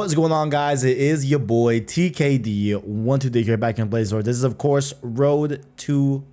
What's 0.00 0.14
going 0.14 0.32
on, 0.32 0.48
guys? 0.48 0.82
It 0.82 0.96
is 0.96 1.26
your 1.30 1.40
boy 1.40 1.80
TKD. 1.80 2.82
One 2.84 3.20
two 3.20 3.28
three 3.28 3.42
here 3.42 3.58
back 3.58 3.78
in 3.78 3.90
Blazor. 3.90 4.24
This 4.24 4.34
is, 4.34 4.44
of 4.44 4.56
course, 4.56 4.94
Road 5.02 5.62
to. 5.76 6.24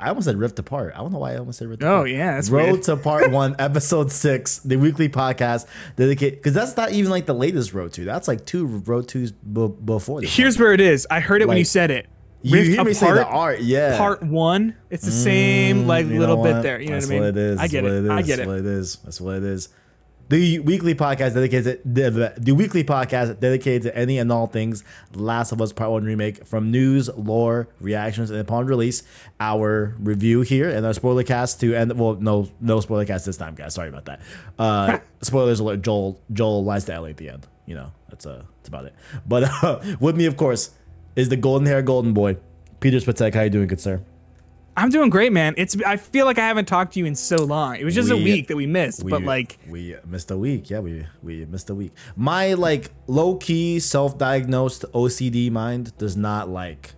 I 0.00 0.08
almost 0.08 0.24
said 0.24 0.38
Rift 0.38 0.58
Apart. 0.58 0.94
I 0.94 1.00
don't 1.00 1.12
know 1.12 1.18
why 1.18 1.34
I 1.34 1.36
almost 1.36 1.58
said 1.58 1.68
Rift 1.68 1.82
Oh 1.82 1.86
Apart. 1.96 2.10
yeah, 2.12 2.36
that's 2.36 2.48
Road 2.48 2.70
weird. 2.72 2.82
to 2.84 2.96
Part 2.96 3.30
One, 3.30 3.54
Episode 3.58 4.10
Six, 4.10 4.60
the 4.60 4.76
weekly 4.76 5.10
podcast 5.10 5.66
dedicated 5.96 6.38
because 6.38 6.54
that's 6.54 6.78
not 6.78 6.92
even 6.92 7.10
like 7.10 7.26
the 7.26 7.34
latest 7.34 7.74
Road 7.74 7.92
to. 7.92 8.06
That's 8.06 8.26
like 8.26 8.46
two 8.46 8.64
Road 8.68 9.06
twos 9.06 9.30
b- 9.32 9.68
before. 9.84 10.22
This 10.22 10.34
Here's 10.34 10.58
where 10.58 10.72
it 10.72 10.80
is. 10.80 11.06
I 11.10 11.20
heard 11.20 11.42
it 11.42 11.48
when 11.48 11.58
you 11.58 11.64
said 11.66 11.90
it. 11.90 12.06
you 12.40 12.54
Rift 12.56 12.70
hear 12.70 12.84
me 12.84 12.94
say 12.94 13.12
the 13.12 13.26
art, 13.26 13.60
yeah. 13.60 13.98
Part 13.98 14.22
one. 14.22 14.74
It's 14.88 15.04
the 15.04 15.10
same 15.12 15.86
like 15.86 16.06
Mm, 16.06 16.18
little 16.20 16.42
bit 16.42 16.62
there. 16.62 16.80
You 16.80 16.88
know 16.88 16.96
what 16.96 17.04
I 17.04 17.08
mean? 17.08 17.20
That's 17.20 17.34
what 17.34 17.42
it 17.42 17.50
is. 17.52 17.58
I 17.58 17.68
get 17.68 17.84
it. 17.84 18.02
what 18.02 18.10
I 18.12 18.20
is. 18.20 18.26
get 18.26 18.36
That's 18.38 18.46
what 18.48 18.58
it 18.60 18.66
is. 18.66 18.96
That's 19.04 19.20
what 19.20 19.34
it 19.36 19.44
is. 19.44 19.68
The 20.28 20.58
weekly 20.60 20.94
podcast 20.94 21.34
dedicated 21.34 21.82
the, 21.84 22.34
the 22.38 22.52
weekly 22.52 22.82
podcast 22.82 23.40
dedicated 23.40 23.82
to 23.82 23.96
any 23.96 24.18
and 24.18 24.32
all 24.32 24.46
things 24.46 24.82
Last 25.14 25.52
of 25.52 25.60
Us 25.60 25.72
Part 25.72 25.90
One 25.90 26.04
remake, 26.04 26.46
from 26.46 26.70
news, 26.70 27.10
lore, 27.14 27.68
reactions, 27.78 28.30
and 28.30 28.40
upon 28.40 28.66
release, 28.66 29.02
our 29.38 29.94
review 29.98 30.40
here 30.40 30.70
and 30.70 30.86
our 30.86 30.94
spoiler 30.94 31.24
cast 31.24 31.60
to 31.60 31.74
end. 31.74 31.98
Well, 31.98 32.14
no, 32.14 32.48
no 32.60 32.80
spoiler 32.80 33.04
cast 33.04 33.26
this 33.26 33.36
time, 33.36 33.54
guys. 33.54 33.74
Sorry 33.74 33.88
about 33.88 34.06
that. 34.06 34.20
Uh, 34.58 34.98
spoilers 35.20 35.60
alert. 35.60 35.82
Joel 35.82 36.20
Joel 36.32 36.64
lies 36.64 36.86
to 36.86 36.94
Ellie 36.94 37.10
at 37.10 37.18
the 37.18 37.28
end. 37.28 37.46
You 37.66 37.74
know, 37.74 37.92
that's 38.08 38.24
uh, 38.24 38.44
that's 38.56 38.68
about 38.68 38.86
it. 38.86 38.94
But 39.26 39.44
uh, 39.62 39.80
with 40.00 40.16
me, 40.16 40.24
of 40.24 40.38
course, 40.38 40.70
is 41.16 41.28
the 41.28 41.36
golden 41.36 41.66
hair 41.66 41.82
golden 41.82 42.14
boy, 42.14 42.38
Peter 42.80 42.96
Spitzek. 42.96 43.34
How 43.34 43.42
you 43.42 43.50
doing, 43.50 43.68
good 43.68 43.80
sir? 43.80 44.00
I'm 44.76 44.90
doing 44.90 45.10
great, 45.10 45.32
man. 45.32 45.54
It's 45.56 45.76
I 45.86 45.96
feel 45.96 46.26
like 46.26 46.38
I 46.38 46.46
haven't 46.46 46.66
talked 46.66 46.94
to 46.94 46.98
you 46.98 47.06
in 47.06 47.14
so 47.14 47.36
long. 47.36 47.76
It 47.76 47.84
was 47.84 47.94
just 47.94 48.10
a 48.10 48.16
week 48.16 48.48
that 48.48 48.56
we 48.56 48.66
missed, 48.66 49.06
but 49.06 49.22
like 49.22 49.58
we 49.68 49.96
missed 50.06 50.30
a 50.30 50.36
week. 50.36 50.70
Yeah, 50.70 50.80
we 50.80 51.06
we 51.22 51.44
missed 51.44 51.70
a 51.70 51.74
week. 51.74 51.92
My 52.16 52.54
like 52.54 52.90
low 53.06 53.36
key 53.36 53.78
self 53.80 54.18
diagnosed 54.18 54.84
OCD 54.92 55.50
mind 55.50 55.96
does 55.98 56.16
not 56.16 56.48
like 56.48 56.94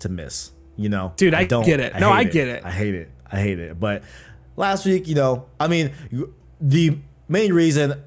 to 0.00 0.08
miss. 0.08 0.52
You 0.76 0.88
know, 0.88 1.12
Dude, 1.16 1.34
I 1.34 1.44
don't 1.44 1.64
get 1.64 1.80
it. 1.80 1.94
No, 2.00 2.12
hate 2.12 2.14
I 2.16 2.24
get 2.24 2.48
it. 2.48 2.64
I 2.64 2.70
hate 2.70 2.94
it. 2.94 3.10
I 3.30 3.40
hate 3.40 3.58
it. 3.60 3.78
But 3.78 4.02
last 4.56 4.84
week, 4.84 5.06
you 5.06 5.14
know, 5.14 5.46
I 5.58 5.68
mean, 5.68 5.92
the 6.60 6.98
main 7.28 7.52
reason 7.52 8.02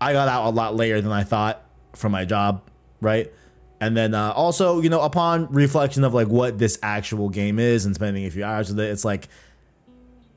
I 0.00 0.12
got 0.12 0.28
out 0.28 0.46
a 0.46 0.50
lot 0.50 0.74
later 0.74 1.00
than 1.00 1.12
I 1.12 1.22
thought 1.22 1.64
from 1.94 2.12
my 2.12 2.24
job, 2.24 2.68
right? 3.00 3.32
And 3.80 3.96
then 3.96 4.12
uh, 4.14 4.32
also, 4.32 4.80
you 4.80 4.88
know, 4.88 5.00
upon 5.02 5.52
reflection 5.52 6.02
of 6.04 6.12
like 6.14 6.26
what 6.28 6.58
this 6.58 6.78
actual 6.82 7.28
game 7.28 7.58
is 7.58 7.86
and 7.86 7.94
spending 7.94 8.24
a 8.24 8.30
few 8.30 8.44
hours 8.44 8.68
with 8.70 8.80
it, 8.80 8.90
it's 8.90 9.04
like 9.04 9.28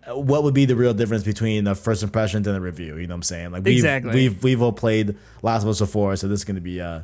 what 0.07 0.43
would 0.43 0.53
be 0.53 0.65
the 0.65 0.75
real 0.75 0.93
difference 0.93 1.23
between 1.23 1.63
the 1.63 1.75
first 1.75 2.03
impressions 2.03 2.47
and 2.47 2.55
the 2.55 2.61
review? 2.61 2.97
You 2.97 3.07
know 3.07 3.13
what 3.13 3.17
I'm 3.17 3.23
saying? 3.23 3.51
Like 3.51 3.63
we've 3.63 3.75
Exactly. 3.75 4.13
we've 4.13 4.43
we've 4.43 4.61
all 4.61 4.71
played 4.71 5.15
Last 5.41 5.63
of 5.63 5.69
Us 5.69 5.79
before, 5.79 6.15
so 6.15 6.27
this 6.27 6.39
is 6.39 6.45
gonna 6.45 6.61
be 6.61 6.81
uh 6.81 7.01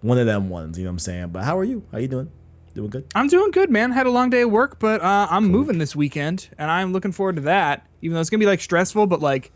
one 0.00 0.18
of 0.18 0.26
them 0.26 0.48
ones. 0.48 0.78
You 0.78 0.84
know 0.84 0.90
what 0.90 0.94
I'm 0.94 0.98
saying? 1.00 1.28
But 1.28 1.44
how 1.44 1.58
are 1.58 1.64
you? 1.64 1.84
How 1.92 1.98
you 1.98 2.08
doing? 2.08 2.30
Doing 2.74 2.90
good? 2.90 3.06
I'm 3.16 3.26
doing 3.26 3.50
good, 3.50 3.68
man. 3.68 3.90
Had 3.90 4.06
a 4.06 4.10
long 4.10 4.30
day 4.30 4.42
of 4.42 4.50
work, 4.50 4.78
but 4.78 5.02
uh, 5.02 5.26
I'm 5.28 5.46
moving 5.46 5.78
this 5.78 5.96
weekend, 5.96 6.48
and 6.56 6.70
I'm 6.70 6.92
looking 6.92 7.10
forward 7.10 7.36
to 7.36 7.42
that. 7.42 7.86
Even 8.00 8.14
though 8.14 8.20
it's 8.20 8.30
gonna 8.30 8.38
be 8.38 8.46
like 8.46 8.60
stressful, 8.60 9.06
but 9.08 9.20
like 9.20 9.52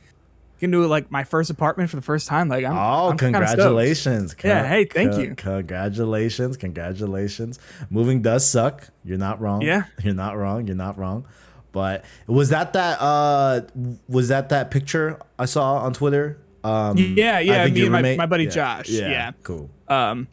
do 0.60 0.86
like 0.86 1.10
my 1.10 1.24
first 1.24 1.50
apartment 1.50 1.90
for 1.90 1.96
the 1.96 2.02
first 2.02 2.26
time. 2.26 2.48
Like 2.48 2.64
I'm. 2.64 2.72
Oh, 2.76 3.10
I'm 3.10 3.16
congratulations! 3.18 4.34
Con- 4.34 4.50
Yeah, 4.50 4.66
hey, 4.66 4.84
thank 4.84 5.12
con- 5.12 5.20
you. 5.20 5.34
Congratulations, 5.34 6.56
congratulations. 6.56 7.58
Moving 7.90 8.22
does 8.22 8.46
suck. 8.48 8.88
You're 9.04 9.18
not 9.18 9.40
wrong. 9.40 9.62
Yeah. 9.62 9.84
you're 10.02 10.14
not 10.14 10.36
wrong. 10.36 10.66
You're 10.66 10.76
not 10.76 10.98
wrong. 10.98 11.26
But 11.72 12.04
was 12.26 12.50
that 12.50 12.72
that 12.74 12.98
uh 13.00 13.62
was 14.08 14.28
that 14.28 14.48
that 14.50 14.70
picture 14.70 15.18
I 15.38 15.46
saw 15.46 15.78
on 15.78 15.92
Twitter? 15.92 16.38
Um, 16.62 16.96
Yeah, 16.96 17.40
yeah. 17.40 17.66
Me 17.66 17.82
and 17.82 17.92
my, 17.92 18.16
my 18.16 18.26
buddy 18.26 18.44
yeah, 18.44 18.50
Josh. 18.50 18.88
Yeah. 18.88 19.32
cool. 19.42 19.70
Um, 19.88 20.28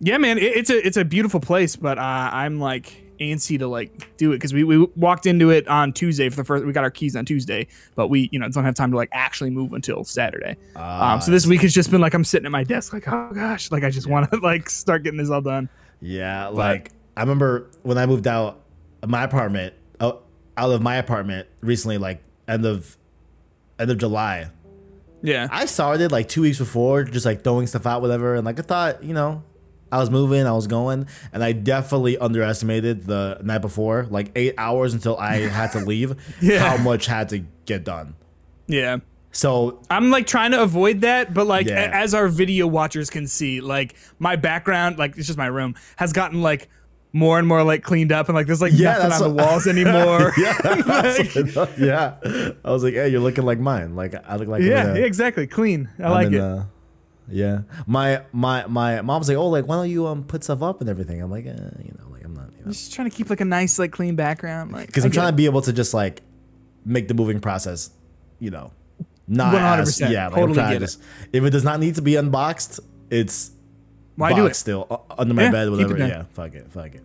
yeah, 0.00 0.16
man, 0.18 0.38
it, 0.38 0.44
it's 0.44 0.70
a 0.70 0.86
it's 0.86 0.96
a 0.96 1.04
beautiful 1.04 1.40
place, 1.40 1.74
but 1.76 1.98
uh, 1.98 2.30
I'm 2.32 2.60
like 2.60 3.02
antsy 3.18 3.58
to 3.58 3.66
like 3.66 4.16
do 4.16 4.32
it 4.32 4.36
because 4.36 4.52
we, 4.52 4.64
we 4.64 4.86
walked 4.96 5.26
into 5.26 5.50
it 5.50 5.66
on 5.68 5.92
Tuesday 5.92 6.28
for 6.28 6.36
the 6.36 6.44
first. 6.44 6.64
We 6.64 6.72
got 6.72 6.84
our 6.84 6.90
keys 6.90 7.16
on 7.16 7.24
Tuesday, 7.24 7.66
but 7.94 8.08
we 8.08 8.28
you 8.32 8.38
know 8.38 8.48
don't 8.48 8.64
have 8.64 8.74
time 8.74 8.90
to 8.90 8.96
like 8.96 9.08
actually 9.12 9.50
move 9.50 9.72
until 9.72 10.04
Saturday. 10.04 10.56
Ah, 10.74 11.14
um, 11.14 11.20
so 11.20 11.30
this 11.30 11.46
week 11.46 11.62
has 11.62 11.74
just 11.74 11.90
been 11.90 12.00
like 12.00 12.14
I'm 12.14 12.24
sitting 12.24 12.46
at 12.46 12.52
my 12.52 12.64
desk 12.64 12.92
like 12.92 13.08
oh 13.08 13.30
gosh, 13.34 13.70
like 13.70 13.84
I 13.84 13.90
just 13.90 14.06
want 14.06 14.30
to 14.30 14.36
like 14.42 14.70
start 14.70 15.02
getting 15.02 15.18
this 15.18 15.30
all 15.30 15.40
done. 15.40 15.68
Yeah, 16.00 16.48
like 16.48 16.92
I 17.16 17.20
remember 17.20 17.70
when 17.82 17.98
I 17.98 18.06
moved 18.06 18.26
out 18.26 18.60
of 19.02 19.08
my 19.08 19.24
apartment, 19.24 19.74
out, 20.00 20.24
out 20.56 20.70
of 20.70 20.82
my 20.82 20.96
apartment 20.96 21.48
recently, 21.60 21.98
like 21.98 22.22
end 22.46 22.66
of 22.66 22.96
end 23.78 23.90
of 23.90 23.98
July. 23.98 24.50
Yeah, 25.22 25.48
I 25.50 25.66
started 25.66 26.12
like 26.12 26.28
two 26.28 26.42
weeks 26.42 26.58
before, 26.58 27.04
just 27.04 27.26
like 27.26 27.42
throwing 27.42 27.66
stuff 27.66 27.86
out, 27.86 28.02
whatever. 28.02 28.34
And 28.34 28.44
like 28.44 28.58
I 28.58 28.62
thought, 28.62 29.02
you 29.02 29.14
know, 29.14 29.42
I 29.92 29.98
was 29.98 30.10
moving, 30.10 30.46
I 30.46 30.52
was 30.52 30.66
going, 30.66 31.06
and 31.32 31.44
I 31.44 31.52
definitely 31.52 32.18
underestimated 32.18 33.06
the 33.06 33.40
night 33.44 33.58
before, 33.62 34.06
like 34.10 34.32
eight 34.36 34.54
hours 34.58 34.94
until 34.94 35.16
I 35.16 35.36
had 35.36 35.72
to 35.72 35.78
leave, 35.80 36.16
Yeah. 36.40 36.58
how 36.58 36.76
much 36.82 37.06
had 37.06 37.28
to 37.30 37.44
get 37.64 37.84
done. 37.84 38.14
yeah. 38.66 38.98
So 39.32 39.82
I'm 39.90 40.10
like 40.10 40.26
trying 40.26 40.52
to 40.52 40.62
avoid 40.62 41.02
that, 41.02 41.34
but 41.34 41.46
like 41.46 41.66
Yeah. 41.68 41.90
as 41.92 42.14
our 42.14 42.26
video 42.26 42.66
watchers 42.66 43.10
can 43.10 43.26
see, 43.26 43.60
like 43.60 43.94
my 44.18 44.34
background, 44.36 44.98
like 44.98 45.16
it's 45.18 45.26
just 45.26 45.36
my 45.38 45.46
room, 45.46 45.74
has 45.96 46.14
gotten 46.14 46.40
like 46.40 46.70
more 47.12 47.38
and 47.38 47.46
more 47.46 47.62
like 47.62 47.82
cleaned 47.82 48.12
up, 48.12 48.28
and 48.30 48.34
like 48.34 48.46
there's 48.46 48.62
like 48.62 48.72
Yeah, 48.74 48.94
nothing 48.96 49.12
on 49.12 49.36
the 49.36 49.42
walls 49.44 49.66
anymore. 49.74 50.32
yeah, 50.38 51.66
yeah, 51.78 52.52
I 52.64 52.70
was 52.70 52.82
like, 52.82 52.94
hey, 52.94 53.08
you're 53.08 53.20
looking 53.20 53.44
like 53.44 53.58
mine. 53.58 53.94
Like 53.94 54.14
I 54.26 54.36
look 54.36 54.48
like 54.48 54.62
yeah, 54.62 54.94
exactly, 54.94 55.46
clean. 55.46 55.90
I 55.98 56.04
I'm 56.04 56.10
like 56.12 56.26
in 56.28 56.34
it. 56.34 56.62
Yeah, 57.28 57.60
my 57.86 58.22
my 58.32 58.66
my 58.66 59.00
mom's 59.02 59.28
like, 59.28 59.36
oh, 59.36 59.48
like 59.48 59.66
why 59.66 59.76
don't 59.76 59.90
you 59.90 60.06
um 60.06 60.24
put 60.24 60.44
stuff 60.44 60.62
up 60.62 60.80
and 60.80 60.88
everything? 60.90 61.20
I'm 61.22 61.30
like, 61.30 61.46
eh, 61.46 61.50
you 61.84 61.94
know, 61.98 62.08
like 62.10 62.24
I'm 62.24 62.34
not, 62.34 62.50
you 62.58 62.64
know, 62.64 62.70
Just 62.72 62.92
trying 62.92 63.10
to 63.10 63.16
keep 63.16 63.30
like 63.30 63.40
a 63.40 63.44
nice, 63.44 63.78
like 63.78 63.92
clean 63.92 64.16
background, 64.16 64.72
like 64.72 64.86
because 64.86 65.04
I'm 65.04 65.10
trying 65.10 65.32
to 65.32 65.36
be 65.36 65.46
able 65.46 65.62
to 65.62 65.72
just 65.72 65.92
like 65.94 66.22
make 66.84 67.08
the 67.08 67.14
moving 67.14 67.40
process, 67.40 67.90
you 68.38 68.50
know, 68.50 68.72
not 69.26 69.54
100%, 69.54 70.10
yeah, 70.10 70.26
like 70.28 70.36
totally 70.36 70.56
get 70.56 70.78
to 70.78 70.84
it. 70.84 70.96
if 71.32 71.44
it 71.44 71.50
does 71.50 71.64
not 71.64 71.80
need 71.80 71.96
to 71.96 72.02
be 72.02 72.14
unboxed, 72.16 72.80
it's 73.10 73.50
Why 74.14 74.32
do 74.32 74.46
it? 74.46 74.54
still 74.54 74.86
uh, 74.90 74.98
under 75.18 75.34
my 75.34 75.44
Yeah, 75.44 75.50
bed, 75.50 75.70
whatever. 75.70 75.98
Yeah, 75.98 76.24
fuck 76.32 76.54
it, 76.54 76.70
fuck 76.70 76.94
it. 76.94 77.02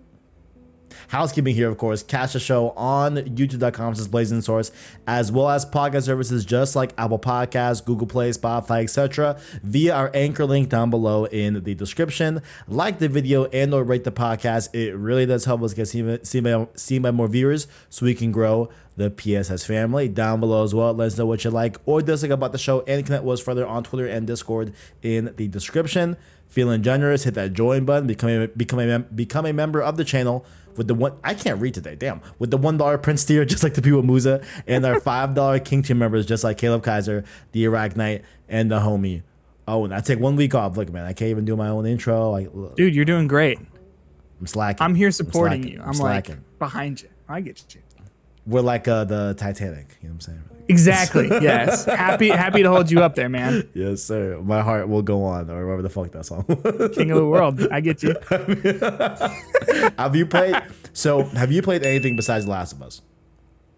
Housekeeping 1.10 1.56
here, 1.56 1.70
of 1.70 1.78
course, 1.78 2.04
catch 2.04 2.34
the 2.34 2.40
show 2.40 2.72
on 2.72 3.16
youtube.com 3.16 3.96
slash 3.96 4.08
blazing 4.08 4.42
source, 4.42 4.72
as 5.08 5.32
well 5.32 5.50
as 5.50 5.66
podcast 5.66 6.04
services 6.04 6.46
just 6.46 6.76
like 6.76 6.94
Apple 6.98 7.20
Podcasts, 7.20 7.84
Google 7.84 8.08
Play, 8.08 8.30
Spotify, 8.32 8.84
etc. 8.84 9.40
via 9.64 9.94
our 9.94 10.12
anchor 10.14 10.46
link 10.46 10.70
down 10.70 10.90
below 10.90 11.26
in 11.26 11.64
the 11.64 11.74
description. 11.76 12.42
Like 12.68 13.00
the 13.00 13.10
video 13.10 13.46
and 13.46 13.74
or 13.74 13.84
rate 13.84 14.04
the 14.04 14.12
podcast. 14.12 14.74
It 14.74 14.94
really 14.96 15.26
does 15.26 15.46
help 15.46 15.62
us 15.64 15.74
get 15.74 15.88
seen, 15.88 16.24
seen, 16.24 16.44
by, 16.44 16.68
seen 16.76 17.02
by 17.02 17.12
more 17.12 17.28
viewers 17.28 17.68
so 17.90 18.06
we 18.06 18.16
can 18.16 18.32
grow 18.32 18.70
the 18.98 19.10
PSS 19.10 19.66
family. 19.66 20.08
Down 20.08 20.40
below 20.40 20.64
as 20.64 20.74
well, 20.74 20.94
let 20.94 21.08
us 21.08 21.18
know 21.18 21.26
what 21.26 21.44
you 21.44 21.52
like 21.52 21.78
or 21.86 22.02
dislike 22.02 22.32
about 22.32 22.52
the 22.52 22.58
show 22.58 22.82
and 22.82 23.06
connect 23.06 23.24
with 23.24 23.40
us 23.40 23.44
further 23.44 23.66
on 23.66 23.84
Twitter 23.84 24.08
and 24.08 24.28
Discord 24.28 24.74
in 25.02 25.34
the 25.38 25.48
description. 25.48 26.18
Feeling 26.48 26.84
generous, 26.84 27.24
hit 27.24 27.34
that 27.36 27.54
join 27.54 27.86
button, 27.86 28.08
become 28.08 28.30
a, 28.30 28.48
become 28.50 28.80
a, 28.80 29.00
become 29.00 29.46
a 29.46 29.54
member 29.54 29.82
of 29.82 29.96
the 29.96 30.04
channel 30.04 30.46
with 30.76 30.88
the 30.88 30.96
one 30.96 31.14
I 31.24 31.34
can't 31.34 31.60
read 31.60 31.74
today, 31.74 31.96
damn. 31.96 32.22
With 32.40 32.52
the 32.52 32.58
one 32.58 32.78
dollar 32.78 32.98
Prince 32.98 33.26
tier, 33.26 33.46
just 33.54 33.64
like 33.64 33.74
the 33.74 33.82
people 33.82 34.04
Musa, 34.04 34.44
and 34.68 34.86
our 34.86 35.00
five 35.00 35.34
dollar 35.34 35.60
King 35.60 35.84
tier 35.84 35.96
members, 35.96 36.26
just 36.26 36.44
like 36.44 36.58
Caleb 36.58 36.84
Kaiser, 36.84 37.24
the 37.52 37.64
Iraq 37.66 37.96
Knight, 37.96 38.24
and 38.50 38.72
the 38.72 38.80
homie. 38.80 39.24
Oh, 39.68 39.86
and 39.86 39.94
I 39.94 40.02
take 40.02 40.20
one 40.20 40.36
week 40.36 40.56
off. 40.56 40.76
Look, 40.76 40.92
man, 40.92 41.06
I 41.06 41.14
can't 41.14 41.30
even 41.30 41.46
do 41.46 41.56
my 41.56 41.70
own 41.70 41.86
intro. 41.86 42.36
I, 42.36 42.48
Dude, 42.76 42.96
you're 42.96 43.06
doing 43.06 43.28
great. 43.28 43.60
I'm 44.40 44.48
slacking. 44.48 44.84
I'm 44.84 44.96
here 44.96 45.12
supporting 45.12 45.62
slacking. 45.62 45.78
you. 45.78 45.82
I'm 45.82 45.90
I'm, 45.90 45.98
like 46.00 46.26
slacking. 46.26 46.44
behind 46.58 47.02
you. 47.04 47.10
I 47.30 47.42
get 47.42 47.64
you. 47.74 47.82
We're 48.46 48.62
like 48.62 48.88
uh, 48.88 49.04
the 49.06 49.36
Titanic. 49.38 49.98
You 50.02 50.10
know 50.10 50.16
what 50.16 50.16
I'm 50.16 50.20
saying? 50.22 50.44
Exactly. 50.68 51.28
yes. 51.42 51.86
Happy, 51.86 52.30
happy 52.30 52.64
to 52.64 52.70
hold 52.70 52.90
you 52.92 53.02
up 53.02 53.16
there, 53.16 53.30
man. 53.30 53.68
Yes, 53.74 54.04
sir. 54.04 54.40
My 54.42 54.62
heart 54.62 54.88
will 54.88 55.02
go 55.02 55.24
on, 55.24 55.50
or 55.50 55.66
whatever 55.66 55.82
the 55.82 55.90
fuck 55.90 56.12
that 56.12 56.26
song. 56.26 56.46
King 56.94 57.12
of 57.12 57.18
the 57.18 57.26
world. 57.26 57.68
I 57.72 57.82
get 57.82 58.04
you. 58.04 58.16
have 59.98 60.16
you 60.16 60.26
played? 60.26 60.56
So, 60.94 61.24
have 61.24 61.52
you 61.52 61.62
played 61.62 61.84
anything 61.86 62.16
besides 62.16 62.48
Last 62.48 62.74
of 62.74 62.82
Us? 62.82 63.02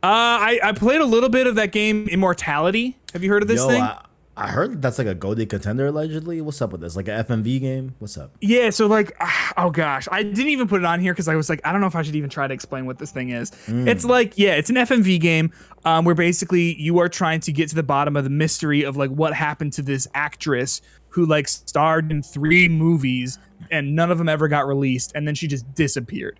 Uh, 0.02 0.08
I, 0.08 0.60
I 0.62 0.72
played 0.74 1.00
a 1.00 1.06
little 1.06 1.30
bit 1.30 1.48
of 1.48 1.56
that 1.56 1.72
game, 1.72 2.08
Immortality. 2.10 2.98
Have 3.14 3.24
you 3.24 3.30
heard 3.30 3.42
of 3.42 3.48
this 3.48 3.62
Yo, 3.62 3.68
thing? 3.70 3.82
I, 3.82 4.04
I 4.36 4.48
heard 4.48 4.82
that's 4.82 4.98
like 4.98 5.06
a 5.06 5.14
GOTY 5.14 5.46
contender 5.46 5.86
allegedly. 5.88 6.42
What's 6.42 6.60
up 6.62 6.72
with 6.72 6.82
this? 6.82 6.96
Like 6.96 7.08
a 7.08 7.24
FMV 7.24 7.60
game? 7.60 7.96
What's 8.00 8.18
up? 8.18 8.36
Yeah, 8.42 8.72
so 8.72 8.88
like, 8.88 9.16
oh 9.58 9.70
gosh, 9.70 10.08
I 10.12 10.24
didn't 10.24 10.50
even 10.50 10.68
put 10.68 10.82
it 10.82 10.86
on 10.86 11.00
here 11.00 11.14
because 11.14 11.28
I 11.28 11.36
was 11.36 11.50
like, 11.50 11.62
I 11.64 11.72
don't 11.72 11.82
know 11.82 11.88
if 11.88 11.96
I 11.96 12.02
should 12.02 12.16
even 12.16 12.32
try 12.32 12.48
to 12.48 12.54
explain 12.54 12.88
what 12.88 12.98
this 12.98 13.12
thing 13.12 13.30
is. 13.30 13.52
It's 13.68 14.04
like, 14.06 14.38
yeah, 14.38 14.56
it's 14.56 14.72
an 14.72 14.78
FMV 14.78 15.20
game 15.20 15.52
um, 15.86 16.04
where 16.06 16.16
basically 16.16 16.76
you 16.82 16.98
are 16.98 17.10
trying 17.10 17.42
to 17.42 17.52
get 17.52 17.70
to 17.70 17.76
the 17.76 17.84
bottom 17.84 18.16
of 18.16 18.24
the 18.24 18.30
mystery 18.32 18.82
of 18.84 18.98
like 18.98 19.12
what 19.12 19.34
happened 19.34 19.74
to 19.74 19.84
this 19.84 20.08
actress 20.16 20.82
who 21.10 21.28
like 21.28 21.48
starred 21.48 22.12
in 22.12 22.24
three 22.24 22.68
movies 22.68 23.38
and 23.70 23.96
none 23.96 24.10
of 24.12 24.18
them 24.18 24.30
ever 24.30 24.48
got 24.48 24.66
released, 24.66 25.12
and 25.14 25.28
then 25.28 25.36
she 25.36 25.48
just 25.48 25.72
disappeared. 25.76 26.40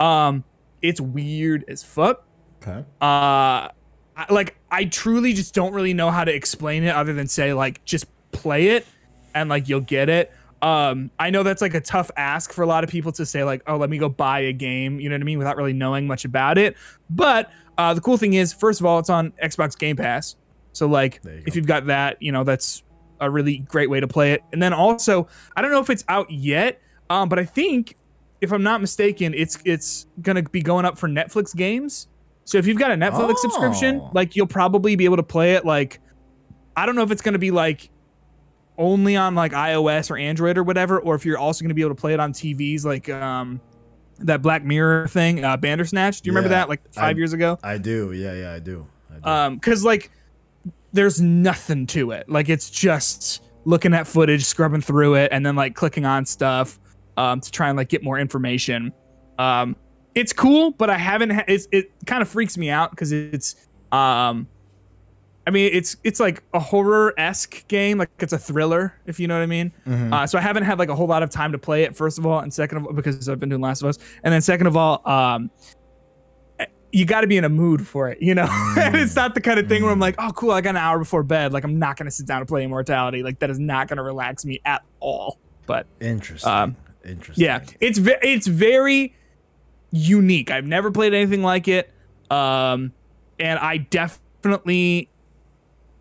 Um, 0.00 0.42
it's 0.80 1.00
weird 1.00 1.64
as 1.68 1.84
fuck. 1.84 2.24
Okay. 2.62 2.84
uh 3.00 3.68
I- 4.16 4.32
like 4.32 4.56
I 4.70 4.84
truly 4.84 5.32
just 5.32 5.54
don't 5.54 5.72
really 5.72 5.94
know 5.94 6.10
how 6.10 6.24
to 6.24 6.34
explain 6.34 6.84
it 6.84 6.94
other 6.94 7.12
than 7.12 7.28
say 7.28 7.52
like 7.54 7.84
just 7.84 8.06
play 8.32 8.68
it 8.68 8.86
and 9.34 9.48
like 9.48 9.68
you'll 9.68 9.80
get 9.80 10.08
it. 10.08 10.32
Um, 10.60 11.10
I 11.18 11.30
know 11.30 11.42
that's 11.42 11.60
like 11.60 11.74
a 11.74 11.80
tough 11.80 12.10
ask 12.16 12.52
for 12.52 12.62
a 12.62 12.66
lot 12.66 12.84
of 12.84 12.90
people 12.90 13.10
to 13.12 13.26
say 13.26 13.42
like, 13.42 13.62
oh, 13.66 13.76
let 13.76 13.90
me 13.90 13.98
go 13.98 14.08
buy 14.08 14.40
a 14.40 14.52
game, 14.52 15.00
you 15.00 15.08
know 15.08 15.16
what 15.16 15.20
I 15.22 15.24
mean, 15.24 15.38
without 15.38 15.56
really 15.56 15.72
knowing 15.72 16.06
much 16.06 16.24
about 16.24 16.56
it. 16.56 16.76
But 17.10 17.50
uh, 17.78 17.94
the 17.94 18.00
cool 18.00 18.16
thing 18.16 18.34
is, 18.34 18.52
first 18.52 18.78
of 18.78 18.86
all, 18.86 18.98
it's 19.00 19.10
on 19.10 19.32
Xbox 19.42 19.76
Game 19.76 19.96
Pass, 19.96 20.36
so 20.72 20.86
like 20.86 21.20
you 21.24 21.42
if 21.46 21.56
you've 21.56 21.66
got 21.66 21.86
that, 21.86 22.22
you 22.22 22.30
know, 22.30 22.44
that's 22.44 22.84
a 23.20 23.28
really 23.30 23.58
great 23.58 23.90
way 23.90 23.98
to 24.00 24.06
play 24.06 24.32
it. 24.32 24.42
And 24.52 24.62
then 24.62 24.72
also, 24.72 25.26
I 25.56 25.62
don't 25.62 25.72
know 25.72 25.80
if 25.80 25.90
it's 25.90 26.04
out 26.08 26.30
yet, 26.30 26.80
um, 27.10 27.28
but 27.28 27.38
I 27.38 27.44
think 27.44 27.96
if 28.40 28.52
I'm 28.52 28.62
not 28.62 28.80
mistaken, 28.80 29.34
it's 29.34 29.58
it's 29.64 30.06
gonna 30.20 30.42
be 30.42 30.62
going 30.62 30.84
up 30.84 30.96
for 30.98 31.08
Netflix 31.08 31.56
games. 31.56 32.08
So 32.44 32.58
if 32.58 32.66
you've 32.66 32.78
got 32.78 32.90
a 32.90 32.94
Netflix 32.94 33.38
subscription, 33.38 34.00
Oh. 34.02 34.10
like 34.14 34.34
you'll 34.36 34.46
probably 34.46 34.96
be 34.96 35.04
able 35.04 35.16
to 35.18 35.22
play 35.22 35.54
it. 35.54 35.64
Like, 35.64 36.00
I 36.76 36.86
don't 36.86 36.96
know 36.96 37.02
if 37.02 37.10
it's 37.10 37.22
gonna 37.22 37.38
be 37.38 37.50
like 37.50 37.88
only 38.78 39.16
on 39.16 39.34
like 39.34 39.52
iOS 39.52 40.10
or 40.10 40.16
Android 40.16 40.58
or 40.58 40.62
whatever, 40.62 40.98
or 40.98 41.14
if 41.14 41.24
you're 41.24 41.38
also 41.38 41.62
gonna 41.64 41.74
be 41.74 41.82
able 41.82 41.94
to 41.94 42.00
play 42.00 42.14
it 42.14 42.20
on 42.20 42.32
TVs, 42.32 42.84
like 42.84 43.08
um 43.08 43.60
that 44.18 44.40
Black 44.42 44.64
Mirror 44.64 45.08
thing, 45.08 45.44
uh, 45.44 45.56
Bandersnatch. 45.56 46.20
Do 46.20 46.28
you 46.28 46.32
remember 46.32 46.52
Yeah, 46.54 46.60
that 46.60 46.68
like 46.68 46.92
five 46.92 47.16
I- 47.16 47.18
years 47.18 47.32
ago? 47.32 47.58
I 47.62 47.78
do. 47.78 48.12
Yeah, 48.12 48.34
yeah, 48.34 48.52
I 48.52 48.58
do. 48.58 48.86
I 49.10 49.18
do. 49.18 49.28
um 49.30 49.54
because 49.56 49.84
like 49.84 50.10
there's 50.94 51.20
nothing 51.20 51.86
to 51.86 52.10
it 52.10 52.28
like 52.28 52.48
it's 52.50 52.68
just 52.70 53.42
looking 53.64 53.94
at 53.94 54.06
footage 54.06 54.44
scrubbing 54.44 54.80
through 54.82 55.14
it 55.14 55.30
and 55.32 55.44
then 55.46 55.54
like 55.56 55.74
clicking 55.74 56.04
on 56.04 56.26
stuff 56.26 56.78
um 57.16 57.40
to 57.40 57.50
try 57.50 57.68
and 57.68 57.76
like 57.78 57.88
get 57.88 58.02
more 58.02 58.18
information 58.18 58.92
um 59.38 59.76
it's 60.14 60.32
cool 60.32 60.70
but 60.72 60.90
i 60.90 60.96
haven't 60.98 61.30
ha- 61.30 61.44
it's, 61.48 61.68
it 61.72 61.90
kind 62.06 62.22
of 62.22 62.28
freaks 62.28 62.56
me 62.58 62.68
out 62.70 62.90
because 62.90 63.12
it's 63.12 63.56
um 63.92 64.46
i 65.46 65.50
mean 65.50 65.70
it's 65.72 65.96
it's 66.04 66.20
like 66.20 66.42
a 66.54 66.60
horror-esque 66.60 67.66
game 67.68 67.98
like 67.98 68.10
it's 68.20 68.32
a 68.32 68.38
thriller 68.38 68.98
if 69.06 69.18
you 69.18 69.26
know 69.26 69.34
what 69.34 69.42
i 69.42 69.46
mean 69.46 69.72
uh, 70.12 70.26
so 70.26 70.38
i 70.38 70.40
haven't 70.40 70.62
had 70.64 70.78
like 70.78 70.88
a 70.88 70.94
whole 70.94 71.06
lot 71.06 71.22
of 71.22 71.30
time 71.30 71.52
to 71.52 71.58
play 71.58 71.82
it 71.84 71.96
first 71.96 72.18
of 72.18 72.26
all 72.26 72.38
and 72.40 72.52
second 72.52 72.78
of 72.78 72.86
all 72.86 72.92
because 72.92 73.28
i've 73.28 73.40
been 73.40 73.48
doing 73.48 73.60
last 73.62 73.82
of 73.82 73.88
us 73.88 73.98
and 74.22 74.32
then 74.32 74.40
second 74.40 74.66
of 74.66 74.76
all 74.76 75.06
um 75.08 75.50
you 76.92 77.06
got 77.06 77.22
to 77.22 77.26
be 77.26 77.38
in 77.38 77.44
a 77.44 77.48
mood 77.48 77.86
for 77.86 78.10
it, 78.10 78.20
you 78.20 78.34
know? 78.34 78.46
and 78.78 78.94
it's 78.94 79.16
not 79.16 79.34
the 79.34 79.40
kind 79.40 79.58
of 79.58 79.66
thing 79.66 79.82
where 79.82 79.90
I'm 79.90 79.98
like, 79.98 80.14
oh, 80.18 80.30
cool, 80.32 80.50
I 80.50 80.60
got 80.60 80.70
an 80.70 80.76
hour 80.76 80.98
before 80.98 81.22
bed. 81.22 81.52
Like, 81.52 81.64
I'm 81.64 81.78
not 81.78 81.96
going 81.96 82.04
to 82.04 82.10
sit 82.10 82.26
down 82.26 82.40
and 82.40 82.46
play 82.48 82.62
Immortality. 82.64 83.22
Like, 83.22 83.38
that 83.38 83.48
is 83.48 83.58
not 83.58 83.88
going 83.88 83.96
to 83.96 84.02
relax 84.02 84.44
me 84.44 84.60
at 84.66 84.82
all. 85.00 85.38
But 85.64 85.86
Interesting. 86.00 86.52
um, 86.52 86.76
Interesting. 87.02 87.44
yeah, 87.46 87.64
it's 87.80 87.98
ve- 87.98 88.18
it's 88.22 88.46
very 88.46 89.14
unique. 89.92 90.50
I've 90.50 90.66
never 90.66 90.90
played 90.90 91.14
anything 91.14 91.42
like 91.42 91.68
it. 91.68 91.92
Um, 92.30 92.92
and 93.38 93.58
I 93.58 93.76
definitely 93.78 95.08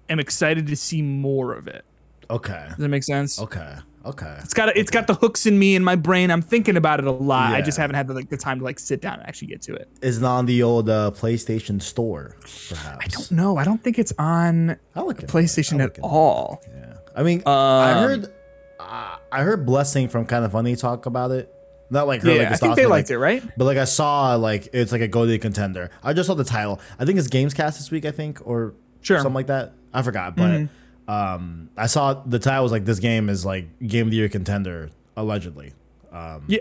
am 0.09 0.19
excited 0.19 0.67
to 0.67 0.75
see 0.75 1.01
more 1.01 1.53
of 1.53 1.67
it. 1.67 1.85
Okay. 2.29 2.65
Does 2.69 2.77
that 2.77 2.89
make 2.89 3.03
sense? 3.03 3.39
Okay. 3.39 3.75
Okay. 4.03 4.35
It's 4.39 4.53
got 4.55 4.75
it's 4.75 4.89
got 4.89 5.05
the 5.05 5.13
hooks 5.13 5.45
in 5.45 5.59
me 5.59 5.75
in 5.75 5.83
my 5.83 5.95
brain. 5.95 6.31
I'm 6.31 6.41
thinking 6.41 6.75
about 6.75 6.99
it 6.99 7.05
a 7.05 7.11
lot. 7.11 7.53
I 7.53 7.61
just 7.61 7.77
haven't 7.77 7.95
had 7.95 8.07
the, 8.07 8.15
like 8.15 8.29
the 8.29 8.37
time 8.37 8.57
to 8.59 8.65
like 8.65 8.79
sit 8.79 8.99
down 8.99 9.19
and 9.19 9.27
actually 9.27 9.49
get 9.49 9.61
to 9.63 9.75
it. 9.75 9.89
Is 10.01 10.17
it 10.17 10.23
on 10.23 10.47
the 10.47 10.63
old 10.63 10.89
uh, 10.89 11.11
PlayStation 11.13 11.79
Store, 11.79 12.35
perhaps? 12.69 12.97
I 12.99 13.07
don't. 13.09 13.31
know. 13.31 13.57
I 13.57 13.63
don't 13.63 13.83
think 13.83 13.99
it's 13.99 14.11
on 14.17 14.77
look. 14.95 15.17
PlayStation 15.27 15.83
at 15.83 15.99
all. 16.01 16.63
Yeah. 16.73 16.95
I 17.15 17.21
mean, 17.21 17.43
I 17.45 17.91
Um, 17.91 17.97
heard, 18.03 18.33
uh, 18.79 19.17
I 19.31 19.43
heard 19.43 19.67
Blessing 19.67 20.07
from 20.07 20.25
Kind 20.25 20.45
of 20.45 20.53
Funny 20.53 20.75
talk 20.75 21.05
about 21.05 21.29
it. 21.29 21.53
Not 21.91 22.07
like 22.07 22.21
her, 22.21 22.31
Yeah, 22.31 22.43
like 22.43 22.51
I 22.53 22.55
think 22.55 22.75
they 22.75 22.85
liked 22.85 23.09
like, 23.09 23.15
it, 23.15 23.19
right? 23.19 23.43
But 23.57 23.65
like 23.65 23.77
I 23.77 23.83
saw, 23.83 24.35
like 24.35 24.69
it's 24.73 24.91
like 24.91 25.01
a 25.01 25.07
go 25.07 25.25
to 25.25 25.37
contender. 25.37 25.91
I 26.01 26.13
just 26.13 26.27
saw 26.27 26.33
the 26.33 26.45
title. 26.45 26.79
I 26.97 27.05
think 27.05 27.19
it's 27.19 27.27
Gamescast 27.27 27.77
this 27.77 27.91
week. 27.91 28.05
I 28.05 28.11
think 28.11 28.39
or 28.45 28.73
Sure. 29.01 29.17
Mm-hmm. 29.17 29.23
something 29.23 29.35
like 29.35 29.47
that. 29.47 29.73
I 29.93 30.01
forgot, 30.03 30.35
but 30.35 30.69
um, 31.07 31.69
I 31.75 31.87
saw 31.87 32.13
the 32.13 32.39
title 32.39 32.63
was 32.63 32.71
like 32.71 32.85
this 32.85 32.99
game 32.99 33.29
is 33.29 33.45
like 33.45 33.67
game 33.85 34.07
of 34.07 34.11
the 34.11 34.17
year 34.17 34.29
contender 34.29 34.89
allegedly. 35.17 35.73
Um, 36.11 36.45
Yeah, 36.47 36.59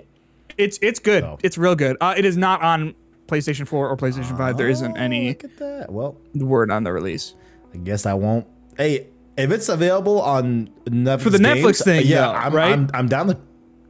it's 0.58 0.78
it's 0.82 0.98
good. 0.98 1.22
So. 1.22 1.38
It's 1.42 1.56
real 1.56 1.76
good. 1.76 1.96
Uh, 2.00 2.14
it 2.16 2.24
is 2.24 2.36
not 2.36 2.62
on 2.62 2.94
PlayStation 3.28 3.68
4 3.68 3.88
or 3.88 3.96
PlayStation 3.96 4.36
5. 4.36 4.56
There 4.56 4.68
isn't 4.68 4.92
oh, 4.92 5.00
any 5.00 5.28
Look 5.28 5.44
at 5.44 5.56
that. 5.58 5.92
Well, 5.92 6.16
word 6.34 6.70
on 6.70 6.82
the 6.82 6.92
release. 6.92 7.34
I 7.72 7.76
guess 7.76 8.04
I 8.04 8.14
won't. 8.14 8.46
Hey, 8.76 9.06
if 9.36 9.52
it's 9.52 9.68
available 9.68 10.20
on 10.20 10.70
Netflix 10.86 11.20
For 11.22 11.30
the 11.30 11.38
Netflix 11.38 11.84
thing, 11.84 12.04
yeah, 12.04 12.26
though, 12.26 12.32
I'm, 12.32 12.54
right? 12.54 12.72
I'm 12.72 12.90
I'm 12.92 13.08
down 13.08 13.28
to 13.28 13.38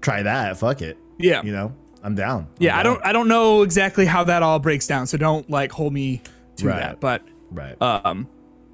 try 0.03 0.23
that. 0.23 0.59
Fuck 0.59 0.83
it. 0.83 0.99
Yeah. 1.23 1.43
You 1.43 1.53
know, 1.53 1.75
I'm 2.03 2.15
down. 2.15 2.41
I'm 2.43 2.47
Yeah, 2.59 2.79
I 2.79 2.83
don't 2.83 3.01
I 3.05 3.13
don't 3.13 3.29
know 3.29 3.63
exactly 3.63 4.07
how 4.07 4.25
that 4.25 4.43
all 4.43 4.59
breaks 4.59 4.87
down, 4.87 5.07
so 5.07 5.17
don't 5.19 5.49
like 5.51 5.71
hold 5.73 5.93
me 5.93 6.23
to 6.57 6.67
Right. 6.69 6.77
that. 6.81 7.01
But 7.01 7.23
Right. 7.51 7.81
um 7.83 8.27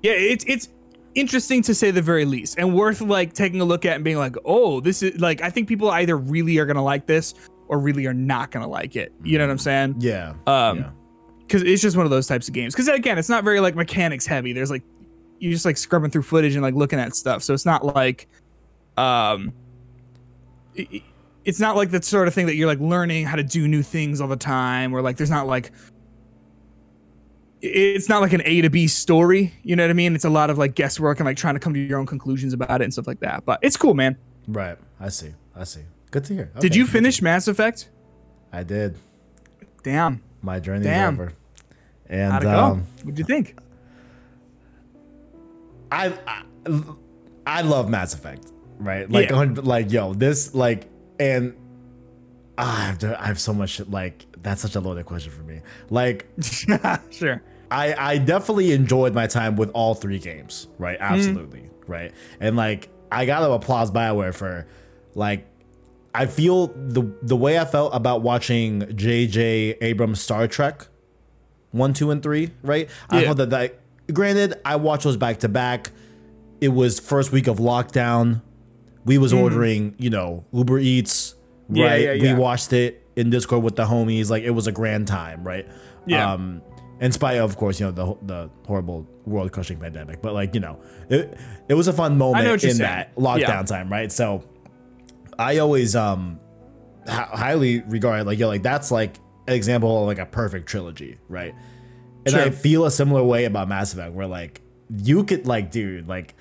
yeah, 0.03 0.13
it's 0.13 0.45
it's 0.47 0.69
interesting 1.15 1.63
to 1.63 1.75
say 1.75 1.91
the 1.91 2.03
very 2.03 2.25
least 2.25 2.59
and 2.59 2.75
worth 2.75 3.01
like 3.01 3.33
taking 3.33 3.61
a 3.61 3.65
look 3.65 3.85
at 3.87 3.95
and 3.97 4.05
being 4.05 4.19
like, 4.19 4.37
"Oh, 4.45 4.81
this 4.81 5.03
is 5.03 5.19
like 5.21 5.41
I 5.43 5.51
think 5.51 5.67
people 5.69 5.91
either 5.91 6.17
really 6.17 6.59
are 6.59 6.67
going 6.67 6.77
to 6.77 6.83
like 6.83 7.07
this 7.07 7.35
or 7.69 7.79
really 7.79 8.07
are 8.07 8.13
not 8.15 8.51
going 8.51 8.63
to 8.65 8.71
like 8.71 8.97
it." 8.97 9.13
You 9.25 9.39
know 9.39 9.45
what 9.47 9.51
I'm 9.53 9.59
saying? 9.59 9.97
yeah. 9.99 10.35
Um, 10.47 10.79
yeah. 10.79 10.91
because 11.41 11.63
it's 11.63 11.81
just 11.81 11.97
one 11.97 12.05
of 12.05 12.11
those 12.11 12.27
types 12.27 12.49
of 12.49 12.55
games. 12.55 12.75
Because 12.75 12.89
again, 12.89 13.17
it's 13.19 13.29
not 13.31 13.45
very 13.45 13.61
like 13.61 13.75
mechanics 13.75 14.27
heavy. 14.27 14.53
There's 14.53 14.71
like 14.71 14.83
you're 15.39 15.53
just 15.53 15.65
like 15.65 15.77
scrubbing 15.79 16.11
through 16.11 16.23
footage 16.23 16.55
and 16.55 16.63
like 16.63 16.75
looking 16.75 16.99
at 17.01 17.15
stuff. 17.17 17.43
So 17.43 17.55
it's 17.55 17.65
not 17.67 17.85
like, 17.85 18.27
um, 18.97 19.53
i- 20.79 20.89
i- 20.95 21.03
it's 21.47 21.61
not 21.61 21.77
like 21.77 21.91
the 21.91 22.03
sort 22.03 22.29
of 22.29 22.35
thing 22.35 22.47
that 22.47 22.57
you're 22.57 22.67
like 22.67 22.81
learning 22.81 23.25
how 23.25 23.37
to 23.37 23.43
do 23.43 23.67
new 23.67 23.83
things 23.83 24.21
all 24.21 24.29
the 24.29 24.37
time, 24.37 24.93
or 24.95 25.01
like 25.01 25.17
there's 25.17 25.31
not 25.31 25.47
like. 25.47 25.71
It's 27.63 28.09
not 28.09 28.21
like 28.21 28.35
an 28.35 28.43
A 28.45 28.61
to 28.61 28.69
B 28.71 28.87
story, 28.87 29.55
you 29.63 29.75
know 29.77 29.83
what 29.83 29.91
I 29.91 29.95
mean? 29.95 30.15
It's 30.15 30.27
a 30.27 30.31
lot 30.31 30.51
of 30.51 30.59
like 30.59 30.75
guesswork 30.75 31.19
and 31.21 31.27
like 31.27 31.39
trying 31.39 31.55
to 31.55 31.59
come 31.61 31.73
to 31.73 31.81
your 31.81 31.99
own 31.99 32.05
conclusions 32.07 32.53
about 32.53 32.83
it 32.83 32.85
and 32.85 32.93
stuff 32.93 33.07
like 33.07 33.21
that. 33.21 33.47
But 33.47 33.61
it's 33.63 33.79
cool, 33.79 33.95
man. 33.95 34.19
Right. 34.47 34.77
I 35.01 35.09
see. 35.09 35.33
I 35.55 35.65
see. 35.65 35.81
Good 36.11 36.25
to 36.27 36.35
hear. 36.35 36.53
Did 36.61 36.77
you 36.77 36.87
finish 36.87 37.23
Mass 37.23 37.49
Effect? 37.49 37.89
I 38.53 38.63
did. 38.63 38.99
Damn, 39.83 40.23
My 40.43 40.61
journey 40.61 40.85
Damn. 40.85 41.15
over. 41.15 41.33
And 42.09 42.33
how'd 42.33 42.43
it 42.43 42.49
um, 42.49 42.79
go? 42.79 42.85
What'd 43.05 43.19
you 43.19 43.25
think? 43.25 43.59
I, 45.91 46.13
I 46.27 46.43
I 47.47 47.63
love 47.63 47.89
Mass 47.89 48.15
Effect, 48.15 48.53
right? 48.79 49.11
Like, 49.11 49.31
Yeah. 49.31 49.55
like 49.63 49.91
yo, 49.91 50.13
this 50.15 50.55
like, 50.55 50.89
and 51.19 51.57
ah, 52.59 52.83
I 52.83 52.85
have 52.87 53.05
I 53.21 53.33
so 53.35 53.53
much 53.53 53.81
like 53.81 54.27
that's 54.43 54.63
such 54.63 54.75
a 54.77 54.81
loaded 54.81 55.07
question 55.07 55.33
for 55.33 55.43
me. 55.43 55.61
Like, 55.91 56.27
sure. 57.11 57.43
I 57.71 57.95
I 57.95 58.19
definitely 58.19 58.73
enjoyed 58.73 59.15
my 59.15 59.27
time 59.27 59.57
with 59.57 59.71
all 59.73 59.95
three 59.95 60.19
games, 60.19 60.69
right? 60.79 60.99
Mm-hmm. 60.99 61.15
Absolutely, 61.15 61.71
right? 61.87 62.13
And 62.41 62.57
like, 62.57 62.89
I 63.11 63.27
gotta 63.27 63.51
applaud 63.51 63.93
Bioware 63.93 64.33
for, 64.35 64.67
like, 65.15 65.47
I 66.15 66.27
feel 66.27 66.69
the 66.69 67.13
the 67.23 67.37
way 67.37 67.59
I 67.59 67.65
felt 67.65 67.95
about 67.95 68.23
watching 68.23 68.95
J.J. 68.97 69.79
Abrams' 69.81 70.21
Star 70.21 70.47
Trek, 70.47 70.87
one, 71.73 71.93
two, 71.93 72.11
and 72.11 72.23
three, 72.23 72.51
right? 72.63 72.89
I 73.11 73.19
Yeah. 73.21 73.25
felt 73.27 73.37
that 73.39 73.51
that. 73.51 73.81
Granted, 74.13 74.55
I 74.65 74.77
watched 74.77 75.03
those 75.03 75.17
back 75.17 75.39
to 75.41 75.49
back. 75.49 75.91
It 76.61 76.69
was 76.69 77.01
first 77.01 77.33
week 77.33 77.49
of 77.49 77.59
lockdown. 77.59 78.41
We 79.07 79.19
was 79.19 79.33
ordering, 79.33 79.95
you 79.99 80.11
know, 80.11 80.45
Uber 80.53 80.79
Eats. 80.79 81.35
Yeah, 81.71 81.87
right? 81.87 82.01
yeah, 82.03 82.13
yeah. 82.13 82.35
We 82.35 82.39
watched 82.39 82.73
it 82.73 83.09
in 83.17 83.31
Discord 83.31 83.63
with 83.63 83.77
the 83.77 83.85
homies. 83.85 84.29
Like 84.31 84.43
it 84.43 84.51
was 84.51 84.67
a 84.67 84.73
grand 84.73 85.09
time, 85.09 85.43
right? 85.45 85.67
Yeah. 86.07 86.33
Um, 86.33 86.63
in 87.01 87.13
spite 87.13 87.39
of, 87.39 87.51
of 87.51 87.57
course, 87.57 87.79
you 87.81 87.87
know 87.87 87.93
the 87.93 88.27
the 88.27 88.51
horrible 88.67 89.07
world 89.25 89.53
crushing 89.53 89.79
pandemic, 89.79 90.23
but 90.23 90.35
like 90.35 90.55
you 90.55 90.61
know, 90.61 90.81
it 91.09 91.39
it 91.69 91.75
was 91.75 91.89
a 91.89 91.93
fun 91.93 92.19
moment 92.19 92.47
in 92.47 92.59
saying. 92.59 92.79
that 92.79 93.15
lockdown 93.17 93.67
time, 93.67 93.91
right? 93.91 94.11
So, 94.11 94.45
I 95.39 95.59
always 95.59 95.95
um 95.95 96.41
hi- 97.07 97.29
highly 97.33 97.81
regard 97.81 98.27
like 98.27 98.39
yo 98.39 98.49
like 98.49 98.63
that's 98.63 98.91
like 98.91 99.17
an 99.47 99.55
example 99.55 100.01
of 100.03 100.07
like 100.07 100.19
a 100.19 100.27
perfect 100.27 100.69
trilogy, 100.69 101.19
right? 101.29 101.55
And 102.25 102.35
I 102.35 102.51
feel 102.51 102.85
a 102.87 102.91
similar 102.91 103.23
way 103.23 103.45
about 103.45 103.69
Mass 103.69 103.93
Effect, 103.93 104.13
where 104.13 104.27
like 104.27 104.61
you 104.91 105.23
could 105.25 105.47
like, 105.47 105.71
dude, 105.71 106.09
like 106.09 106.35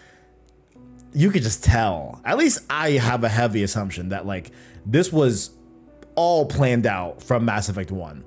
you 1.15 1.31
could 1.31 1.43
just 1.43 1.63
tell. 1.63 2.21
At 2.25 2.37
least 2.37 2.59
I 2.69 2.91
have 2.91 3.23
a 3.23 3.29
heavy 3.29 3.63
assumption 3.63 4.09
that 4.09 4.25
like 4.25 4.51
this 4.85 5.11
was 5.11 5.51
all 6.15 6.45
planned 6.45 6.85
out 6.85 7.23
from 7.23 7.45
Mass 7.45 7.69
Effect 7.69 7.91
One, 7.91 8.25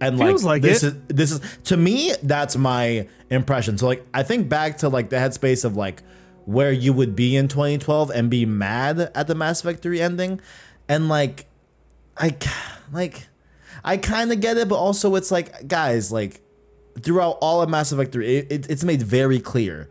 and 0.00 0.18
like, 0.18 0.28
Feels 0.28 0.44
like 0.44 0.62
this 0.62 0.82
it. 0.82 0.94
is 0.94 1.02
this 1.08 1.32
is 1.32 1.58
to 1.64 1.76
me 1.76 2.14
that's 2.22 2.56
my 2.56 3.08
impression. 3.30 3.76
So 3.76 3.86
like 3.86 4.06
I 4.14 4.22
think 4.22 4.48
back 4.48 4.78
to 4.78 4.88
like 4.88 5.10
the 5.10 5.16
headspace 5.16 5.64
of 5.64 5.76
like 5.76 6.02
where 6.44 6.72
you 6.72 6.92
would 6.92 7.14
be 7.14 7.36
in 7.36 7.48
2012 7.48 8.10
and 8.10 8.30
be 8.30 8.46
mad 8.46 8.98
at 9.14 9.26
the 9.26 9.34
Mass 9.34 9.60
Effect 9.60 9.82
3 9.82 10.00
ending, 10.00 10.40
and 10.88 11.08
like 11.08 11.46
I 12.16 12.36
like 12.92 13.26
I 13.84 13.96
kind 13.96 14.32
of 14.32 14.40
get 14.40 14.56
it, 14.56 14.68
but 14.68 14.76
also 14.76 15.14
it's 15.16 15.30
like 15.30 15.66
guys 15.66 16.12
like 16.12 16.40
throughout 17.02 17.38
all 17.40 17.62
of 17.62 17.68
Mass 17.68 17.92
Effect 17.92 18.12
3, 18.12 18.26
it, 18.26 18.52
it, 18.52 18.70
it's 18.70 18.84
made 18.84 19.02
very 19.02 19.40
clear 19.40 19.88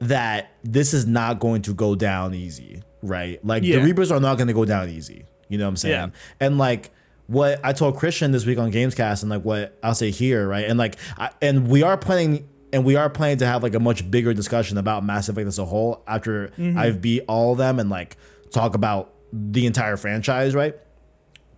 that 0.00 0.50
this 0.62 0.92
is 0.94 1.06
not 1.06 1.38
going 1.40 1.62
to 1.62 1.72
go 1.74 1.94
down 1.94 2.34
easy, 2.34 2.82
right? 3.02 3.42
Like 3.44 3.62
Yeah. 3.62 3.76
the 3.76 3.82
Reapers 3.84 4.10
are 4.10 4.20
not 4.20 4.36
going 4.36 4.48
to 4.48 4.54
go 4.54 4.64
down 4.64 4.88
easy. 4.90 5.24
You 5.48 5.58
know 5.58 5.64
what 5.64 5.70
I'm 5.70 5.76
saying? 5.76 5.94
Yeah. 5.94 6.08
And 6.40 6.58
like 6.58 6.90
what 7.28 7.60
I 7.64 7.72
told 7.72 7.96
Christian 7.96 8.30
this 8.32 8.44
week 8.46 8.58
on 8.58 8.70
Gamescast, 8.72 9.22
and 9.22 9.30
like 9.30 9.42
what 9.42 9.76
I'll 9.82 9.94
say 9.94 10.10
here, 10.10 10.46
right? 10.46 10.64
And 10.66 10.78
like, 10.78 10.96
I, 11.18 11.30
and 11.40 11.66
we 11.68 11.82
are 11.82 11.96
planning 11.96 12.48
and 12.72 12.84
we 12.84 12.96
are 12.96 13.08
planning 13.08 13.38
to 13.38 13.46
have 13.46 13.62
like 13.62 13.74
a 13.74 13.80
much 13.80 14.08
bigger 14.10 14.34
discussion 14.34 14.76
about 14.76 15.04
Mass 15.04 15.28
Effect 15.28 15.46
as 15.46 15.58
a 15.58 15.64
whole 15.64 16.02
after 16.06 16.48
Mm-hmm. 16.58 16.78
I've 16.78 17.00
beat 17.00 17.22
all 17.28 17.52
of 17.52 17.58
them 17.58 17.78
and 17.78 17.88
like 17.90 18.16
talk 18.50 18.74
about 18.74 19.12
the 19.32 19.66
entire 19.66 19.96
franchise, 19.96 20.54
right? 20.54 20.76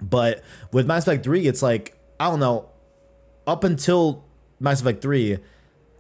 But 0.01 0.43
with 0.73 0.87
Mass 0.87 1.03
Effect 1.07 1.25
3, 1.25 1.47
it's 1.47 1.63
like, 1.63 1.99
I 2.21 2.31
don't 2.31 2.41
know, 2.41 2.69
up 3.47 3.65
until 3.65 4.25
Mass 4.61 4.81
Effect 4.81 5.03
3, 5.03 5.39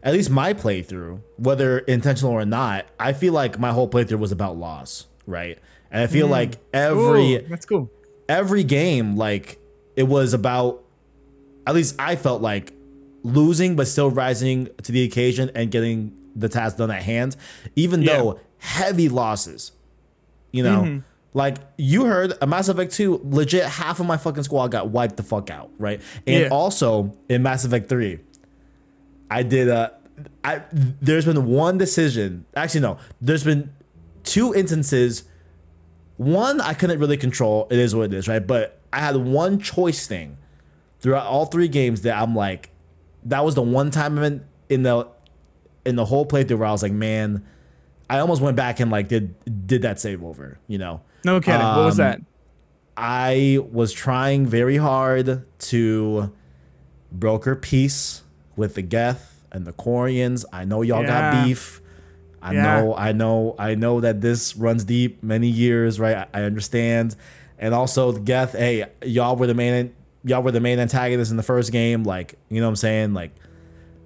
at 0.09 0.15
least 0.15 0.31
my 0.31 0.55
playthrough, 0.55 1.21
whether 1.37 1.81
intentional 1.81 2.33
or 2.33 2.47
not, 2.47 2.87
I 2.99 3.13
feel 3.13 3.35
like 3.35 3.59
my 3.59 3.73
whole 3.73 3.87
playthrough 3.87 4.19
was 4.19 4.33
about 4.33 4.57
loss, 4.57 5.07
right? 5.27 5.59
And 5.91 6.03
I 6.03 6.07
feel 6.07 6.29
mm. 6.29 6.31
like 6.31 6.57
every 6.73 7.37
Ooh, 7.37 7.47
that's 7.47 7.67
cool. 7.67 7.91
every 8.27 8.65
game 8.65 9.17
like 9.17 9.59
it 9.97 10.05
was 10.05 10.33
about 10.33 10.83
at 11.67 11.75
least 11.75 11.95
I 11.99 12.17
felt 12.17 12.41
like 12.41 12.73
losing 13.23 13.77
but 13.77 13.87
still 13.87 14.11
rising 14.11 14.71
to 14.83 14.93
the 14.93 15.05
occasion 15.05 15.51
and 15.55 15.71
getting 15.71 16.17
the 16.35 16.49
task 16.49 16.79
done 16.79 16.91
at 16.91 17.03
hand, 17.03 17.37
even 17.77 18.01
Yeah. 18.01 18.17
though 18.17 18.41
heavy 18.57 19.11
losses. 19.11 19.73
You 20.53 20.63
know, 20.63 20.81
mm-hmm. 20.85 20.99
like 21.35 21.59
you 21.77 22.07
heard 22.07 22.33
a 22.41 22.47
Mass 22.47 22.69
Effect 22.69 22.95
2, 22.95 23.21
legit 23.25 23.67
half 23.67 24.01
of 24.01 24.07
my 24.07 24.17
fucking 24.17 24.45
squad 24.45 24.69
got 24.69 24.89
wiped 24.89 25.19
the 25.19 25.23
fuck 25.23 25.51
out, 25.51 25.69
right? 25.77 26.01
And 26.27 26.45
Yeah. 26.45 26.49
also 26.49 27.15
in 27.29 27.43
Mass 27.43 27.67
Effect 27.67 27.91
3, 27.91 28.21
I 29.31 29.43
did 29.43 29.69
a 29.69 29.93
I 30.49 30.63
there's 30.73 31.25
been 31.25 31.47
one 31.47 31.79
decision. 31.79 32.45
Actually, 32.55 32.81
no, 32.81 32.99
there's 33.21 33.45
been 33.45 33.71
two 34.25 34.55
instances. 34.55 35.25
One 36.17 36.61
I 36.61 36.75
couldn't 36.75 36.99
really 36.99 37.17
control. 37.17 37.69
It 37.71 37.79
is 37.79 37.95
what 37.95 38.05
it 38.05 38.13
is, 38.15 38.29
right? 38.29 38.45
But 38.45 38.81
I 38.93 39.01
had 39.01 39.17
one 39.17 39.59
choice 39.61 40.07
thing 40.07 40.37
throughout 41.01 41.27
all 41.27 41.47
three 41.47 41.69
games 41.69 42.03
that 42.03 42.17
I'm 42.21 42.35
like, 42.35 42.71
that 43.25 43.45
was 43.45 43.55
the 43.55 43.63
one 43.63 43.91
time 43.91 44.19
in 44.19 44.45
in 44.69 44.83
the 44.83 45.09
in 45.85 45.97
the 45.97 46.05
whole 46.05 46.27
playthrough 46.27 46.59
where 46.59 46.69
I 46.69 46.73
was 46.73 46.83
like, 46.83 46.93
man, 46.93 47.45
I 48.11 48.19
almost 48.19 48.41
went 48.43 48.57
back 48.57 48.81
and 48.81 48.91
like 48.91 49.09
did 49.09 49.35
did 49.67 49.83
that 49.83 50.01
save 50.01 50.25
over, 50.25 50.59
you 50.67 50.79
know? 50.79 51.03
No 51.25 51.41
kidding. 51.41 51.61
what 51.61 51.85
was 51.85 52.01
Um, 52.01 52.05
that? 52.07 52.21
I 52.97 53.59
was 53.71 53.93
trying 53.93 54.47
very 54.47 54.77
hard 54.77 55.45
to 55.71 56.33
broker 57.13 57.55
peace 57.55 58.23
with 58.57 58.75
the 58.75 58.83
Geth 58.83 59.28
and 59.53 59.67
the 59.67 59.73
Quarians. 59.73 60.45
I 60.53 60.65
know 60.65 60.83
y'all 60.83 61.03
Yeah. 61.03 61.23
got 61.23 61.31
beef. 61.31 61.81
I 62.41 62.53
Yeah. 62.53 62.63
know, 62.63 62.95
I 62.97 63.13
know, 63.13 63.55
I 63.59 63.75
know 63.75 64.01
that 64.01 64.21
this 64.21 64.57
runs 64.57 64.85
deep 64.85 65.23
many 65.23 65.49
years, 65.49 65.99
right? 65.99 66.29
I, 66.33 66.41
I 66.41 66.43
understand. 66.45 67.17
And 67.59 67.75
also 67.75 68.13
Geth, 68.13 68.53
hey, 68.53 68.87
y'all 69.05 69.37
were 69.37 69.47
the 69.49 69.55
main 69.55 69.93
y'all 70.25 70.43
were 70.43 70.53
the 70.53 70.61
main 70.61 70.79
antagonists 70.79 71.31
in 71.31 71.37
the 71.37 71.43
first 71.43 71.73
game, 71.73 72.03
like, 72.05 72.35
you 72.49 72.61
know 72.61 72.67
what 72.67 72.71
I'm 72.71 72.77
saying? 72.77 73.15
Like 73.15 73.31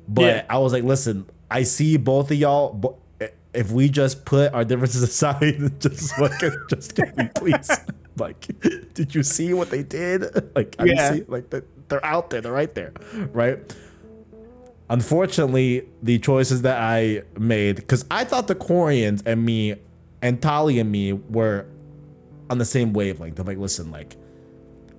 but 0.08 0.22
Yeah. 0.34 0.44
I 0.50 0.58
was 0.58 0.72
like, 0.72 0.84
listen, 0.84 1.26
I 1.50 1.62
see 1.62 1.96
both 1.96 2.30
of 2.30 2.36
y'all, 2.36 2.72
but 2.72 2.94
if 3.54 3.70
we 3.70 3.88
just 3.88 4.24
put 4.24 4.52
our 4.54 4.64
differences 4.64 5.02
aside 5.10 5.80
just 5.80 6.14
fucking 6.16 6.54
just 6.68 6.94
get 6.94 7.16
me, 7.16 7.28
please. 7.34 7.70
like, 8.18 8.46
did 8.94 9.14
you 9.14 9.22
see 9.22 9.52
what 9.52 9.70
they 9.70 9.82
did? 9.82 10.24
Like, 10.56 10.76
Yeah. 10.82 11.12
see? 11.12 11.22
Like, 11.28 11.50
they're, 11.50 11.64
they're 11.88 12.04
out 12.04 12.30
there, 12.30 12.40
they're 12.40 12.52
right 12.52 12.74
there, 12.74 12.92
right? 13.32 13.58
Unfortunately, 14.90 15.86
the 16.02 16.18
choices 16.18 16.62
that 16.62 16.78
I 16.78 17.22
made, 17.38 17.76
because 17.76 18.04
I 18.10 18.24
thought 18.24 18.46
the 18.48 18.54
Quarians 18.54 19.22
and 19.24 19.44
me, 19.44 19.76
and 20.20 20.40
Tali 20.42 20.78
and 20.78 20.90
me 20.90 21.12
were 21.12 21.66
on 22.50 22.58
the 22.58 22.64
same 22.64 22.92
wavelength. 22.92 23.38
I'm 23.38 23.46
like, 23.46 23.58
listen, 23.58 23.90
like, 23.90 24.16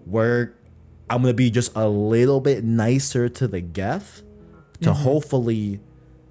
we're, 0.05 0.53
I'm 1.09 1.21
gonna 1.21 1.33
be 1.33 1.51
just 1.51 1.71
a 1.75 1.87
little 1.87 2.41
bit 2.41 2.63
nicer 2.63 3.29
to 3.29 3.47
the 3.47 3.61
Geth 3.61 4.23
to 4.81 4.89
Mm-hmm. 4.89 5.03
hopefully 5.03 5.79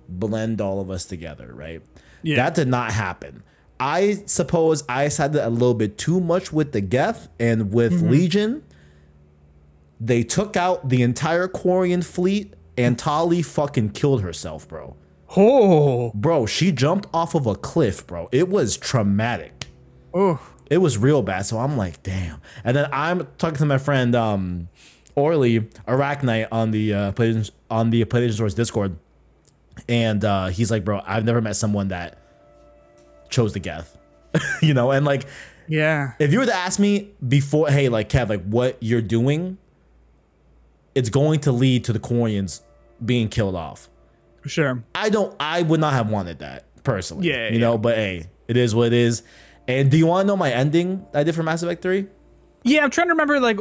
blend 0.08 0.60
all 0.60 0.80
of 0.80 0.90
us 0.90 1.04
together, 1.04 1.52
right? 1.54 1.80
Yeah. 2.22 2.36
That 2.36 2.54
did 2.54 2.68
not 2.68 2.92
happen. 2.92 3.42
I 3.80 4.22
suppose 4.26 4.84
I 4.88 5.08
sided 5.08 5.44
a 5.44 5.48
little 5.50 5.74
bit 5.74 5.96
too 5.98 6.20
much 6.20 6.52
with 6.52 6.72
the 6.72 6.80
Geth 6.80 7.28
and 7.40 7.72
with 7.72 7.92
Mm-hmm. 7.94 8.10
Legion. 8.10 8.62
They 10.00 10.22
took 10.24 10.56
out 10.56 10.88
the 10.88 11.02
entire 11.02 11.46
Quarian 11.48 12.04
fleet 12.04 12.54
and 12.76 12.98
Tali 12.98 13.42
fucking 13.42 13.90
killed 13.90 14.22
herself, 14.22 14.66
bro. 14.68 14.96
Oh, 15.36 16.10
Bro, 16.14 16.46
she 16.46 16.72
jumped 16.72 17.08
off 17.14 17.34
of 17.34 17.46
a 17.46 17.54
cliff, 17.54 18.06
bro. 18.06 18.28
It 18.32 18.48
was 18.48 18.76
traumatic. 18.76 19.66
oh, 20.12 20.38
It 20.70 20.78
was 20.78 20.98
real 20.98 21.22
bad. 21.22 21.46
So 21.46 21.58
I'm 21.58 21.76
like, 21.76 22.02
damn. 22.02 22.40
And 22.64 22.76
then 22.76 22.88
I'm 22.92 23.26
talking 23.38 23.56
to 23.58 23.66
my 23.66 23.78
friend 23.78 24.14
um 24.14 24.68
Orly 25.14 25.60
Arachnite 25.88 26.48
on 26.52 26.70
the 26.70 26.92
uh 26.94 27.12
PlayStation 27.12 27.50
on 27.70 27.90
the 27.90 28.04
PlayStation 28.04 28.36
Source 28.36 28.54
Discord. 28.54 28.96
And 29.88 30.24
uh 30.24 30.46
he's 30.48 30.70
like, 30.70 30.84
bro, 30.84 31.00
I've 31.06 31.24
never 31.24 31.40
met 31.40 31.56
someone 31.56 31.88
that 31.88 32.18
chose 33.30 33.52
the 33.54 33.60
Geth. 33.60 33.96
you 34.62 34.74
know, 34.74 34.90
and 34.90 35.04
like 35.06 35.24
yeah. 35.68 36.12
if 36.18 36.32
you 36.32 36.40
were 36.40 36.46
to 36.46 36.54
ask 36.54 36.78
me 36.78 37.10
before, 37.26 37.68
hey, 37.68 37.88
like 37.88 38.08
Kev, 38.10 38.28
like 38.28 38.42
what 38.44 38.76
you're 38.80 39.00
doing, 39.02 39.56
it's 40.94 41.08
going 41.10 41.40
to 41.40 41.52
lead 41.52 41.84
to 41.84 41.92
the 41.92 41.98
Quarians 41.98 42.60
being 43.04 43.28
killed 43.28 43.54
off. 43.56 43.88
Sure. 44.46 44.82
I 44.94 45.08
don't 45.08 45.34
I 45.40 45.62
would 45.62 45.80
not 45.80 45.92
have 45.92 46.10
wanted 46.10 46.40
that 46.40 46.64
personally. 46.84 47.28
Yeah, 47.28 47.48
You 47.48 47.54
yeah. 47.54 47.58
know, 47.60 47.78
but 47.78 47.96
hey, 47.96 48.26
it 48.48 48.56
is 48.56 48.74
what 48.74 48.88
it 48.88 48.92
is. 48.92 49.22
And 49.68 49.90
do 49.90 49.96
you 49.96 50.06
want 50.06 50.24
to 50.24 50.26
know 50.26 50.36
my 50.36 50.50
ending 50.52 51.06
I 51.14 51.22
did 51.22 51.34
for 51.34 51.42
Mass 51.42 51.62
Effect 51.62 51.82
3? 51.82 52.06
Yeah, 52.64 52.84
I'm 52.84 52.90
trying 52.90 53.06
to 53.08 53.12
remember 53.12 53.40
like 53.40 53.58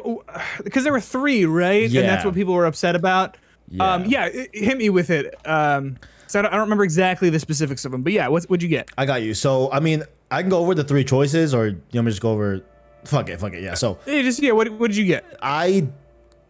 because 0.63 0.83
there 0.83 0.93
were 0.93 0.99
three, 1.01 1.45
right? 1.45 1.89
Yeah. 1.89 2.01
And 2.01 2.09
that's 2.09 2.25
what 2.25 2.33
people 2.33 2.53
were 2.53 2.65
upset 2.65 2.95
about. 2.95 3.37
Yeah. 3.69 3.93
Um, 3.93 4.05
yeah, 4.05 4.25
it, 4.25 4.49
it 4.53 4.63
hit 4.63 4.77
me 4.77 4.89
with 4.89 5.09
it. 5.09 5.35
Um, 5.47 5.97
so 6.27 6.39
I 6.39 6.41
don't, 6.43 6.51
I 6.51 6.55
don't 6.55 6.65
remember 6.65 6.83
exactly 6.83 7.29
the 7.29 7.39
specifics 7.39 7.83
of 7.85 7.91
them, 7.91 8.03
but 8.03 8.13
yeah, 8.13 8.27
what 8.27 8.43
what'd 8.45 8.63
you 8.63 8.69
get? 8.69 8.89
I 8.97 9.05
got 9.05 9.21
you. 9.21 9.33
So 9.33 9.71
I 9.71 9.79
mean, 9.79 10.03
I 10.29 10.41
can 10.41 10.49
go 10.49 10.59
over 10.59 10.73
the 10.75 10.83
three 10.83 11.03
choices 11.03 11.53
or 11.53 11.67
you 11.67 11.75
want 11.93 11.93
me 11.93 12.01
to 12.03 12.09
just 12.11 12.21
go 12.21 12.31
over 12.31 12.61
fuck 13.05 13.29
it, 13.29 13.39
fuck 13.39 13.53
it. 13.53 13.63
Yeah. 13.63 13.73
So 13.73 13.97
Yeah, 14.05 14.21
just 14.21 14.41
yeah, 14.41 14.51
what 14.51 14.69
what 14.71 14.87
did 14.89 14.97
you 14.97 15.05
get? 15.05 15.25
I 15.41 15.87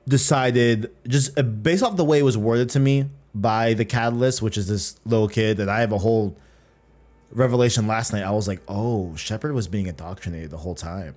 decided 0.07 0.91
just 1.07 1.37
uh, 1.37 1.43
based 1.43 1.83
off 1.83 1.95
the 1.95 2.05
way 2.05 2.19
it 2.19 2.23
was 2.23 2.37
worded 2.37 2.69
to 2.71 2.79
me 2.79 3.05
by 3.33 3.73
the 3.73 3.85
catalyst, 3.85 4.41
which 4.41 4.57
is 4.57 4.67
this 4.67 4.99
little 5.05 5.27
kid, 5.27 5.57
that 5.57 5.69
I 5.69 5.79
have 5.79 5.91
a 5.91 5.97
whole 5.97 6.37
revelation 7.31 7.87
last 7.87 8.11
night. 8.11 8.23
I 8.23 8.31
was 8.31 8.47
like, 8.47 8.61
oh, 8.67 9.15
Shepard 9.15 9.53
was 9.53 9.67
being 9.67 9.87
indoctrinated 9.87 10.49
the 10.51 10.57
whole 10.57 10.75
time. 10.75 11.15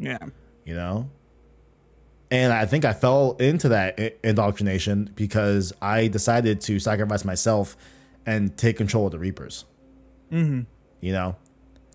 Yeah. 0.00 0.18
you 0.64 0.74
know 0.74 1.10
and 2.30 2.52
i 2.52 2.64
think 2.64 2.84
i 2.84 2.92
fell 2.92 3.32
into 3.38 3.68
that 3.68 3.98
indoctrination 4.24 5.10
because 5.14 5.72
i 5.82 6.08
decided 6.08 6.60
to 6.62 6.78
sacrifice 6.78 7.24
myself 7.24 7.76
and 8.24 8.56
take 8.56 8.76
control 8.76 9.06
of 9.06 9.12
the 9.12 9.18
reapers 9.18 9.64
mm-hmm. 10.32 10.62
you 11.00 11.12
know 11.12 11.36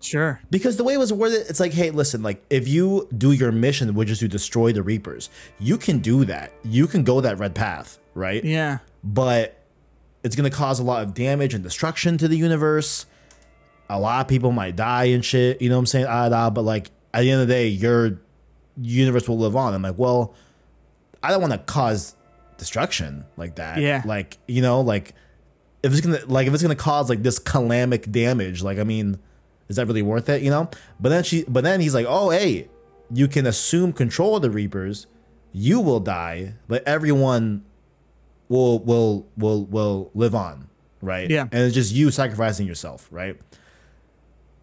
Sure. 0.06 0.40
because 0.50 0.76
the 0.76 0.84
way 0.84 0.94
it 0.94 0.98
was 0.98 1.12
worded 1.12 1.46
it's 1.48 1.60
like 1.60 1.72
hey 1.72 1.90
listen 1.90 2.22
like 2.22 2.42
if 2.50 2.68
you 2.68 3.08
do 3.16 3.32
your 3.32 3.50
mission 3.52 3.94
which 3.94 4.08
is 4.10 4.20
to 4.20 4.28
destroy 4.28 4.72
the 4.72 4.82
reapers 4.82 5.28
you 5.58 5.76
can 5.76 5.98
do 5.98 6.24
that 6.24 6.52
you 6.64 6.86
can 6.86 7.02
go 7.04 7.20
that 7.20 7.38
red 7.38 7.54
path 7.54 7.98
right 8.14 8.44
Yeah. 8.44 8.78
but 9.02 9.62
it's 10.22 10.34
going 10.34 10.50
to 10.50 10.56
cause 10.56 10.80
a 10.80 10.82
lot 10.82 11.02
of 11.04 11.14
damage 11.14 11.54
and 11.54 11.62
destruction 11.62 12.18
to 12.18 12.26
the 12.26 12.36
universe. 12.36 13.06
A 13.88 14.00
lot 14.00 14.22
of 14.22 14.26
people 14.28 14.50
might 14.50 14.74
die 14.74 15.04
and 15.04 15.24
shit. 15.24 15.62
You 15.62 15.68
know 15.68 15.76
what 15.76 15.80
I'm 15.80 15.86
saying? 15.86 16.06
Ah, 16.08 16.28
da, 16.28 16.50
but 16.50 16.62
like 16.62 16.90
at 17.14 17.20
the 17.20 17.30
end 17.30 17.42
of 17.42 17.46
the 17.46 17.54
day, 17.54 17.68
your 17.68 18.18
universe 18.76 19.28
will 19.28 19.38
live 19.38 19.54
on. 19.54 19.72
I'm 19.72 19.82
like, 19.82 19.96
well, 19.98 20.34
I 21.22 21.30
don't 21.30 21.40
want 21.40 21.52
to 21.52 21.58
cause 21.60 22.16
destruction 22.58 23.24
like 23.36 23.54
that. 23.56 23.78
Yeah. 23.78 24.02
Like 24.04 24.38
you 24.48 24.62
know, 24.62 24.80
like 24.80 25.14
if 25.84 25.92
it's 25.92 26.00
gonna 26.00 26.18
like 26.26 26.48
if 26.48 26.54
it's 26.54 26.62
gonna 26.62 26.74
cause 26.74 27.08
like 27.08 27.22
this 27.22 27.38
calamic 27.38 28.10
damage, 28.10 28.64
like 28.64 28.78
I 28.80 28.82
mean, 28.84 29.18
is 29.68 29.76
that 29.76 29.86
really 29.86 30.02
worth 30.02 30.28
it? 30.28 30.42
You 30.42 30.50
know? 30.50 30.70
But 31.00 31.10
then 31.10 31.24
she, 31.24 31.44
but 31.48 31.64
then 31.64 31.80
he's 31.80 31.94
like, 31.94 32.06
oh 32.08 32.30
hey, 32.30 32.68
you 33.12 33.28
can 33.28 33.46
assume 33.46 33.92
control 33.92 34.36
of 34.36 34.42
the 34.42 34.50
Reapers. 34.50 35.06
You 35.52 35.80
will 35.80 36.00
die, 36.00 36.54
but 36.68 36.86
everyone 36.86 37.64
will 38.48 38.78
will 38.80 39.26
will 39.36 39.64
will 39.64 40.10
live 40.14 40.34
on, 40.34 40.68
right? 41.00 41.30
Yeah. 41.30 41.42
And 41.42 41.62
it's 41.62 41.74
just 41.74 41.94
you 41.94 42.10
sacrificing 42.10 42.66
yourself, 42.66 43.08
right? 43.10 43.40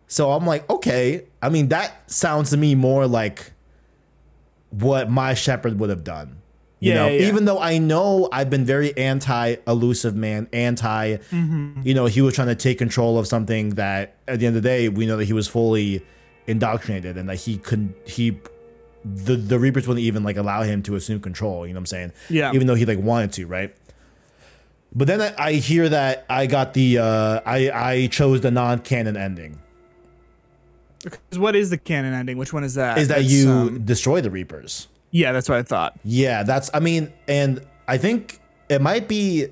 So 0.07 0.31
I'm 0.31 0.45
like, 0.45 0.69
okay. 0.69 1.25
I 1.41 1.49
mean, 1.49 1.69
that 1.69 2.11
sounds 2.11 2.51
to 2.51 2.57
me 2.57 2.75
more 2.75 3.07
like 3.07 3.53
what 4.69 5.09
my 5.09 5.33
Shepard 5.33 5.79
would 5.79 5.89
have 5.89 6.03
done. 6.03 6.42
You 6.83 6.89
Yeah, 6.91 6.95
know, 6.95 7.07
yeah. 7.07 7.27
even 7.29 7.45
though 7.45 7.59
I 7.59 7.77
know 7.77 8.27
I've 8.31 8.49
been 8.49 8.65
very 8.65 8.95
anti 8.97 9.55
Illusive 9.65 10.15
Man, 10.15 10.49
anti, 10.51 11.15
Mm-hmm. 11.31 11.81
you 11.85 11.93
know, 11.93 12.07
he 12.07 12.21
was 12.21 12.33
trying 12.35 12.49
to 12.49 12.55
take 12.55 12.77
control 12.77 13.17
of 13.17 13.25
something 13.25 13.69
that 13.75 14.17
at 14.27 14.39
the 14.39 14.47
end 14.47 14.57
of 14.57 14.63
the 14.63 14.67
day, 14.67 14.89
we 14.89 15.05
know 15.05 15.15
that 15.15 15.23
he 15.25 15.31
was 15.33 15.47
fully 15.47 16.05
indoctrinated 16.45 17.17
and 17.17 17.29
that 17.29 17.37
he 17.37 17.57
couldn't, 17.57 17.95
he, 18.05 18.37
the, 19.05 19.37
the 19.37 19.57
Reapers 19.59 19.87
wouldn't 19.87 20.03
even 20.05 20.23
like 20.23 20.35
allow 20.35 20.63
him 20.63 20.83
to 20.83 20.95
assume 20.95 21.21
control. 21.21 21.65
You 21.65 21.71
know 21.73 21.77
what 21.77 21.83
I'm 21.83 21.85
saying? 21.85 22.11
Yeah. 22.29 22.51
Even 22.53 22.67
though 22.67 22.75
he 22.75 22.85
like 22.85 22.99
wanted 22.99 23.31
to, 23.33 23.45
right? 23.47 23.73
But 24.93 25.07
then 25.07 25.21
I, 25.21 25.33
I 25.37 25.51
hear 25.53 25.87
that 25.87 26.25
I 26.29 26.47
got 26.47 26.73
the, 26.73 26.97
uh, 26.97 27.39
I, 27.45 27.71
I 27.71 28.07
chose 28.07 28.41
the 28.41 28.51
non 28.51 28.79
canon 28.79 29.15
ending. 29.15 29.59
'Cause 31.05 31.39
what 31.39 31.55
is 31.55 31.69
the 31.69 31.77
canon 31.77 32.13
ending? 32.13 32.37
Which 32.37 32.53
one 32.53 32.63
is 32.63 32.75
that? 32.75 32.97
Is 32.97 33.07
that 33.09 33.19
That's, 33.19 33.31
you 33.31 33.49
um, 33.49 33.85
destroy 33.85 34.21
the 34.21 34.29
Reapers? 34.31 34.87
Yeah, 35.13 35.31
that's 35.31 35.47
what 35.47 35.57
I 35.59 35.63
thought. 35.63 35.97
Yeah, 36.03 36.43
that's 36.43 36.69
I 36.73 36.79
mean, 36.81 37.13
and 37.29 37.65
I 37.87 37.97
think 37.97 38.39
it 38.67 38.81
might 38.81 39.07
be 39.07 39.47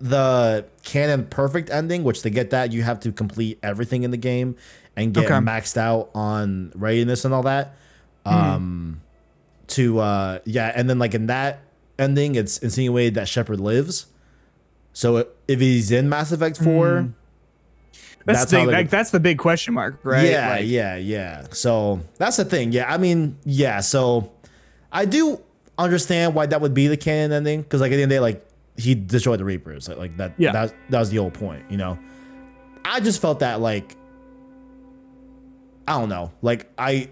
the 0.00 0.66
canon 0.82 1.24
perfect 1.26 1.70
ending, 1.70 2.04
which 2.04 2.20
to 2.22 2.30
get 2.30 2.50
that 2.50 2.72
you 2.72 2.82
have 2.82 3.00
to 3.00 3.12
complete 3.12 3.58
everything 3.62 4.02
in 4.02 4.10
the 4.10 4.16
game 4.18 4.56
and 4.96 5.14
get 5.14 5.24
Okay. 5.24 5.34
maxed 5.34 5.76
out 5.78 6.10
on 6.14 6.72
readiness 6.74 7.24
and 7.24 7.32
all 7.32 7.44
that. 7.44 7.74
Hmm. 8.26 8.34
Um, 8.34 9.00
to 9.68 9.98
uh, 10.00 10.38
yeah, 10.44 10.72
and 10.74 10.90
then 10.90 10.98
like 10.98 11.14
in 11.14 11.26
that 11.28 11.60
ending, 11.98 12.34
it's 12.34 12.58
insinuated 12.58 13.14
that 13.14 13.28
Shepard 13.28 13.60
lives. 13.60 14.06
So 14.92 15.26
if 15.48 15.60
he's 15.60 15.90
in 15.90 16.08
Mass 16.08 16.32
Effect 16.32 16.58
Four, 16.58 17.00
Hmm. 17.02 17.08
That's, 18.26 18.38
That's 18.40 18.50
the 18.52 18.56
thing. 18.56 18.66
Like, 18.68 18.88
that's 18.88 19.10
the 19.10 19.20
big 19.20 19.36
question 19.38 19.74
mark, 19.74 20.00
right? 20.02 20.26
yeah, 20.30 20.48
Like, 20.48 20.64
yeah, 20.66 20.96
yeah. 20.96 21.44
So 21.52 22.00
that's 22.16 22.38
the 22.38 22.46
thing. 22.46 22.72
Yeah, 22.72 22.90
I 22.90 22.96
mean, 22.96 23.36
yeah. 23.44 23.80
So 23.80 24.32
I 24.94 25.04
do 25.04 25.40
understand 25.76 26.34
why 26.34 26.46
that 26.46 26.60
would 26.60 26.72
be 26.72 26.86
the 26.86 26.96
canon 26.96 27.32
ending 27.32 27.62
because, 27.62 27.80
like, 27.80 27.92
at 27.92 27.96
the 27.96 28.02
end 28.02 28.12
of 28.12 28.16
the 28.16 28.16
day, 28.16 28.20
like 28.20 28.48
he 28.76 28.94
destroyed 28.94 29.40
the 29.40 29.44
Reapers. 29.44 29.88
Like, 29.88 29.98
like 29.98 30.16
that. 30.16 30.34
Yeah. 30.38 30.52
That 30.52 30.74
that 30.90 31.00
was 31.00 31.10
the 31.10 31.18
whole 31.18 31.30
point. 31.30 31.70
You 31.70 31.76
know. 31.76 31.98
I 32.84 33.00
just 33.00 33.20
felt 33.20 33.40
that 33.40 33.60
like 33.60 33.96
I 35.86 35.98
don't 35.98 36.08
know. 36.08 36.32
Like 36.42 36.70
I. 36.78 37.10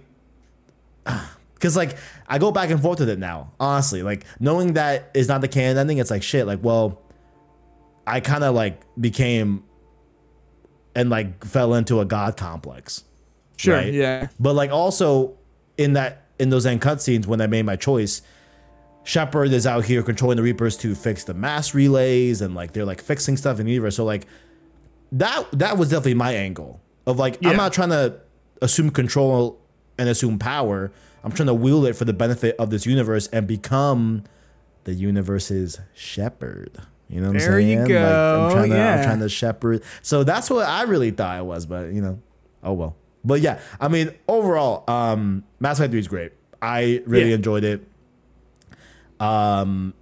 Cause 1.60 1.76
like 1.76 1.96
I 2.26 2.38
go 2.38 2.50
back 2.50 2.70
and 2.70 2.82
forth 2.82 2.98
with 2.98 3.08
it 3.08 3.20
now, 3.20 3.52
honestly. 3.60 4.02
Like 4.02 4.24
knowing 4.40 4.72
that 4.72 5.12
is 5.14 5.28
not 5.28 5.42
the 5.42 5.48
canon 5.48 5.78
ending, 5.78 5.98
it's 5.98 6.10
like 6.10 6.24
shit. 6.24 6.44
Like, 6.44 6.58
well, 6.60 7.00
I 8.04 8.18
kind 8.18 8.42
of 8.42 8.56
like 8.56 8.82
became 9.00 9.62
and 10.96 11.08
like 11.08 11.44
fell 11.44 11.74
into 11.74 12.00
a 12.00 12.04
god 12.04 12.36
complex. 12.36 13.04
Sure. 13.58 13.76
Right. 13.76 13.92
Yeah. 13.92 14.26
But 14.40 14.54
like 14.54 14.72
also 14.72 15.36
in 15.78 15.92
that 15.92 16.21
in 16.42 16.50
those 16.50 16.66
end 16.66 16.80
cutscenes 16.82 17.26
when 17.26 17.40
I 17.40 17.46
made 17.46 17.64
my 17.64 17.76
choice, 17.76 18.20
Shepard 19.04 19.52
is 19.52 19.66
out 19.66 19.84
here 19.84 20.02
controlling 20.02 20.36
the 20.36 20.42
Reapers 20.42 20.76
to 20.78 20.94
fix 20.94 21.24
the 21.24 21.34
mass 21.34 21.74
relays 21.74 22.40
and 22.40 22.54
like 22.54 22.72
they're 22.72 22.84
like 22.84 23.00
fixing 23.00 23.36
stuff 23.36 23.58
in 23.60 23.66
the 23.66 23.72
universe. 23.72 23.96
So 23.96 24.04
like 24.04 24.26
that 25.12 25.46
that 25.52 25.78
was 25.78 25.88
definitely 25.90 26.14
my 26.14 26.32
angle 26.34 26.80
of 27.06 27.18
like 27.18 27.38
Yeah. 27.40 27.50
I'm 27.50 27.56
not 27.56 27.72
trying 27.72 27.90
to 27.90 28.20
assume 28.60 28.90
control 28.90 29.58
and 29.98 30.08
assume 30.08 30.38
power. 30.38 30.92
I'm 31.24 31.32
trying 31.32 31.48
to 31.48 31.54
wield 31.54 31.86
it 31.86 31.94
for 31.94 32.04
the 32.04 32.12
benefit 32.12 32.56
of 32.58 32.70
this 32.70 32.86
universe 32.86 33.28
and 33.28 33.46
become 33.46 34.24
the 34.84 34.94
universe's 34.94 35.80
shepherd. 35.94 36.76
You 37.08 37.20
know 37.20 37.30
what 37.32 37.38
There 37.40 37.58
I'm 37.58 37.66
you 37.66 37.76
saying? 37.76 37.88
go, 37.88 38.46
I'm 38.46 38.52
trying 38.52 38.70
to 38.70 38.80
I'm 38.80 39.04
trying 39.04 39.20
to 39.20 39.28
shepherd. 39.28 39.82
So 40.02 40.24
that's 40.24 40.48
what 40.50 40.66
I 40.66 40.82
really 40.82 41.10
thought 41.10 41.38
it 41.38 41.44
was, 41.44 41.66
but 41.66 41.92
you 41.92 42.00
know, 42.00 42.20
oh 42.62 42.72
well. 42.72 42.96
But 43.24 43.40
yeah, 43.40 43.60
I 43.80 43.88
mean, 43.88 44.10
overall, 44.28 44.84
um, 44.88 45.44
Mass 45.60 45.78
Effect 45.78 45.92
3 45.92 46.00
is 46.00 46.08
great. 46.08 46.32
I 46.60 47.02
really 47.06 47.30
Yeah. 47.30 47.36
enjoyed 47.36 47.64
it. 47.64 47.86
Um, 49.20 49.94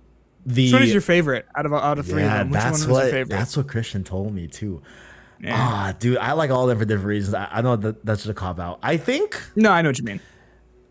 the 0.46 0.66
Which 0.66 0.72
one 0.72 0.82
is 0.84 0.92
your 0.92 1.02
favorite 1.02 1.46
out 1.54 1.66
of 1.66 1.72
out 1.74 1.98
of 1.98 2.06
three 2.06 2.22
yeah, 2.22 2.32
of 2.32 2.38
them? 2.38 2.50
Which 2.50 2.60
that's 2.62 2.80
one 2.80 2.88
was 2.88 2.96
what 2.96 3.02
your 3.04 3.12
favorite? 3.12 3.36
that's 3.36 3.56
what 3.56 3.68
Christian 3.68 4.04
told 4.04 4.34
me 4.34 4.46
too. 4.46 4.80
Yeah. 5.42 5.54
Ah, 5.56 5.94
dude, 5.98 6.18
I 6.18 6.32
like 6.32 6.50
all 6.50 6.62
of 6.64 6.68
them 6.70 6.78
for 6.78 6.84
different 6.84 7.08
reasons. 7.08 7.34
I, 7.34 7.48
I 7.50 7.60
know 7.62 7.76
that 7.76 8.04
that's 8.04 8.20
just 8.22 8.30
a 8.30 8.34
cop 8.34 8.58
out. 8.58 8.78
I 8.82 8.96
think 8.96 9.40
no, 9.56 9.70
I 9.70 9.82
know 9.82 9.90
what 9.90 9.98
you 9.98 10.04
mean. 10.04 10.20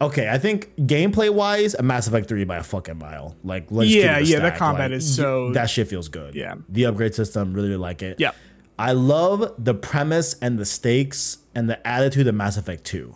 okay. 0.01 0.29
I 0.29 0.37
think 0.37 0.75
gameplay 0.77 1.29
wise, 1.31 1.73
a 1.75 1.81
Mass 1.83 2.07
Effect 2.07 2.27
three 2.27 2.43
by 2.45 2.57
a 2.57 2.63
fucking 2.63 2.97
mile. 2.99 3.35
Like, 3.43 3.67
let's 3.71 3.89
Yeah, 3.89 4.19
yeah, 4.19 4.37
the 4.39 4.47
stack. 4.47 4.57
combat 4.57 4.91
Like, 4.91 4.97
is 4.97 5.15
so- 5.15 5.51
that 5.53 5.69
shit 5.69 5.87
feels 5.87 6.07
good. 6.09 6.35
Yeah. 6.35 6.55
the 6.69 6.85
upgrade 6.85 7.15
system 7.15 7.53
really, 7.53 7.69
really 7.69 7.79
like 7.81 8.01
it. 8.03 8.19
Yeah. 8.19 8.31
I 8.79 8.93
love 8.93 9.53
the 9.57 9.73
premise 9.75 10.35
and 10.41 10.57
the 10.57 10.65
stakes 10.65 11.39
and 11.53 11.69
the 11.69 11.85
attitude 11.87 12.25
of 12.27 12.33
Mass 12.35 12.55
Effect 12.57 12.83
two 12.85 13.15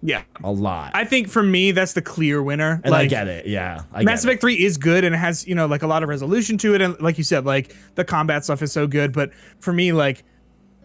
Yeah. 0.00 0.22
a 0.44 0.50
lot. 0.52 0.92
I 0.94 1.04
think 1.04 1.28
for 1.28 1.42
me 1.42 1.72
that's 1.72 1.92
the 1.94 2.02
clear 2.02 2.42
winner. 2.42 2.80
and 2.84 2.92
like, 2.92 3.06
I 3.06 3.06
get 3.06 3.26
it. 3.28 3.46
Yeah, 3.46 3.82
I 3.92 4.04
Mass 4.04 4.22
get 4.22 4.28
it. 4.28 4.30
Effect 4.32 4.40
3 4.42 4.54
is 4.64 4.76
good 4.78 5.04
and 5.04 5.14
it 5.14 5.18
has, 5.18 5.46
you 5.46 5.54
know, 5.54 5.66
like 5.66 5.82
a 5.82 5.86
lot 5.86 6.02
of 6.02 6.08
resolution 6.08 6.56
to 6.58 6.74
it. 6.74 6.80
And 6.80 6.98
like 7.00 7.18
you 7.18 7.24
said, 7.24 7.44
like 7.44 7.74
the 7.96 8.04
combat 8.04 8.44
stuff 8.44 8.62
is 8.62 8.70
so 8.72 8.86
good. 8.86 9.12
But 9.12 9.32
for 9.60 9.72
me, 9.72 9.92
like 9.92 10.22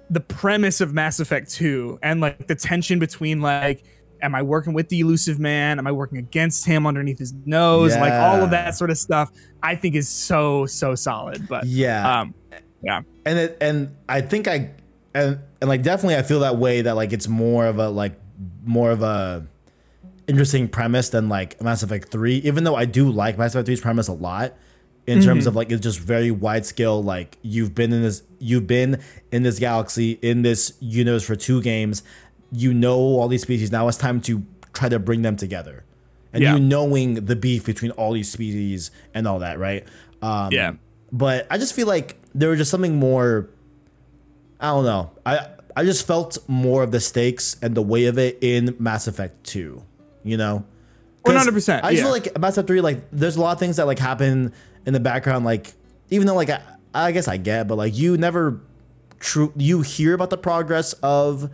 the 0.10 0.20
premise 0.22 0.82
of 0.82 0.94
Mass 0.94 1.20
Effect 1.20 1.52
2 1.52 2.00
and 2.02 2.20
like 2.22 2.48
the 2.48 2.56
tension 2.56 2.98
between 3.00 3.40
like, 3.42 3.84
am 4.24 4.34
I 4.34 4.42
working 4.42 4.74
with 4.74 4.90
the 4.90 5.00
Illusive 5.02 5.38
Man? 5.40 5.78
Am 5.78 5.86
I 5.86 5.92
working 5.92 6.18
against 6.18 6.66
him 6.66 6.88
underneath 6.88 7.20
his 7.20 7.34
nose? 7.46 7.96
Like 7.96 8.14
all 8.14 8.42
of 8.42 8.50
that 8.50 8.74
sort 8.76 8.90
of 8.90 8.98
stuff, 8.98 9.30
I 9.62 9.76
think 9.76 9.94
is 9.94 10.10
so, 10.10 10.66
so 10.66 10.96
solid. 10.96 11.48
But 11.48 11.66
Yeah. 11.68 12.22
um, 12.22 12.34
yeah. 12.82 13.02
And 13.28 13.38
it 13.40 13.58
and 13.62 13.96
I 14.10 14.22
think 14.22 14.48
I 14.48 14.72
and 15.14 15.40
and 15.62 15.68
like 15.70 15.84
definitely 15.84 16.16
I 16.16 16.24
feel 16.24 16.40
that 16.42 16.58
way 16.58 16.82
that 16.82 16.96
like 16.96 17.14
it's 17.14 17.28
more 17.28 17.66
of 17.68 17.78
a 17.80 17.90
like 17.90 18.20
more 18.66 18.92
of 18.92 19.02
a 19.04 19.46
interesting 20.28 20.68
premise 20.68 21.10
than 21.10 21.30
like 21.30 21.62
Mass 21.62 21.84
Effect 21.84 22.10
3 22.10 22.38
even 22.38 22.64
though 22.64 22.76
I 22.76 22.86
do 22.86 23.10
like 23.10 23.38
Mass 23.38 23.56
Effect 23.56 23.68
3's 23.70 23.82
premise 23.82 24.08
a 24.08 24.14
lot 24.14 24.54
in 25.06 25.22
terms 25.22 25.42
Mm-hmm. 25.42 25.48
of 25.48 25.56
like 25.56 25.72
it's 25.72 25.82
just 25.82 26.00
very 26.00 26.32
wide 26.32 26.66
scale 26.66 27.02
like 27.02 27.38
you've 27.42 27.74
been 27.74 27.94
in 27.94 28.02
this 28.02 28.24
you've 28.40 28.68
been 28.68 29.02
in 29.32 29.44
this 29.44 29.58
galaxy 29.58 30.20
in 30.22 30.42
this 30.42 30.74
universe 30.82 31.24
for 31.24 31.36
two 31.38 31.62
games 31.62 32.04
you 32.52 32.74
know 32.74 32.98
all 32.98 33.28
these 33.30 33.42
species 33.42 33.72
now 33.72 33.88
it's 33.88 33.98
time 33.98 34.20
to 34.22 34.44
try 34.74 34.90
to 34.90 35.00
bring 35.00 35.22
them 35.22 35.38
together 35.38 35.86
and 36.34 36.44
Yeah. 36.44 36.54
you 36.56 36.60
knowing 36.60 37.26
the 37.26 37.36
beef 37.38 37.66
between 37.66 37.92
all 37.92 38.12
these 38.12 38.30
species 38.30 38.92
and 39.14 39.28
all 39.28 39.40
that 39.40 39.58
right 39.60 39.86
um 40.22 40.52
Yeah. 40.52 40.74
but 41.12 41.48
I 41.50 41.58
just 41.58 41.74
feel 41.74 41.88
like 41.88 42.18
there 42.38 42.50
was 42.50 42.60
just 42.60 42.72
something 42.72 42.96
more. 42.96 43.50
I 44.60 44.68
don't 44.68 44.86
know. 44.86 45.12
I 45.26 45.50
I 45.76 45.84
just 45.84 46.08
felt 46.08 46.38
more 46.48 46.84
of 46.84 46.92
the 46.92 47.00
stakes 47.00 47.58
and 47.62 47.76
the 47.76 47.82
weight 47.82 48.06
of 48.06 48.18
it 48.18 48.38
in 48.42 48.76
Mass 48.80 49.08
Effect 49.08 49.44
Two. 49.44 49.84
You 50.24 50.38
know. 50.38 50.66
100%, 51.26 51.84
I 51.84 51.92
just 51.92 51.98
yeah. 51.98 52.04
feel 52.04 52.12
like 52.12 52.40
Mass 52.40 52.54
Effect 52.54 52.68
Three, 52.68 52.80
like 52.80 53.10
there's 53.12 53.36
a 53.36 53.42
lot 53.42 53.52
of 53.52 53.60
things 53.60 53.76
that 53.76 53.86
like 53.86 54.00
happen 54.00 54.54
in 54.86 54.94
the 54.94 55.00
background. 55.00 55.44
Like 55.44 55.74
even 56.10 56.26
though 56.26 56.36
like 56.36 56.50
I, 56.50 56.62
I 56.94 57.12
guess 57.12 57.28
I 57.28 57.36
get, 57.36 57.68
but 57.68 57.76
like 57.76 57.98
you 57.98 58.16
never 58.18 58.62
true 59.20 59.52
you 59.58 59.82
hear 59.82 60.14
about 60.14 60.30
the 60.30 60.38
progress 60.38 60.94
of 61.04 61.50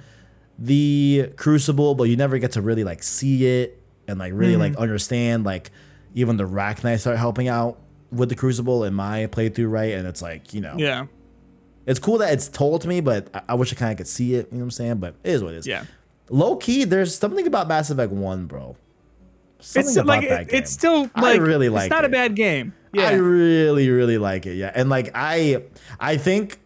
the 0.60 1.32
Crucible, 1.38 1.96
but 1.96 2.04
you 2.04 2.16
never 2.16 2.38
get 2.38 2.52
to 2.52 2.62
really 2.62 2.84
like 2.84 3.02
see 3.02 3.46
it 3.46 3.82
and 4.08 4.20
like 4.20 4.34
really 4.36 4.58
like 4.58 4.76
understand 4.76 5.44
like 5.44 5.72
even 6.14 6.38
the 6.38 6.48
Rachni 6.48 7.00
start 7.00 7.18
helping 7.18 7.48
out 7.48 7.80
with 8.14 8.30
the 8.30 8.36
Crucible 8.36 8.84
in 8.84 8.94
my 8.94 9.28
playthrough, 9.28 9.70
right? 9.72 9.94
And 9.94 10.08
it's 10.08 10.22
like 10.22 10.54
you 10.54 10.62
know, 10.62 10.76
Yeah. 10.78 11.06
it's 11.86 12.00
cool 12.00 12.18
that 12.20 12.32
it's 12.34 12.48
told 12.48 12.82
to 12.82 12.88
me, 12.88 13.02
but 13.02 13.30
I, 13.34 13.42
I 13.50 13.54
wish 13.56 13.72
I 13.74 13.76
kind 13.76 13.92
of 13.92 13.98
could 13.98 14.08
see 14.08 14.36
it. 14.36 14.48
You 14.52 14.58
know 14.58 14.60
what 14.60 14.64
I'm 14.66 14.72
saying? 14.72 14.98
But 14.98 15.16
it 15.24 15.32
is 15.32 15.44
what 15.44 15.54
it 15.54 15.58
is. 15.58 15.68
Yeah. 15.68 15.86
Low 16.30 16.56
key, 16.56 16.84
there's 16.86 17.16
something 17.18 17.46
about 17.48 17.68
Mass 17.68 17.90
Effect 17.90 18.12
One, 18.12 18.46
bro. 18.46 18.76
Something 19.60 19.90
It's 19.90 19.98
about 19.98 20.08
like, 20.08 20.30
that 20.30 20.42
it- 20.42 20.50
game. 20.50 20.60
it's 20.62 20.72
still 20.72 21.10
I 21.16 21.22
like, 21.22 21.42
really 21.42 21.70
like 21.70 21.86
it's 21.86 21.90
not 21.92 22.06
a 22.06 22.10
bad 22.10 22.36
game. 22.36 22.74
Yeah. 22.94 23.10
I 23.10 23.14
really, 23.14 23.90
really 23.90 24.18
like 24.18 24.46
it. 24.46 24.56
Yeah, 24.56 24.72
and 24.76 24.88
like 24.90 25.12
I, 25.16 25.64
I 26.00 26.18
think, 26.18 26.60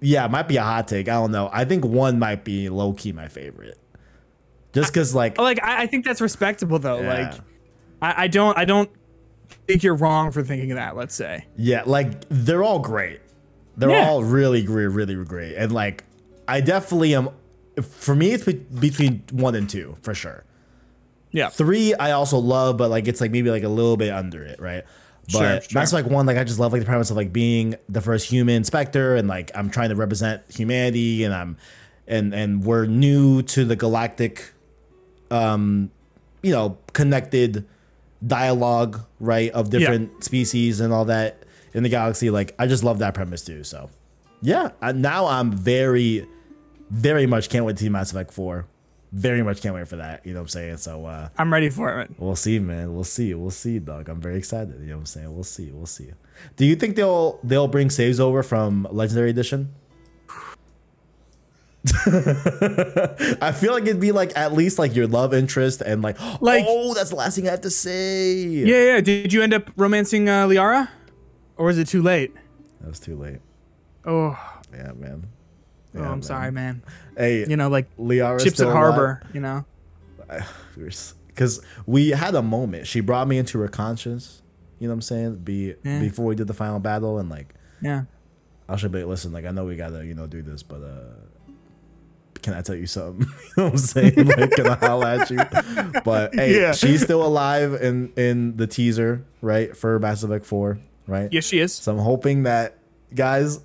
yeah, 0.00 0.24
it 0.24 0.30
might 0.30 0.48
be 0.48 0.56
a 0.56 0.62
hot 0.62 0.88
take. 0.88 1.08
I 1.08 1.12
don't 1.12 1.32
know. 1.32 1.48
I 1.52 1.64
think 1.64 1.84
one 1.84 2.18
might 2.18 2.44
be 2.44 2.68
low 2.68 2.92
key 2.92 3.12
my 3.12 3.28
favorite, 3.28 3.78
just 4.72 4.92
because 4.92 5.14
like 5.14 5.38
like 5.38 5.62
I, 5.62 5.82
I 5.82 5.86
think 5.86 6.04
that's 6.04 6.20
respectable 6.20 6.78
though. 6.78 7.00
Yeah. 7.00 7.08
Like 7.30 7.40
I, 8.02 8.24
I 8.24 8.28
don't 8.28 8.56
I 8.58 8.64
don't 8.64 8.90
think 9.66 9.82
you're 9.82 9.94
wrong 9.96 10.32
for 10.32 10.42
thinking 10.42 10.74
that. 10.74 10.96
Let's 10.96 11.14
say. 11.14 11.46
Yeah, 11.56 11.82
like 11.86 12.24
they're 12.28 12.62
all 12.62 12.78
great. 12.78 13.20
They're 13.76 13.90
Yeah. 13.90 14.08
all 14.08 14.24
really 14.24 14.62
great, 14.62 14.86
really 14.86 15.14
great. 15.24 15.54
And 15.56 15.72
like 15.72 16.04
I 16.48 16.60
definitely 16.60 17.14
am 17.14 17.30
for 17.82 18.14
me 18.14 18.32
it's 18.32 18.44
between 18.44 19.22
1 19.32 19.54
and 19.54 19.68
2 19.68 19.96
for 20.02 20.14
sure. 20.14 20.44
Yeah. 21.32 21.48
3 21.50 21.94
I 21.94 22.12
also 22.12 22.38
love 22.38 22.76
but 22.78 22.88
like 22.90 23.06
it's 23.08 23.20
like 23.20 23.30
maybe 23.30 23.50
like 23.50 23.64
a 23.64 23.68
little 23.68 23.96
bit 23.96 24.12
under 24.12 24.42
it, 24.42 24.58
right? 24.60 24.84
Sure, 25.28 25.40
But 25.42 25.64
sure. 25.70 25.80
Mass 25.80 25.92
Effect 25.92 26.08
1 26.08 26.24
like 26.26 26.38
I 26.38 26.44
just 26.44 26.58
love 26.58 26.72
like 26.72 26.80
the 26.80 26.86
premise 26.86 27.10
of 27.10 27.16
like 27.16 27.32
being 27.32 27.74
the 27.88 28.00
first 28.00 28.30
human 28.30 28.64
specter 28.64 29.14
and 29.16 29.28
like 29.28 29.50
I'm 29.54 29.68
trying 29.68 29.90
to 29.90 29.96
represent 29.96 30.42
humanity 30.50 31.24
and 31.24 31.34
I'm 31.34 31.56
and 32.08 32.32
and 32.32 32.64
we're 32.64 32.86
new 32.86 33.42
to 33.42 33.64
the 33.66 33.76
galactic 33.76 34.52
um 35.30 35.90
you 36.42 36.52
know 36.52 36.78
connected 36.92 37.66
dialogue 38.24 39.00
right 39.20 39.50
of 39.52 39.70
different 39.70 40.24
species 40.24 40.80
and 40.80 40.92
all 40.92 41.04
that 41.06 41.42
in 41.74 41.82
the 41.82 41.88
galaxy. 41.88 42.30
Like 42.30 42.54
i 42.58 42.66
just 42.66 42.84
love 42.84 42.98
that 43.00 43.14
premise 43.14 43.42
too 43.42 43.64
so. 43.64 43.90
Yeah 44.42 44.70
uh, 44.82 44.92
now 44.92 45.26
i'm 45.26 45.50
very 45.52 46.26
very 46.90 47.26
much 47.26 47.48
can't 47.48 47.64
wait 47.64 47.76
to 47.76 47.82
see 47.84 47.88
mass 47.88 48.10
effect 48.12 48.32
4 48.32 48.66
very 49.12 49.42
much 49.42 49.62
can't 49.62 49.74
wait 49.74 49.88
for 49.88 49.96
that 49.96 50.24
you 50.26 50.32
know 50.32 50.40
what 50.40 50.44
i'm 50.44 50.48
saying? 50.48 50.76
So 50.78 51.06
uh 51.06 51.28
I'm 51.38 51.52
ready 51.52 51.70
for 51.70 52.00
it. 52.00 52.10
we'll 52.18 52.36
see 52.36 52.58
man. 52.58 52.94
We'll 52.94 53.04
see. 53.04 53.32
We'll 53.34 53.50
see 53.50 53.78
dog. 53.78 54.08
I'm 54.08 54.20
very 54.20 54.36
excited 54.36 54.74
you 54.80 54.86
know 54.88 54.94
what 54.94 55.00
i'm 55.00 55.06
saying? 55.06 55.34
We'll 55.34 55.44
see. 55.44 55.70
We'll 55.72 55.86
see. 55.86 56.10
Do 56.56 56.64
you 56.66 56.76
think 56.76 56.96
they'll 56.96 57.38
they'll 57.42 57.68
bring 57.68 57.90
saves 57.90 58.20
over 58.20 58.42
from 58.42 58.86
legendary 58.90 59.30
edition 59.30 59.72
I 63.40 63.52
feel 63.52 63.72
like 63.72 63.84
it'd 63.84 64.00
be 64.00 64.12
like 64.12 64.32
at 64.36 64.52
least 64.52 64.78
like 64.78 64.94
your 64.94 65.06
love 65.06 65.32
interest 65.34 65.80
and 65.82 66.02
like, 66.02 66.20
Like- 66.40 66.64
oh 66.68 66.94
that's 66.94 67.10
the 67.10 67.16
last 67.16 67.36
thing 67.36 67.46
I 67.48 67.50
have 67.52 67.60
to 67.62 67.70
say. 67.70 68.34
Yeah, 68.34 68.82
yeah. 68.94 69.00
Did 69.00 69.32
you 69.32 69.42
end 69.42 69.54
up 69.54 69.70
romancing 69.76 70.28
uh, 70.28 70.46
Liara, 70.46 70.88
or 71.56 71.66
was 71.66 71.78
it 71.78 71.88
too 71.88 72.02
late? 72.02 72.34
That 72.80 72.88
was 72.88 73.00
too 73.00 73.16
late. 73.16 73.40
Oh, 74.04 74.38
Yeah, 74.72 74.92
man. 74.92 75.26
oh, 75.94 76.00
I'm 76.00 76.04
man. 76.10 76.22
sorry, 76.22 76.52
man. 76.52 76.82
Hey, 77.16 77.46
You 77.48 77.56
know, 77.56 77.68
like 77.68 77.94
Liara 77.96 78.40
ships 78.42 78.60
at 78.60 78.68
harbor. 78.68 79.22
You 79.32 79.40
know. 79.40 79.64
because 81.28 81.60
we 81.86 82.10
had 82.10 82.34
a 82.34 82.42
moment. 82.42 82.86
She 82.86 83.00
brought 83.00 83.28
me 83.28 83.38
into 83.38 83.58
her 83.60 83.68
conscience. 83.68 84.42
You 84.78 84.88
know 84.88 84.92
what 84.92 84.96
I'm 84.96 85.02
saying? 85.02 85.36
Be 85.38 85.74
Yeah. 85.84 86.00
before 86.00 86.26
we 86.26 86.34
did 86.34 86.46
the 86.48 86.54
final 86.54 86.78
battle, 86.80 87.18
and 87.18 87.28
like 87.30 87.54
Yeah. 87.80 88.02
I 88.68 88.76
should 88.76 88.92
be 88.92 89.04
listen. 89.04 89.32
Like 89.32 89.44
I 89.46 89.50
know 89.50 89.64
we 89.64 89.76
gotta 89.76 90.04
you 90.04 90.14
know 90.14 90.26
do 90.26 90.42
this, 90.42 90.62
but 90.62 90.82
uh, 90.82 91.14
can 92.42 92.54
I 92.54 92.62
tell 92.62 92.74
you 92.76 92.86
something? 92.86 93.22
you 93.28 93.52
know 93.56 93.64
what 93.64 93.72
I'm 93.72 93.78
saying? 93.78 94.14
Like 94.26 94.50
can 94.52 94.66
I 94.68 94.74
holler 94.76 95.06
at 95.06 95.30
you? 95.30 95.38
But 96.04 96.34
hey, 96.34 96.60
Yeah. 96.60 96.72
she's 96.72 97.02
still 97.02 97.24
alive 97.24 97.74
in 97.74 98.12
in 98.16 98.56
the 98.56 98.66
teaser, 98.66 99.24
right? 99.40 99.76
For 99.76 99.98
Mass 99.98 100.22
Effect 100.22 100.44
Four, 100.46 100.78
right? 101.06 101.28
Yes, 101.32 101.44
she 101.46 101.58
is. 101.60 101.72
So 101.72 101.92
I'm 101.92 101.98
hoping 101.98 102.44
that 102.44 102.76
guys 103.14 103.60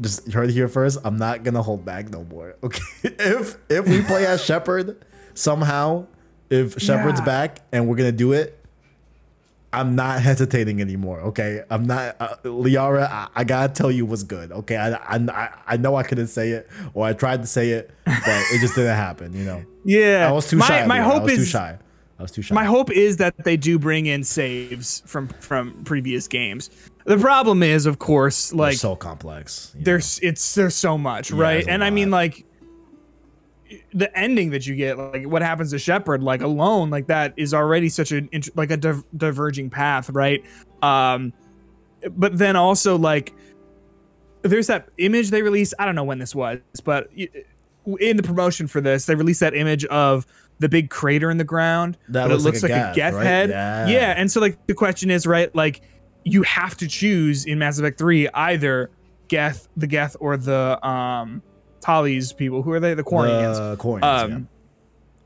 just 0.00 0.32
heard 0.32 0.48
it 0.50 0.52
here 0.52 0.68
first. 0.68 0.98
I'm 1.04 1.18
not 1.18 1.42
gonna 1.42 1.62
hold 1.62 1.84
back 1.84 2.08
no 2.10 2.24
more. 2.24 2.56
Okay. 2.62 2.80
if 3.04 3.56
if 3.68 3.86
we 3.88 4.02
play 4.02 4.26
as 4.26 4.44
Shepard 4.44 5.04
somehow, 5.34 6.06
if 6.48 6.80
Shepard's 6.80 7.20
Yeah. 7.20 7.24
back 7.26 7.58
and 7.72 7.88
we're 7.88 7.96
gonna 7.96 8.12
do 8.12 8.32
it, 8.32 8.59
I'm 9.72 9.94
not 9.94 10.20
hesitating 10.20 10.80
anymore. 10.80 11.20
Okay. 11.20 11.62
I'm 11.70 11.86
not 11.86 12.16
uh, 12.20 12.36
Liara. 12.44 13.08
I, 13.08 13.28
I 13.36 13.44
gotta 13.44 13.72
tell 13.72 13.90
you 13.90 14.04
what's 14.04 14.24
good. 14.24 14.50
Okay. 14.50 14.76
I, 14.76 14.94
I 15.16 15.50
I 15.66 15.76
know 15.76 15.94
I 15.94 16.02
couldn't 16.02 16.26
say 16.28 16.50
it 16.50 16.68
or 16.94 17.06
I 17.06 17.12
tried 17.12 17.42
to 17.42 17.46
say 17.46 17.70
it, 17.70 17.90
but 18.04 18.42
it 18.52 18.60
just 18.60 18.74
didn't 18.74 18.96
happen. 18.96 19.32
You 19.32 19.44
know. 19.44 19.64
Yeah. 19.82 20.28
I 20.28 20.32
was 20.32 20.46
too 20.46 20.58
my, 20.58 20.66
shy. 20.66 20.84
My 20.86 20.98
Liara. 20.98 21.04
hope 21.04 21.20
I 21.22 21.24
was 21.24 21.32
is 21.32 21.38
too 21.38 21.44
shy. 21.46 21.78
I 22.18 22.22
was 22.22 22.30
too 22.32 22.42
shy. 22.42 22.54
My 22.54 22.64
hope 22.64 22.90
is 22.90 23.16
that 23.16 23.34
they 23.44 23.56
do 23.56 23.78
bring 23.78 24.04
in 24.04 24.24
saves 24.24 25.02
from 25.06 25.28
from 25.40 25.84
previous 25.84 26.28
games. 26.28 26.68
The 27.06 27.16
problem 27.16 27.62
is, 27.62 27.86
of 27.86 27.98
course, 27.98 28.52
like 28.52 28.72
It's 28.74 28.82
so 28.82 28.94
complex. 28.94 29.72
know? 29.74 29.84
there's 29.84 30.18
it's 30.22 30.54
there's 30.54 30.74
so 30.76 30.98
much, 30.98 31.30
right? 31.30 31.54
there's 31.54 31.66
a 31.68 31.70
And 31.70 31.82
I 31.82 31.88
mean, 31.88 32.10
like 32.10 32.44
the 33.92 34.16
ending 34.18 34.50
that 34.50 34.66
you 34.66 34.74
get, 34.74 34.98
like 34.98 35.24
what 35.24 35.42
happens 35.42 35.70
to 35.70 35.78
Shepard, 35.78 36.22
like 36.22 36.42
alone, 36.42 36.90
like 36.90 37.06
that 37.08 37.34
is 37.36 37.54
already 37.54 37.88
such 37.88 38.12
an 38.12 38.28
like 38.54 38.70
a 38.70 38.76
div- 38.76 39.04
diverging 39.16 39.70
path, 39.70 40.10
right? 40.10 40.44
Um, 40.82 41.32
but 42.10 42.36
then 42.38 42.56
also 42.56 42.96
like 42.96 43.34
there's 44.42 44.66
that 44.68 44.88
image 44.98 45.30
they 45.30 45.42
released. 45.42 45.74
I 45.78 45.86
don't 45.86 45.94
know 45.94 46.04
when 46.04 46.18
this 46.18 46.34
was, 46.34 46.58
but 46.84 47.10
in 47.14 48.16
the 48.16 48.22
promotion 48.22 48.66
for 48.66 48.80
this, 48.80 49.06
they 49.06 49.14
released 49.14 49.40
that 49.40 49.54
image 49.54 49.84
of 49.86 50.26
the 50.58 50.68
big 50.68 50.90
crater 50.90 51.30
in 51.30 51.38
the 51.38 51.44
ground. 51.44 51.96
That 52.08 52.28
but 52.28 52.40
looks 52.40 52.42
it 52.42 52.46
looks 52.46 52.62
like 52.62 52.72
like, 52.72 52.82
a 52.82 52.90
a 52.90 52.94
Geth, 52.94 53.14
right? 53.14 53.26
head. 53.26 53.50
Yeah. 53.50 53.88
yeah, 53.88 54.14
and 54.16 54.30
so 54.30 54.40
like 54.40 54.66
the 54.66 54.74
question 54.74 55.10
is, 55.10 55.26
right? 55.26 55.54
Like 55.54 55.82
you 56.24 56.42
have 56.42 56.76
to 56.78 56.86
choose 56.86 57.46
in 57.46 57.58
Mass 57.58 57.78
Effect 57.78 57.98
3 57.98 58.28
either 58.28 58.90
Geth, 59.28 59.68
the 59.76 59.86
Geth, 59.86 60.16
or 60.20 60.36
the 60.36 60.84
um 60.86 61.42
Tali's 61.80 62.32
people. 62.32 62.62
Who 62.62 62.72
are 62.72 62.80
they? 62.80 62.94
The 62.94 63.02
Quarians. 63.02 63.76
Quarians, 63.76 64.02
um, 64.02 64.30
yeah. 64.30 64.38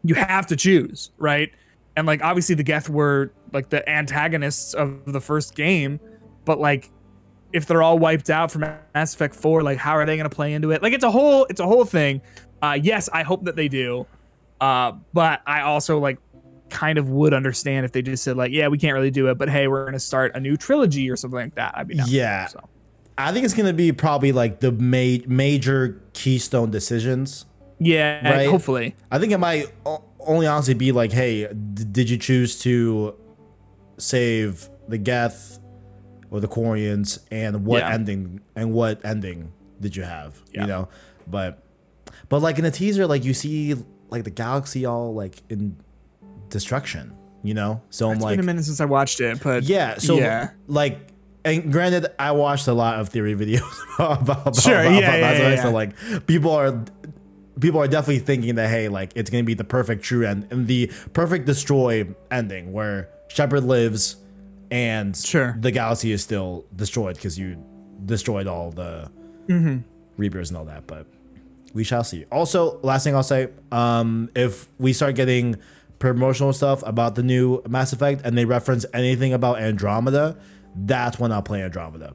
you 0.04 0.14
have 0.14 0.46
to 0.48 0.56
choose, 0.56 1.10
right? 1.18 1.50
And 1.96 2.06
like 2.06 2.22
obviously 2.22 2.54
the 2.54 2.62
Geth 2.62 2.88
were 2.88 3.32
like 3.52 3.70
the 3.70 3.88
antagonists 3.88 4.74
of 4.74 5.12
the 5.12 5.20
first 5.20 5.54
game, 5.54 6.00
but 6.44 6.58
like 6.58 6.90
if 7.52 7.66
they're 7.66 7.82
all 7.82 7.98
wiped 7.98 8.30
out 8.30 8.50
from 8.50 8.62
Mass 8.94 9.14
Effect 9.14 9.34
4, 9.34 9.62
like 9.62 9.78
how 9.78 9.92
are 9.92 10.04
they 10.04 10.16
gonna 10.16 10.28
play 10.28 10.54
into 10.54 10.72
it? 10.72 10.82
Like 10.82 10.92
it's 10.92 11.04
a 11.04 11.10
whole 11.10 11.44
it's 11.46 11.60
a 11.60 11.66
whole 11.66 11.84
thing. 11.84 12.20
Uh 12.62 12.78
yes, 12.80 13.08
I 13.12 13.22
hope 13.22 13.44
that 13.44 13.56
they 13.56 13.68
do. 13.68 14.06
Uh, 14.60 14.92
but 15.12 15.42
I 15.46 15.60
also 15.62 15.98
like 15.98 16.18
kind 16.70 16.98
of 16.98 17.10
would 17.10 17.34
understand 17.34 17.84
if 17.84 17.92
they 17.92 18.02
just 18.02 18.24
said 18.24 18.36
like, 18.36 18.50
yeah, 18.50 18.68
we 18.68 18.78
can't 18.78 18.94
really 18.94 19.10
do 19.10 19.28
it, 19.28 19.38
but 19.38 19.48
hey, 19.48 19.68
we're 19.68 19.84
gonna 19.84 20.00
start 20.00 20.32
a 20.34 20.40
new 20.40 20.56
trilogy 20.56 21.08
or 21.10 21.16
something 21.16 21.38
like 21.38 21.54
that. 21.54 21.76
I'd 21.76 21.86
be 21.86 21.94
down. 21.94 22.06
Yeah. 22.08 22.46
So 22.46 22.60
I 23.16 23.32
think 23.32 23.44
it's 23.44 23.54
gonna 23.54 23.72
be 23.72 23.92
probably 23.92 24.32
like 24.32 24.60
the 24.60 24.72
ma- 24.72 25.24
major 25.26 26.00
keystone 26.12 26.70
decisions. 26.70 27.46
yeah, 27.80 28.28
Right. 28.28 28.48
hopefully. 28.48 28.94
I 29.10 29.18
think 29.18 29.32
it 29.32 29.38
might 29.38 29.66
o- 29.84 30.02
only 30.20 30.46
honestly 30.46 30.74
be 30.74 30.90
like, 30.92 31.12
hey, 31.12 31.46
d- 31.52 31.84
did 31.90 32.08
you 32.08 32.16
choose 32.16 32.58
to 32.60 33.14
save 33.98 34.68
the 34.88 34.98
Geth 34.98 35.58
or 36.30 36.40
the 36.40 36.48
Quarians, 36.48 37.18
and 37.30 37.64
what 37.66 37.80
Yeah. 37.80 37.92
ending 37.94 38.40
and 38.56 38.72
what 38.72 39.04
ending 39.04 39.52
did 39.80 39.96
you 39.96 40.02
have? 40.04 40.40
Yeah. 40.52 40.62
You 40.62 40.66
know, 40.68 40.88
but 41.28 41.62
but 42.28 42.40
like 42.42 42.58
in 42.58 42.64
the 42.64 42.70
teaser, 42.70 43.06
like 43.06 43.24
you 43.24 43.34
see 43.34 43.74
like 44.10 44.24
the 44.24 44.30
galaxy 44.30 44.84
all 44.86 45.14
like 45.14 45.42
in 45.50 45.76
destruction. 46.48 47.12
You 47.42 47.52
know, 47.52 47.82
so 47.90 48.08
I'm 48.08 48.14
It's 48.16 48.24
like, 48.24 48.32
been 48.38 48.40
a 48.40 48.46
minute 48.46 48.64
since 48.64 48.80
I 48.80 48.86
watched 48.86 49.20
it, 49.20 49.38
but 49.42 49.64
Yeah. 49.64 49.98
So 49.98 50.16
yeah. 50.16 50.50
like, 50.66 51.08
and 51.44 51.70
granted, 51.72 52.06
I 52.18 52.32
watched 52.32 52.66
a 52.68 52.72
lot 52.72 53.00
of 53.00 53.08
theory 53.10 53.34
videos 53.34 53.62
about, 53.98 54.22
about, 54.22 54.56
Sure, 54.56 54.80
about, 54.80 54.92
yeah, 54.92 54.98
about 54.98 55.14
yeah, 55.14 55.20
Mass 55.20 55.38
yeah, 55.38 55.46
Effect. 55.46 55.62
So 55.62 55.70
like, 55.70 56.26
people 56.26 56.50
are 56.52 56.84
people 57.60 57.80
are 57.80 57.86
definitely 57.88 58.18
thinking 58.20 58.56
that 58.56 58.68
hey, 58.68 58.88
like 58.88 59.12
it's 59.14 59.30
gonna 59.30 59.44
be 59.44 59.54
the 59.54 59.64
perfect 59.64 60.02
true 60.02 60.26
end 60.26 60.48
and 60.50 60.66
the 60.66 60.90
perfect 61.12 61.46
destroy 61.46 62.06
ending 62.30 62.72
where 62.72 63.08
Shepard 63.28 63.64
lives 63.64 64.16
and 64.70 65.16
Sure. 65.16 65.56
the 65.60 65.70
galaxy 65.70 66.10
is 66.12 66.22
still 66.22 66.64
destroyed 66.74 67.14
because 67.16 67.38
you 67.38 67.62
destroyed 68.04 68.46
all 68.46 68.70
the 68.70 69.10
Mm-hmm. 69.48 69.78
Reapers 70.16 70.50
and 70.50 70.56
all 70.56 70.64
that, 70.64 70.86
but 70.86 71.06
we 71.74 71.84
shall 71.84 72.02
see. 72.04 72.24
Also, 72.32 72.78
last 72.82 73.04
thing 73.04 73.14
I'll 73.14 73.22
say, 73.22 73.48
um, 73.72 74.30
if 74.34 74.68
we 74.78 74.92
start 74.92 75.16
getting 75.16 75.56
promotional 75.98 76.52
stuff 76.52 76.82
about 76.86 77.14
the 77.14 77.22
new 77.22 77.62
Mass 77.68 77.92
Effect 77.92 78.22
and 78.24 78.38
they 78.38 78.44
reference 78.46 78.86
anything 78.94 79.32
about 79.34 79.58
Andromeda, 79.60 80.36
that's 80.74 81.18
when 81.18 81.32
I'll 81.32 81.42
play 81.42 81.62
Andromeda. 81.62 82.14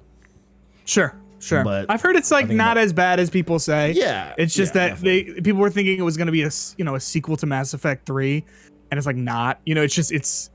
Sure, 0.85 1.15
sure. 1.39 1.63
But 1.63 1.85
I've 1.89 2.01
heard 2.01 2.15
it's 2.15 2.31
like 2.31 2.49
not 2.49 2.75
that- 2.75 2.83
as 2.83 2.93
bad 2.93 3.19
as 3.19 3.29
people 3.29 3.59
say. 3.59 3.91
Yeah, 3.93 4.33
it's 4.37 4.53
just 4.53 4.75
yeah, 4.75 4.89
that 4.89 4.99
they 4.99 5.23
people 5.25 5.61
were 5.61 5.69
thinking 5.69 5.97
it 5.99 6.03
was 6.03 6.17
going 6.17 6.25
to 6.27 6.31
be 6.31 6.43
a 6.43 6.49
you 6.77 6.85
know 6.85 6.95
a 6.95 6.99
sequel 6.99 7.37
to 7.37 7.45
Mass 7.45 7.73
Effect 7.73 8.05
Three, 8.05 8.43
and 8.91 8.97
it's 8.97 9.07
like 9.07 9.15
not. 9.15 9.59
You 9.65 9.75
know, 9.75 9.81
it's 9.83 9.95
just 9.95 10.11
it's 10.11 10.49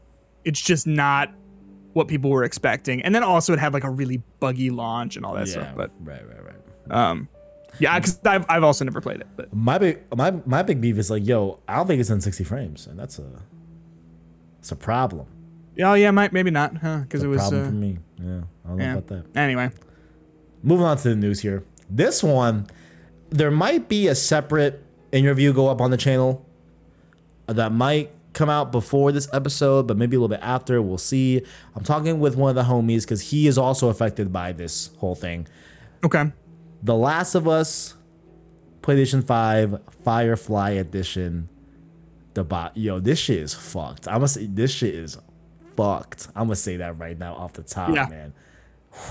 it's 0.44 0.60
just 0.60 0.86
not 0.86 1.32
what 1.92 2.08
people 2.08 2.28
were 2.30 2.42
expecting. 2.44 3.00
And 3.02 3.14
then 3.14 3.22
also 3.22 3.52
it 3.52 3.58
had 3.60 3.72
like 3.72 3.84
a 3.84 3.90
really 3.90 4.20
buggy 4.40 4.70
launch 4.70 5.16
and 5.16 5.24
all 5.24 5.34
that 5.34 5.46
Yeah, 5.46 5.52
stuff. 5.52 5.68
But 5.76 5.90
right, 6.00 6.22
right, 6.26 6.44
right. 6.44 6.90
um, 7.10 7.28
yeah, 7.78 7.96
because 7.98 8.18
I've 8.24 8.44
I've 8.48 8.64
also 8.64 8.84
never 8.84 9.00
played 9.00 9.20
it. 9.20 9.28
But 9.36 9.54
My 9.54 9.78
big 9.78 10.00
my 10.16 10.32
my 10.44 10.62
big 10.62 10.80
beef 10.80 10.98
is 10.98 11.10
like, 11.10 11.24
yo, 11.24 11.60
I 11.68 11.76
don't 11.76 11.86
think 11.86 12.00
it's 12.00 12.10
in 12.10 12.20
60 12.20 12.42
frames, 12.44 12.86
and 12.88 12.98
that's 12.98 13.18
a 13.20 13.30
it's 14.58 14.72
a 14.72 14.76
problem. 14.76 15.26
Oh 15.80 15.94
yeah, 15.94 16.10
might 16.10 16.32
maybe 16.32 16.50
not, 16.50 16.76
huh? 16.78 16.98
Because 16.98 17.22
it 17.22 17.28
was 17.28 17.40
problem 17.40 17.62
uh, 17.62 17.66
for 17.66 17.72
me. 17.72 17.98
Yeah, 18.18 18.40
I 18.64 18.68
don't 18.68 18.78
know 18.78 18.92
about 18.92 19.06
that. 19.08 19.36
Anyway, 19.36 19.70
moving 20.62 20.86
on 20.86 20.96
to 20.98 21.08
the 21.10 21.16
news 21.16 21.40
here. 21.40 21.64
This 21.90 22.22
one, 22.22 22.66
there 23.30 23.50
might 23.50 23.88
be 23.88 24.08
a 24.08 24.14
separate 24.14 24.82
interview 25.12 25.52
go 25.52 25.68
up 25.68 25.80
on 25.80 25.90
the 25.90 25.96
channel 25.96 26.44
that 27.46 27.72
might 27.72 28.10
come 28.32 28.50
out 28.50 28.72
before 28.72 29.12
this 29.12 29.28
episode, 29.32 29.86
but 29.86 29.96
maybe 29.96 30.16
a 30.16 30.18
little 30.18 30.28
bit 30.34 30.42
after. 30.42 30.82
We'll 30.82 30.98
see. 30.98 31.42
I'm 31.74 31.84
talking 31.84 32.20
with 32.20 32.36
one 32.36 32.50
of 32.50 32.56
the 32.56 32.70
homies 32.70 33.02
because 33.02 33.30
he 33.30 33.46
is 33.46 33.56
also 33.56 33.88
affected 33.88 34.32
by 34.32 34.52
this 34.52 34.90
whole 34.98 35.14
thing. 35.14 35.46
okay. 36.04 36.32
The 36.82 36.94
Last 36.94 37.34
of 37.34 37.48
Us, 37.48 37.94
PlayStation 38.82 39.24
5, 39.24 39.80
Firefly 40.04 40.70
Edition. 40.72 41.48
The 42.34 42.44
bot, 42.44 42.76
yo, 42.76 42.98
this 42.98 43.18
shit 43.18 43.38
is 43.38 43.54
fucked. 43.54 44.06
I'm 44.08 44.14
gonna 44.14 44.28
say 44.28 44.46
this 44.46 44.70
shit 44.72 44.94
is 44.94 45.16
fucked. 45.76 46.28
I'm 46.36 46.44
gonna 46.44 46.56
say 46.56 46.76
that 46.78 46.98
right 46.98 47.18
now 47.18 47.34
off 47.34 47.52
the 47.54 47.62
top, 47.62 47.94
Yeah. 47.94 48.06
man. 48.08 48.32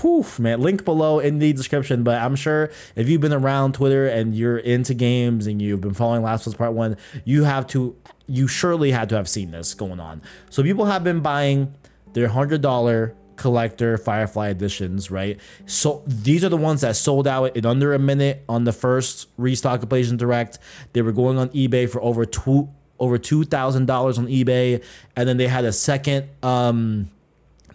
Whew, 0.00 0.24
man. 0.38 0.60
Link 0.62 0.84
below 0.84 1.18
in 1.18 1.38
the 1.40 1.52
description. 1.52 2.04
But 2.04 2.20
I'm 2.22 2.36
sure 2.36 2.70
if 2.96 3.06
you've 3.08 3.20
been 3.20 3.34
around 3.34 3.74
Twitter 3.74 4.06
and 4.06 4.34
you're 4.34 4.56
into 4.56 4.94
games 4.94 5.46
and 5.46 5.60
you've 5.60 5.82
been 5.82 5.92
following 5.92 6.22
Last 6.22 6.46
of 6.46 6.54
Us 6.54 6.56
Part 6.56 6.72
One, 6.72 6.96
you 7.24 7.44
have 7.44 7.66
to, 7.68 7.94
you 8.26 8.48
surely 8.48 8.92
had 8.92 9.10
to 9.10 9.16
have 9.16 9.28
seen 9.28 9.50
this 9.50 9.74
going 9.74 10.00
on. 10.00 10.22
So 10.48 10.62
people 10.62 10.86
have 10.86 11.04
been 11.04 11.20
buying 11.20 11.74
their 12.14 12.28
hundred 12.28 12.62
dollar 12.62 13.14
collector 13.36 13.98
Firefly 13.98 14.48
editions, 14.48 15.10
right? 15.10 15.38
So 15.66 16.02
these 16.06 16.42
are 16.44 16.48
the 16.48 16.56
ones 16.56 16.80
that 16.80 16.96
sold 16.96 17.26
out 17.28 17.54
in 17.54 17.66
under 17.66 17.92
a 17.92 17.98
minute 17.98 18.42
on 18.48 18.64
the 18.64 18.72
first 18.72 19.28
restock 19.36 19.82
of 19.82 19.88
PlayStation 19.90 20.16
Direct. 20.16 20.58
They 20.94 21.02
were 21.02 21.12
going 21.12 21.36
on 21.36 21.50
eBay 21.50 21.90
for 21.90 22.00
over 22.02 22.24
two 22.24 22.70
over 23.04 23.18
two 23.18 23.44
thousand 23.44 23.86
dollars 23.86 24.18
on 24.18 24.26
eBay, 24.26 24.82
and 25.16 25.28
then 25.28 25.36
they 25.36 25.46
had 25.48 25.64
a 25.64 25.72
second. 25.72 26.28
um 26.42 27.08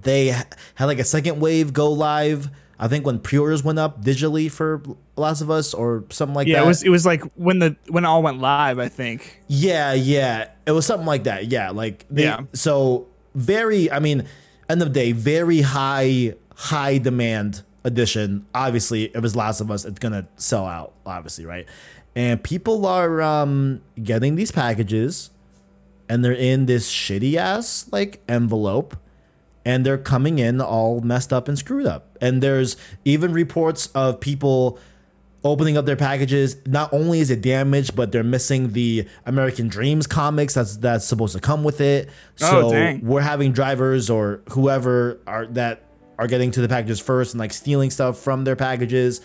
they 0.01 0.27
had 0.27 0.85
like 0.85 0.99
a 0.99 1.03
second 1.03 1.39
wave 1.41 1.73
go 1.73 1.91
live. 1.91 2.49
I 2.81 2.87
think 2.87 3.05
when 3.05 3.19
pre-orders 3.19 3.61
went 3.61 3.77
up 3.77 4.01
digitally 4.01 4.49
for 4.49 4.81
Last 5.17 5.41
of 5.41 5.49
Us 5.51 5.73
or 5.73 6.05
something 6.09 6.33
like 6.33 6.47
Yeah, 6.47 6.53
that. 6.53 6.59
Yeah, 6.61 6.63
it 6.63 6.67
was 6.67 6.83
it 6.83 6.89
was 6.89 7.05
like 7.05 7.21
when 7.35 7.59
the 7.59 7.75
when 7.89 8.05
it 8.05 8.07
all 8.07 8.23
went 8.23 8.39
live. 8.39 8.79
I 8.79 8.87
think. 8.87 9.41
Yeah, 9.47 9.91
yeah. 9.93 10.49
It 10.65 10.71
was 10.71 10.85
something 10.85 11.05
like 11.05 11.23
that. 11.25 11.47
Yeah, 11.47 11.71
like 11.71 12.05
they, 12.09 12.23
Yeah. 12.23 12.41
So 12.53 13.07
very, 13.35 13.91
I 13.91 13.99
mean, 13.99 14.23
end 14.69 14.81
of 14.81 14.87
the 14.93 14.93
day, 14.93 15.11
very 15.11 15.59
high, 15.61 16.35
high 16.55 16.97
demand 16.99 17.63
edition. 17.83 18.45
Obviously, 18.55 19.05
if 19.05 19.23
it's 19.25 19.35
Last 19.35 19.59
of 19.59 19.69
Us, 19.69 19.83
it's 19.83 19.99
gonna 19.99 20.29
sell 20.37 20.65
out. 20.65 20.93
Obviously, 21.05 21.45
right? 21.45 21.67
And 22.15 22.43
people 22.43 22.85
are 22.85 23.21
um 23.21 23.81
getting 24.01 24.35
these 24.35 24.51
packages, 24.51 25.29
and 26.09 26.23
they're 26.25 26.31
in 26.33 26.65
this 26.65 26.91
shitty 26.91 27.35
ass 27.35 27.87
like 27.91 28.21
envelope, 28.27 28.97
and 29.63 29.85
they're 29.85 29.97
coming 29.97 30.39
in 30.39 30.59
all 30.59 31.01
messed 31.01 31.31
up 31.31 31.47
and 31.47 31.57
screwed 31.57 31.85
up. 31.85 32.17
And 32.19 32.41
there's 32.43 32.75
even 33.05 33.31
reports 33.31 33.87
of 33.95 34.19
people 34.19 34.79
opening 35.41 35.77
up 35.77 35.85
their 35.85 35.95
packages 35.95 36.57
not 36.67 36.91
only 36.91 37.21
is 37.21 37.31
it 37.31 37.39
damaged 37.41 37.95
but 37.95 38.11
they're 38.11 38.25
missing 38.25 38.73
the 38.73 39.07
american 39.25 39.69
dreams 39.69 40.05
comics 40.05 40.53
that's 40.55 40.75
that's 40.75 41.05
supposed 41.05 41.33
to 41.33 41.39
come 41.39 41.63
with 41.63 41.79
it 41.79 42.09
Oh, 42.41 42.63
so 42.63 42.71
dang. 42.73 42.99
we're 43.05 43.21
having 43.21 43.53
drivers 43.53 44.09
or 44.09 44.41
whoever 44.49 45.17
are 45.25 45.45
that 45.45 45.83
are 46.17 46.27
getting 46.27 46.51
to 46.51 46.59
the 46.59 46.67
packages 46.67 46.99
first 46.99 47.31
and 47.33 47.39
like 47.39 47.53
stealing 47.53 47.89
stuff 47.89 48.19
from 48.19 48.43
their 48.43 48.57
packages. 48.57 49.21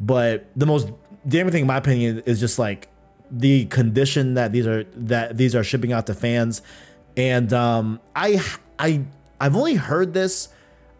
But 0.00 0.46
the 0.56 0.64
most 0.64 0.88
damning 1.28 1.52
thing, 1.52 1.62
in 1.62 1.66
my 1.66 1.76
opinion, 1.76 2.22
is 2.26 2.40
just 2.40 2.58
like 2.58 2.88
the 3.30 3.66
condition 3.66 4.34
that 4.34 4.52
these 4.52 4.66
are 4.66 4.84
that 4.94 5.36
these 5.36 5.54
are 5.54 5.62
shipping 5.62 5.92
out 5.92 6.06
to 6.06 6.14
fans. 6.14 6.62
And 7.16 7.52
um, 7.52 8.00
I 8.16 8.42
I 8.78 9.04
I've 9.40 9.56
only 9.56 9.74
heard 9.74 10.14
this. 10.14 10.48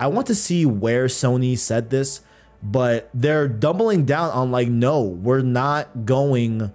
I 0.01 0.07
want 0.09 0.27
to 0.29 0.35
see 0.35 0.65
where 0.65 1.07
Sony 1.07 1.59
said 1.59 1.91
this, 1.91 2.21
but 2.63 3.11
they're 3.13 3.49
doubling 3.49 4.05
down 4.05 4.31
on 4.31 4.51
like, 4.51 4.69
no, 4.69 5.03
we're 5.03 5.43
not 5.43 6.05
going. 6.05 6.73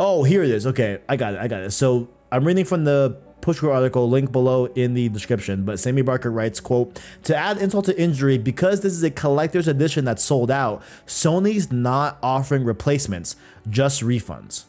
Oh, 0.00 0.24
here 0.24 0.42
it 0.42 0.50
is. 0.50 0.66
Okay, 0.66 0.98
I 1.08 1.16
got 1.16 1.34
it. 1.34 1.40
I 1.40 1.48
got 1.48 1.62
it. 1.62 1.70
So 1.72 2.08
I'm 2.32 2.44
reading 2.44 2.64
from 2.64 2.84
the 2.84 3.18
Push 3.40 3.58
Square 3.58 3.72
article, 3.74 4.08
link 4.10 4.32
below 4.32 4.66
in 4.66 4.94
the 4.94 5.08
description. 5.08 5.64
But 5.64 5.78
Sammy 5.78 6.02
Barker 6.02 6.30
writes, 6.30 6.60
quote, 6.60 7.00
to 7.24 7.36
add 7.36 7.58
insult 7.58 7.84
to 7.86 7.98
injury, 8.00 8.36
because 8.38 8.80
this 8.80 8.92
is 8.92 9.02
a 9.02 9.10
collector's 9.10 9.68
edition 9.68 10.04
that's 10.04 10.22
sold 10.24 10.50
out, 10.50 10.82
Sony's 11.06 11.70
not 11.72 12.18
offering 12.22 12.64
replacements, 12.64 13.36
just 13.70 14.02
refunds. 14.02 14.64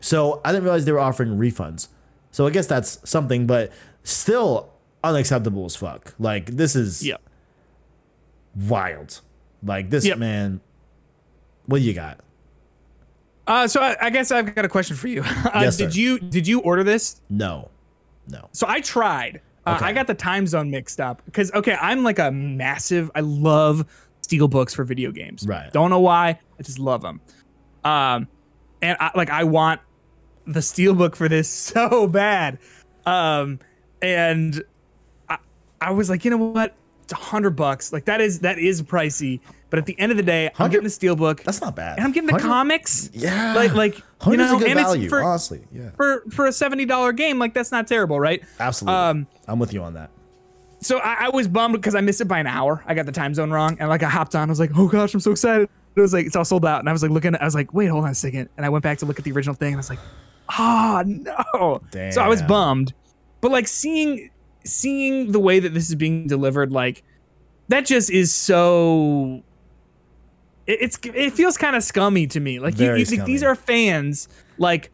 So 0.00 0.40
I 0.44 0.52
didn't 0.52 0.64
realize 0.64 0.84
they 0.84 0.92
were 0.92 0.98
offering 1.00 1.38
refunds. 1.38 1.88
So 2.30 2.46
I 2.46 2.50
guess 2.50 2.66
that's 2.66 2.98
something, 3.08 3.46
but 3.46 3.72
still 4.04 4.70
unacceptable 5.02 5.64
as 5.64 5.76
fuck. 5.76 6.14
Like 6.18 6.46
this 6.56 6.76
is 6.76 7.04
Yeah. 7.04 7.16
wild. 8.54 9.20
Like 9.62 9.90
this 9.90 10.04
Yep. 10.06 10.18
man. 10.18 10.60
What 11.66 11.78
do 11.78 11.84
you 11.84 11.94
got? 11.94 12.20
Uh, 13.50 13.66
so 13.66 13.80
I, 13.82 13.96
I 14.00 14.10
guess 14.10 14.30
I've 14.30 14.54
got 14.54 14.64
a 14.64 14.68
question 14.68 14.96
for 14.96 15.08
you. 15.08 15.22
Uh, 15.44 15.60
Yes, 15.62 15.76
did 15.76 15.96
you 15.96 16.20
did 16.20 16.46
you 16.46 16.60
order 16.60 16.84
this? 16.84 17.20
No, 17.28 17.68
no. 18.28 18.48
So 18.52 18.66
I 18.68 18.80
tried. 18.80 19.40
Uh, 19.66 19.74
Okay. 19.76 19.86
I 19.86 19.92
got 19.92 20.06
the 20.06 20.14
time 20.14 20.46
zone 20.46 20.70
mixed 20.70 21.00
up 21.00 21.22
because 21.24 21.52
okay, 21.52 21.76
I'm 21.80 22.04
like 22.04 22.18
a 22.20 22.30
massive. 22.30 23.10
I 23.14 23.20
love 23.20 23.84
steel 24.22 24.46
books 24.48 24.72
for 24.72 24.84
video 24.84 25.10
games. 25.10 25.46
Right. 25.46 25.72
Don't 25.72 25.90
know 25.90 25.98
why. 26.00 26.38
I 26.58 26.62
just 26.62 26.78
love 26.78 27.02
them. 27.02 27.20
Um, 27.84 28.28
and 28.80 28.96
I 29.00 29.10
like 29.16 29.30
I 29.30 29.44
want 29.44 29.80
the 30.46 30.62
steel 30.62 30.94
book 30.94 31.16
for 31.16 31.28
this 31.28 31.48
so 31.72 32.06
bad. 32.06 32.58
Um, 33.04 33.58
and 34.00 34.62
I, 35.28 35.38
I 35.80 35.90
was 35.90 36.08
like, 36.08 36.24
you 36.24 36.30
know 36.30 36.36
what? 36.38 36.74
It's 37.02 37.12
a 37.12 37.16
hundred 37.16 37.56
bucks. 37.56 37.92
Like 37.92 38.04
that 38.04 38.20
is 38.20 38.40
that 38.40 38.58
is 38.58 38.82
pricey. 38.82 39.40
But 39.70 39.78
at 39.78 39.86
the 39.86 39.98
end 39.98 40.10
of 40.10 40.16
the 40.18 40.24
day, 40.24 40.50
I'm 40.58 40.68
getting 40.70 40.84
the 40.84 40.90
steelbook. 40.90 41.44
That's 41.44 41.60
not 41.60 41.76
bad. 41.76 41.96
and 41.98 42.04
I'm 42.04 42.12
getting 42.12 42.26
the 42.26 42.32
100 42.34 42.48
comics. 42.48 43.08
Yeah. 43.12 43.54
Like 43.54 43.72
like 43.74 43.94
you 44.26 44.36
know, 44.36 44.58
good 44.58 44.68
and 44.68 44.78
value, 44.80 45.02
it's 45.04 45.10
for, 45.10 45.22
honestly. 45.22 45.62
Yeah. 45.72 45.90
for 45.96 46.24
for 46.30 46.46
a 46.46 46.52
seventy 46.52 46.84
dollar 46.84 47.12
game. 47.12 47.38
Like 47.38 47.54
that's 47.54 47.70
not 47.72 47.86
terrible, 47.86 48.18
right? 48.20 48.42
Absolutely. 48.58 48.96
Um, 48.96 49.26
I'm 49.46 49.58
with 49.58 49.72
you 49.72 49.82
on 49.82 49.94
that. 49.94 50.10
so 50.80 50.98
I, 50.98 51.26
I 51.26 51.28
was 51.30 51.46
bummed 51.48 51.74
because 51.74 51.94
I 51.94 52.00
missed 52.00 52.20
it 52.20 52.24
by 52.26 52.38
an 52.40 52.46
hour. 52.48 52.82
I 52.86 52.94
got 52.94 53.06
the 53.06 53.12
time 53.12 53.32
zone 53.34 53.50
wrong, 53.50 53.76
and 53.80 53.88
like 53.88 54.02
I 54.02 54.08
hopped 54.08 54.34
on. 54.34 54.48
I 54.48 54.50
was 54.50 54.58
like, 54.60 54.72
oh 54.76 54.88
gosh, 54.88 55.14
I'm 55.14 55.20
so 55.20 55.30
excited. 55.30 55.68
It 55.96 56.00
was 56.00 56.12
like 56.12 56.26
it's 56.26 56.34
all 56.36 56.44
sold 56.44 56.64
out, 56.66 56.80
and 56.80 56.88
I 56.88 56.92
was 56.92 57.02
like 57.02 57.12
looking. 57.12 57.34
I 57.36 57.44
was 57.44 57.54
like, 57.54 57.72
wait, 57.72 57.86
hold 57.86 58.04
on 58.04 58.10
a 58.10 58.14
second, 58.14 58.48
and 58.56 58.66
I 58.66 58.68
went 58.68 58.82
back 58.82 58.98
to 58.98 59.06
look 59.06 59.18
at 59.18 59.24
the 59.24 59.32
original 59.32 59.54
thing, 59.54 59.68
and 59.68 59.76
I 59.76 59.78
was 59.78 59.90
like, 59.90 60.00
oh 60.58 61.02
no. 61.06 61.80
Damn. 61.92 62.12
So 62.12 62.20
I 62.22 62.28
was 62.28 62.42
bummed, 62.42 62.92
but 63.40 63.50
like 63.52 63.68
seeing 63.68 64.30
seeing 64.64 65.32
the 65.32 65.40
way 65.40 65.60
that 65.60 65.72
this 65.74 65.88
is 65.88 65.94
being 65.94 66.26
delivered, 66.26 66.72
like 66.72 67.02
that 67.68 67.86
just 67.86 68.10
is 68.10 68.32
so. 68.34 69.42
It, 70.70 70.82
it's 70.82 70.98
it 71.02 71.32
feels 71.32 71.56
kind 71.56 71.74
of 71.74 71.82
scummy 71.82 72.26
to 72.28 72.40
me. 72.40 72.60
Like 72.60 72.78
you, 72.78 72.94
you 72.94 73.04
think 73.04 73.24
these 73.24 73.42
are 73.42 73.56
fans, 73.56 74.28
like 74.58 74.92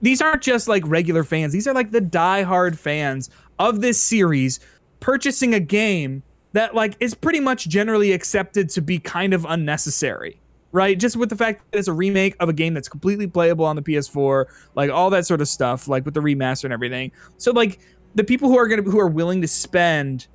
these 0.00 0.22
aren't 0.22 0.42
just 0.42 0.68
like 0.68 0.84
regular 0.86 1.24
fans. 1.24 1.52
These 1.52 1.66
are 1.66 1.74
like 1.74 1.90
the 1.90 2.00
die-hard 2.00 2.78
fans 2.78 3.30
of 3.58 3.80
this 3.80 4.00
series 4.00 4.60
purchasing 5.00 5.54
a 5.54 5.60
game 5.60 6.22
that 6.52 6.74
like 6.74 6.96
is 7.00 7.14
pretty 7.14 7.40
much 7.40 7.68
generally 7.68 8.12
accepted 8.12 8.70
to 8.70 8.80
be 8.80 8.98
kind 9.00 9.34
of 9.34 9.44
unnecessary. 9.48 10.40
Right? 10.70 10.98
Just 10.98 11.16
with 11.16 11.30
the 11.30 11.36
fact 11.36 11.62
that 11.72 11.78
it's 11.78 11.88
a 11.88 11.94
remake 11.94 12.36
of 12.40 12.50
a 12.50 12.52
game 12.52 12.74
that's 12.74 12.90
completely 12.90 13.26
playable 13.26 13.64
on 13.64 13.74
the 13.74 13.80
PS4, 13.80 14.44
like 14.74 14.90
all 14.90 15.08
that 15.10 15.24
sort 15.26 15.40
of 15.40 15.48
stuff, 15.48 15.88
like 15.88 16.04
with 16.04 16.12
the 16.12 16.20
remaster 16.20 16.64
and 16.64 16.74
everything. 16.74 17.10
So 17.38 17.52
like 17.52 17.80
the 18.14 18.22
people 18.22 18.50
who 18.50 18.58
are 18.58 18.68
going 18.68 18.84
to 18.84 18.90
who 18.90 19.00
are 19.00 19.08
willing 19.08 19.40
to 19.40 19.48
spend, 19.48 20.26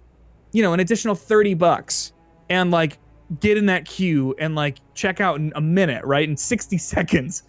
you 0.51 0.63
know, 0.63 0.73
an 0.73 0.79
additional 0.79 1.13
30 1.13 1.53
bucks 1.53 2.13
and 2.49 2.71
like 2.71 2.97
get 3.39 3.57
in 3.57 3.67
that 3.67 3.85
queue 3.85 4.35
and 4.37 4.55
like 4.55 4.79
check 4.93 5.21
out 5.21 5.37
in 5.37 5.51
a 5.55 5.61
minute, 5.61 6.03
right? 6.05 6.27
In 6.27 6.37
60 6.37 6.77
seconds 6.77 7.43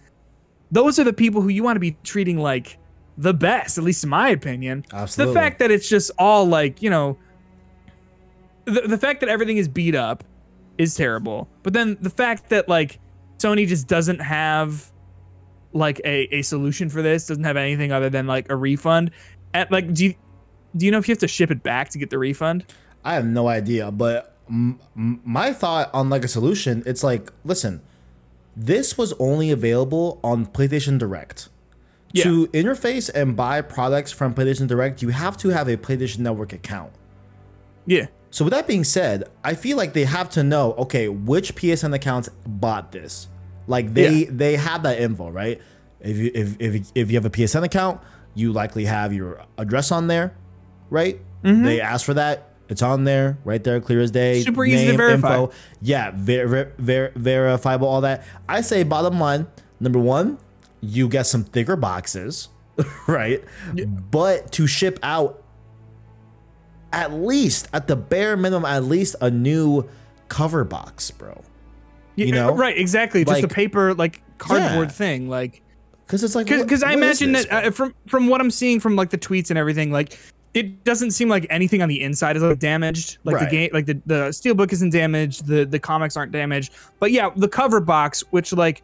those 0.71 0.99
are 0.99 1.03
the 1.03 1.13
people 1.13 1.41
who 1.41 1.49
you 1.49 1.63
want 1.63 1.75
to 1.75 1.79
be 1.79 1.97
treating 2.03 2.37
like 2.37 2.77
the 3.17 3.33
best, 3.33 3.77
at 3.77 3.83
least 3.83 4.03
in 4.03 4.09
my 4.09 4.29
opinion. 4.29 4.85
Absolutely. 4.91 5.33
The 5.33 5.39
fact 5.39 5.59
that 5.59 5.71
it's 5.71 5.87
just 5.87 6.11
all 6.17 6.45
like, 6.45 6.81
you 6.81 6.89
know, 6.89 7.17
the, 8.65 8.81
the 8.81 8.97
fact 8.97 9.19
that 9.21 9.29
everything 9.29 9.57
is 9.57 9.67
beat 9.67 9.95
up 9.95 10.23
is 10.77 10.95
terrible. 10.95 11.47
But 11.63 11.73
then 11.73 11.97
the 12.01 12.09
fact 12.09 12.49
that 12.49 12.67
like 12.67 12.99
Sony 13.37 13.67
just 13.67 13.87
doesn't 13.87 14.19
have 14.19 14.91
like 15.71 16.01
a, 16.03 16.35
a 16.35 16.41
solution 16.41 16.89
for 16.89 17.01
this, 17.01 17.27
doesn't 17.27 17.43
have 17.43 17.57
anything 17.57 17.91
other 17.91 18.09
than 18.09 18.27
like 18.27 18.49
a 18.49 18.55
refund. 18.55 19.11
At 19.53 19.71
like 19.71 19.93
do 19.93 20.05
you 20.05 20.15
do 20.75 20.85
you 20.85 20.91
know 20.91 20.97
if 20.97 21.07
you 21.07 21.13
have 21.13 21.19
to 21.19 21.27
ship 21.27 21.51
it 21.51 21.63
back 21.63 21.89
to 21.91 21.97
get 21.97 22.09
the 22.09 22.19
refund? 22.19 22.65
I 23.05 23.13
have 23.13 23.25
no 23.25 23.47
idea, 23.47 23.91
but 23.91 24.34
m- 24.49 24.79
my 24.95 25.53
thought 25.53 25.89
on 25.93 26.09
like 26.09 26.23
a 26.23 26.27
solution, 26.27 26.83
it's 26.85 27.03
like, 27.03 27.31
listen, 27.43 27.81
this 28.55 28.97
was 28.97 29.13
only 29.19 29.51
available 29.51 30.19
on 30.23 30.45
PlayStation 30.45 30.97
Direct. 30.97 31.49
Yeah. 32.11 32.23
To 32.23 32.47
interface 32.47 33.09
and 33.13 33.35
buy 33.35 33.61
products 33.61 34.11
from 34.11 34.33
PlayStation 34.33 34.67
Direct, 34.67 35.01
you 35.01 35.09
have 35.09 35.35
to 35.37 35.49
have 35.49 35.67
a 35.67 35.75
PlayStation 35.77 36.19
Network 36.19 36.53
account. 36.53 36.93
Yeah. 37.85 38.07
So 38.31 38.45
with 38.45 38.53
that 38.53 38.67
being 38.67 38.83
said, 38.83 39.25
I 39.43 39.53
feel 39.55 39.77
like 39.77 39.93
they 39.93 40.05
have 40.05 40.29
to 40.31 40.43
know, 40.43 40.73
okay, 40.73 41.07
which 41.09 41.55
PSN 41.55 41.93
accounts 41.93 42.29
bought 42.45 42.91
this. 42.91 43.27
Like 43.67 43.93
they 43.93 44.13
Yeah. 44.13 44.27
they 44.31 44.55
have 44.57 44.83
that 44.83 44.99
info, 44.99 45.29
right? 45.29 45.59
If 45.99 46.17
you 46.17 46.31
if, 46.33 46.55
if 46.59 46.91
if 46.95 47.11
you 47.11 47.17
have 47.17 47.25
a 47.25 47.29
PSN 47.29 47.63
account, 47.63 47.99
you 48.33 48.51
likely 48.53 48.85
have 48.85 49.11
your 49.13 49.41
address 49.57 49.91
on 49.91 50.07
there, 50.07 50.35
right? 50.89 51.19
Mm-hmm. 51.43 51.63
They 51.63 51.81
ask 51.81 52.05
for 52.05 52.13
that. 52.13 52.49
It's 52.67 52.81
on 52.81 53.03
there, 53.03 53.37
right 53.45 53.63
there, 53.63 53.79
clear 53.79 54.01
as 54.01 54.11
day. 54.11 54.41
Super 54.41 54.65
easy 54.65 54.87
to 54.87 54.97
verify. 54.97 55.45
Yeah, 55.81 56.11
ver- 56.15 56.47
ver- 56.47 56.73
ver- 56.77 57.11
verifiable, 57.15 57.87
all 57.87 58.01
that. 58.01 58.25
I 58.49 58.61
say, 58.61 58.83
bottom 58.83 59.19
line, 59.19 59.47
number 59.79 59.99
one, 59.99 60.39
you 60.81 61.07
get 61.07 61.27
some 61.27 61.43
thicker 61.43 61.75
boxes, 61.75 62.49
right? 63.07 63.43
But 64.09 64.51
to 64.53 64.65
ship 64.67 64.99
out 65.03 65.43
at 66.91 67.11
least 67.13 67.67
at 67.73 67.87
the 67.87 67.95
bare 67.95 68.37
minimum 68.37 68.63
at 68.65 68.83
least 68.83 69.15
a 69.19 69.29
new 69.29 69.83
cover 70.29 70.63
box 70.63 71.11
bro 71.11 71.43
Yeah, 72.15 72.25
You 72.27 72.31
know? 72.31 72.55
right, 72.55 72.77
exactly. 72.77 73.25
Just 73.25 73.43
a 73.43 73.47
paper 73.47 73.93
like 73.93 74.21
cardboard 74.37 74.87
Yeah. 74.87 74.93
thing, 74.93 75.29
like 75.29 75.61
because 76.05 76.23
it's 76.23 76.35
like 76.35 76.47
because 76.47 76.83
I 76.83 76.93
imagine 76.93 77.31
this, 77.31 77.45
that 77.47 77.65
uh, 77.65 77.71
from 77.71 77.93
from 78.07 78.27
what 78.27 78.39
I'm 78.39 78.51
seeing 78.51 78.79
from 78.79 78.95
like 78.95 79.09
the 79.09 79.17
tweets 79.17 79.49
and 79.49 79.57
everything, 79.59 79.91
like 79.91 80.17
it 80.55 80.83
doesn't 80.85 81.11
seem 81.11 81.29
like 81.29 81.45
anything 81.51 81.81
on 81.83 81.89
the 81.89 82.01
inside 82.01 82.35
is 82.37 82.41
like 82.41 82.57
damaged. 82.59 83.17
Like 83.23 83.39
the 83.39 83.45
game, 83.51 83.69
like 83.73 83.85
the 83.85 84.01
the 84.05 84.15
steelbook 84.29 84.71
isn't 84.73 84.89
damaged, 84.91 85.45
the 85.45 85.65
the 85.65 85.77
comics 85.79 86.17
aren't 86.17 86.31
damaged. 86.31 86.73
But 86.99 87.11
yeah, 87.11 87.29
the 87.35 87.47
cover 87.49 87.79
box, 87.81 88.23
which 88.31 88.51
like 88.53 88.81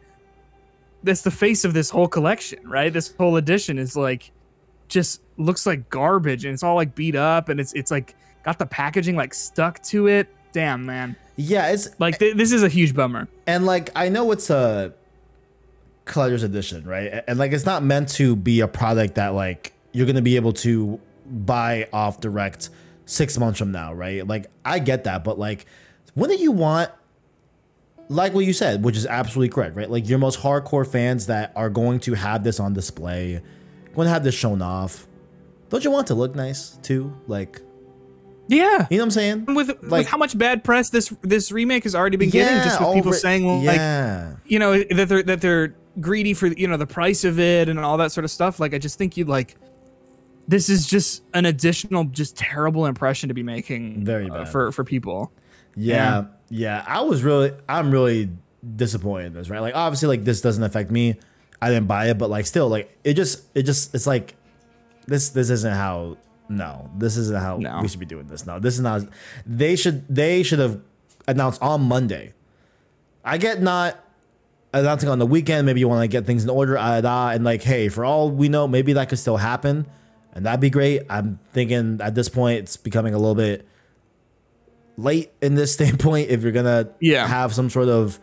that's 1.02 1.22
the 1.22 1.30
face 1.32 1.64
of 1.64 1.74
this 1.74 1.90
whole 1.90 2.06
collection, 2.06 2.60
right? 2.68 2.92
This 2.92 3.12
whole 3.16 3.36
edition 3.36 3.78
is 3.78 3.96
like 3.96 4.30
just 4.88 5.22
looks 5.38 5.64
like 5.66 5.88
garbage 5.88 6.44
and 6.44 6.52
it's 6.54 6.62
all 6.62 6.76
like 6.76 6.94
beat 6.94 7.16
up 7.16 7.48
and 7.48 7.58
it's 7.58 7.72
it's 7.72 7.90
like 7.90 8.14
got 8.44 8.58
the 8.58 8.66
packaging 8.66 9.16
like 9.16 9.32
stuck 9.34 9.82
to 9.84 10.06
it. 10.06 10.28
Damn, 10.52 10.84
man. 10.84 11.16
yeah 11.36 11.68
it's 11.70 11.88
Like 11.98 12.18
th- 12.18 12.36
this 12.36 12.52
is 12.52 12.62
a 12.62 12.68
huge 12.68 12.94
bummer. 12.94 13.26
and 13.46 13.64
like 13.64 13.88
i 13.96 14.10
know 14.10 14.30
it's 14.32 14.50
a 14.50 14.92
collector's 16.04 16.42
edition 16.42 16.84
right 16.84 17.24
and 17.26 17.38
like 17.38 17.52
it's 17.52 17.64
not 17.64 17.82
meant 17.82 18.10
to 18.10 18.36
be 18.36 18.60
a 18.60 18.68
product 18.68 19.14
that 19.14 19.28
like 19.28 19.72
you're 19.92 20.04
gonna 20.06 20.20
be 20.20 20.36
able 20.36 20.52
to 20.52 21.00
buy 21.32 21.88
off 21.92 22.20
direct 22.20 22.70
six 23.06 23.38
months 23.38 23.58
from 23.58 23.72
now 23.72 23.92
right? 23.92 24.26
Like 24.26 24.46
i 24.64 24.78
get 24.78 25.04
that 25.04 25.24
but 25.24 25.38
like 25.38 25.66
wouldn't 26.14 26.40
you 26.40 26.52
want 26.52 26.90
like 28.08 28.34
what 28.34 28.44
you 28.44 28.52
said 28.52 28.84
which 28.84 28.96
is 28.96 29.06
absolutely 29.06 29.48
correct 29.48 29.74
right? 29.76 29.90
Like 29.90 30.08
your 30.08 30.18
most 30.18 30.38
hardcore 30.40 30.86
fans 30.86 31.26
that 31.26 31.52
are 31.56 31.70
going 31.70 32.00
to 32.00 32.14
have 32.14 32.44
this 32.44 32.60
on 32.60 32.72
display 32.74 33.40
going 33.94 34.06
to 34.06 34.12
have 34.12 34.24
this 34.24 34.34
shown 34.34 34.62
off 34.62 35.06
don't 35.70 35.84
you 35.84 35.90
want 35.90 36.06
to 36.08 36.14
look 36.14 36.34
nice 36.34 36.78
too? 36.82 37.16
Like 37.26 37.60
Yeah. 38.48 38.86
you 38.90 38.98
know 38.98 39.04
what 39.04 39.06
i'm 39.06 39.10
saying? 39.10 39.44
With, 39.46 39.68
Like- 39.68 39.82
with 39.82 40.06
how 40.08 40.18
much 40.18 40.36
bad 40.36 40.62
press 40.64 40.90
this 40.90 41.12
this 41.22 41.50
remake 41.50 41.84
has 41.84 41.94
already 41.94 42.16
been 42.18 42.30
getting, 42.30 42.62
just 42.62 42.78
with 42.80 42.94
people 42.94 43.12
saying 43.14 43.64
like 43.64 43.76
yeah. 43.76 44.34
you 44.44 44.58
know 44.58 44.78
that 44.82 45.08
they're 45.08 45.22
that 45.22 45.40
they're 45.40 45.74
greedy 46.00 46.34
for 46.34 46.46
you 46.46 46.66
know 46.68 46.76
the 46.76 46.86
price 46.86 47.24
of 47.24 47.38
it 47.40 47.68
and 47.68 47.78
all 47.78 47.96
that 47.98 48.12
sort 48.12 48.24
of 48.24 48.30
stuff. 48.30 48.60
Like 48.60 48.74
I 48.74 48.78
just 48.78 48.98
think 48.98 49.16
you'd 49.16 49.28
like 49.28 49.56
this 50.48 50.68
is 50.68 50.86
just 50.86 51.22
an 51.34 51.46
additional 51.46 52.04
just 52.04 52.36
terrible 52.36 52.86
impression 52.86 53.28
to 53.28 53.34
be 53.34 53.42
making 53.42 54.04
Very 54.04 54.28
uh, 54.30 54.38
bad. 54.44 54.48
for 54.48 54.72
for 54.72 54.84
people. 54.84 55.32
Yeah, 55.74 56.24
yeah. 56.50 56.84
I 56.86 57.00
was 57.00 57.22
really, 57.22 57.52
I'm 57.68 57.90
really 57.90 58.30
disappointed 58.76 59.26
in 59.28 59.32
this, 59.34 59.48
right? 59.48 59.60
Like, 59.60 59.74
obviously, 59.74 60.08
like 60.08 60.24
this 60.24 60.40
doesn't 60.42 60.62
affect 60.62 60.90
me. 60.90 61.18
I 61.62 61.68
didn't 61.70 61.86
buy 61.86 62.10
it, 62.10 62.18
but 62.18 62.28
like, 62.28 62.44
still, 62.46 62.68
like, 62.68 62.94
it 63.04 63.14
just, 63.14 63.44
it 63.54 63.62
just, 63.62 63.94
it's 63.94 64.06
like, 64.06 64.34
this, 65.06 65.30
this 65.30 65.48
isn't 65.48 65.72
how 65.72 66.18
no, 66.48 66.90
this 66.98 67.16
isn't 67.16 67.40
how 67.40 67.56
No. 67.56 67.80
we 67.80 67.88
should 67.88 68.00
be 68.00 68.06
doing 68.06 68.26
this. 68.26 68.44
No, 68.46 68.58
this 68.58 68.74
is 68.74 68.80
not. 68.80 69.02
They 69.46 69.74
should 69.74 70.06
they 70.14 70.42
should 70.42 70.58
have 70.58 70.80
announced 71.26 71.62
on 71.62 71.82
Monday. 71.82 72.34
I 73.24 73.38
get 73.38 73.62
not 73.62 73.98
announcing 74.74 75.08
on 75.08 75.18
the 75.18 75.26
weekend. 75.26 75.64
Maybe 75.64 75.80
you 75.80 75.88
want 75.88 76.02
to 76.02 76.08
get 76.08 76.26
things 76.26 76.44
in 76.44 76.50
order, 76.50 76.76
ah, 76.78 77.30
and 77.30 77.42
like, 77.44 77.62
hey, 77.62 77.88
for 77.88 78.04
all 78.04 78.30
we 78.30 78.48
know, 78.50 78.68
maybe 78.68 78.92
that 78.92 79.08
could 79.08 79.18
still 79.18 79.38
happen, 79.38 79.86
and 80.32 80.46
that'd 80.46 80.60
be 80.60 80.70
great. 80.70 81.02
I'm 81.10 81.38
thinking 81.52 82.00
at 82.02 82.14
this 82.14 82.28
point, 82.28 82.60
it's 82.60 82.76
becoming 82.76 83.14
a 83.14 83.18
little 83.18 83.34
bit 83.34 83.66
late 84.96 85.30
in 85.40 85.54
this 85.54 85.72
standpoint 85.74 86.30
if 86.30 86.42
you're 86.42 86.52
gonna 86.52 86.88
Yeah. 87.00 87.26
have 87.26 87.54
some 87.54 87.70
sort 87.70 87.88
of 87.88 88.18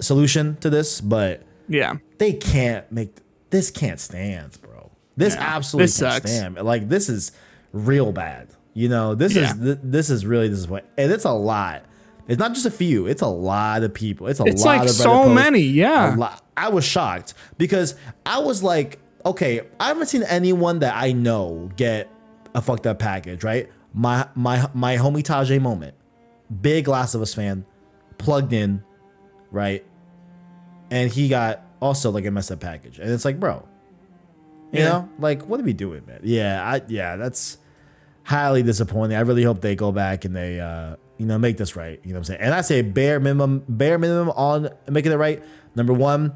solution 0.00 0.56
to 0.60 0.70
this, 0.70 1.00
but 1.00 1.42
Yeah. 1.68 1.94
they 2.18 2.32
can't 2.32 2.90
make 2.92 3.16
this 3.50 3.70
can't 3.70 3.98
stand, 3.98 4.58
bro. 4.62 4.90
This 5.16 5.34
Yeah, 5.34 5.56
absolutely 5.56 5.86
this 5.86 5.98
can't 6.00 6.12
sucks. 6.14 6.30
stand. 6.30 6.54
Like 6.56 6.88
this 6.88 7.08
is 7.08 7.32
real 7.72 8.12
bad. 8.12 8.48
You 8.74 8.88
know, 8.88 9.14
this 9.14 9.34
Yeah. 9.34 9.52
is 9.52 9.58
th- 9.58 9.78
this 9.82 10.10
is 10.10 10.24
really 10.26 10.48
disappointing, 10.48 10.88
and 10.96 11.10
it's 11.10 11.24
a 11.24 11.32
lot. 11.32 11.84
It's 12.28 12.38
not 12.38 12.52
just 12.52 12.66
a 12.66 12.70
few; 12.70 13.06
it's 13.06 13.22
a 13.22 13.26
lot 13.26 13.82
of 13.82 13.94
people. 13.94 14.26
It's 14.28 14.38
a 14.38 14.44
It's 14.44 14.62
lot 14.64 14.78
like 14.78 14.88
of 14.88 14.94
so 14.94 15.08
posts. 15.24 15.34
many, 15.34 15.60
yeah. 15.62 16.14
I 16.56 16.68
was 16.68 16.84
shocked 16.84 17.32
because 17.56 17.94
I 18.26 18.38
was 18.40 18.62
like, 18.62 18.98
okay, 19.28 19.62
I 19.78 19.88
haven't 19.88 20.06
seen 20.06 20.22
anyone 20.24 20.80
that 20.80 20.94
I 20.96 21.12
know 21.12 21.70
get 21.76 22.10
a 22.54 22.62
fucked 22.62 22.86
up 22.86 22.98
package, 22.98 23.44
right? 23.44 23.70
My 23.94 24.28
my 24.34 24.68
my 24.74 24.96
homie 24.96 25.22
Tajay 25.22 25.60
moment, 25.60 25.94
big 26.62 26.88
Last 26.88 27.14
of 27.14 27.22
Us 27.22 27.34
fan, 27.34 27.64
plugged 28.18 28.52
in, 28.52 28.82
right? 29.50 29.84
And 30.90 31.10
he 31.10 31.28
got 31.28 31.62
also 31.80 32.10
like 32.10 32.24
a 32.26 32.30
messed 32.30 32.50
up 32.50 32.60
package, 32.60 32.98
and 32.98 33.10
it's 33.10 33.24
like, 33.24 33.38
bro, 33.38 33.66
you 34.72 34.80
Yeah. 34.80 34.84
know, 34.88 35.08
like 35.18 35.42
what 35.46 35.60
are 35.60 35.64
we 35.64 35.72
doing, 35.72 36.04
man? 36.06 36.20
Yeah, 36.22 36.62
I 36.62 36.82
yeah, 36.88 37.16
that's 37.16 37.58
highly 38.24 38.62
disappointing. 38.62 39.16
I 39.16 39.20
really 39.20 39.42
hope 39.42 39.60
they 39.60 39.74
go 39.74 39.92
back 39.92 40.24
and 40.24 40.34
they 40.36 40.60
uh 40.60 40.96
you 41.18 41.26
know 41.26 41.38
make 41.38 41.56
this 41.56 41.76
right. 41.76 42.00
You 42.04 42.10
know 42.12 42.16
what 42.16 42.18
I'm 42.20 42.24
saying? 42.24 42.40
And 42.40 42.54
I 42.54 42.60
say 42.62 42.82
bare 42.82 43.20
minimum, 43.20 43.64
bare 43.68 43.98
minimum 43.98 44.30
on 44.30 44.68
making 44.88 45.12
it 45.12 45.16
right. 45.16 45.42
Number 45.74 45.92
one, 45.92 46.32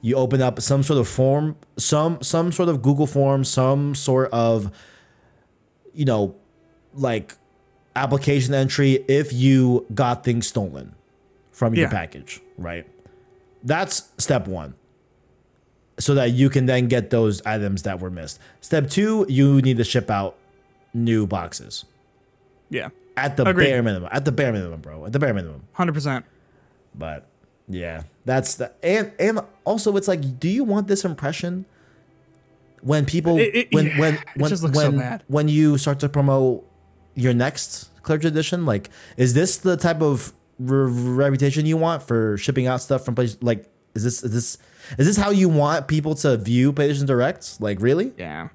you 0.00 0.14
open 0.16 0.40
up 0.40 0.60
some 0.60 0.82
sort 0.82 0.98
of 1.00 1.08
form, 1.08 1.56
some 1.76 2.22
some 2.22 2.52
sort 2.52 2.68
of 2.68 2.82
Google 2.82 3.06
form, 3.06 3.44
some 3.44 3.94
sort 3.94 4.30
of 4.32 4.70
you 5.92 6.04
know 6.04 6.34
like 6.94 7.34
application 7.96 8.54
entry 8.54 9.04
if 9.08 9.32
you 9.32 9.84
got 9.94 10.22
things 10.24 10.46
stolen 10.46 10.94
from 11.50 11.74
your 11.74 11.86
Yeah. 11.86 11.90
package, 11.90 12.40
right? 12.56 12.86
That's 13.64 14.10
step 14.18 14.46
one. 14.46 14.74
So 15.98 16.14
that 16.14 16.30
you 16.30 16.48
can 16.48 16.66
then 16.66 16.86
get 16.86 17.10
those 17.10 17.42
items 17.44 17.82
that 17.82 17.98
were 17.98 18.10
missed. 18.10 18.38
Step 18.60 18.88
two, 18.88 19.26
you 19.28 19.60
need 19.62 19.78
to 19.78 19.84
ship 19.84 20.10
out 20.12 20.36
new 20.94 21.26
boxes 21.26 21.84
Yeah. 22.70 22.90
at 23.16 23.36
the 23.36 23.44
Agreed. 23.48 23.64
bare 23.66 23.82
minimum. 23.82 24.08
At 24.12 24.24
the 24.24 24.30
bare 24.30 24.52
minimum, 24.52 24.80
bro. 24.80 25.06
At 25.06 25.12
the 25.12 25.18
bare 25.18 25.34
minimum. 25.34 25.62
100%. 25.76 26.24
But 26.94 27.26
yeah, 27.68 28.02
that's 28.24 28.54
the 28.56 28.72
and 28.82 29.12
and 29.18 29.40
also 29.64 29.96
it's 29.96 30.08
like, 30.08 30.38
do 30.40 30.48
you 30.48 30.64
want 30.64 30.88
this 30.88 31.04
impression 31.04 31.64
when 32.80 33.04
people 33.04 33.38
It- 33.38 33.54
it- 33.54 33.68
when 33.72 33.86
yeah, 33.86 33.98
when 34.00 34.14
it 34.14 34.20
when 34.36 34.48
just 34.50 34.62
looks 34.62 34.78
so 34.78 34.90
when, 34.90 34.98
bad. 34.98 35.22
when 35.28 35.48
you 35.48 35.78
start 35.78 35.98
to 36.00 36.08
promote 36.08 36.64
your 37.14 37.34
next 37.34 37.90
Clear 38.02 38.18
Edition? 38.18 38.64
Like, 38.66 38.90
is 39.16 39.34
this 39.34 39.56
the 39.58 39.76
type 39.76 40.00
of 40.00 40.32
re- 40.58 40.90
reputation 40.90 41.66
you 41.66 41.76
want 41.76 42.02
for 42.02 42.36
shipping 42.38 42.66
out 42.66 42.80
stuff 42.80 43.04
from 43.04 43.14
places? 43.14 43.38
Like, 43.42 43.68
is 43.94 44.04
this 44.04 44.22
is 44.22 44.32
this 44.32 44.58
is 44.98 45.06
this 45.06 45.16
how 45.16 45.30
you 45.30 45.48
want 45.48 45.88
people 45.88 46.14
to 46.16 46.36
view 46.36 46.72
PlayStation 46.72 47.06
Direct? 47.06 47.60
Like, 47.60 47.80
really, 47.80 48.12
Yeah. 48.16 48.48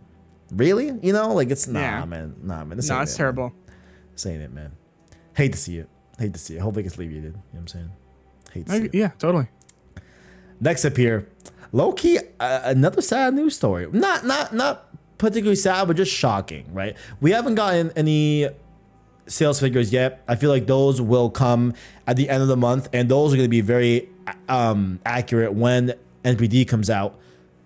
really? 0.52 0.92
You 1.02 1.14
know, 1.14 1.34
like 1.34 1.52
it's 1.52 1.68
nah, 1.68 1.80
Yeah. 1.80 2.06
man, 2.06 2.36
nah, 2.42 2.64
man. 2.64 2.78
This 2.78 2.90
No, 2.90 3.02
it's 3.02 3.12
it, 3.12 3.14
man. 3.14 3.18
terrible. 3.18 3.54
Saying 4.16 4.42
it, 4.42 4.54
man. 4.54 4.72
Hate 5.36 5.52
to 5.52 5.58
see 5.58 5.78
it. 5.80 5.90
Hate 6.18 6.34
to 6.34 6.40
see 6.40 6.56
it. 6.56 6.62
Hopefully 6.62 6.82
it 6.82 6.84
gets 6.84 6.96
alleviated. 6.96 7.24
You 7.26 7.32
know 7.32 7.40
what 7.52 7.60
I'm 7.62 7.68
saying? 7.68 7.90
Hate 8.54 8.68
to 8.68 8.74
I- 8.74 8.90
yeah, 8.94 9.10
totally. 9.20 9.48
Next 10.60 10.86
up 10.86 10.96
here, 10.96 11.28
low 11.72 11.92
key, 11.92 12.20
uh, 12.40 12.62
another 12.64 13.02
sad 13.02 13.34
news 13.34 13.56
story. 13.56 13.88
Not 13.92 14.26
not 14.26 14.54
not 14.54 14.88
particularly 15.18 15.56
sad, 15.56 15.88
but 15.88 15.98
just 15.98 16.12
shocking, 16.12 16.66
right? 16.74 16.96
We 17.20 17.32
haven't 17.32 17.56
gotten 17.56 17.92
any 17.96 18.50
sales 19.28 19.60
figures 19.60 19.92
yet. 19.92 20.24
I 20.28 20.36
feel 20.36 20.50
like 20.50 20.68
those 20.68 21.02
will 21.02 21.30
come 21.30 21.74
at 22.08 22.16
the 22.16 22.30
end 22.30 22.42
of 22.42 22.48
the 22.48 22.58
month, 22.58 22.88
and 22.94 23.10
those 23.10 23.34
are 23.34 23.38
going 23.38 23.46
to 23.46 23.50
be 23.50 23.62
very 23.62 24.10
um, 24.48 25.00
accurate 25.06 25.54
when 25.54 25.94
NPD 26.24 26.68
comes 26.68 26.90
out. 26.90 27.20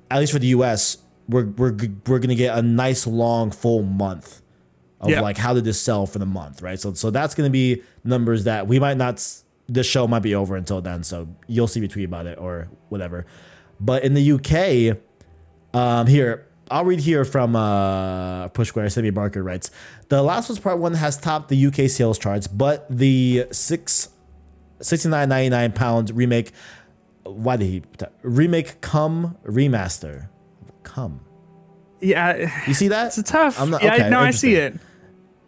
At 0.09 0.19
least 0.19 0.31
for 0.33 0.39
the 0.39 0.47
US, 0.47 0.97
we're 1.29 1.45
we're 1.45 1.73
we're 2.07 2.19
going 2.19 2.29
to 2.29 2.35
get 2.35 2.57
a 2.57 2.61
nice 2.63 3.05
long 3.05 3.51
full 3.51 3.83
month 3.83 4.41
of 5.01 5.09
Yeah. 5.11 5.21
like 5.21 5.37
how 5.37 5.53
did 5.53 5.65
this 5.65 5.79
sell 5.79 6.07
for 6.07 6.17
the 6.17 6.25
month, 6.25 6.63
right? 6.63 6.79
So 6.79 6.93
so 6.93 7.11
that's 7.11 7.35
going 7.35 7.47
to 7.47 7.51
be 7.51 7.83
numbers 8.03 8.45
that 8.45 8.67
we 8.67 8.79
might 8.79 8.97
not. 8.97 9.23
This 9.67 9.85
show 9.85 10.07
might 10.07 10.21
be 10.21 10.33
over 10.33 10.55
until 10.55 10.81
then, 10.81 11.03
so 11.03 11.27
you'll 11.47 11.67
see 11.67 11.81
me 11.81 11.87
tweet 11.87 12.05
about 12.05 12.25
it 12.25 12.37
or 12.39 12.69
whatever. 12.89 13.25
But 13.79 14.03
in 14.03 14.13
the 14.13 14.31
UK, 14.31 14.97
um, 15.77 16.07
here 16.07 16.47
I'll 16.71 16.85
read 16.85 16.99
here 16.99 17.25
from 17.25 17.55
uh, 17.55 18.47
Push 18.49 18.69
Square. 18.69 18.89
Sammy 18.89 19.09
Barker 19.09 19.43
writes, 19.43 19.69
"The 20.09 20.21
Last 20.23 20.49
of 20.49 20.55
Us 20.57 20.63
Part 20.63 20.79
One 20.79 20.93
has 20.93 21.17
topped 21.17 21.49
the 21.49 21.65
UK 21.67 21.89
sales 21.89 22.17
charts, 22.17 22.47
but 22.47 22.85
the 22.89 23.45
six 23.51 24.09
sixty 24.81 25.09
nine 25.09 25.29
ninety 25.29 25.49
nine 25.49 25.71
pound 25.73 26.11
remake. 26.15 26.51
Why 27.23 27.57
did 27.57 27.65
he 27.65 27.83
remake? 28.21 28.79
Come 28.79 29.37
remaster, 29.45 30.29
come. 30.83 31.19
Yeah. 31.99 32.49
You 32.67 32.73
see 32.73 32.87
that? 32.87 33.07
It's 33.07 33.17
a 33.17 33.23
tough. 33.23 33.59
I'm 33.59 33.69
not- 33.69 33.83
yeah, 33.83 33.95
okay, 33.95 34.09
no, 34.09 34.19
I 34.19 34.31
see 34.31 34.55
it. 34.55 34.77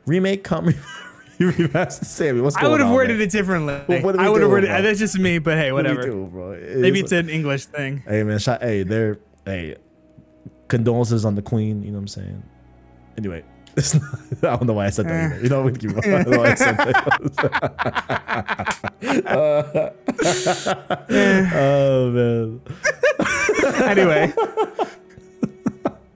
remake. 0.05 0.43
Come 0.43 0.73
remaster. 1.51 2.03
Sammy, 2.05 2.41
what's 2.41 2.55
I 2.57 2.67
would 2.67 2.79
have 2.81 2.91
worded 2.91 3.17
man? 3.17 3.27
it 3.27 3.31
differently. 3.31 3.79
Well, 3.87 4.01
what 4.01 4.19
I 4.19 4.29
would 4.29 4.41
have 4.41 4.49
worded 4.51 4.69
bro? 4.69 4.81
That's 4.81 4.99
just 4.99 5.17
me, 5.17 5.39
but 5.39 5.57
hey, 5.57 5.71
What 5.71 5.85
do 5.85 5.91
whatever. 5.95 6.07
do, 6.09 6.25
bro? 6.31 6.51
Maybe 6.81 6.99
It's- 6.99 7.11
an 7.11 7.29
English 7.29 7.65
thing. 7.65 8.03
Hey 8.07 8.23
man, 8.23 8.39
shout, 8.39 8.61
hey, 8.61 8.83
they're 8.83 9.19
hey, 9.45 9.75
condolences 10.67 11.23
on 11.25 11.35
the 11.35 11.41
queen. 11.41 11.81
You 11.83 11.91
know 11.91 11.97
what 11.97 12.01
I'm 12.01 12.07
saying? 12.09 12.43
Anyway, 13.17 13.43
not, 13.77 13.95
I 14.43 14.55
don't 14.57 14.65
know 14.67 14.73
why 14.73 14.85
I 14.87 14.89
said 14.89 15.05
that. 15.07 15.31
Either. 15.33 15.43
You 15.43 15.49
know, 15.49 15.61
we 15.63 15.71
keep, 15.73 15.91
I 15.97 16.01
don't 16.01 16.27
know 16.29 16.39
why 16.39 16.51
I 16.51 16.55
said 16.55 16.77
that. 16.77 16.95
Eh. 21.09 21.49
oh 21.55 22.11
man, 22.11 22.61
anyway, 23.89 24.31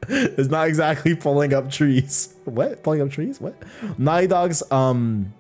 it's 0.38 0.50
not 0.50 0.68
exactly 0.68 1.16
pulling 1.16 1.54
up 1.54 1.72
trees. 1.72 2.36
What? 2.46 2.84
Pulling 2.84 3.02
up 3.02 3.10
trees? 3.10 3.40
What? 3.40 3.56
Naughty 3.98 4.28
Dog's 4.28 4.64
um 4.72 5.34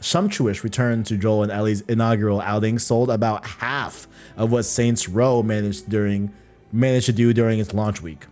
sumptuous 0.00 0.62
return 0.62 1.02
to 1.04 1.16
Joel 1.16 1.44
and 1.44 1.52
Ellie's 1.52 1.80
inaugural 1.82 2.40
outing 2.40 2.78
sold 2.78 3.10
about 3.10 3.46
half 3.46 4.06
of 4.36 4.52
what 4.52 4.64
Saints 4.64 5.08
Row 5.08 5.42
managed 5.42 5.88
during 5.88 6.32
managed 6.72 7.06
to 7.06 7.12
do 7.12 7.32
during 7.32 7.58
its 7.58 7.72
launch 7.72 8.02
week. 8.02 8.26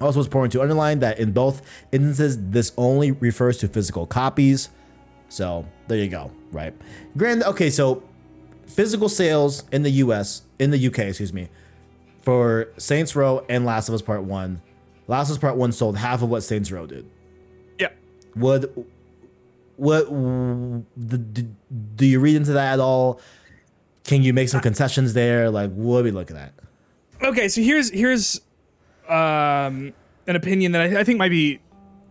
Also, 0.00 0.20
it's 0.20 0.26
important 0.26 0.52
to 0.52 0.60
underline 0.60 0.98
that 1.00 1.18
in 1.18 1.32
both 1.32 1.62
instances, 1.90 2.50
this 2.50 2.72
only 2.76 3.12
refers 3.12 3.56
to 3.58 3.68
physical 3.68 4.06
copies. 4.06 4.68
So 5.28 5.66
there 5.88 5.98
you 5.98 6.08
go, 6.08 6.30
right? 6.52 6.74
Grand. 7.16 7.42
Okay, 7.42 7.70
so 7.70 8.02
physical 8.66 9.08
sales 9.08 9.64
in 9.72 9.82
the 9.82 9.90
U.S. 9.90 10.42
in 10.58 10.70
the 10.70 10.78
U.K. 10.78 11.08
Excuse 11.08 11.32
me, 11.32 11.48
for 12.20 12.68
Saints 12.76 13.16
Row 13.16 13.44
and 13.48 13.64
Last 13.64 13.88
of 13.88 13.94
Us 13.94 14.02
Part 14.02 14.22
One. 14.24 14.60
Last 15.08 15.30
of 15.30 15.36
Us 15.36 15.38
Part 15.38 15.56
One 15.56 15.72
sold 15.72 15.96
half 15.96 16.22
of 16.22 16.28
what 16.28 16.42
Saints 16.42 16.70
Row 16.72 16.86
did. 16.86 17.08
yeah. 17.78 17.88
Would 18.36 18.86
what 19.76 20.08
do, 20.08 22.06
you 22.06 22.20
read 22.20 22.36
into 22.36 22.52
that 22.52 22.74
at 22.74 22.80
all? 22.80 23.20
Can 24.04 24.22
you 24.22 24.32
make 24.32 24.48
some 24.48 24.60
concessions 24.60 25.12
there? 25.12 25.50
Like, 25.50 25.72
what 25.72 25.98
are 25.98 26.04
we 26.04 26.10
looking 26.10 26.36
at? 26.36 26.52
Okay, 27.22 27.48
so 27.48 27.60
here's 27.60 27.90
here's 27.90 28.40
um, 29.08 29.92
an 30.26 30.36
opinion 30.36 30.72
that 30.72 30.82
I, 30.82 31.00
I 31.00 31.04
think 31.04 31.18
might 31.18 31.30
be 31.30 31.60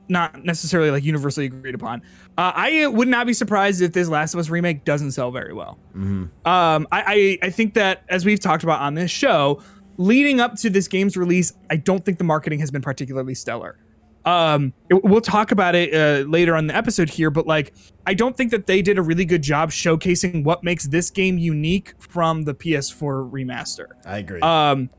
not 0.07 0.43
necessarily 0.43 0.91
like 0.91 1.03
universally 1.03 1.47
agreed 1.47 1.73
upon. 1.73 2.01
Uh, 2.37 2.51
I 2.53 2.87
would 2.87 3.07
not 3.07 3.25
be 3.25 3.33
surprised 3.33 3.81
if 3.81 3.93
this 3.93 4.07
Last 4.07 4.33
of 4.33 4.39
Us 4.39 4.49
remake 4.49 4.83
doesn't 4.83 5.11
sell 5.11 5.31
very 5.31 5.53
well. 5.53 5.79
Um, 5.95 6.29
I, 6.45 6.85
I 6.91 7.37
I 7.43 7.49
think 7.49 7.73
that 7.75 8.03
as 8.09 8.25
we've 8.25 8.39
talked 8.39 8.63
about 8.63 8.81
on 8.81 8.93
this 8.93 9.09
show, 9.09 9.61
leading 9.97 10.39
up 10.39 10.55
to 10.57 10.69
this 10.69 10.87
game's 10.87 11.15
release, 11.17 11.53
I 11.69 11.75
don't 11.77 12.03
think 12.03 12.17
the 12.17 12.23
marketing 12.23 12.59
has 12.59 12.71
been 12.71 12.81
particularly 12.81 13.35
stellar. 13.35 13.77
Um, 14.25 14.73
it- 14.89 15.03
we'll 15.03 15.21
talk 15.21 15.51
about 15.51 15.75
it 15.75 15.93
uh, 15.93 16.27
later 16.27 16.55
on 16.55 16.65
the 16.67 16.75
episode 16.75 17.09
here, 17.09 17.29
but 17.29 17.45
like, 17.45 17.73
I 18.07 18.13
don't 18.15 18.35
think 18.35 18.49
that 18.51 18.65
they 18.65 18.81
did 18.81 18.97
a 18.97 19.01
really 19.03 19.25
good 19.25 19.41
job 19.43 19.69
showcasing 19.69 20.43
what 20.43 20.63
makes 20.63 20.85
this 20.85 21.09
game 21.11 21.37
unique 21.37 21.93
from 21.99 22.43
the 22.43 22.55
PS4 22.55 23.29
remaster 23.31 23.87
I 24.05 24.17
agree. 24.19 24.41
um 24.41 24.89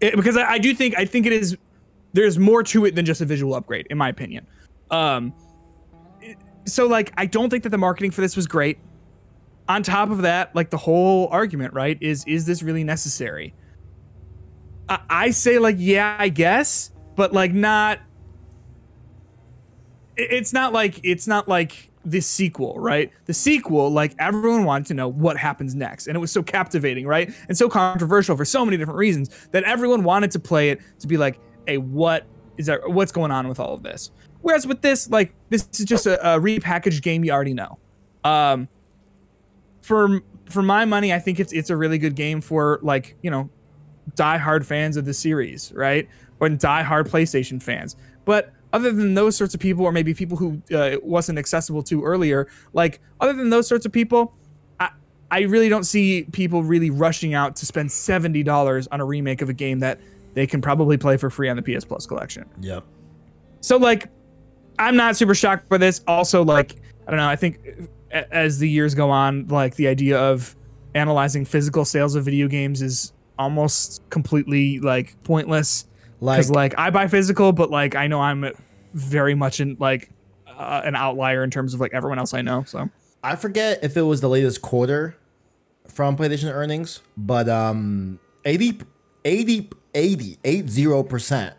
it, 0.00 0.16
because 0.16 0.36
I, 0.36 0.44
I 0.54 0.58
do 0.58 0.74
think 0.74 0.96
i 0.98 1.04
think 1.04 1.24
it 1.26 1.32
is 1.32 1.56
there's 2.12 2.38
more 2.38 2.62
to 2.64 2.84
it 2.84 2.94
than 2.96 3.04
just 3.04 3.20
a 3.20 3.24
visual 3.24 3.54
upgrade 3.54 3.86
in 3.88 3.96
my 3.96 4.08
opinion 4.08 4.46
um 4.90 5.32
so 6.66 6.86
like 6.86 7.12
i 7.16 7.26
don't 7.26 7.48
think 7.50 7.62
that 7.62 7.70
the 7.70 7.78
marketing 7.78 8.10
for 8.10 8.20
this 8.20 8.36
was 8.36 8.46
great 8.46 8.78
on 9.68 9.82
top 9.82 10.10
of 10.10 10.22
that 10.22 10.54
like 10.54 10.70
the 10.70 10.76
whole 10.76 11.28
argument 11.28 11.72
right 11.74 11.96
is 12.00 12.24
is 12.26 12.44
this 12.44 12.62
really 12.62 12.84
necessary 12.84 13.54
i, 14.88 15.30
say 15.30 15.58
like 15.58 15.76
yeah 15.78 16.16
i 16.18 16.28
guess 16.28 16.90
but 17.16 17.32
like 17.32 17.52
not 17.52 17.98
it- 20.16 20.30
it's 20.32 20.52
not 20.52 20.72
like 20.72 21.00
it's 21.02 21.26
not 21.26 21.48
like 21.48 21.90
the 22.06 22.20
sequel, 22.20 22.78
right? 22.78 23.10
The 23.24 23.32
sequel, 23.32 23.90
like 23.90 24.14
everyone 24.18 24.64
wanted 24.64 24.86
to 24.88 24.94
know 24.94 25.08
what 25.08 25.38
happens 25.38 25.74
next, 25.74 26.06
and 26.06 26.14
it 26.14 26.20
was 26.20 26.30
so 26.30 26.42
captivating, 26.42 27.06
right? 27.06 27.32
And 27.48 27.56
so 27.56 27.68
controversial 27.68 28.36
for 28.36 28.44
so 28.44 28.64
many 28.64 28.76
different 28.76 28.98
reasons 28.98 29.48
that 29.52 29.64
everyone 29.64 30.04
wanted 30.04 30.30
to 30.32 30.38
play 30.38 30.68
it 30.70 30.80
to 30.98 31.06
be 31.06 31.16
like, 31.16 31.40
hey, 31.66 31.78
what 31.78 32.26
is 32.58 32.66
that? 32.66 32.90
What's 32.90 33.10
going 33.10 33.30
on 33.30 33.48
with 33.48 33.58
all 33.58 33.72
of 33.72 33.82
this? 33.82 34.10
Whereas 34.42 34.66
with 34.66 34.82
this, 34.82 35.08
like, 35.08 35.34
this 35.48 35.66
is 35.72 35.86
just 35.86 36.04
a, 36.06 36.34
a 36.34 36.38
repackaged 36.38 37.00
game 37.00 37.24
you 37.24 37.32
already 37.32 37.54
know. 37.54 37.78
Um, 38.22 38.68
for 39.80 40.20
for 40.50 40.60
my 40.60 40.84
money, 40.84 41.12
I 41.12 41.18
think 41.20 41.40
it's 41.40 41.52
it's 41.54 41.70
a 41.70 41.76
really 41.76 41.96
good 41.96 42.14
game 42.16 42.42
for 42.42 42.78
like 42.82 43.16
you 43.22 43.30
know 43.30 43.48
die-hard 44.14 44.66
fans 44.66 44.96
of 44.96 45.04
the 45.04 45.14
series, 45.14 45.72
right? 45.74 46.08
Or 46.40 46.48
die-hard 46.48 47.08
PlayStation 47.08 47.62
fans. 47.62 47.96
But 48.24 48.52
other 48.72 48.90
than 48.90 49.14
those 49.14 49.36
sorts 49.36 49.54
of 49.54 49.60
people, 49.60 49.84
or 49.84 49.92
maybe 49.92 50.14
people 50.14 50.36
who 50.36 50.60
uh, 50.72 50.78
it 50.78 51.04
wasn't 51.04 51.38
accessible 51.38 51.82
to 51.84 52.02
earlier, 52.02 52.48
like 52.72 53.00
other 53.20 53.32
than 53.32 53.50
those 53.50 53.68
sorts 53.68 53.86
of 53.86 53.92
people, 53.92 54.34
I 54.80 54.90
I 55.30 55.42
really 55.42 55.68
don't 55.68 55.84
see 55.84 56.24
people 56.32 56.62
really 56.64 56.90
rushing 56.90 57.34
out 57.34 57.56
to 57.56 57.66
spend 57.66 57.92
seventy 57.92 58.42
dollars 58.42 58.88
on 58.88 59.00
a 59.00 59.04
remake 59.04 59.42
of 59.42 59.48
a 59.48 59.52
game 59.52 59.78
that 59.78 60.00
they 60.34 60.46
can 60.46 60.60
probably 60.60 60.96
play 60.96 61.16
for 61.16 61.30
free 61.30 61.48
on 61.48 61.56
the 61.56 61.62
PS 61.62 61.84
Plus 61.84 62.04
collection. 62.04 62.46
Yep. 62.60 62.84
So 63.60 63.76
like, 63.76 64.08
I'm 64.78 64.96
not 64.96 65.16
super 65.16 65.34
shocked 65.34 65.68
by 65.68 65.78
this. 65.78 66.02
Also, 66.08 66.44
like, 66.44 66.74
I 67.06 67.10
don't 67.10 67.18
know. 67.18 67.28
I 67.28 67.36
think 67.36 67.60
as 68.10 68.58
the 68.58 68.68
years 68.68 68.94
go 68.94 69.10
on, 69.10 69.46
like 69.46 69.76
the 69.76 69.86
idea 69.86 70.18
of 70.18 70.54
analyzing 70.94 71.44
physical 71.44 71.84
sales 71.84 72.14
of 72.14 72.24
video 72.24 72.46
games 72.46 72.82
is 72.82 73.13
almost 73.38 74.02
completely 74.10 74.78
like 74.80 75.16
pointless. 75.24 75.86
Like, 76.20 76.48
like 76.48 76.74
I 76.78 76.90
buy 76.90 77.06
physical, 77.08 77.52
but 77.52 77.70
like 77.70 77.94
I 77.94 78.06
know 78.06 78.20
I'm 78.20 78.46
very 78.94 79.34
much 79.34 79.60
in 79.60 79.76
like 79.78 80.10
uh, 80.46 80.80
an 80.84 80.94
outlier 80.96 81.42
in 81.44 81.50
terms 81.50 81.74
of 81.74 81.80
like 81.80 81.92
everyone 81.92 82.18
else 82.18 82.32
I 82.32 82.40
know. 82.42 82.64
So 82.64 82.88
I 83.22 83.36
forget 83.36 83.80
if 83.82 83.96
it 83.96 84.02
was 84.02 84.20
the 84.20 84.28
latest 84.28 84.62
quarter 84.62 85.16
from 85.88 86.16
PlayStation 86.16 86.52
earnings, 86.52 87.00
but 87.16 87.48
um 87.48 88.20
80 88.44 88.80
80 89.24 89.70
80 89.94 90.36
80% 90.44 91.54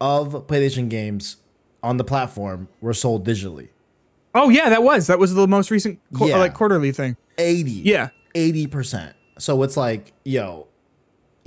of 0.00 0.32
PlayStation 0.46 0.88
games 0.88 1.36
on 1.82 1.96
the 1.96 2.04
platform 2.04 2.68
were 2.80 2.94
sold 2.94 3.26
digitally. 3.26 3.68
oh 4.34 4.48
yeah, 4.48 4.68
that 4.68 4.82
was 4.82 5.06
that 5.08 5.18
was 5.18 5.34
the 5.34 5.48
most 5.48 5.70
recent 5.70 5.98
qu- 6.16 6.28
Yeah. 6.28 6.38
like 6.38 6.54
quarterly 6.54 6.92
thing. 6.92 7.16
80. 7.38 7.70
Yeah. 7.70 8.08
80%. 8.34 9.14
So 9.38 9.62
it's 9.62 9.76
like, 9.76 10.12
yo, 10.24 10.68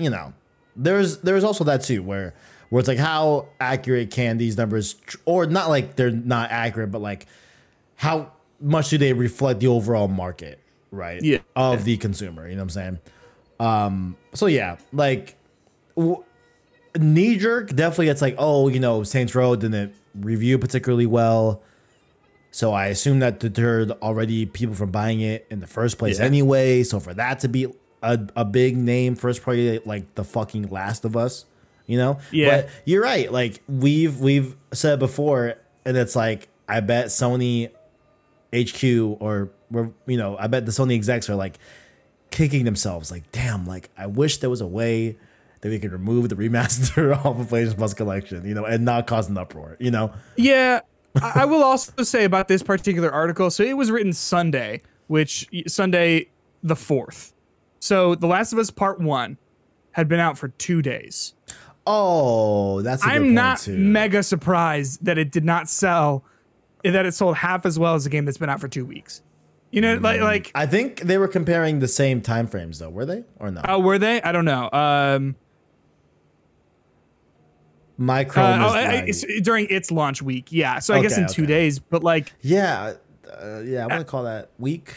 you 0.04 0.10
know, 0.10 0.34
there's 0.76 1.18
there's 1.20 1.44
also 1.44 1.64
that 1.66 1.82
too 1.84 2.02
where 2.04 2.34
where 2.70 2.80
it's 2.80 2.88
like 2.88 2.98
how 2.98 3.48
accurate 3.60 4.12
can 4.12 4.38
these 4.38 4.58
numbers 4.58 4.94
tr- 4.94 5.18
or 5.26 5.46
not 5.46 5.70
like 5.70 5.96
they're 5.96 6.12
not 6.12 6.52
accurate, 6.52 6.92
but 6.92 7.02
like 7.02 7.28
how 7.96 8.32
much 8.60 8.90
do 8.90 8.98
they 8.98 9.14
reflect 9.14 9.60
the 9.60 9.68
overall 9.68 10.08
market, 10.08 10.60
right? 10.92 11.22
Yeah. 11.22 11.40
Of 11.56 11.84
the 11.84 11.98
consumer, 11.98 12.48
you 12.48 12.56
know 12.56 12.62
what 12.62 12.64
I'm 12.64 12.70
saying? 12.70 13.00
Um 13.60 14.18
so 14.34 14.46
yeah, 14.46 14.78
like 14.94 15.36
w- 15.96 16.24
knee 16.98 17.38
jerk 17.38 17.70
definitely 17.76 18.08
it's 18.10 18.22
like, 18.22 18.36
oh, 18.38 18.68
you 18.70 18.80
know, 18.80 19.04
Saints 19.04 19.36
Row 19.36 19.56
didn't 19.56 19.94
review 20.16 20.58
particularly 20.58 21.06
well. 21.06 21.62
So 22.54 22.74
I 22.74 22.88
assume 22.88 23.20
that 23.20 23.40
deterred 23.40 23.92
already 24.02 24.46
people 24.46 24.76
from 24.76 24.92
buying 24.92 25.22
it 25.22 25.48
in 25.50 25.60
the 25.62 25.68
first 25.68 25.98
place 25.98 26.20
Yeah. 26.20 26.26
anyway. 26.26 26.84
So 26.84 27.00
for 27.00 27.14
that 27.14 27.40
to 27.42 27.48
be 27.48 27.68
a, 28.02 28.20
a 28.36 28.46
big 28.46 28.78
name 28.78 29.16
first 29.16 29.44
party 29.44 29.80
like 29.86 30.16
the 30.16 30.24
fucking 30.24 30.70
Last 30.70 31.06
of 31.06 31.16
Us, 31.16 31.46
you 31.86 31.98
know? 31.98 32.20
Yeah. 32.32 32.62
But 32.62 32.70
you're 32.86 33.04
right. 33.04 33.32
Like 33.32 33.62
we've 33.68 34.20
we've 34.20 34.56
said 34.74 35.00
before, 35.00 35.56
and 35.86 35.96
it's 35.98 36.16
like 36.16 36.48
I 36.68 36.80
bet 36.80 37.08
Sony 37.08 37.70
HQ 38.54 38.84
or 39.22 39.50
we're- 39.70 39.92
you 40.08 40.18
know, 40.18 40.38
I 40.38 40.48
bet 40.48 40.66
the 40.66 40.72
Sony 40.72 40.96
execs 40.96 41.30
are 41.30 41.36
like 41.36 41.58
kicking 42.32 42.66
themselves 42.66 43.12
like, 43.12 43.32
damn, 43.32 43.66
like 43.66 43.90
I 43.98 44.08
wish 44.08 44.38
there 44.38 44.50
was 44.50 44.62
a 44.62 44.68
way 44.68 45.18
that 45.62 45.70
we 45.70 45.80
could 45.80 45.92
remove 45.92 46.30
the 46.30 46.36
remaster 46.50 47.16
off 47.26 47.40
of 47.40 47.48
PlayStation 47.48 47.78
Plus 47.78 47.94
collection, 47.94 48.46
you 48.48 48.54
know, 48.54 48.66
and 48.66 48.84
not 48.84 49.08
cause 49.08 49.30
an 49.30 49.38
uproar, 49.38 49.78
you 49.80 49.92
know? 49.92 50.12
Yeah, 50.36 50.82
I 51.22 51.42
I 51.42 51.46
will 51.46 51.64
also 51.64 52.04
say 52.04 52.24
about 52.24 52.48
this 52.48 52.64
particular 52.64 53.12
article. 53.12 53.50
So 53.52 53.64
it 53.64 53.78
was 53.78 53.92
written 53.92 54.12
Sunday, 54.14 54.82
which 55.08 55.48
Sunday 55.68 56.30
the 56.64 56.76
fourth. 56.76 57.34
So 57.82 58.14
The 58.16 58.28
Last 58.28 58.54
of 58.54 58.60
Us 58.60 58.70
Part 58.70 59.00
One 59.02 59.38
had 59.94 60.08
been 60.08 60.20
out 60.20 60.38
for 60.38 60.50
two 60.50 60.82
days. 60.84 61.34
Oh, 61.88 62.82
that's 62.84 63.02
a 63.04 63.08
good 63.08 63.16
I'm 63.16 63.34
not 63.34 63.58
too. 63.60 63.76
mega 63.76 64.22
surprised 64.22 65.04
that 65.04 65.18
it 65.18 65.32
did 65.32 65.44
not 65.44 65.68
sell, 65.68 66.24
that 66.84 67.06
it 67.08 67.14
sold 67.16 67.38
half 67.38 67.66
as 67.66 67.80
well 67.80 67.96
as 67.96 68.06
a 68.06 68.10
game 68.10 68.24
that's 68.26 68.38
been 68.38 68.52
out 68.52 68.62
for 68.62 68.68
two 68.68 68.86
weeks. 68.86 69.24
You 69.72 69.82
know, 69.82 69.96
like 69.96 70.22
like 70.22 70.52
I 70.54 70.68
think 70.68 71.00
they 71.02 71.18
were 71.18 71.28
comparing 71.28 71.80
the 71.80 71.88
same 71.88 72.22
time 72.22 72.46
frames 72.46 72.78
though, 72.80 72.90
were 72.90 73.06
they? 73.06 73.24
Or 73.40 73.50
no? 73.50 73.62
oh, 73.68 73.80
were 73.80 73.98
they? 73.98 74.22
I 74.22 74.32
don't 74.32 74.46
know. 74.46 74.70
Um, 74.72 75.36
My 77.98 78.22
uh, 78.26 78.26
Chrome 78.30 78.62
oh, 78.62 78.68
is 78.68 78.74
I- 78.74 78.80
I- 78.82 79.06
it's 79.08 79.26
during 79.42 79.68
its 79.70 79.90
launch 79.92 80.22
week, 80.22 80.48
yeah. 80.52 80.80
So 80.80 80.94
I 80.94 81.02
guess 81.02 81.14
Okay, 81.14 81.22
in 81.24 81.28
two 81.30 81.44
okay. 81.44 81.48
days, 81.54 81.80
but 81.80 82.04
like 82.04 82.32
Yeah, 82.42 82.94
uh, 83.42 83.60
yeah, 83.66 83.84
I 83.86 83.88
want 83.88 84.00
to 84.02 84.06
call 84.06 84.24
that 84.24 84.52
week. 84.60 84.94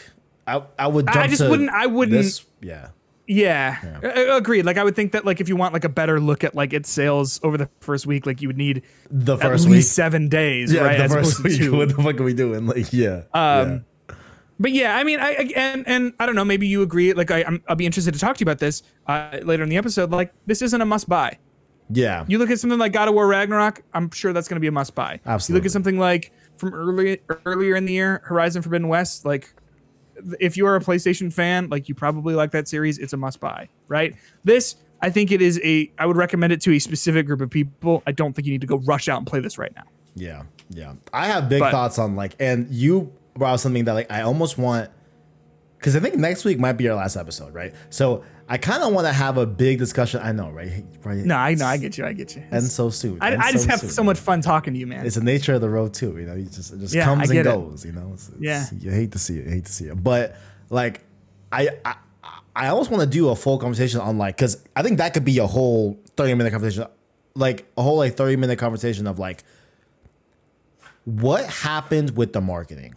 I 0.47 0.61
I 0.77 0.87
would 0.87 1.07
I 1.09 1.27
just 1.27 1.47
wouldn't- 1.47 1.69
I 1.71 1.85
wouldn't- 1.87 2.17
This, 2.17 2.45
yeah. 2.61 2.89
Yeah, 3.27 3.77
Yeah. 4.03 4.35
Agreed. 4.37 4.65
Like 4.65 4.77
I 4.77 4.83
would 4.83 4.95
think 4.95 5.13
that 5.13 5.25
like 5.25 5.41
if 5.41 5.49
you 5.49 5.55
want 5.55 5.73
like 5.73 5.83
a 5.83 5.89
better 5.89 6.19
look 6.19 6.43
at 6.43 6.53
like 6.53 6.73
its 6.73 6.91
sales 6.91 7.39
over 7.41 7.57
the 7.57 7.67
first 7.81 8.05
week, 8.05 8.27
like 8.27 8.39
you 8.41 8.47
would 8.49 8.57
need 8.57 8.83
The 9.09 9.33
at 9.33 9.41
first 9.41 9.65
least 9.65 9.71
week. 9.89 9.93
seven 9.95 10.29
days, 10.29 10.71
Yeah, 10.71 10.81
right? 10.83 10.97
the 10.99 11.03
as 11.05 11.13
first 11.13 11.43
week. 11.43 11.71
What 11.71 11.89
the 11.89 11.95
fuck 12.03 12.19
are 12.19 12.23
we 12.23 12.35
doing? 12.35 12.67
Like, 12.75 12.93
yeah. 12.93 13.23
Um, 13.33 13.85
But 14.59 14.71
yeah, 14.71 14.95
I 14.95 15.03
mean, 15.03 15.19
I 15.19 15.29
I- 15.31 15.53
and 15.55 15.87
and 15.87 16.13
I 16.19 16.25
don't 16.27 16.35
know. 16.35 16.45
Maybe 16.45 16.67
you 16.67 16.83
agree. 16.83 17.13
Like 17.13 17.31
I, 17.31 17.43
I'm, 17.43 17.63
I'll 17.67 17.75
be 17.75 17.87
interested 17.87 18.13
to 18.13 18.19
talk 18.19 18.37
to 18.37 18.41
you 18.41 18.45
about 18.45 18.59
this 18.59 18.83
uh, 19.07 19.39
later 19.43 19.63
in 19.63 19.69
the 19.69 19.77
episode. 19.77 20.11
Like 20.11 20.31
this 20.45 20.61
isn't 20.61 20.79
a 20.79 20.85
must 20.85 21.09
buy. 21.09 21.39
yeah. 21.89 22.19
yeah. 22.19 22.25
You 22.27 22.37
look 22.37 22.51
at 22.51 22.59
something 22.59 22.77
like 22.79 22.93
God 22.93 23.07
of 23.07 23.15
War 23.15 23.27
Ragnarok. 23.27 23.81
I'm 23.95 24.11
sure 24.11 24.33
that's 24.33 24.47
going 24.47 24.57
to 24.57 24.61
be 24.61 24.67
a 24.67 24.71
must 24.71 24.93
buy. 24.93 25.19
Absolutely. 25.25 25.57
You 25.57 25.59
look 25.61 25.65
at 25.65 25.71
something 25.71 25.97
like 25.97 26.31
from 26.57 26.73
early 26.75 27.21
earlier 27.45 27.75
in 27.75 27.85
the 27.85 27.93
year, 27.93 28.21
Horizon 28.23 28.61
Forbidden 28.61 28.87
West. 28.87 29.25
Like 29.25 29.49
if 30.39 30.57
you 30.57 30.65
are 30.65 30.75
a 30.75 30.79
PlayStation 30.79 31.31
fan, 31.31 31.69
like 31.69 31.89
you 31.89 31.95
probably 31.95 32.35
like 32.35 32.51
that 32.51 32.67
series. 32.67 32.97
It's 32.97 33.13
a 33.13 33.17
must 33.17 33.39
buy, 33.39 33.69
right? 33.87 34.15
This. 34.43 34.75
I 35.01 35.09
think 35.09 35.31
it 35.31 35.41
is 35.41 35.59
a. 35.63 35.91
I 35.99 36.05
would 36.05 36.15
recommend 36.17 36.53
it 36.53 36.61
to 36.61 36.71
a 36.71 36.79
specific 36.79 37.27
group 37.27 37.41
of 37.41 37.49
people. 37.49 38.01
I 38.07 38.11
don't 38.11 38.33
think 38.33 38.45
you 38.47 38.53
need 38.53 38.61
to 38.61 38.67
go 38.67 38.77
rush 38.77 39.09
out 39.09 39.17
and 39.17 39.27
play 39.27 39.39
this 39.41 39.57
right 39.57 39.73
now. 39.75 39.83
Yeah, 40.15 40.43
yeah. 40.69 40.93
I 41.13 41.27
have 41.27 41.49
big 41.49 41.59
But- 41.59 41.71
thoughts 41.71 41.99
on 41.99 42.15
like, 42.15 42.35
and 42.39 42.73
you 42.73 43.11
brought 43.35 43.59
something 43.59 43.83
that 43.85 43.93
like 43.93 44.09
I 44.09 44.21
almost 44.21 44.57
want, 44.57 44.89
because 45.77 45.95
I 45.95 45.99
think 45.99 46.15
next 46.15 46.45
week 46.45 46.57
might 46.59 46.73
be 46.73 46.87
our 46.87 46.95
last 46.95 47.17
episode, 47.17 47.53
right? 47.53 47.75
So 47.89 48.23
I 48.47 48.57
kind 48.59 48.83
of 48.83 48.93
want 48.93 49.07
to 49.07 49.13
have 49.13 49.37
a 49.37 49.45
big 49.47 49.79
discussion. 49.79 50.19
I 50.23 50.31
know, 50.31 50.51
right? 50.51 50.85
Right. 51.03 51.17
No, 51.17 51.35
I 51.35 51.55
know. 51.55 51.65
I 51.65 51.77
get 51.77 51.97
you. 51.97 52.05
I 52.05 52.13
get 52.13 52.35
you. 52.35 52.43
And 52.51 52.63
so 52.63 52.91
soon. 52.91 53.17
I, 53.19 53.35
I 53.37 53.51
just 53.51 53.67
have 53.67 53.79
soon. 53.79 53.89
so 53.89 54.03
much 54.03 54.19
fun 54.19 54.41
talking 54.41 54.73
to 54.73 54.79
you, 54.79 54.85
man. 54.85 55.03
It's 55.05 55.15
the 55.15 55.23
nature 55.23 55.53
of 55.55 55.61
the 55.61 55.69
road 55.69 55.95
too. 55.95 56.15
You 56.17 56.27
know, 56.27 56.35
you 56.35 56.45
just 56.45 56.71
it 56.71 56.79
just 56.79 56.93
Yeah, 56.93 57.05
comes 57.05 57.23
and 57.29 57.31
get 57.31 57.47
it. 57.47 57.49
goes. 57.49 57.83
You 57.83 57.91
know, 57.93 58.11
it's, 58.13 58.29
it's- 58.29 58.41
Yeah. 58.41 58.65
You 58.79 58.91
hate 58.91 59.11
to 59.13 59.19
see 59.19 59.39
it. 59.39 59.45
You 59.45 59.51
hate 59.51 59.65
to 59.65 59.71
see 59.71 59.85
it. 59.85 60.03
But 60.03 60.35
like, 60.69 61.03
I 61.51 61.69
I, 61.83 61.95
I 62.55 62.67
almost 62.67 62.91
want 62.91 63.01
to 63.01 63.09
do 63.09 63.29
a 63.29 63.35
full 63.35 63.57
conversation 63.57 63.99
on 63.99 64.17
like, 64.19 64.37
because 64.37 64.63
I 64.75 64.83
think 64.83 64.99
that 64.99 65.13
could 65.15 65.25
be 65.25 65.39
a 65.39 65.47
whole 65.47 65.99
thirty 66.15 66.35
minute 66.35 66.51
conversation, 66.51 66.85
like 67.33 67.65
a 67.77 67.81
whole 67.81 67.97
like 67.97 68.15
thirty 68.15 68.35
minute 68.35 68.59
conversation 68.59 69.07
of 69.07 69.17
like, 69.17 69.43
what 71.05 71.45
happened 71.45 72.15
with 72.15 72.31
the 72.33 72.41
marketing? 72.41 72.93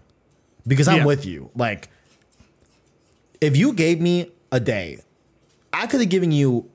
Because 0.67 0.89
I'm 0.89 0.99
Yeah. 0.99 1.05
with 1.07 1.25
you. 1.25 1.51
Like, 1.55 1.89
if 3.41 3.57
you 3.57 3.73
gave 3.73 4.01
me 4.01 4.31
a 4.53 4.61
day, 4.61 5.01
I 5.73 5.87
could 5.87 6.01
have 6.01 6.09
given 6.09 6.33
you 6.33 6.69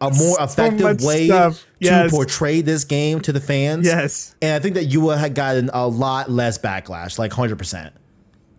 a 0.00 0.10
more 0.10 0.36
So 0.36 0.44
effective 0.44 1.00
way 1.02 1.26
stuff. 1.26 1.60
to 1.60 1.66
Yes. 1.80 2.10
portray 2.10 2.60
this 2.60 2.84
game 2.84 3.20
to 3.20 3.32
the 3.32 3.40
fans. 3.40 3.86
Yes. 3.86 4.34
And 4.42 4.52
I 4.54 4.58
think 4.58 4.74
that 4.74 4.84
you 4.84 5.00
would 5.00 5.18
have 5.18 5.32
gotten 5.34 5.70
a 5.72 5.86
lot 5.88 6.30
less 6.30 6.58
backlash, 6.58 7.18
like 7.18 7.32
100%. 7.32 7.92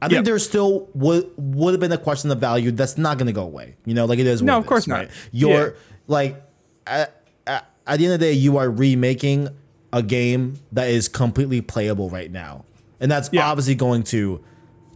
I 0.02 0.08
think 0.08 0.18
Yep. 0.18 0.26
there 0.26 0.40
still 0.40 0.90
would 0.94 1.30
would 1.38 1.74
have 1.74 1.80
been 1.80 1.92
a 1.92 1.98
question 1.98 2.32
of 2.32 2.40
value 2.40 2.72
that's 2.72 2.98
not 2.98 3.18
going 3.18 3.28
to 3.28 3.34
go 3.34 3.44
away. 3.44 3.76
You 3.86 3.94
know, 3.94 4.06
like 4.06 4.20
it 4.20 4.28
is. 4.28 4.42
No, 4.42 4.58
of 4.58 4.66
course 4.66 4.84
is, 4.84 4.88
not. 4.88 4.96
Right? 5.00 5.10
You're 5.32 5.68
Yeah. 5.68 5.74
like 6.08 6.44
at, 6.88 7.22
at, 7.48 7.66
at 7.86 7.98
the 8.00 8.06
end 8.06 8.14
of 8.16 8.20
the 8.20 8.26
day, 8.28 8.34
you 8.34 8.58
are 8.58 8.70
remaking 8.70 9.50
a 9.94 10.02
game 10.04 10.60
that 10.72 10.90
is 10.90 11.08
completely 11.08 11.62
playable 11.62 12.10
right 12.10 12.32
now, 12.32 12.66
and 13.00 13.12
that's 13.12 13.30
Yeah. 13.32 13.48
obviously 13.50 13.74
going 13.76 14.04
to 14.04 14.40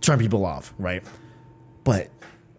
turn 0.01 0.19
people 0.19 0.45
off, 0.45 0.73
right? 0.79 1.03
But 1.83 2.09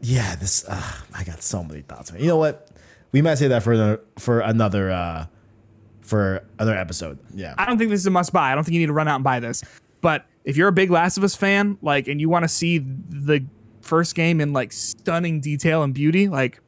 yeah, 0.03 0.35
this 0.37 0.65
uh, 0.69 0.93
I 1.15 1.25
got 1.25 1.43
so 1.43 1.63
many 1.65 1.81
thoughts. 1.83 2.13
Man. 2.13 2.21
You 2.21 2.29
know 2.29 2.37
what? 2.37 2.69
We 3.13 3.23
might 3.23 3.37
say 3.37 3.49
that 3.49 3.63
for 3.63 3.73
another 3.73 4.01
for 4.19 4.41
another 4.41 4.91
uh, 4.91 5.27
for 6.01 6.45
another 6.59 6.77
episode. 6.77 7.19
Yeah. 7.35 7.55
I 7.57 7.67
don't 7.67 7.79
think 7.79 7.91
this 7.91 8.01
is 8.01 8.07
a 8.07 8.11
must 8.11 8.33
buy. 8.33 8.53
I 8.53 8.55
don't 8.55 8.65
think 8.65 8.75
you 8.75 8.81
need 8.81 8.87
to 8.87 8.93
run 8.93 9.09
out 9.09 9.15
and 9.17 9.25
buy 9.25 9.41
this. 9.41 9.63
But 10.01 10.27
if 10.45 10.57
you're 10.57 10.69
a 10.69 10.73
big 10.73 10.91
Last 10.91 11.17
of 11.17 11.25
Us 11.25 11.37
fan, 11.37 11.79
like, 11.81 12.09
and 12.09 12.21
you 12.21 12.29
want 12.29 12.43
to 12.45 12.49
see 12.49 12.79
the 12.79 13.45
first 13.81 14.15
game 14.15 14.41
in 14.41 14.53
like 14.53 14.73
stunning 14.73 15.41
detail 15.41 15.83
and 15.85 15.95
beauty, 15.95 16.29
like, 16.29 16.61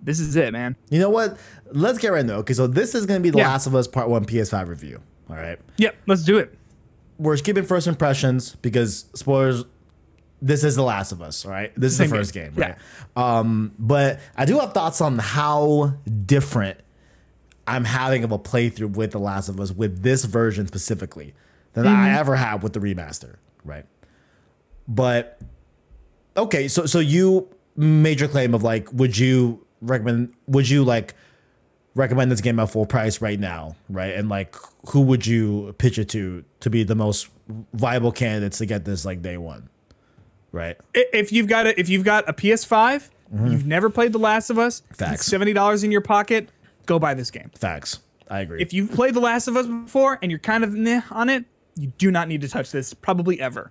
this 0.00 0.20
is 0.20 0.36
it, 0.36 0.52
man. 0.52 0.76
You 0.88 1.00
know 1.00 1.10
what? 1.10 1.36
Let's 1.72 1.98
get 1.98 2.08
right 2.12 2.20
into 2.20 2.34
it. 2.34 2.38
Okay, 2.38 2.54
so 2.54 2.66
this 2.68 2.94
is 2.94 3.06
going 3.06 3.20
to 3.20 3.22
be 3.22 3.30
the 3.30 3.38
Yeah. 3.38 3.48
Last 3.48 3.66
of 3.66 3.74
Us 3.74 3.88
Part 3.88 4.08
1 4.08 4.24
PS5 4.26 4.68
review. 4.68 5.00
All 5.28 5.36
right. 5.36 5.58
Yep, 5.78 5.96
let's 6.06 6.22
do 6.24 6.38
it. 6.38 6.56
we're 7.18 7.36
skipping 7.36 7.64
first 7.64 7.86
impressions 7.86 8.54
because 8.62 9.06
spoilers. 9.14 9.64
This 10.42 10.64
is 10.64 10.76
The 10.76 10.82
Last 10.82 11.12
of 11.12 11.20
Us, 11.20 11.44
right? 11.44 11.72
This 11.76 11.92
is 11.92 11.98
Same 11.98 12.10
the 12.10 12.16
first 12.16 12.32
game. 12.32 12.52
game, 12.54 12.74
right? 13.16 13.38
Um, 13.38 13.72
but 13.78 14.20
I 14.36 14.44
do 14.46 14.58
have 14.58 14.72
thoughts 14.72 15.00
on 15.00 15.18
how 15.18 15.94
different 16.26 16.80
I'm 17.66 17.84
having 17.84 18.24
of 18.24 18.32
a 18.32 18.38
playthrough 18.38 18.96
with 18.96 19.12
The 19.12 19.18
Last 19.18 19.48
of 19.48 19.60
Us 19.60 19.70
with 19.70 20.02
this 20.02 20.24
version 20.24 20.66
specifically 20.66 21.34
than 21.74 21.86
I 21.86 22.18
ever 22.18 22.36
had 22.36 22.62
with 22.62 22.72
the 22.72 22.80
remaster, 22.80 23.36
right? 23.64 23.84
But 24.88 25.40
okay, 26.36 26.68
so 26.68 26.86
so 26.86 26.98
you 26.98 27.48
made 27.76 28.20
your 28.20 28.28
claim 28.28 28.54
of 28.54 28.62
like, 28.62 28.92
would 28.92 29.16
you 29.16 29.64
recommend? 29.80 30.34
Would 30.48 30.68
you 30.68 30.82
like 30.84 31.14
recommend 31.94 32.32
this 32.32 32.40
game 32.40 32.58
at 32.58 32.70
full 32.70 32.86
price 32.86 33.20
right 33.20 33.38
now, 33.38 33.76
right? 33.88 34.14
And 34.14 34.28
like, 34.28 34.56
who 34.88 35.02
would 35.02 35.26
you 35.26 35.74
pitch 35.78 35.98
it 35.98 36.08
to 36.10 36.44
to 36.60 36.70
be 36.70 36.82
the 36.82 36.94
most 36.96 37.28
viable 37.72 38.12
candidates 38.12 38.58
to 38.58 38.66
get 38.66 38.84
this 38.84 39.04
like 39.04 39.22
day 39.22 39.36
one, 39.36 39.68
right? 40.52 40.76
If 40.94 41.32
you've 41.32 41.46
got 41.46 41.66
a, 41.66 41.78
if 41.80 41.88
you've 41.88 42.04
got 42.04 42.28
a 42.28 42.32
PS5, 42.32 43.10
you've 43.46 43.66
never 43.66 43.90
played 43.90 44.12
The 44.12 44.18
Last 44.18 44.50
of 44.50 44.58
Us, 44.58 44.80
Mm-hmm. 44.80 44.94
Facts. 44.94 45.26
seventy 45.26 45.52
dollars 45.52 45.84
in 45.84 45.90
your 45.92 46.00
pocket, 46.00 46.48
go 46.86 46.98
buy 46.98 47.14
this 47.14 47.30
game. 47.30 47.50
Facts. 47.54 48.00
I 48.28 48.40
agree. 48.40 48.60
If 48.62 48.72
you've 48.72 48.92
played 48.92 49.14
The 49.14 49.20
Last 49.20 49.48
of 49.48 49.56
Us 49.56 49.66
before 49.66 50.18
and 50.22 50.30
you're 50.30 50.38
kind 50.38 50.62
of 50.64 50.72
meh 50.74 51.02
on 51.10 51.28
it, 51.28 51.44
you 51.76 51.88
do 51.98 52.10
not 52.10 52.28
need 52.28 52.40
to 52.42 52.48
touch 52.48 52.70
this 52.70 52.94
probably 52.94 53.40
ever. 53.40 53.70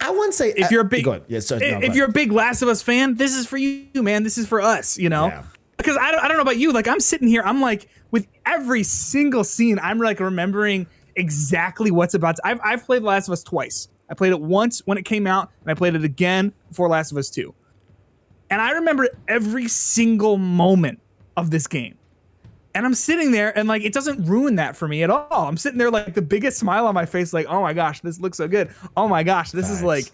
I 0.00 0.10
wouldn't 0.10 0.34
say 0.34 0.52
If 0.56 0.70
you're 0.70 0.82
a 0.82 0.84
big. 0.84 1.06
Yeah, 1.28 1.40
sorry, 1.40 1.70
no, 1.70 1.78
if 1.80 1.94
you're 1.94 2.08
a 2.08 2.12
big 2.12 2.30
Last 2.32 2.62
of 2.62 2.68
Us 2.68 2.82
fan, 2.82 3.14
this 3.16 3.34
is 3.34 3.46
for 3.46 3.56
you, 3.56 3.88
man. 4.02 4.22
This 4.22 4.36
is 4.38 4.46
for 4.46 4.60
us, 4.60 4.98
you 4.98 5.08
know. 5.08 5.26
Yeah. 5.26 5.44
Because 5.76 5.96
I 5.96 6.10
don't, 6.12 6.20
I 6.22 6.28
don't 6.28 6.36
know 6.36 6.42
about 6.42 6.56
you, 6.58 6.72
like 6.72 6.86
I'm 6.86 7.00
sitting 7.00 7.26
here, 7.28 7.42
I'm 7.44 7.60
like 7.60 7.88
with 8.10 8.26
every 8.46 8.82
single 8.84 9.42
scene, 9.44 9.78
I'm 9.82 9.98
like 9.98 10.20
remembering 10.20 10.86
exactly 11.16 11.90
what's 11.90 12.14
about. 12.14 12.36
To, 12.36 12.42
I've 12.46 12.60
I've 12.62 12.84
played 12.86 13.02
The 13.02 13.06
Last 13.06 13.28
of 13.28 13.32
Us 13.32 13.42
twice. 13.42 13.88
I 14.14 14.16
played 14.16 14.30
it 14.30 14.40
once 14.40 14.80
when 14.84 14.96
it 14.96 15.04
came 15.04 15.26
out, 15.26 15.50
and 15.62 15.72
I 15.72 15.74
played 15.74 15.96
it 15.96 16.04
again 16.04 16.52
before 16.68 16.88
Last 16.88 17.10
of 17.10 17.18
Us 17.18 17.30
Two. 17.30 17.52
And 18.48 18.62
I 18.62 18.70
remember 18.70 19.08
every 19.26 19.66
single 19.66 20.36
moment 20.36 21.00
of 21.36 21.50
this 21.50 21.66
game. 21.66 21.96
And 22.76 22.86
I'm 22.86 22.94
sitting 22.94 23.32
there 23.32 23.56
and 23.58 23.66
like 23.66 23.82
it 23.82 23.92
doesn't 23.92 24.24
ruin 24.24 24.54
that 24.56 24.76
for 24.76 24.86
me 24.86 25.02
at 25.02 25.10
all. 25.10 25.48
I'm 25.48 25.56
sitting 25.56 25.78
there 25.78 25.90
like 25.90 26.14
the 26.14 26.22
biggest 26.22 26.58
smile 26.58 26.86
on 26.86 26.94
my 26.94 27.06
face, 27.06 27.32
like, 27.32 27.46
oh 27.46 27.60
my 27.60 27.72
gosh, 27.72 28.02
this 28.02 28.20
looks 28.20 28.38
so 28.38 28.46
good. 28.46 28.72
Oh 28.96 29.08
my 29.08 29.24
gosh, 29.24 29.50
this 29.50 29.68
is 29.68 29.82
like 29.82 30.12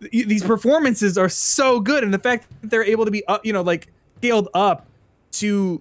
th- 0.00 0.26
these 0.26 0.44
performances 0.44 1.18
are 1.18 1.28
so 1.28 1.80
good. 1.80 2.04
And 2.04 2.14
the 2.14 2.18
fact 2.20 2.46
that 2.60 2.70
they're 2.70 2.84
able 2.84 3.04
to 3.04 3.10
be 3.10 3.26
up, 3.26 3.44
you 3.44 3.52
know, 3.52 3.62
like 3.62 3.88
scaled 4.18 4.48
up 4.54 4.86
to 5.32 5.80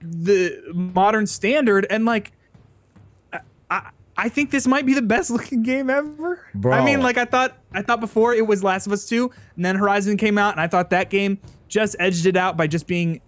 the 0.00 0.62
modern 0.72 1.26
standard 1.26 1.86
and 1.90 2.06
like 2.06 2.32
I- 3.70 3.90
I, 4.16 4.28
think 4.28 4.50
this 4.50 4.66
might 4.66 4.86
be 4.86 4.94
the 4.94 5.02
best 5.02 5.30
looking 5.30 5.62
game 5.62 5.90
ever. 5.90 6.46
Bro. 6.54 6.72
I 6.72 6.84
mean, 6.84 7.00
like 7.00 7.18
I 7.18 7.24
thought 7.24 7.56
I 7.72 7.82
thought 7.82 8.00
before 8.00 8.34
it 8.34 8.46
was 8.46 8.62
Last 8.62 8.86
of 8.86 8.92
Us 8.92 9.06
2, 9.08 9.30
and 9.56 9.64
then 9.64 9.76
Horizon 9.76 10.16
came 10.16 10.38
out, 10.38 10.52
and 10.52 10.60
I 10.60 10.66
thought 10.66 10.90
that 10.90 11.10
game 11.10 11.38
just 11.68 11.96
edged 11.98 12.26
it 12.26 12.36
out 12.36 12.56
by 12.56 12.66
just 12.66 12.86
being 12.86 13.20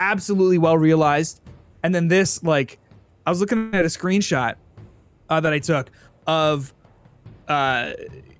absolutely 0.00 0.58
well 0.58 0.76
realized. 0.76 1.40
And 1.82 1.94
then 1.94 2.08
this, 2.08 2.42
like, 2.42 2.78
I 3.26 3.30
was 3.30 3.40
looking 3.40 3.74
at 3.74 3.84
a 3.84 3.88
screenshot 3.88 4.56
uh, 5.28 5.40
that 5.40 5.52
I 5.52 5.58
took 5.58 5.90
of 6.26 6.72
uh, 7.48 7.92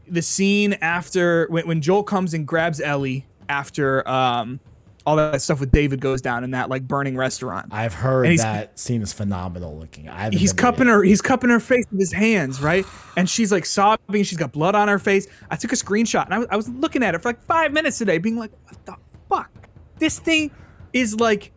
the 0.09 0.23
scene 0.23 0.75
after 0.75 1.47
when, 1.49 1.67
when 1.67 1.81
Joel 1.81 2.03
comes 2.03 2.35
and 2.35 2.47
grabs 2.47 2.81
Ellie 2.81 3.27
after 3.49 4.07
um, 4.09 4.61
all 5.07 5.17
that 5.17 5.43
stuff 5.43 5.61
with 5.61 5.71
David 5.71 6.01
goes 6.01 6.23
down 6.23 6.45
in 6.45 6.53
that 6.53 6.71
like 6.71 6.89
burning 6.89 7.17
restaurant. 7.17 7.67
I've 7.73 7.93
heard 7.93 8.39
that 8.39 8.79
scene 8.79 9.03
is 9.03 9.13
phenomenal 9.13 9.79
looking. 9.79 10.09
I 10.09 10.31
he's 10.31 10.53
cupping 10.53 10.87
her 10.87 11.03
he's 11.03 11.21
cupping 11.21 11.51
her 11.51 11.61
face 11.61 11.85
with 11.91 12.01
his 12.01 12.13
hands 12.13 12.63
right? 12.63 12.87
And 13.17 13.29
she's 13.29 13.53
like 13.53 13.67
sobbing 13.67 14.23
she's 14.23 14.39
got 14.39 14.53
blood 14.53 14.75
on 14.75 14.89
her 14.89 14.99
face. 14.99 15.27
I 15.51 15.57
took 15.57 15.73
a 15.73 15.77
screenshot 15.77 16.25
and 16.25 16.35
I 16.35 16.39
was, 16.39 16.49
I 16.51 16.57
was 16.57 16.69
looking 16.71 17.03
at 17.03 17.15
it 17.15 17.19
for 17.21 17.29
like 17.29 17.43
five 17.45 17.73
minutes 17.73 17.99
today 17.99 18.17
being 18.19 18.37
like 18.39 18.51
what 18.65 18.87
the 18.87 18.97
fuck? 19.29 19.51
This 19.99 20.19
thing 20.19 20.51
is 20.93 21.21
like 21.21 21.53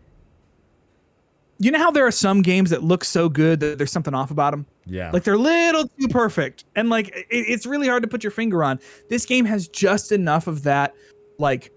you 1.59 1.71
know 1.71 1.79
how 1.79 1.89
there 1.89 2.05
are 2.05 2.11
some 2.11 2.41
games 2.41 2.69
that 2.69 2.83
look 2.83 3.03
so 3.03 3.29
good 3.29 3.59
that 3.61 3.77
there's 3.77 3.91
something 3.91 4.13
off 4.13 4.29
about 4.29 4.51
them 4.51 4.65
Yeah. 4.85 5.09
like 5.11 5.23
they're 5.23 5.33
a 5.35 5.37
little 5.39 5.87
too 5.87 6.07
perfect. 6.09 6.65
And 6.75 6.89
like 6.89 7.07
it, 7.09 7.25
it's 7.29 7.65
really 7.65 7.87
hard 7.87 8.03
to 8.03 8.09
put 8.09 8.23
your 8.23 8.31
finger 8.31 8.63
on. 8.63 8.79
This 9.09 9.25
game 9.25 9.45
has 9.45 9.67
just 9.67 10.11
enough 10.11 10.47
of 10.47 10.63
that 10.63 10.93
like 11.39 11.71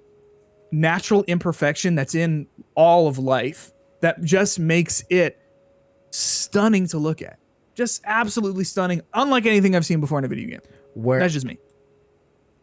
natural 0.72 1.24
imperfection 1.24 1.94
that's 1.94 2.14
in 2.14 2.46
all 2.74 3.08
of 3.08 3.18
life 3.18 3.72
that 4.00 4.22
just 4.22 4.58
makes 4.58 5.04
it 5.10 5.38
stunning 6.10 6.86
to 6.86 6.98
look 6.98 7.22
at 7.22 7.38
just 7.74 8.02
absolutely 8.04 8.64
stunning 8.64 9.00
unlike 9.14 9.46
anything 9.46 9.74
i've 9.74 9.86
seen 9.86 10.00
before 10.00 10.18
in 10.18 10.24
a 10.24 10.28
video 10.28 10.48
game 10.48 10.60
Where 10.94 11.20
that's 11.20 11.32
just 11.32 11.46
me 11.46 11.58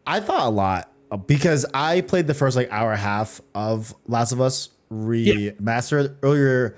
I 0.08 0.20
thought 0.20 0.46
a 0.46 0.50
lot 0.50 0.90
because 1.26 1.66
I 1.74 2.00
played 2.00 2.26
the 2.26 2.34
first 2.34 2.56
like 2.56 2.72
hour 2.72 2.92
and 2.92 2.98
a 2.98 3.02
half 3.02 3.42
of 3.54 3.94
Last 4.06 4.32
of 4.32 4.40
Us 4.40 4.70
remastered 4.90 6.16
earlier 6.22 6.76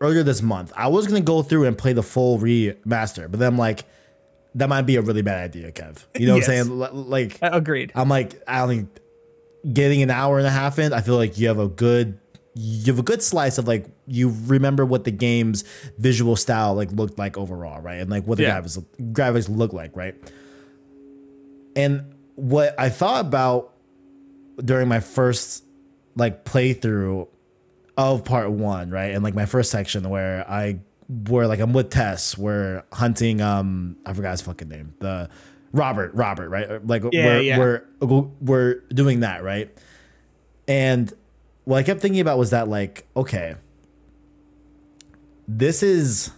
earlier 0.00 0.24
this 0.24 0.42
month. 0.42 0.72
I 0.76 0.88
was 0.88 1.06
gonna 1.06 1.20
go 1.20 1.42
through 1.42 1.66
and 1.66 1.78
play 1.78 1.92
the 1.92 2.02
full 2.02 2.36
remaster, 2.38 3.30
but 3.30 3.38
then 3.38 3.52
I'm 3.52 3.58
like, 3.58 3.84
that 4.56 4.68
might 4.68 4.82
be 4.82 4.96
a 4.96 5.02
really 5.02 5.22
bad 5.22 5.44
idea, 5.44 5.70
Kev. 5.70 6.04
You 6.18 6.26
know 6.26 6.34
what 6.34 6.48
I'm 6.48 6.66
saying? 6.66 6.78
Like, 7.08 7.38
agreed 7.40 7.92
I'm 7.94 8.08
like, 8.08 8.42
I 8.48 8.58
don't 8.58 8.68
think 8.68 8.90
getting 9.72 10.02
an 10.02 10.10
hour 10.10 10.38
and 10.38 10.46
a 10.46 10.50
half 10.50 10.78
in, 10.78 10.92
I 10.92 11.00
feel 11.00 11.16
like 11.16 11.38
you 11.38 11.48
have 11.48 11.58
a 11.58 11.68
good 11.68 12.18
you 12.60 12.86
have 12.86 12.98
a 12.98 13.04
good 13.04 13.22
slice 13.22 13.56
of 13.58 13.68
like 13.68 13.86
you 14.06 14.34
remember 14.46 14.84
what 14.84 15.04
the 15.04 15.12
game's 15.12 15.62
visual 15.98 16.34
style 16.34 16.74
like 16.74 16.90
looked 16.92 17.16
like 17.18 17.36
overall, 17.38 17.80
right? 17.80 18.00
And 18.00 18.10
like 18.10 18.26
what 18.26 18.38
the 18.38 18.44
Yeah. 18.44 18.60
graphics 18.60 18.84
graphics 19.12 19.48
look 19.48 19.72
like, 19.72 19.96
right? 19.96 20.16
And 21.76 22.14
what 22.34 22.74
I 22.78 22.88
thought 22.88 23.24
about 23.24 23.74
during 24.64 24.88
my 24.88 25.00
first 25.00 25.64
like 26.16 26.44
playthrough 26.44 27.28
of 27.96 28.24
part 28.24 28.50
one, 28.50 28.90
right? 28.90 29.12
And 29.14 29.22
like 29.22 29.34
my 29.34 29.46
first 29.46 29.70
section 29.70 30.08
where 30.08 30.48
I 30.50 30.80
where 31.28 31.46
like 31.46 31.60
I'm 31.60 31.72
with 31.72 31.90
Tess, 31.90 32.36
we're 32.36 32.82
hunting 32.92 33.40
um 33.40 33.96
I 34.04 34.12
forgot 34.12 34.32
his 34.32 34.40
fucking 34.42 34.68
name. 34.68 34.94
The 35.00 35.28
Robert, 35.72 36.14
Robert, 36.14 36.48
right? 36.48 36.86
Like 36.86 37.02
Yeah, 37.12 37.24
we're, 37.26 37.40
yeah. 37.40 37.58
we're 38.00 38.20
we're 38.40 38.74
doing 38.88 39.20
that, 39.20 39.42
right? 39.42 39.70
And 40.66 41.12
what 41.64 41.78
I 41.78 41.82
kept 41.82 42.00
thinking 42.00 42.20
about 42.20 42.38
was 42.38 42.50
that 42.50 42.68
like, 42.68 43.06
okay, 43.16 43.56
this 45.46 45.82
is 45.82 46.30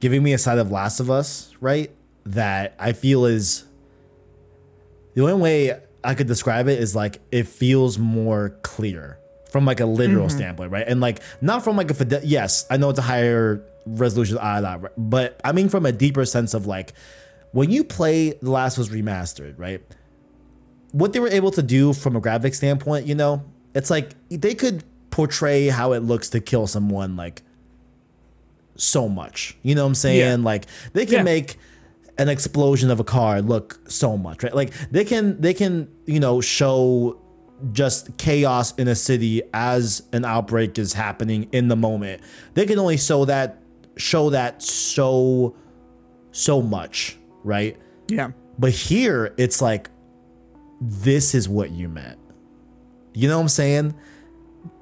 giving 0.00 0.22
me 0.22 0.32
a 0.32 0.38
side 0.38 0.58
of 0.58 0.70
Last 0.70 1.00
of 1.00 1.10
Us, 1.10 1.54
right? 1.60 1.90
That 2.26 2.74
I 2.78 2.92
feel 2.92 3.24
is 3.24 3.64
the 5.14 5.22
only 5.22 5.34
way 5.42 5.80
I 6.04 6.14
could 6.14 6.26
describe 6.26 6.68
it 6.68 6.78
is 6.78 6.94
like 6.94 7.20
it 7.32 7.48
feels 7.48 7.98
more 7.98 8.50
clear 8.62 9.18
from 9.50 9.64
like 9.64 9.80
a 9.80 9.86
literal 9.86 10.28
standpoint, 10.28 10.70
right? 10.70 10.86
And 10.86 11.00
like 11.00 11.20
not 11.40 11.64
from 11.64 11.76
like 11.76 11.90
a 11.90 11.94
fide- 11.94 12.24
yes, 12.24 12.66
I 12.70 12.76
know 12.76 12.90
it's 12.90 12.98
a 12.98 13.02
higher 13.02 13.64
resolution, 13.86 14.38
ah, 14.40 14.78
but 14.96 15.40
I 15.42 15.52
mean 15.52 15.68
from 15.68 15.86
a 15.86 15.92
deeper 15.92 16.24
sense 16.24 16.54
of 16.54 16.66
like 16.66 16.92
when 17.52 17.70
you 17.70 17.84
play 17.84 18.30
The 18.42 18.50
Last 18.50 18.78
of 18.78 18.84
Us 18.86 18.88
remastered, 18.90 19.54
right? 19.58 19.80
What 20.92 21.12
they 21.12 21.20
were 21.20 21.28
able 21.28 21.50
to 21.52 21.62
do 21.62 21.92
from 21.92 22.16
a 22.16 22.20
graphic 22.20 22.54
standpoint, 22.54 23.06
you 23.06 23.14
know, 23.14 23.44
it's 23.74 23.90
like 23.90 24.12
they 24.30 24.54
could 24.54 24.84
portray 25.10 25.68
how 25.68 25.92
it 25.92 26.00
looks 26.02 26.30
to 26.30 26.40
kill 26.40 26.66
someone 26.66 27.16
like 27.16 27.42
so 28.76 29.08
much. 29.08 29.56
You 29.62 29.74
know 29.74 29.82
what 29.82 29.88
I'm 29.88 29.94
saying? 29.94 30.40
Yeah. 30.40 30.44
Like 30.44 30.66
they 30.92 31.04
can 31.04 31.16
Yeah. 31.16 31.22
make 31.24 31.56
an 32.16 32.28
explosion 32.28 32.90
of 32.90 33.00
a 33.00 33.04
car 33.04 33.42
look 33.42 33.78
so 33.88 34.16
much, 34.16 34.42
right? 34.42 34.54
Like 34.54 34.72
they 34.90 35.04
can 35.04 35.40
they 35.40 35.54
can, 35.54 35.88
you 36.06 36.20
know, 36.20 36.40
show 36.40 37.20
just 37.72 38.16
chaos 38.18 38.72
in 38.76 38.86
a 38.88 38.94
city 38.94 39.42
as 39.52 40.02
an 40.12 40.24
outbreak 40.24 40.78
is 40.78 40.92
happening 40.92 41.48
in 41.52 41.68
the 41.68 41.76
moment. 41.76 42.22
They 42.54 42.66
can 42.66 42.78
only 42.78 42.96
show 42.96 43.24
that 43.26 43.60
show 43.96 44.30
that 44.30 44.62
so 44.62 45.54
so 46.30 46.62
much, 46.62 47.17
right? 47.44 47.76
yeah 48.08 48.30
But 48.58 48.72
here 48.72 49.34
it's 49.36 49.60
like 49.60 49.90
this 50.80 51.34
is 51.34 51.48
what 51.48 51.70
you 51.70 51.88
meant. 51.88 52.18
You 53.14 53.28
know 53.28 53.36
what 53.36 53.42
I'm 53.42 53.48
saying? 53.48 53.94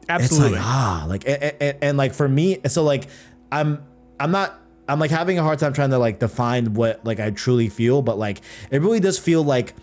absolutely 0.09 0.59
It's 0.59 0.59
like 0.59 0.67
ah, 0.67 1.07
like 1.09 1.29
and, 1.29 1.43
and, 1.61 1.79
and 1.83 1.99
like 1.99 2.15
for 2.15 2.29
me, 2.29 2.59
so 2.67 2.83
like 2.83 3.09
I'm 3.51 3.85
I'm 4.21 4.31
not 4.31 4.59
I'm 4.89 4.99
like 4.99 5.11
having 5.11 5.39
a 5.39 5.43
hard 5.43 5.59
time 5.59 5.73
trying 5.73 5.91
to 5.91 5.99
like 5.99 6.19
define 6.19 6.75
what 6.75 7.05
like 7.05 7.21
I 7.21 7.31
truly 7.31 7.69
feel, 7.69 8.03
but 8.03 8.19
like 8.19 8.41
it 8.71 8.83
really 8.83 9.01
does 9.01 9.19
feel 9.19 9.43
like 9.43 9.75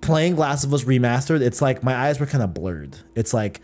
playing 0.00 0.36
Last 0.36 0.64
of 0.64 0.72
Us 0.72 0.84
remastered. 0.84 1.40
It's 1.40 1.60
like 1.60 1.82
my 1.82 1.94
eyes 1.94 2.20
were 2.20 2.26
kind 2.26 2.44
of 2.44 2.54
blurred. 2.54 2.96
It's 3.14 3.34
like 3.34 3.60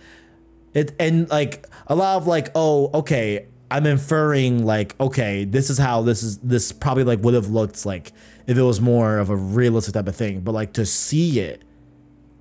it 0.75 0.93
and 0.99 1.29
like 1.31 1.67
a 1.87 1.95
lot 1.95 2.17
of 2.17 2.27
like 2.27 2.51
oh 2.55 2.91
okay 2.95 3.47
I'm 3.71 3.87
inferring 3.87 4.65
like 4.65 4.99
okay 5.01 5.45
this 5.45 5.71
is 5.71 5.79
how 5.79 6.03
this 6.03 6.23
is 6.23 6.39
this 6.39 6.73
probably 6.73 7.05
like 7.05 7.21
would 7.21 7.35
have 7.35 7.49
looked 7.49 7.87
like 7.87 8.13
if 8.47 8.57
it 8.57 8.63
was 8.63 8.81
more 8.81 9.19
of 9.19 9.31
a 9.31 9.37
realistic 9.37 9.95
type 9.95 10.09
of 10.09 10.17
thing, 10.17 10.41
but 10.41 10.53
like 10.53 10.73
to 10.75 10.87
see 10.87 11.41
it 11.41 11.63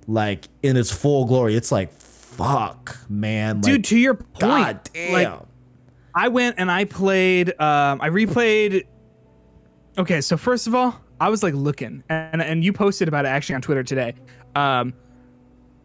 like 0.06 0.48
in 0.62 0.76
its 0.76 0.90
full 0.90 1.24
glory, 1.26 1.54
it's 1.54 1.72
like 1.72 1.92
fuck 1.92 2.98
man, 3.08 3.56
like, 3.56 3.64
dude 3.64 3.84
to 3.84 3.98
your 3.98 4.14
point 4.14 4.38
God 4.40 4.90
damn. 4.92 5.12
like 5.12 5.40
I 6.14 6.28
went 6.28 6.56
and 6.58 6.70
I 6.70 6.84
played. 6.84 7.48
Um, 7.60 8.00
I 8.00 8.10
replayed 8.10 8.84
Okay, 9.98 10.22
so 10.22 10.36
first 10.36 10.66
of 10.66 10.74
all, 10.74 10.98
I 11.20 11.28
was 11.28 11.42
like 11.42 11.54
looking, 11.54 12.02
and 12.08 12.40
and 12.40 12.64
you 12.64 12.72
posted 12.72 13.08
about 13.08 13.26
it 13.26 13.28
actually 13.28 13.56
on 13.56 13.62
Twitter 13.62 13.82
today. 13.82 14.14
Um, 14.56 14.94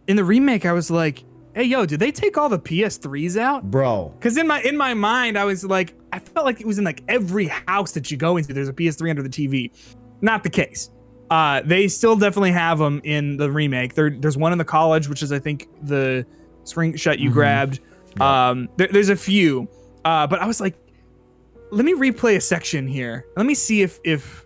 in 0.07 0.15
the 0.15 0.24
remake, 0.24 0.65
I 0.65 0.72
was 0.72 0.89
like, 0.89 1.24
"Hey, 1.53 1.63
yo, 1.63 1.86
did 1.86 1.99
they 1.99 2.11
take 2.11 2.38
all 2.38 2.47
the 2.47 2.59
PS3s 2.59 3.38
out?" 3.38 3.70
Bro, 3.70 4.13
Because 4.18 4.38
in 4.38 4.47
my 4.47 4.61
in 4.61 4.78
my 4.78 4.93
mind, 4.93 5.38
I 5.38 5.43
was 5.43 5.65
like, 5.65 5.93
I 6.13 6.20
felt 6.20 6.45
like 6.45 6.61
it 6.61 6.65
was 6.65 6.78
in 6.78 6.86
like 6.86 7.03
every 7.09 7.47
house 7.47 7.91
that 7.93 8.09
you 8.09 8.18
go 8.18 8.38
into. 8.38 8.53
There's 8.53 8.70
a 8.70 8.74
PS3 8.74 9.09
under 9.09 9.24
the 9.24 9.30
TV. 9.30 9.72
Not 10.22 10.43
the 10.43 10.49
case. 10.49 10.89
Uh, 11.30 11.61
they 11.65 11.88
still 11.88 12.15
definitely 12.15 12.51
have 12.51 12.80
them 12.80 13.01
in 13.03 13.38
the 13.38 13.51
remake. 13.51 13.93
There, 13.95 14.09
there's 14.09 14.38
one 14.38 14.51
in 14.51 14.57
the 14.57 14.65
college, 14.65 15.09
which 15.09 15.22
is 15.22 15.32
I 15.32 15.39
think 15.39 15.68
the 15.82 16.26
screenshot 16.63 17.20
you 17.20 17.32
grabbed. 17.32 17.80
Um, 18.22 18.70
there, 18.78 18.88
there's 18.88 19.09
a 19.09 19.15
few, 19.15 19.68
uh, 20.05 20.26
but 20.26 20.39
I 20.39 20.47
was 20.47 20.59
like, 20.59 20.76
let 21.72 21.86
me 21.86 21.93
replay 21.93 22.38
a 22.38 22.41
section 22.41 22.88
here. 22.88 23.26
Let 23.36 23.45
me 23.45 23.53
see 23.53 23.82
if 23.82 23.99
if 24.03 24.45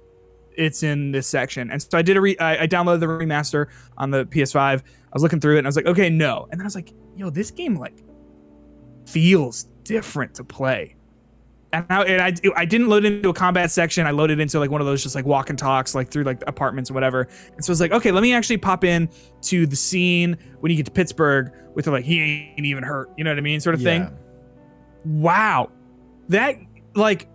it's 0.56 0.84
in 0.84 1.12
this 1.12 1.28
section. 1.28 1.72
And 1.72 1.82
so 1.82 1.98
I 1.98 2.02
did 2.02 2.18
a 2.18 2.22
re- 2.22 2.38
I, 2.38 2.64
I 2.64 2.68
downloaded 2.68 3.00
the 3.00 3.06
remaster 3.08 3.68
on 3.98 4.12
the 4.12 4.26
PS5. 4.26 4.58
I 4.58 4.82
was 5.14 5.24
looking 5.24 5.40
through 5.40 5.56
it 5.56 5.60
and 5.60 5.68
I 5.68 5.70
was 5.70 5.76
like, 5.76 5.86
okay, 5.86 6.10
no. 6.10 6.48
And 6.52 6.60
then 6.60 6.62
I 6.62 6.68
was 6.68 6.76
like, 6.76 6.94
yo, 7.16 7.30
this 7.30 7.52
game 7.52 7.76
like 7.76 8.04
feels 9.06 9.66
different 9.84 10.36
to 10.36 10.44
play. 10.44 10.96
And 11.74 11.86
I, 11.90 12.04
and 12.04 12.22
I, 12.22 12.34
I 12.58 12.66
didn't 12.66 12.90
load 12.90 13.06
into 13.06 13.30
a 13.30 13.34
combat 13.34 13.72
section. 13.72 14.06
I 14.06 14.12
loaded 14.12 14.42
into 14.42 14.60
like 14.60 14.70
one 14.70 14.82
of 14.82 14.88
those 14.88 15.02
just 15.02 15.16
like 15.16 15.26
walk 15.26 15.50
and 15.50 15.58
talks, 15.58 15.96
like 15.96 16.10
through 16.10 16.24
like 16.24 16.44
apartments 16.46 16.92
or 16.92 16.94
whatever. 16.94 17.30
And 17.56 17.64
so 17.64 17.72
I 17.72 17.74
was 17.74 17.80
like, 17.80 17.94
okay, 17.94 18.12
let 18.12 18.22
me 18.22 18.34
actually 18.34 18.58
pop 18.58 18.84
in 18.84 19.10
to 19.44 19.66
the 19.66 19.78
scene 19.78 20.38
when 20.60 20.70
you 20.70 20.76
get 20.76 20.86
to 20.88 20.92
Pittsburgh 20.92 21.54
with 21.74 21.88
like, 21.88 22.04
he 22.04 22.20
ain't 22.58 22.66
even 22.66 22.84
hurt, 22.84 23.10
you 23.18 23.24
know 23.24 23.32
what 23.32 23.38
I 23.38 23.42
mean, 23.42 23.62
sort 23.62 23.76
of 23.76 23.82
yeah. 23.82 24.08
thing. 24.08 24.18
Wow, 25.06 25.72
that 26.28 26.58
like, 26.94 27.30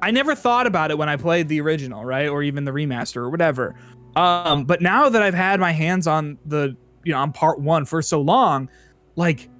I 0.00 0.10
never 0.10 0.34
thought 0.34 0.66
about 0.66 0.90
it 0.90 0.96
when 0.96 1.10
I 1.10 1.16
played 1.16 1.48
the 1.48 1.60
original, 1.60 2.04
right, 2.04 2.28
or 2.28 2.42
even 2.42 2.64
the 2.64 2.70
remaster 2.70 3.16
or 3.16 3.28
whatever. 3.28 3.74
Um, 4.16 4.64
but 4.64 4.80
now 4.80 5.10
that 5.10 5.22
I've 5.22 5.34
had 5.34 5.60
my 5.60 5.72
hands 5.72 6.06
on 6.06 6.38
the, 6.46 6.74
you 7.04 7.12
know, 7.12 7.18
on 7.18 7.32
part 7.32 7.60
one 7.60 7.84
for 7.84 8.00
so 8.00 8.20
long, 8.22 8.70
like, 9.14 9.50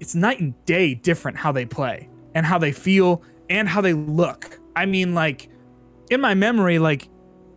it's 0.00 0.16
night 0.16 0.40
and 0.40 0.54
day 0.64 0.94
different 0.94 1.36
how 1.36 1.52
they 1.52 1.64
play 1.64 2.08
and 2.38 2.46
how 2.46 2.56
they 2.56 2.70
feel 2.70 3.20
and 3.50 3.68
how 3.68 3.80
they 3.80 3.94
look. 3.94 4.60
I 4.76 4.86
mean, 4.86 5.12
like, 5.12 5.50
in 6.08 6.20
my 6.20 6.34
memory, 6.34 6.78
like, 6.78 7.08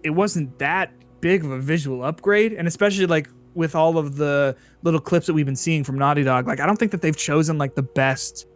it 0.02 0.10
wasn't 0.10 0.58
that 0.58 0.92
big 1.22 1.46
of 1.46 1.52
a 1.52 1.60
visual 1.60 2.04
upgrade, 2.04 2.52
and 2.54 2.68
especially 2.68 3.06
like 3.06 3.30
with 3.54 3.76
all 3.76 4.00
of 4.00 4.16
the 4.16 4.56
little 4.82 5.00
clips 5.00 5.28
that 5.28 5.36
we've 5.36 5.46
been 5.46 5.56
seeing 5.56 5.84
from 5.84 6.00
Naughty 6.00 6.24
Dog, 6.24 6.48
like, 6.48 6.60
I 6.60 6.66
don't 6.66 6.78
think 6.78 6.92
that 6.94 7.04
they've 7.04 7.16
chosen 7.16 7.60
like 7.60 7.76
the 7.76 7.84
best 7.84 8.48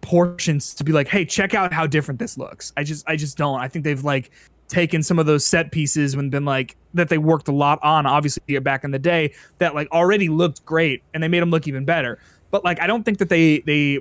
portions 0.00 0.72
to 0.76 0.84
be 0.84 0.92
like, 0.92 1.06
hey, 1.06 1.26
check 1.26 1.52
out 1.52 1.70
how 1.70 1.86
different 1.86 2.18
this 2.18 2.38
looks. 2.38 2.72
I 2.78 2.82
just, 2.82 3.06
I 3.06 3.16
just 3.16 3.36
don't. 3.36 3.60
I 3.60 3.68
think 3.68 3.84
they've 3.84 4.02
like 4.02 4.30
taken 4.68 5.02
some 5.02 5.18
of 5.18 5.26
those 5.26 5.44
set 5.44 5.70
pieces 5.70 6.14
and 6.14 6.30
been 6.30 6.46
like 6.46 6.78
that 6.94 7.10
they 7.10 7.18
worked 7.18 7.48
a 7.48 7.52
lot 7.52 7.78
on, 7.82 8.06
obviously 8.06 8.58
back 8.60 8.84
in 8.84 8.90
the 8.90 8.98
day, 8.98 9.34
that 9.58 9.74
like 9.74 9.90
already 9.92 10.30
looked 10.30 10.64
great, 10.64 11.02
and 11.12 11.22
they 11.22 11.28
made 11.28 11.40
them 11.42 11.50
look 11.50 11.68
even 11.68 11.84
better. 11.84 12.18
But 12.50 12.64
like, 12.64 12.80
I 12.80 12.86
don't 12.86 13.04
think 13.04 13.18
that 13.18 13.28
they 13.28 13.60
they 13.60 13.98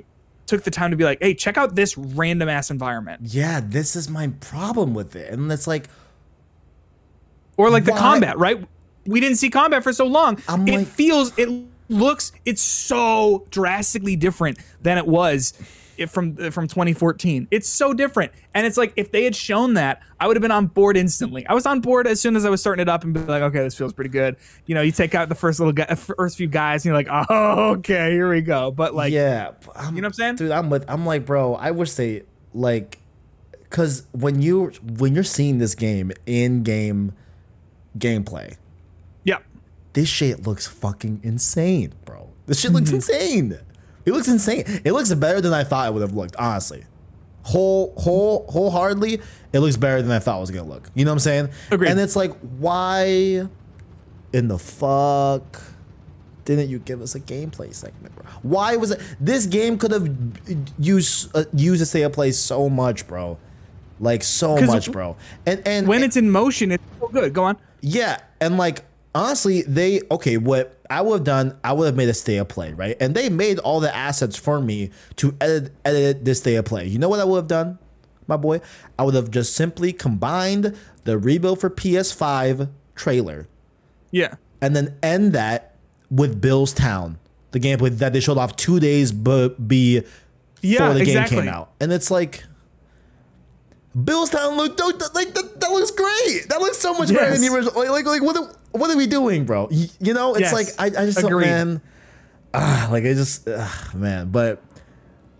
took 0.50 0.64
the 0.64 0.72
time 0.72 0.92
to 0.92 0.98
be 0.98 1.04
like, 1.04 1.20
hey, 1.22 1.34
check 1.34 1.58
out 1.58 1.76
this 1.76 1.98
random 1.98 2.50
ass 2.50 2.70
environment, 2.72 3.22
Yeah, 3.24 3.62
this 3.64 3.96
is 3.96 4.10
my 4.10 4.30
problem 4.42 4.94
with 4.94 5.16
it. 5.16 5.32
And 5.32 5.52
it's 5.52 5.68
like, 5.68 5.88
or 7.56 7.70
like 7.70 7.86
the 7.86 7.92
combat, 7.92 8.38
right? 8.38 8.68
We 9.06 9.20
didn't 9.20 9.38
see 9.38 9.50
combat 9.50 9.84
for 9.84 9.94
so 9.94 10.06
long. 10.08 10.42
I'm 10.48 10.68
it 10.68 10.78
like- 10.80 10.88
feels, 10.88 11.38
it 11.38 11.50
looks, 11.88 12.32
it's 12.46 12.62
so 12.62 13.46
drastically 13.52 14.16
different 14.16 14.58
than 14.82 14.98
it 14.98 15.06
was 15.08 15.54
from 16.08 16.38
uh, 16.40 16.50
from 16.50 16.68
2014. 16.68 17.48
It's 17.52 17.68
so 17.68 17.94
different, 17.94 18.32
and 18.54 18.66
it's 18.66 18.78
like 18.78 18.94
if 18.96 19.12
they 19.12 19.24
had 19.24 19.36
shown 19.36 19.74
that, 19.74 20.02
I 20.20 20.28
would 20.28 20.36
have 20.36 20.42
been 20.42 20.52
on 20.52 20.68
board 20.68 20.98
instantly. 20.98 21.46
I 21.48 21.54
was 21.54 21.66
on 21.66 21.82
board 21.82 22.08
as 22.08 22.22
soon 22.22 22.36
as 22.36 22.46
I 22.46 22.50
was 22.50 22.62
starting 22.62 22.82
it 22.82 22.90
up 22.90 23.04
and 23.04 23.14
be 23.14 23.20
like, 23.22 23.42
okay, 23.42 23.60
this 23.60 23.78
feels 23.78 23.94
pretty 23.94 24.10
good. 24.10 24.36
You 24.66 24.76
know, 24.76 24.82
you 24.82 24.92
take 24.92 25.16
out 25.16 25.30
the 25.30 25.36
first 25.36 25.60
little 25.60 25.74
guy, 25.74 25.94
first 25.96 26.38
few 26.38 26.48
guys, 26.48 26.86
and 26.86 26.90
you're 26.90 26.96
like, 26.96 27.08
oh, 27.30 27.72
okay, 27.78 28.12
here 28.12 28.30
we 28.30 28.42
go. 28.42 28.72
But 28.72 28.94
like, 28.94 29.12
yeah, 29.12 29.52
I'm, 29.76 29.96
you 29.96 30.02
know 30.02 30.08
what 30.08 30.10
I'm 30.10 30.14
saying? 30.14 30.36
dude. 30.36 30.52
I'm 30.52 30.70
with. 30.70 30.86
I'm 30.88 31.06
like, 31.06 31.26
bro. 31.26 31.56
I 31.56 31.72
wish 31.72 31.94
they 31.94 32.24
like, 32.54 33.00
cause 33.70 34.04
when 34.12 34.42
you 34.42 34.72
when 34.98 35.16
you're 35.16 35.24
seeing 35.24 35.58
this 35.58 35.76
game 35.76 36.12
in 36.26 36.64
game 36.64 37.14
gameplay, 37.98 38.56
yeah, 39.24 39.40
this 39.94 40.08
shit 40.08 40.46
looks 40.46 40.68
fucking 40.68 41.22
insane, 41.24 41.94
bro. 42.06 42.30
This 42.46 42.60
shit 42.60 42.72
looks 42.72 42.88
mm-hmm. 42.88 42.96
insane. 42.96 43.60
It 44.10 44.14
looks 44.14 44.28
insane. 44.28 44.64
It 44.84 44.92
looks 44.92 45.14
better 45.14 45.40
than 45.40 45.54
I 45.54 45.64
thought 45.64 45.88
it 45.88 45.94
would 45.94 46.02
have 46.02 46.14
looked, 46.14 46.36
honestly. 46.38 46.84
Whole, 47.44 47.94
whole, 47.98 48.46
wholeheartedly, 48.50 49.22
it 49.54 49.60
looks 49.60 49.78
better 49.78 50.02
than 50.02 50.12
I 50.12 50.20
thought 50.20 50.38
it 50.38 50.42
was 50.42 50.52
gonna 50.52 50.68
look. 50.68 50.90
You 50.96 51.06
know 51.06 51.12
what 51.12 51.16
I'm 51.16 51.20
saying? 51.20 51.50
Agreed. 51.72 51.92
And 51.92 52.00
it's 52.00 52.16
like, 52.16 52.34
why 52.58 53.48
in 54.34 54.48
the 54.48 54.60
fuck 54.60 55.62
didn't 56.46 56.70
you 56.70 56.80
give 56.80 57.02
us 57.02 57.14
a 57.16 57.20
gameplay 57.20 57.74
segment, 57.74 58.16
bro? 58.16 58.26
Why 58.42 58.76
was 58.78 58.92
it? 58.92 59.02
This 59.20 59.46
game 59.46 59.78
could 59.78 59.92
have 59.92 60.10
used 60.80 61.36
uh, 61.36 61.46
used 61.54 61.82
a 61.82 61.86
state 61.86 62.04
of 62.04 62.12
play 62.14 62.32
so 62.32 62.68
much, 62.70 63.08
bro. 63.08 63.38
Like 64.00 64.24
so 64.24 64.60
much, 64.62 64.92
bro. 64.92 65.18
And 65.46 65.62
and 65.68 65.88
when 65.88 66.04
it's 66.04 66.18
in 66.18 66.32
motion, 66.32 66.72
it's 66.72 66.84
so 67.00 67.08
good. 67.08 67.34
Go 67.34 67.44
on. 67.44 67.58
yeah, 67.82 68.20
and 68.42 68.58
like 68.58 68.86
honestly, 69.16 69.62
they 69.64 70.02
okay. 70.12 70.38
What 70.38 70.80
I 70.90 71.02
would 71.02 71.14
have 71.20 71.24
done, 71.24 71.58
I 71.64 71.74
would 71.74 71.86
have 71.86 71.96
made 71.96 72.10
a 72.10 72.14
state 72.14 72.38
of 72.38 72.48
play, 72.48 72.74
right? 72.74 72.96
And 73.00 73.14
they 73.16 73.30
made 73.30 73.60
all 73.60 73.80
the 73.80 73.96
assets 73.96 74.36
for 74.36 74.60
me 74.62 74.92
to 75.18 75.36
edit 75.42 75.74
edit 75.86 76.26
this 76.26 76.40
state 76.40 76.56
of 76.56 76.66
play. 76.66 76.86
You 76.88 77.00
know 77.00 77.10
what 77.10 77.20
I 77.20 77.24
would 77.26 77.38
have 77.38 77.48
done, 77.48 77.78
my 78.28 78.38
boy? 78.38 78.62
I 78.98 79.04
would 79.04 79.16
have 79.16 79.32
just 79.32 79.54
simply 79.56 79.94
combined 79.94 80.76
the 81.04 81.18
rebuild 81.18 81.60
for 81.62 81.70
PS5 81.70 82.70
trailer 82.96 83.48
Yeah. 84.12 84.36
and 84.62 84.76
then 84.76 84.98
end 85.02 85.34
that 85.34 85.76
with 86.12 86.42
Bill's 86.42 86.74
Town, 86.74 87.18
the 87.52 87.60
gameplay 87.60 87.90
that 87.98 88.14
they 88.14 88.20
showed 88.20 88.38
off 88.38 88.56
two 88.56 88.80
days 88.80 89.12
b- 89.12 89.50
be 89.66 90.04
Yeah, 90.62 90.80
before 90.80 90.94
the 90.96 91.00
exactly. 91.02 91.38
game 91.38 91.46
came 91.46 91.54
out, 91.54 91.72
and 91.80 91.92
it's 91.94 92.12
like. 92.12 92.44
Bill's 94.04 94.30
Town 94.30 94.56
look 94.56 94.80
like 94.80 95.34
that, 95.34 95.60
that 95.60 95.72
looks 95.72 95.92
great. 95.92 96.48
That 96.50 96.60
looks 96.62 96.78
so 96.78 96.94
much 96.94 97.10
better 97.14 97.32
than 97.32 97.42
the 97.42 97.48
original. 97.54 97.74
Like, 97.76 97.90
like, 97.90 98.06
like 98.06 98.22
what, 98.22 98.38
are, 98.38 98.56
what 98.72 98.92
are 98.92 98.98
we 98.98 99.08
doing, 99.08 99.46
bro? 99.46 99.68
You, 99.72 99.88
you 100.00 100.14
know, 100.14 100.36
it's 100.36 100.52
Yes. 100.52 100.54
like 100.54 100.68
I, 100.96 101.02
I 101.02 101.06
just 101.06 101.18
don't, 101.20 101.32
Agreed. 101.32 101.46
man. 101.48 101.82
Ah, 102.54 102.88
like 102.92 103.04
I 103.06 103.14
just, 103.14 103.48
ah, 103.50 103.92
man. 103.96 104.30
But 104.30 104.62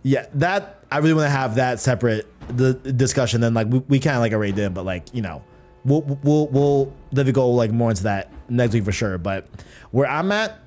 yeah, 0.04 0.26
that 0.36 0.84
I 0.92 0.98
really 1.00 1.14
want 1.14 1.26
to 1.28 1.30
have 1.32 1.56
that 1.56 1.80
separate 1.80 2.26
the 2.50 2.74
discussion. 2.74 3.42
Then 3.42 3.54
like 3.54 3.68
we, 3.68 3.80
we 3.80 4.00
kind 4.00 4.16
of 4.16 4.22
like 4.22 4.34
already 4.34 4.54
did, 4.54 4.74
but 4.74 4.84
like 4.86 5.14
you 5.14 5.22
know, 5.22 5.44
we'll 5.86 6.02
we'll 6.24 6.48
we'll 6.48 6.86
definitely 7.10 7.34
go 7.34 7.50
like 7.52 7.72
more 7.72 7.92
into 7.92 8.04
that 8.04 8.32
next 8.50 8.74
week 8.74 8.84
for 8.84 8.92
sure. 8.92 9.18
But 9.20 9.48
where 9.92 10.08
I'm 10.10 10.32
at, 10.32 10.58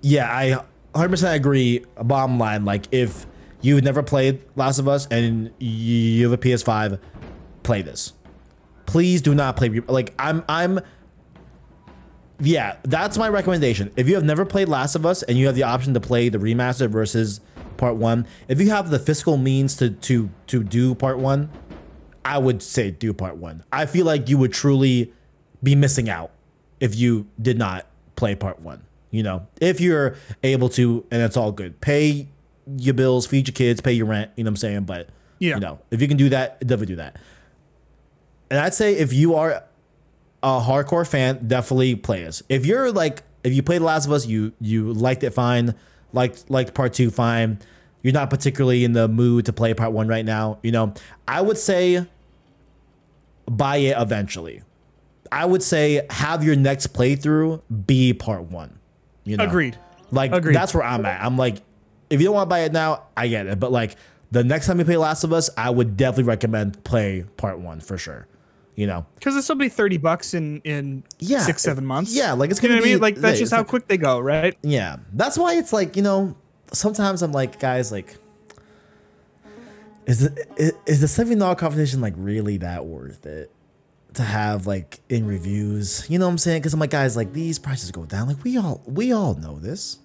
yeah, 0.00 0.28
I 0.28 0.64
100% 0.98 1.34
agree. 1.34 1.84
Bottom 2.02 2.38
line, 2.38 2.64
like 2.64 2.86
if 2.92 3.26
you've 3.64 3.82
never 3.82 4.02
played 4.02 4.42
Last 4.56 4.78
of 4.78 4.86
Us 4.86 5.06
and 5.10 5.52
you 5.58 6.28
have 6.28 6.38
a 6.38 6.42
PS5, 6.42 6.98
play 7.62 7.82
this. 7.82 8.12
Please 8.86 9.22
do 9.22 9.34
not 9.34 9.56
play. 9.56 9.68
Like 9.70 10.14
I'm, 10.18 10.44
I'm. 10.48 10.80
Yeah, 12.40 12.76
that's 12.82 13.16
my 13.16 13.28
recommendation. 13.28 13.92
If 13.96 14.08
you 14.08 14.16
have 14.16 14.24
never 14.24 14.44
played 14.44 14.68
Last 14.68 14.94
of 14.94 15.06
Us 15.06 15.22
and 15.22 15.38
you 15.38 15.46
have 15.46 15.54
the 15.54 15.62
option 15.62 15.94
to 15.94 16.00
play 16.00 16.28
the 16.28 16.38
remaster 16.38 16.90
versus 16.90 17.40
Part 17.76 17.96
One, 17.96 18.26
if 18.48 18.60
you 18.60 18.70
have 18.70 18.90
the 18.90 18.98
fiscal 18.98 19.36
means 19.36 19.76
to 19.78 19.90
to 19.90 20.28
to 20.48 20.62
do 20.62 20.94
Part 20.94 21.18
One, 21.18 21.50
I 22.24 22.38
would 22.38 22.62
say 22.62 22.90
do 22.90 23.14
Part 23.14 23.36
One. 23.36 23.64
I 23.72 23.86
feel 23.86 24.04
like 24.04 24.28
you 24.28 24.36
would 24.36 24.52
truly 24.52 25.12
be 25.62 25.74
missing 25.74 26.10
out 26.10 26.32
if 26.80 26.94
you 26.94 27.26
did 27.40 27.56
not 27.56 27.86
play 28.16 28.34
Part 28.34 28.60
One. 28.60 28.84
You 29.10 29.22
know, 29.22 29.46
if 29.60 29.80
you're 29.80 30.16
able 30.42 30.68
to, 30.70 31.06
and 31.10 31.22
it's 31.22 31.36
all 31.36 31.52
good. 31.52 31.80
Pay 31.80 32.28
your 32.78 32.94
bills, 32.94 33.26
feed 33.26 33.48
your 33.48 33.52
kids, 33.54 33.80
pay 33.80 33.92
your 33.92 34.06
rent. 34.06 34.30
You 34.36 34.44
know 34.44 34.48
what 34.48 34.52
I'm 34.52 34.56
saying? 34.56 34.84
But 34.84 35.08
Yeah. 35.38 35.54
you 35.54 35.60
know, 35.60 35.78
if 35.90 36.00
you 36.00 36.08
can 36.08 36.16
do 36.16 36.28
that, 36.30 36.60
definitely 36.60 36.86
do 36.86 36.96
that. 36.96 37.16
And 38.50 38.60
I'd 38.60 38.74
say 38.74 38.94
if 38.96 39.12
you 39.12 39.34
are 39.34 39.64
a 40.42 40.60
hardcore 40.60 41.06
fan, 41.06 41.46
definitely 41.46 41.94
play 41.96 42.22
this. 42.24 42.42
If 42.48 42.66
you're 42.66 42.92
like, 42.92 43.22
if 43.42 43.52
you 43.54 43.62
played 43.62 43.80
The 43.80 43.86
Last 43.86 44.06
of 44.06 44.12
Us, 44.12 44.26
you 44.26 44.52
you 44.60 44.92
liked 44.92 45.22
it 45.24 45.30
fine, 45.30 45.74
liked 46.12 46.48
liked 46.50 46.74
part 46.74 46.92
two 46.94 47.10
fine. 47.10 47.58
You're 48.02 48.12
not 48.12 48.28
particularly 48.30 48.84
in 48.84 48.92
the 48.92 49.08
mood 49.08 49.46
to 49.46 49.52
play 49.52 49.72
part 49.74 49.92
one 49.92 50.08
right 50.08 50.24
now. 50.24 50.58
You 50.62 50.72
know, 50.72 50.94
I 51.26 51.40
would 51.40 51.56
say 51.58 52.06
buy 53.46 53.76
it 53.78 53.96
eventually. 53.98 54.62
I 55.32 55.46
would 55.46 55.62
say 55.62 56.06
have 56.10 56.44
your 56.44 56.54
next 56.56 56.92
playthrough 56.94 57.62
be 57.86 58.12
part 58.12 58.42
one. 58.44 58.78
You 59.24 59.36
know, 59.38 59.44
Agreed. 59.44 59.78
Like 60.10 60.32
Agreed. 60.32 60.54
that's 60.54 60.74
where 60.74 60.84
I'm 60.84 61.04
at. 61.06 61.22
I'm 61.24 61.36
like, 61.38 61.56
if 62.14 62.20
you 62.20 62.26
don't 62.26 62.34
want 62.34 62.46
to 62.46 62.50
buy 62.50 62.60
it 62.60 62.72
now, 62.72 63.04
I 63.16 63.28
get 63.28 63.46
it. 63.46 63.60
But 63.60 63.72
like 63.72 63.96
the 64.30 64.42
next 64.44 64.66
time 64.66 64.78
you 64.78 64.84
play 64.84 64.96
Last 64.96 65.24
of 65.24 65.32
Us, 65.32 65.50
I 65.56 65.70
would 65.70 65.96
definitely 65.96 66.24
recommend 66.24 66.82
play 66.84 67.24
part 67.36 67.58
one 67.58 67.80
for 67.80 67.98
sure. 67.98 68.26
You 68.76 68.88
know, 68.88 69.06
Because 69.14 69.34
this 69.36 69.48
will 69.48 69.54
be 69.56 69.68
30 69.68 69.98
bucks 69.98 70.34
in, 70.34 70.60
in 70.62 71.04
Yeah. 71.20 71.40
six, 71.42 71.62
seven 71.62 71.86
months. 71.86 72.12
Yeah, 72.12 72.32
like, 72.32 72.50
it's 72.50 72.60
you 72.60 72.68
know 72.68 72.74
gonna 72.76 72.80
what 72.82 72.86
I 72.88 72.90
mean? 72.90 72.98
be- 72.98 73.02
Like, 73.02 73.14
that's 73.16 73.38
yeah, 73.38 73.42
just 73.42 73.52
how 73.52 73.58
like- 73.58 73.68
quick 73.68 73.86
they 73.86 73.98
go, 73.98 74.18
right? 74.18 74.56
Yeah, 74.62 74.96
that's 75.12 75.38
why 75.38 75.54
it's 75.54 75.72
like 75.72 75.96
you 75.96 76.02
know. 76.02 76.36
Sometimes 76.72 77.22
I'm 77.22 77.30
like, 77.30 77.60
guys, 77.60 77.92
like, 77.92 78.16
is 80.06 80.20
the 80.20 80.72
is 80.86 81.00
the 81.00 81.08
seventy 81.08 81.38
dollar 81.38 81.54
competition 81.54 82.00
like 82.00 82.14
really 82.16 82.56
that 82.58 82.84
worth 82.84 83.24
it 83.26 83.50
to 84.14 84.22
have 84.22 84.66
like 84.66 85.00
in 85.08 85.24
reviews? 85.26 86.04
You 86.10 86.18
know 86.18 86.26
what 86.26 86.32
I'm 86.32 86.38
saying? 86.38 86.60
Because 86.62 86.74
I'm 86.74 86.80
like, 86.80 86.90
guys, 86.90 87.16
like 87.16 87.32
these 87.32 87.58
prices 87.58 87.90
go 87.90 88.04
down. 88.04 88.26
Like 88.28 88.42
we 88.44 88.56
all 88.58 88.82
we 88.86 89.12
all 89.12 89.34
know 89.34 89.58
this. 89.58 89.98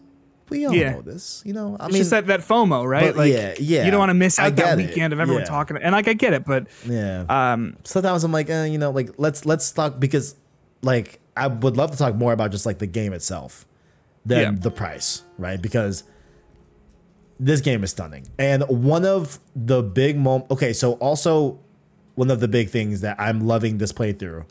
We 0.49 0.65
all 0.65 0.73
Yeah. 0.73 0.91
know 0.93 1.01
this. 1.01 1.43
You 1.45 1.53
know, 1.53 1.77
I 1.79 1.85
It's 1.85 1.93
mean, 1.93 1.99
just 2.01 2.09
that, 2.11 2.27
that 2.27 2.39
FOMO, 2.41 2.87
right? 2.87 3.15
like, 3.15 3.31
yeah, 3.31 3.53
yeah, 3.59 3.85
You 3.85 3.91
don't 3.91 3.99
want 3.99 4.09
to 4.09 4.13
miss 4.15 4.39
out 4.39 4.55
that 4.55 4.77
get 4.77 4.79
it. 4.79 4.87
weekend 4.87 5.13
of 5.13 5.19
everyone 5.19 5.43
Yeah. 5.43 5.49
talking. 5.49 5.77
And 5.77 5.91
like, 5.93 6.07
I 6.07 6.13
get 6.13 6.33
it, 6.33 6.45
but 6.45 6.67
yeah. 6.87 7.25
um, 7.29 7.77
sometimes 7.83 8.23
I'm 8.23 8.31
like, 8.31 8.49
eh, 8.49 8.65
you 8.65 8.77
know, 8.77 8.91
like 8.91 9.11
let's 9.17 9.45
let's 9.45 9.71
talk 9.71 9.99
because 9.99 10.35
like 10.81 11.19
I 11.37 11.47
would 11.47 11.77
love 11.77 11.91
to 11.91 11.97
talk 11.97 12.15
more 12.15 12.33
about 12.33 12.51
just 12.51 12.65
like 12.65 12.79
the 12.79 12.87
game 12.87 13.13
itself 13.13 13.65
than 14.25 14.39
Yeah. 14.55 14.59
the 14.59 14.71
price, 14.71 15.23
right? 15.37 15.61
Because 15.61 16.03
this 17.39 17.61
game 17.61 17.83
is 17.83 17.91
stunning. 17.91 18.25
And 18.37 18.63
one 18.67 19.05
of 19.05 19.39
the 19.55 19.81
big 19.83 20.17
mom 20.17 20.43
okay, 20.51 20.73
so 20.73 20.93
also 20.93 21.59
one 22.15 22.29
of 22.31 22.39
the 22.41 22.47
big 22.49 22.69
things 22.69 23.01
that 23.01 23.17
I'm 23.19 23.41
loving 23.41 23.77
this 23.77 23.93
playthrough 23.93 24.45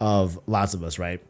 of 0.00 0.38
Last 0.46 0.74
of 0.74 0.82
Us, 0.84 0.98
right? 0.98 1.22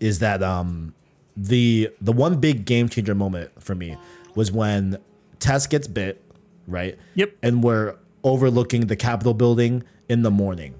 Is 0.00 0.20
that 0.20 0.42
um 0.42 0.94
the 1.36 1.90
the 2.00 2.12
one 2.12 2.40
big 2.40 2.64
game 2.64 2.88
changer 2.88 3.14
moment 3.14 3.50
for 3.62 3.74
me 3.74 3.96
was 4.34 4.50
when 4.52 4.98
Tess 5.38 5.66
gets 5.66 5.86
bit, 5.86 6.22
right? 6.66 6.98
Yep. 7.14 7.32
And 7.42 7.62
we're 7.62 7.96
overlooking 8.24 8.86
the 8.86 8.96
Capitol 8.96 9.34
building 9.34 9.84
in 10.08 10.22
the 10.22 10.30
morning, 10.30 10.74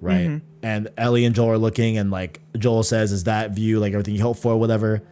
right? 0.00 0.28
Mm-hmm. 0.28 0.46
And 0.62 0.88
Ellie 0.96 1.24
and 1.24 1.34
Joel 1.34 1.50
are 1.50 1.58
looking, 1.58 1.98
and 1.98 2.10
like 2.10 2.40
Joel 2.56 2.82
says, 2.82 3.12
"Is 3.12 3.24
that 3.24 3.50
view 3.50 3.80
like 3.80 3.92
everything 3.92 4.14
you 4.14 4.22
hope 4.22 4.38
for, 4.38 4.56
whatever?" 4.58 5.02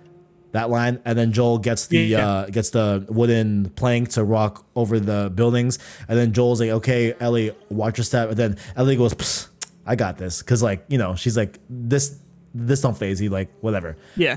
That 0.52 0.68
line, 0.68 1.00
and 1.06 1.18
then 1.18 1.32
Joel 1.32 1.58
gets 1.58 1.86
the 1.86 1.98
Yeah. 1.98 2.28
uh, 2.28 2.46
gets 2.46 2.70
the 2.70 3.06
wooden 3.08 3.70
plank 3.70 4.10
to 4.10 4.22
rock 4.24 4.66
over 4.76 5.00
the 5.00 5.32
buildings, 5.34 5.78
and 6.08 6.18
then 6.18 6.32
Joel's 6.32 6.60
like, 6.60 6.70
"Okay, 6.70 7.14
Ellie, 7.20 7.52
watch 7.70 7.96
your 7.98 8.04
step," 8.04 8.28
and 8.28 8.36
then 8.36 8.56
Ellie 8.76 8.96
goes, 8.96 9.48
"I 9.86 9.96
got 9.96 10.18
this," 10.18 10.40
because 10.42 10.62
like 10.62 10.84
you 10.88 10.98
know 10.98 11.14
she's 11.16 11.36
like 11.38 11.58
this 11.70 12.18
this 12.54 12.82
don't 12.82 12.96
faze 12.96 13.20
you, 13.20 13.30
like 13.30 13.48
whatever 13.62 13.96
yeah. 14.14 14.36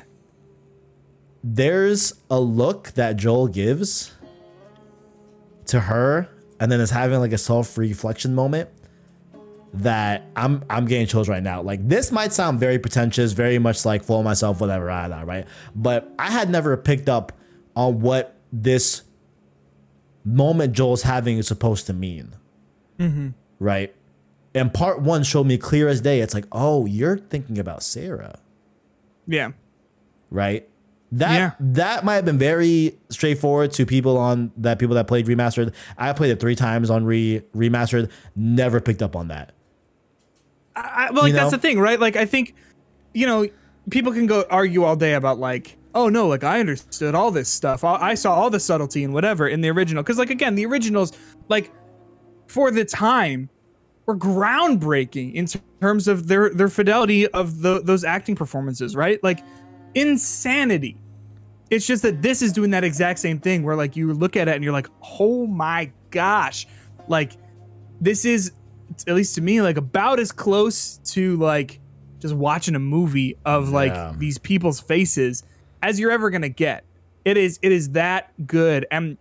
There's 1.47 2.13
a 2.31 2.39
look 2.39 2.93
that 2.93 3.17
Joel 3.17 3.47
gives 3.47 4.11
to 5.67 5.81
her, 5.81 6.27
and 6.59 6.71
then 6.71 6.79
is 6.79 6.89
having 6.89 7.19
like 7.19 7.33
a 7.33 7.37
self 7.37 7.77
reflection 7.77 8.33
moment 8.33 8.69
that 9.73 10.23
I'm 10.35 10.63
I'm 10.71 10.85
getting 10.85 11.05
chills 11.05 11.29
right 11.29 11.43
now. 11.43 11.61
Like 11.61 11.87
this 11.87 12.11
might 12.11 12.33
sound 12.33 12.59
very 12.59 12.79
pretentious, 12.79 13.33
very 13.33 13.59
much 13.59 13.85
like 13.85 14.03
fool 14.03 14.23
myself, 14.23 14.59
whatever, 14.59 14.89
I 14.89 15.07
know, 15.07 15.23
right? 15.23 15.45
But 15.75 16.11
I 16.17 16.31
had 16.31 16.49
never 16.49 16.75
picked 16.77 17.09
up 17.09 17.31
on 17.75 17.99
what 18.01 18.35
this 18.51 19.03
moment 20.23 20.73
Joel's 20.73 21.03
having 21.03 21.37
is 21.37 21.47
supposed 21.47 21.85
to 21.87 21.93
mean. 21.93 22.35
Mm-hmm. 22.97 23.29
Right? 23.59 23.93
And 24.55 24.73
part 24.73 25.01
one 25.01 25.23
showed 25.23 25.45
me 25.45 25.57
clear 25.59 25.87
as 25.89 26.01
day. 26.01 26.21
It's 26.21 26.33
like, 26.33 26.45
oh, 26.51 26.85
you're 26.85 27.17
thinking 27.17 27.59
about 27.59 27.83
Sarah 27.83 28.39
Yeah. 29.27 29.51
right? 30.31 30.67
That 31.11 31.35
Yeah. 31.35 31.51
that 31.59 32.03
might 32.03 32.15
have 32.15 32.25
been 32.25 32.37
very 32.37 32.97
straightforward 33.09 33.71
to 33.73 33.85
people 33.85 34.17
on 34.17 34.51
that 34.57 34.79
people 34.79 34.95
that 34.95 35.07
played 35.07 35.27
remastered. 35.27 35.73
I 35.97 36.11
played 36.13 36.31
it 36.31 36.39
three 36.39 36.55
times 36.55 36.89
on 36.89 37.05
re 37.05 37.41
remastered, 37.55 38.09
never 38.35 38.81
picked 38.81 39.01
up 39.01 39.15
on 39.15 39.27
that. 39.29 39.51
I, 40.75 41.09
well, 41.11 41.23
like 41.23 41.29
You 41.29 41.35
that's 41.35 41.51
the 41.51 41.57
thing, 41.57 41.79
right? 41.79 41.99
Like 41.99 42.15
I 42.15 42.25
think, 42.25 42.53
you 43.13 43.25
know, 43.25 43.47
people 43.89 44.11
can 44.11 44.25
go 44.25 44.43
argue 44.49 44.83
all 44.83 44.95
day 44.95 45.13
about 45.13 45.39
like, 45.39 45.77
oh 45.93 46.09
no, 46.09 46.27
like 46.27 46.43
I 46.43 46.59
understood 46.59 47.15
all 47.15 47.31
this 47.31 47.47
stuff. 47.47 47.83
I, 47.83 47.95
I 47.95 48.13
saw 48.15 48.33
all 48.33 48.49
the 48.49 48.59
subtlety 48.59 49.03
and 49.03 49.13
whatever 49.13 49.47
in 49.47 49.61
the 49.61 49.69
original. 49.69 50.03
Because 50.03 50.17
like 50.17 50.31
again, 50.31 50.55
the 50.55 50.65
originals, 50.65 51.13
like 51.47 51.71
for 52.47 52.71
the 52.71 52.83
time, 52.83 53.49
were 54.05 54.17
groundbreaking 54.17 55.33
in 55.33 55.47
terms 55.81 56.07
of 56.07 56.27
their 56.27 56.49
their 56.49 56.67
fidelity 56.67 57.27
of 57.27 57.61
the, 57.61 57.81
those 57.81 58.03
acting 58.03 58.35
performances, 58.35 58.95
right? 58.95 59.23
Like 59.23 59.39
insanity. 59.95 60.97
It's 61.71 61.87
just 61.87 62.03
that 62.03 62.21
this 62.21 62.41
is 62.41 62.51
doing 62.53 62.69
that 62.71 62.83
exact 62.83 63.19
same 63.19 63.39
thing 63.39 63.63
where 63.63 63.75
like 63.75 63.95
you 63.95 64.13
look 64.13 64.35
at 64.35 64.47
it 64.47 64.53
and 64.55 64.63
you're 64.63 64.73
like, 64.73 64.87
oh 65.19 65.47
my 65.47 65.91
gosh, 66.11 66.67
like 67.07 67.33
this 67.99 68.23
is 68.25 68.51
at 69.07 69.15
least 69.15 69.33
to 69.35 69.41
me 69.41 69.61
like 69.61 69.77
about 69.77 70.19
as 70.19 70.31
close 70.31 70.97
to 70.97 71.37
like 71.37 71.79
just 72.19 72.35
watching 72.35 72.75
a 72.75 72.79
movie 72.79 73.35
of 73.45 73.69
like 73.69 73.93
Yeah. 73.93 74.13
these 74.17 74.37
people's 74.37 74.79
faces 74.79 75.43
as 75.81 75.99
you're 75.99 76.11
ever 76.11 76.29
gonna 76.29 76.49
get. 76.49 76.85
It 77.25 77.35
is 77.37 77.57
it 77.63 77.71
is 77.71 77.89
that 77.91 78.31
good 78.45 78.85
and 78.91 79.17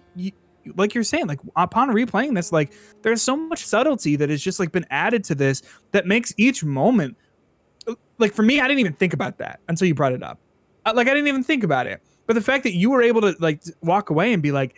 like 0.76 0.94
you're 0.94 1.04
saying 1.04 1.26
like 1.26 1.40
upon 1.56 1.90
replaying 1.90 2.34
this 2.34 2.52
like 2.52 2.72
there's 3.02 3.20
so 3.22 3.36
much 3.36 3.64
subtlety 3.64 4.16
that 4.16 4.28
has 4.30 4.40
just 4.42 4.58
like 4.60 4.72
been 4.72 4.86
added 4.90 5.24
to 5.24 5.34
this 5.34 5.62
that 5.92 6.06
makes 6.06 6.32
each 6.36 6.62
moment 6.64 7.16
like 8.18 8.32
for 8.34 8.42
me 8.42 8.60
I 8.60 8.68
didn't 8.68 8.80
even 8.80 8.94
think 8.94 9.12
about 9.14 9.38
that 9.38 9.60
until 9.68 9.88
you 9.88 9.94
brought 9.94 10.12
it 10.12 10.22
up. 10.22 10.38
Like 10.86 11.08
I 11.08 11.14
didn't 11.14 11.28
even 11.28 11.44
think 11.44 11.64
about 11.64 11.86
it. 11.86 12.02
But 12.26 12.34
the 12.34 12.40
fact 12.40 12.64
that 12.64 12.74
you 12.74 12.90
were 12.90 13.02
able 13.02 13.20
to 13.20 13.36
like 13.38 13.62
walk 13.82 14.10
away 14.10 14.32
and 14.32 14.42
be 14.42 14.52
like 14.52 14.76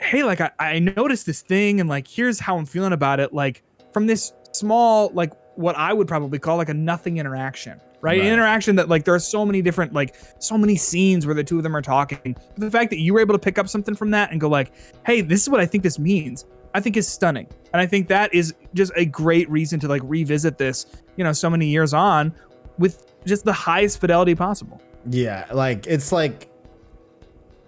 hey 0.00 0.22
like 0.22 0.40
I, 0.40 0.50
I 0.58 0.78
noticed 0.78 1.26
this 1.26 1.42
thing 1.42 1.80
and 1.80 1.88
like 1.88 2.06
here's 2.06 2.38
how 2.38 2.56
i'm 2.56 2.66
feeling 2.66 2.92
about 2.92 3.20
it 3.20 3.34
like 3.34 3.62
from 3.92 4.06
this 4.06 4.32
small 4.52 5.10
like 5.12 5.32
what 5.56 5.76
i 5.76 5.92
would 5.92 6.06
probably 6.06 6.38
call 6.38 6.56
like 6.56 6.68
a 6.68 6.74
nothing 6.74 7.18
interaction 7.18 7.80
right, 8.00 8.20
An 8.20 8.26
interaction 8.26 8.76
that 8.76 8.88
like 8.88 9.04
there 9.04 9.14
are 9.14 9.18
so 9.18 9.44
many 9.44 9.60
different 9.60 9.92
like 9.92 10.14
so 10.38 10.56
many 10.56 10.76
scenes 10.76 11.26
where 11.26 11.34
the 11.34 11.42
two 11.42 11.56
of 11.56 11.64
them 11.64 11.74
are 11.74 11.82
talking. 11.82 12.36
But 12.54 12.60
the 12.60 12.70
fact 12.70 12.90
that 12.90 13.00
you 13.00 13.12
were 13.12 13.18
able 13.18 13.34
to 13.34 13.40
pick 13.40 13.58
up 13.58 13.68
something 13.68 13.96
from 13.96 14.12
that 14.12 14.30
and 14.30 14.40
go 14.40 14.48
like 14.48 14.72
hey 15.04 15.20
this 15.20 15.42
is 15.42 15.48
what 15.48 15.60
i 15.60 15.66
think 15.66 15.82
this 15.82 15.98
means 15.98 16.46
i 16.74 16.80
think 16.80 16.96
is 16.96 17.08
stunning. 17.08 17.48
And 17.72 17.82
i 17.82 17.86
think 17.86 18.06
that 18.08 18.32
is 18.32 18.54
just 18.72 18.92
a 18.94 19.04
great 19.04 19.50
reason 19.50 19.80
to 19.80 19.88
like 19.88 20.02
revisit 20.04 20.58
this 20.58 20.86
you 21.16 21.24
know 21.24 21.32
so 21.32 21.50
many 21.50 21.66
years 21.66 21.92
on 21.92 22.32
with 22.78 23.04
just 23.26 23.44
the 23.44 23.52
highest 23.52 24.00
fidelity 24.00 24.36
possible 24.36 24.80
Yeah, 25.10 25.46
like 25.52 25.86
it's 25.86 26.12
like 26.12 26.50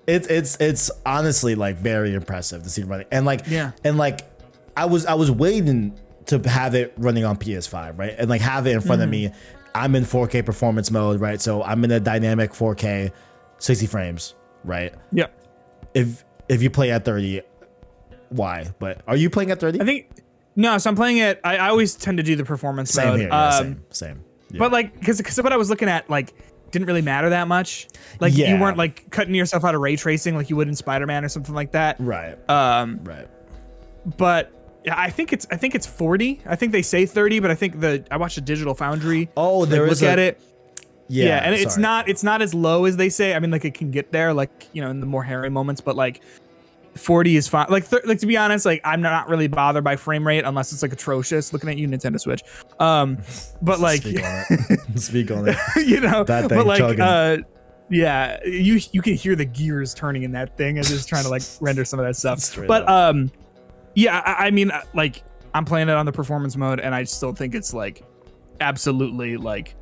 it's 0.06 0.26
it's 0.28 0.56
it's 0.60 0.90
honestly 1.06 1.54
like 1.54 1.76
very 1.76 2.14
impressive 2.14 2.62
to 2.62 2.70
see 2.70 2.82
it 2.82 2.86
running. 2.86 3.06
And 3.12 3.24
like 3.26 3.42
Yeah. 3.46 3.72
and 3.84 3.96
like 3.98 4.20
I 4.76 4.86
was 4.86 5.06
I 5.06 5.14
was 5.14 5.30
waiting 5.30 5.98
to 6.26 6.38
have 6.48 6.74
it 6.74 6.92
running 6.96 7.24
on 7.24 7.36
PS5, 7.36 7.98
right? 7.98 8.14
And 8.18 8.28
like 8.28 8.40
have 8.40 8.66
it 8.66 8.70
in 8.72 8.80
front 8.80 9.02
of 9.02 9.08
me. 9.08 9.30
I'm 9.74 9.94
in 9.94 10.04
4K 10.04 10.44
performance 10.44 10.90
mode, 10.90 11.20
right? 11.20 11.40
So 11.40 11.62
I'm 11.62 11.84
in 11.84 11.90
a 11.92 12.00
dynamic 12.00 12.50
4K 12.52 13.12
60 13.58 13.86
frames, 13.86 14.34
right? 14.64 14.92
yeah 15.12 15.26
If 15.94 16.24
if 16.48 16.62
you 16.62 16.70
play 16.70 16.90
at 16.90 17.04
30 17.04 17.42
why? 18.30 18.66
But 18.78 19.02
are 19.06 19.16
you 19.16 19.28
playing 19.30 19.50
at 19.50 19.60
30? 19.60 19.80
i 19.80 19.84
think 19.84 20.08
no 20.56 20.78
so 20.78 20.90
i'm 20.90 20.96
playing 20.96 21.18
it 21.18 21.40
i, 21.44 21.56
I 21.56 21.68
always 21.68 21.94
tend 21.94 22.16
to 22.18 22.22
do 22.24 22.34
the 22.36 22.44
performance 22.44 22.90
same 22.90 23.06
mode 23.08 23.20
here. 23.20 23.28
Yeah, 23.28 23.48
um, 23.48 23.64
same. 23.64 23.84
Same. 23.90 24.24
Yeah. 24.50 24.58
But 24.58 24.72
like, 24.72 24.98
because 24.98 25.18
because 25.18 25.40
what 25.42 25.52
I 25.52 25.56
was 25.56 25.70
looking 25.70 25.88
at 25.88 26.10
like 26.10 26.32
didn't 26.70 26.86
really 26.86 27.02
matter 27.02 27.30
that 27.30 27.48
much. 27.48 27.88
Like 28.20 28.34
you 28.36 28.58
weren't 28.58 28.76
like 28.76 29.10
cutting 29.10 29.34
yourself 29.34 29.64
out 29.64 29.74
of 29.74 29.80
ray 29.80 29.96
tracing 29.96 30.36
like 30.36 30.50
you 30.50 30.56
would 30.56 30.68
in 30.68 30.74
Spider 30.74 31.06
Man 31.06 31.24
or 31.24 31.28
something 31.28 31.54
like 31.54 31.72
that. 31.72 31.96
right. 31.98 32.36
Um, 32.50 33.00
right. 33.04 33.28
but 34.16 34.52
yeah, 34.84 34.94
I 34.96 35.10
think 35.10 35.32
it's 35.32 35.46
I 35.50 35.56
think 35.56 35.74
it's 35.74 35.86
forty. 35.86 36.40
I 36.46 36.56
think 36.56 36.72
they 36.72 36.82
say 36.82 37.04
thirty, 37.06 37.38
but 37.40 37.50
I 37.50 37.54
think 37.54 37.80
the 37.80 38.04
I 38.10 38.16
watched 38.16 38.38
a 38.38 38.40
Digital 38.40 38.74
Foundry. 38.74 39.28
Oh, 39.36 39.58
like, 39.58 39.70
there 39.70 39.86
look 39.86 40.00
a- 40.02 40.08
at 40.08 40.18
it. 40.18 40.40
Yeah, 41.08 41.24
Yeah, 41.26 41.36
and 41.38 41.54
it's 41.54 41.76
not 41.76 42.08
it's 42.08 42.22
not 42.22 42.40
as 42.40 42.54
low 42.54 42.84
as 42.84 42.96
they 42.96 43.08
say. 43.08 43.34
I 43.34 43.40
mean, 43.40 43.50
like 43.50 43.64
it 43.64 43.74
can 43.74 43.90
get 43.90 44.12
there, 44.12 44.32
like 44.32 44.68
you 44.72 44.80
know, 44.80 44.90
in 44.90 45.00
the 45.00 45.06
more 45.06 45.22
hairy 45.24 45.50
moments, 45.50 45.80
but 45.80 45.96
like. 45.96 46.20
40 47.00 47.36
is 47.36 47.48
fine. 47.48 47.66
Like, 47.70 47.88
th- 47.88 48.04
like 48.04 48.18
to 48.20 48.26
be 48.26 48.36
honest, 48.36 48.66
like 48.66 48.80
I'm 48.84 49.00
not 49.00 49.28
really 49.28 49.48
bothered 49.48 49.82
by 49.84 49.96
frame 49.96 50.26
rate 50.26 50.44
unless 50.44 50.72
it's 50.72 50.82
like 50.82 50.92
atrocious. 50.92 51.52
Looking 51.52 51.70
at 51.70 51.78
you, 51.78 51.88
Nintendo 51.88 52.20
Switch. 52.20 52.42
Um, 52.78 53.18
but 53.62 53.80
like, 53.80 54.02
Speak 54.02 54.22
on 54.22 54.44
it. 54.50 54.80
Speak 55.00 55.30
on 55.30 55.48
it. 55.48 55.56
you 55.86 56.00
know 56.00 56.24
That 56.24 56.48
thing 56.48 56.58
but 56.58 56.66
like 56.66 56.78
chugging. 56.78 57.00
uh 57.00 57.36
yeah 57.92 58.38
you 58.44 58.78
you 58.92 59.02
can 59.02 59.14
hear 59.14 59.34
the 59.34 59.44
gears 59.44 59.94
turning 59.94 60.22
in 60.22 60.30
that 60.32 60.56
thing 60.56 60.78
as 60.78 60.92
it's 60.92 61.04
trying 61.04 61.24
to 61.24 61.28
like 61.28 61.42
render 61.60 61.84
some 61.84 61.98
of 61.98 62.06
that 62.06 62.14
stuff 62.14 62.38
Straight 62.38 62.68
but 62.68 62.82
up. 62.84 62.88
um 63.14 63.32
yeah 63.96 64.22
I, 64.24 64.46
I 64.46 64.50
mean 64.52 64.70
uh, 64.70 64.82
like 64.94 65.24
i'm 65.54 65.64
playing 65.64 65.88
it 65.88 65.94
on 65.96 66.06
the 66.06 66.12
performance 66.12 66.56
mode 66.56 66.78
and 66.78 66.94
i 66.94 67.02
still 67.02 67.32
think 67.32 67.52
it's 67.52 67.74
like 67.74 68.04
absolutely 68.60 69.36
like 69.38 69.74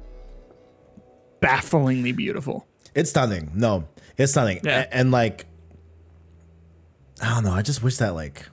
bafflingly 1.43 2.13
beautiful 2.13 2.67
It's 2.95 3.11
stunning. 3.11 3.51
No, 3.55 3.87
it's 4.17 4.33
stunning. 4.33 4.61
Yeah. 4.65 4.81
A- 4.91 4.95
And, 4.95 5.11
like, 5.11 5.45
I 7.21 7.35
don't 7.35 7.45
know. 7.45 7.53
I 7.53 7.63
just 7.63 7.83
wish 7.83 7.97
that 7.99 8.15
like, 8.15 8.47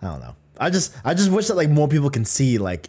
I 0.00 0.06
don't 0.08 0.20
know. 0.20 0.34
I 0.58 0.70
just 0.70 0.94
I 1.04 1.14
just 1.14 1.30
wish 1.30 1.48
that 1.48 1.56
like 1.56 1.68
more 1.70 1.88
people 1.88 2.10
can 2.10 2.24
see 2.24 2.58
like, 2.58 2.88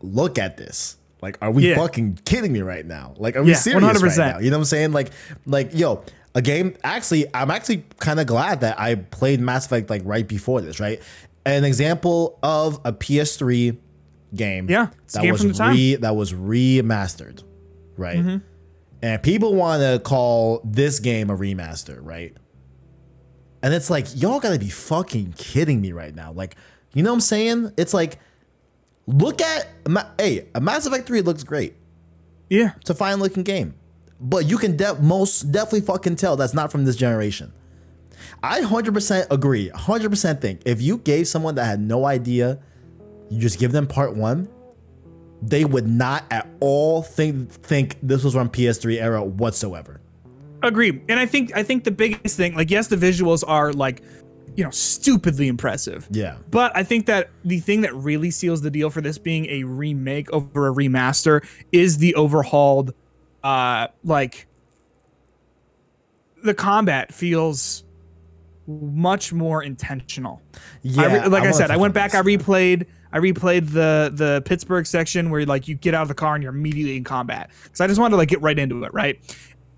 look 0.00 0.38
at 0.38 0.56
this. 0.56 0.96
Like, 1.20 1.38
are 1.40 1.50
we 1.50 1.68
Yeah. 1.70 1.76
fucking 1.76 2.18
kidding 2.24 2.52
me 2.52 2.60
right 2.62 2.84
now? 2.84 3.14
Like, 3.16 3.36
are 3.36 3.42
we 3.42 3.50
Yeah, 3.52 3.56
serious 3.56 3.82
100%. 3.84 4.02
right 4.18 4.34
now? 4.34 4.38
You 4.40 4.50
know 4.50 4.56
what 4.58 4.62
I'm 4.62 4.64
saying? 4.66 4.92
Like, 4.92 5.10
like 5.46 5.70
yo, 5.72 6.02
a 6.34 6.42
game. 6.42 6.74
Actually, 6.82 7.26
I'm 7.34 7.50
actually 7.50 7.84
kind 8.00 8.18
of 8.20 8.26
glad 8.26 8.60
that 8.62 8.80
I 8.80 8.96
played 8.96 9.40
Mass 9.40 9.66
Effect 9.66 9.88
like 9.88 10.02
right 10.04 10.26
before 10.26 10.60
this. 10.60 10.80
Right, 10.80 11.00
an 11.46 11.64
example 11.64 12.38
of 12.42 12.80
a 12.84 12.92
PS3 12.92 13.76
game. 14.34 14.68
Yeah, 14.68 14.88
that 15.12 15.22
game 15.22 15.32
was 15.32 15.40
from 15.42 15.48
the 15.52 15.54
time. 15.58 15.74
re 15.76 15.94
that 15.96 16.16
was 16.16 16.32
remastered, 16.32 17.42
right? 17.96 18.18
Mm-hmm. 18.18 18.36
And 19.02 19.22
people 19.22 19.54
want 19.54 19.82
to 19.82 20.00
call 20.02 20.60
this 20.64 21.00
game 21.00 21.28
a 21.28 21.36
remaster, 21.36 21.98
right? 22.00 22.36
And 23.62 23.74
it's 23.74 23.90
like, 23.90 24.06
y'all 24.14 24.40
gotta 24.40 24.58
be 24.58 24.68
fucking 24.68 25.34
kidding 25.36 25.80
me 25.80 25.92
right 25.92 26.14
now. 26.14 26.32
Like, 26.32 26.56
you 26.94 27.02
know 27.02 27.10
what 27.10 27.16
I'm 27.16 27.20
saying? 27.20 27.72
It's 27.76 27.94
like, 27.94 28.18
look 29.06 29.40
at, 29.40 29.68
hey, 30.18 30.48
a 30.54 30.60
Mass 30.60 30.86
Effect 30.86 31.06
3 31.06 31.20
looks 31.22 31.42
great. 31.42 31.74
Yeah. 32.48 32.72
It's 32.80 32.90
a 32.90 32.94
fine 32.94 33.18
looking 33.18 33.42
game. 33.42 33.74
But 34.20 34.46
you 34.46 34.56
can 34.58 34.76
de- 34.76 35.00
most 35.00 35.50
definitely 35.50 35.80
fucking 35.80 36.16
tell 36.16 36.36
that's 36.36 36.54
not 36.54 36.70
from 36.70 36.84
this 36.84 36.96
generation. 36.96 37.52
I 38.42 38.60
100% 38.60 39.26
agree. 39.30 39.70
100% 39.70 40.40
think 40.40 40.62
if 40.64 40.80
you 40.80 40.98
gave 40.98 41.26
someone 41.26 41.56
that 41.56 41.64
had 41.64 41.80
no 41.80 42.04
idea, 42.04 42.60
you 43.30 43.40
just 43.40 43.58
give 43.58 43.72
them 43.72 43.86
part 43.86 44.14
one, 44.14 44.48
they 45.42 45.64
would 45.64 45.88
not 45.88 46.24
at 46.30 46.48
all 46.60 47.02
think 47.02 47.50
think 47.50 47.96
this 48.02 48.22
was 48.24 48.34
from 48.34 48.48
PS3 48.48 49.00
era 49.00 49.22
whatsoever. 49.22 50.00
Agree. 50.62 51.02
And 51.08 51.18
I 51.18 51.26
think 51.26 51.54
I 51.56 51.64
think 51.64 51.84
the 51.84 51.90
biggest 51.90 52.36
thing, 52.36 52.54
like 52.54 52.70
yes, 52.70 52.86
the 52.86 52.96
visuals 52.96 53.42
are 53.46 53.72
like, 53.72 54.02
you 54.54 54.62
know, 54.62 54.70
stupidly 54.70 55.48
impressive. 55.48 56.06
Yeah. 56.10 56.36
But 56.50 56.74
I 56.76 56.84
think 56.84 57.06
that 57.06 57.30
the 57.44 57.58
thing 57.58 57.80
that 57.80 57.94
really 57.94 58.30
seals 58.30 58.62
the 58.62 58.70
deal 58.70 58.88
for 58.88 59.00
this 59.00 59.18
being 59.18 59.46
a 59.46 59.64
remake 59.64 60.30
over 60.32 60.68
a 60.68 60.72
remaster 60.72 61.44
is 61.72 61.98
the 61.98 62.14
overhauled 62.14 62.94
uh 63.42 63.88
like 64.04 64.46
the 66.44 66.54
combat 66.54 67.12
feels 67.12 67.82
much 68.68 69.32
more 69.32 69.64
intentional. 69.64 70.40
Yeah. 70.82 71.02
I 71.02 71.06
re- 71.06 71.28
like 71.28 71.42
I, 71.42 71.46
wanna 71.46 71.52
said, 71.54 71.70
I 71.72 71.76
went 71.76 71.94
back. 71.94 72.14
I 72.14 72.22
replayed 72.22 72.86
I 73.12 73.18
replayed 73.18 73.70
the 73.70 74.10
the 74.14 74.42
Pittsburgh 74.44 74.86
section 74.86 75.30
where 75.30 75.44
like 75.44 75.68
you 75.68 75.74
get 75.74 75.94
out 75.94 76.02
of 76.02 76.08
the 76.08 76.14
car 76.14 76.34
and 76.34 76.42
you're 76.42 76.54
immediately 76.54 76.96
in 76.96 77.04
combat. 77.04 77.50
Cuz 77.70 77.80
I 77.80 77.86
just 77.86 78.00
wanted 78.00 78.12
to 78.12 78.16
like 78.16 78.28
get 78.28 78.40
right 78.40 78.58
into 78.58 78.82
it, 78.84 78.92
right? 78.94 79.18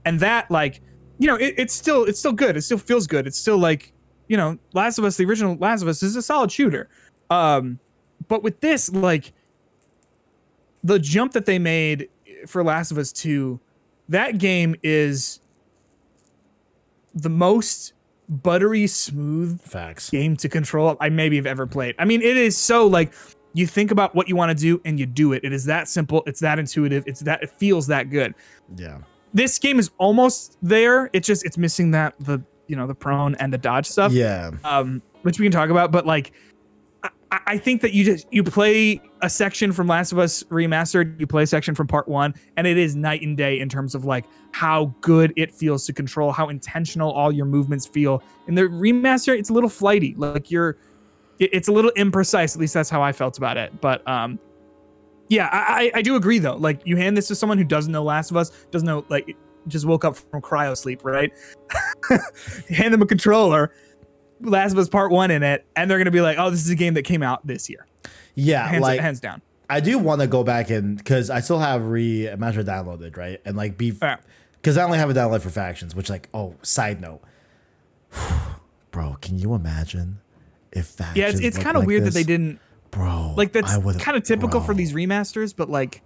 And 0.05 0.21
that 0.21 0.51
like, 0.51 0.81
you 1.19 1.27
know, 1.27 1.37
it, 1.37 1.55
it's 1.57 1.75
still 1.75 2.05
it's 2.05 2.19
still 2.19 2.33
good. 2.33 2.57
It 2.57 2.63
still 2.63 2.79
feels 2.79 3.07
good. 3.07 3.27
It's 3.27 3.39
still 3.39 3.59
like, 3.59 3.93
you 4.29 4.37
know, 4.37 4.59
Last 4.73 4.99
of 4.99 5.05
Us, 5.05 5.17
the 5.17 5.25
original 5.25 5.57
Last 5.57 5.83
of 5.83 5.89
Us 5.89 6.03
is 6.03 6.17
a 6.17 6.23
solid 6.23 6.53
shooter. 6.53 6.89
Um 7.31 7.81
but 8.29 8.43
with 8.43 8.61
this 8.61 8.93
like 8.93 9.33
the 10.85 10.99
jump 10.99 11.33
that 11.33 11.47
they 11.47 11.59
made 11.59 12.09
for 12.47 12.63
Last 12.63 12.91
of 12.91 12.99
Us 12.99 13.11
2, 13.13 13.59
that 14.11 14.39
game 14.39 14.77
is 14.83 15.41
the 17.15 17.31
most 17.31 17.94
buttery 18.29 18.87
smooth 18.87 19.61
Facts. 19.63 20.11
game 20.11 20.37
to 20.39 20.49
control 20.49 20.97
I 21.01 21.09
maybe 21.09 21.37
have 21.37 21.47
ever 21.47 21.67
played. 21.67 21.95
I 21.99 22.05
mean, 22.05 22.23
it 22.23 22.37
is 22.37 22.57
so 22.57 22.87
like 22.87 23.13
you 23.53 23.67
think 23.67 23.91
about 23.91 24.15
what 24.15 24.29
you 24.29 24.37
want 24.37 24.57
to 24.57 24.61
do 24.61 24.81
and 24.85 24.99
you 24.99 25.07
do 25.07 25.33
it. 25.33 25.45
It 25.45 25.53
is 25.53 25.65
that 25.67 25.89
simple. 25.89 26.23
It's 26.27 26.41
that 26.41 26.59
intuitive. 26.59 27.05
It's 27.07 27.21
that 27.21 27.43
it 27.43 27.51
feels 27.51 27.87
that 27.87 28.11
good. 28.11 28.35
Yeah. 28.77 28.99
This 29.33 29.59
game 29.59 29.79
is 29.79 29.91
almost 29.99 30.59
there. 30.63 31.11
It's 31.13 31.27
just 31.27 31.45
it's 31.45 31.59
missing 31.59 31.91
that 31.93 32.15
the 32.21 32.43
you 32.67 32.77
know 32.77 32.87
the 32.87 32.95
prone 32.95 33.35
and 33.37 33.53
the 33.53 33.59
dodge 33.59 33.87
stuff. 33.87 34.13
Yeah. 34.13 34.51
Um, 34.65 35.03
which 35.23 35.39
we 35.39 35.45
can 35.47 35.53
talk 35.53 35.71
about. 35.71 35.91
But 35.91 36.07
like, 36.07 36.33
I, 37.47 37.59
think 37.59 37.81
that 37.83 37.93
you 37.93 38.05
just 38.05 38.27
you 38.31 38.43
play 38.43 39.01
a 39.23 39.31
section 39.31 39.73
from 39.73 39.87
Last 39.87 40.13
of 40.13 40.19
Us 40.19 40.43
Remastered. 40.45 41.19
You 41.19 41.27
play 41.27 41.45
a 41.45 41.47
section 41.47 41.75
from 41.75 41.87
Part 41.87 42.09
One, 42.09 42.35
and 42.57 42.67
it 42.67 42.77
is 42.77 42.95
night 42.97 43.23
and 43.23 43.37
day 43.37 43.61
in 43.61 43.69
terms 43.69 43.95
of 43.95 44.05
like 44.05 44.27
how 44.53 44.95
good 45.01 45.33
it 45.37 45.53
feels 45.53 45.87
to 45.87 45.93
control, 45.93 46.33
how 46.33 46.49
intentional 46.49 47.11
all 47.13 47.33
your 47.33 47.47
movements 47.47 47.87
feel. 47.87 48.23
In 48.47 48.55
the 48.55 48.63
remaster, 48.63 49.37
it's 49.39 49.51
a 49.51 49.53
little 49.53 49.71
flighty. 49.71 50.15
Like 50.17 50.51
you're, 50.51 50.77
it's 51.39 51.69
a 51.69 51.73
little 51.73 51.93
imprecise. 51.97 52.55
At 52.55 52.61
least 52.61 52.75
that's 52.75 52.91
how 52.91 53.03
I 53.03 53.13
felt 53.13 53.39
about 53.39 53.57
it. 53.57 53.81
But 53.81 54.07
um, 54.09 54.39
yeah, 55.29 55.49
I 55.53 55.91
I 55.95 56.03
do 56.03 56.17
agree 56.17 56.39
though. 56.39 56.57
Like 56.57 56.83
you 56.85 56.97
hand 56.97 57.17
this 57.17 57.29
to 57.29 57.35
someone 57.35 57.59
who 57.59 57.65
doesn't 57.65 57.93
know 57.93 58.03
Last 58.03 58.31
of 58.31 58.37
Us, 58.37 58.51
doesn't 58.71 58.87
know 58.87 59.05
like 59.09 59.37
just 59.69 59.87
woke 59.87 60.05
up 60.05 60.17
from 60.17 60.43
cryo 60.43 60.77
sleep, 60.77 61.05
right? 61.05 61.33
hand 62.69 62.93
them 62.93 63.03
a 63.03 63.07
controller, 63.07 63.73
Last 64.41 64.73
of 64.73 64.79
Us 64.79 64.89
Part 64.89 65.11
One 65.11 65.31
in 65.31 65.43
it, 65.43 65.65
and 65.77 65.91
they're 65.91 65.99
gonna 65.99 66.11
be 66.11 66.21
like, 66.21 66.39
"Oh, 66.39 66.51
this 66.51 66.61
is 66.65 66.71
a 66.71 66.75
game 66.75 66.95
that 66.95 67.03
came 67.03 67.23
out 67.23 67.47
this 67.47 67.69
year." 67.71 67.87
Yeah. 68.35 68.67
Hands, 68.67 68.83
like 68.83 69.01
hands 69.01 69.21
down. 69.21 69.41
I 69.71 69.81
do 69.81 69.99
want 69.99 70.21
to 70.21 70.27
go 70.27 70.45
back 70.45 70.69
and 70.71 70.97
because 70.99 71.31
I 71.31 71.41
still 71.41 71.59
have 71.59 71.83
remaster 71.83 72.65
downloaded, 72.65 73.17
right? 73.17 73.41
And 73.45 73.57
like 73.57 73.79
be 73.79 73.93
because 73.93 74.77
I 74.77 74.83
only 74.85 74.99
have 74.99 75.09
it 75.11 75.15
downloaded 75.15 75.43
for 75.43 75.51
factions, 75.51 75.95
which 75.95 76.11
like 76.11 76.29
oh 76.35 76.57
side 76.63 77.01
note, 77.01 77.21
bro, 78.91 79.17
can 79.21 79.39
you 79.39 79.55
imagine 79.55 80.19
if 80.73 80.87
factions? 80.87 81.17
Yeah, 81.17 81.29
it's, 81.29 81.41
it's 81.41 81.59
kind 81.59 81.77
of 81.77 81.83
like 81.83 81.89
weird 81.89 82.05
that 82.05 82.15
they 82.15 82.25
didn't 82.25 82.61
bro. 82.91 83.35
like. 83.37 83.53
That's 83.53 83.77
kind 84.03 84.17
of 84.17 84.25
typical 84.25 84.61
for 84.61 84.75
these 84.75 84.93
remasters, 84.93 85.55
but 85.57 85.71
like, 85.71 86.03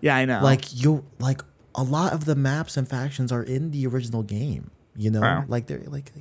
yeah, 0.00 0.16
I 0.16 0.24
know. 0.24 0.40
Like 0.42 0.80
you, 0.82 1.04
like 1.18 1.42
a 1.74 1.82
lot 1.82 2.12
of 2.12 2.24
the 2.24 2.34
maps 2.34 2.76
and 2.76 2.88
factions 2.88 3.32
are 3.32 3.42
in 3.42 3.70
the 3.70 3.86
original 3.86 4.22
game. 4.22 4.70
You 4.96 5.10
know, 5.10 5.20
Wow. 5.22 5.44
like 5.48 5.66
they're 5.66 5.82
like, 5.86 6.12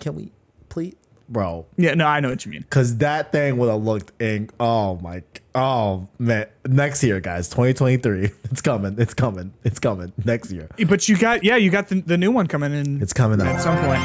can 0.00 0.14
we 0.14 0.32
please, 0.68 0.94
bro? 1.28 1.66
yeah, 1.76 1.94
no, 1.94 2.06
I 2.06 2.20
know 2.20 2.30
what 2.30 2.44
you 2.44 2.52
mean. 2.52 2.62
Because 2.62 2.96
that 2.98 3.32
thing 3.32 3.56
would 3.58 3.70
have 3.70 3.82
looked 3.82 4.20
in. 4.20 4.50
Oh 4.60 4.96
my. 4.98 5.22
Oh 5.54 6.08
man. 6.18 6.46
Next 6.66 7.02
year, 7.02 7.20
guys, 7.20 7.48
2023. 7.48 8.30
It's 8.50 8.60
coming. 8.60 8.94
It's 8.98 9.14
coming. 9.14 9.52
It's 9.64 9.78
coming. 9.78 10.12
Next 10.24 10.50
year. 10.52 10.68
But 10.88 11.08
you 11.08 11.16
got, 11.16 11.42
yeah, 11.44 11.56
you 11.56 11.70
got 11.70 11.88
the, 11.88 12.00
the 12.00 12.16
new 12.18 12.30
one 12.30 12.46
coming 12.46 12.72
in 12.72 13.00
It's 13.02 13.12
coming 13.12 13.40
out 13.40 13.46
at 13.48 13.56
up. 13.56 13.60
some 13.62 13.78
point. 13.84 14.02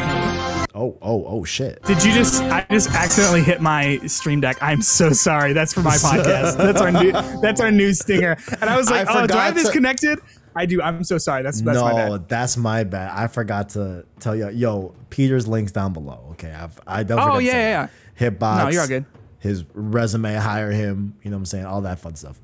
Oh, 0.74 0.98
oh, 1.02 1.26
oh 1.28 1.44
shit. 1.44 1.84
Did 1.84 2.02
you 2.04 2.14
just? 2.14 2.42
I 2.44 2.66
just 2.72 2.90
accidentally 2.92 3.44
hit 3.44 3.60
my 3.62 3.98
stream 4.08 4.40
deck. 4.40 4.58
I'm 4.62 4.82
so 4.82 5.12
sorry. 5.12 5.52
That's 5.54 5.74
for 5.74 5.82
my 5.82 5.96
podcast. 5.98 6.56
That's 6.58 6.80
our 6.82 6.92
new. 6.92 7.12
That's 7.42 7.60
our 7.60 7.72
new 7.72 7.94
stinger. 7.94 8.38
And 8.62 8.70
I 8.70 8.78
was 8.78 8.90
like, 8.90 9.08
I 9.10 9.24
oh, 9.24 9.28
do 9.28 9.34
I 9.34 9.46
have 9.48 9.54
forgot 9.54 9.56
this 9.56 9.68
to- 9.68 9.74
connected? 9.74 10.20
I 10.56 10.66
do. 10.66 10.82
I'm 10.82 11.04
so 11.04 11.18
sorry. 11.18 11.44
That's 11.44 11.62
that's 11.62 11.80
my 11.80 11.92
no, 11.92 12.18
bad. 12.18 12.30
that's 12.30 12.58
my 12.58 12.84
bad. 12.84 13.12
I 13.14 13.28
forgot 13.28 13.70
to 13.70 14.06
tell 14.20 14.36
you. 14.36 14.50
Yo, 14.50 14.94
Peter's 15.10 15.48
links 15.48 15.72
down 15.72 15.94
below. 15.94 16.28
Okay, 16.32 16.52
I've 16.52 16.80
I 16.86 17.04
don't. 17.04 17.20
Oh, 17.20 17.38
yeah, 17.38 17.54
yeah, 17.54 17.88
that. 18.18 18.40
Hitbox. 18.40 18.64
No, 18.64 18.70
you're 18.70 18.82
all 18.82 18.88
good. 18.88 19.06
His 19.40 19.64
resume, 19.74 20.36
hire 20.36 20.72
him. 20.72 21.16
You 21.24 21.32
know 21.32 21.38
what 21.38 21.42
I'm 21.42 21.46
saying? 21.46 21.66
All 21.66 21.82
that 21.82 22.00
fun 22.00 22.16
stuff. 22.16 22.40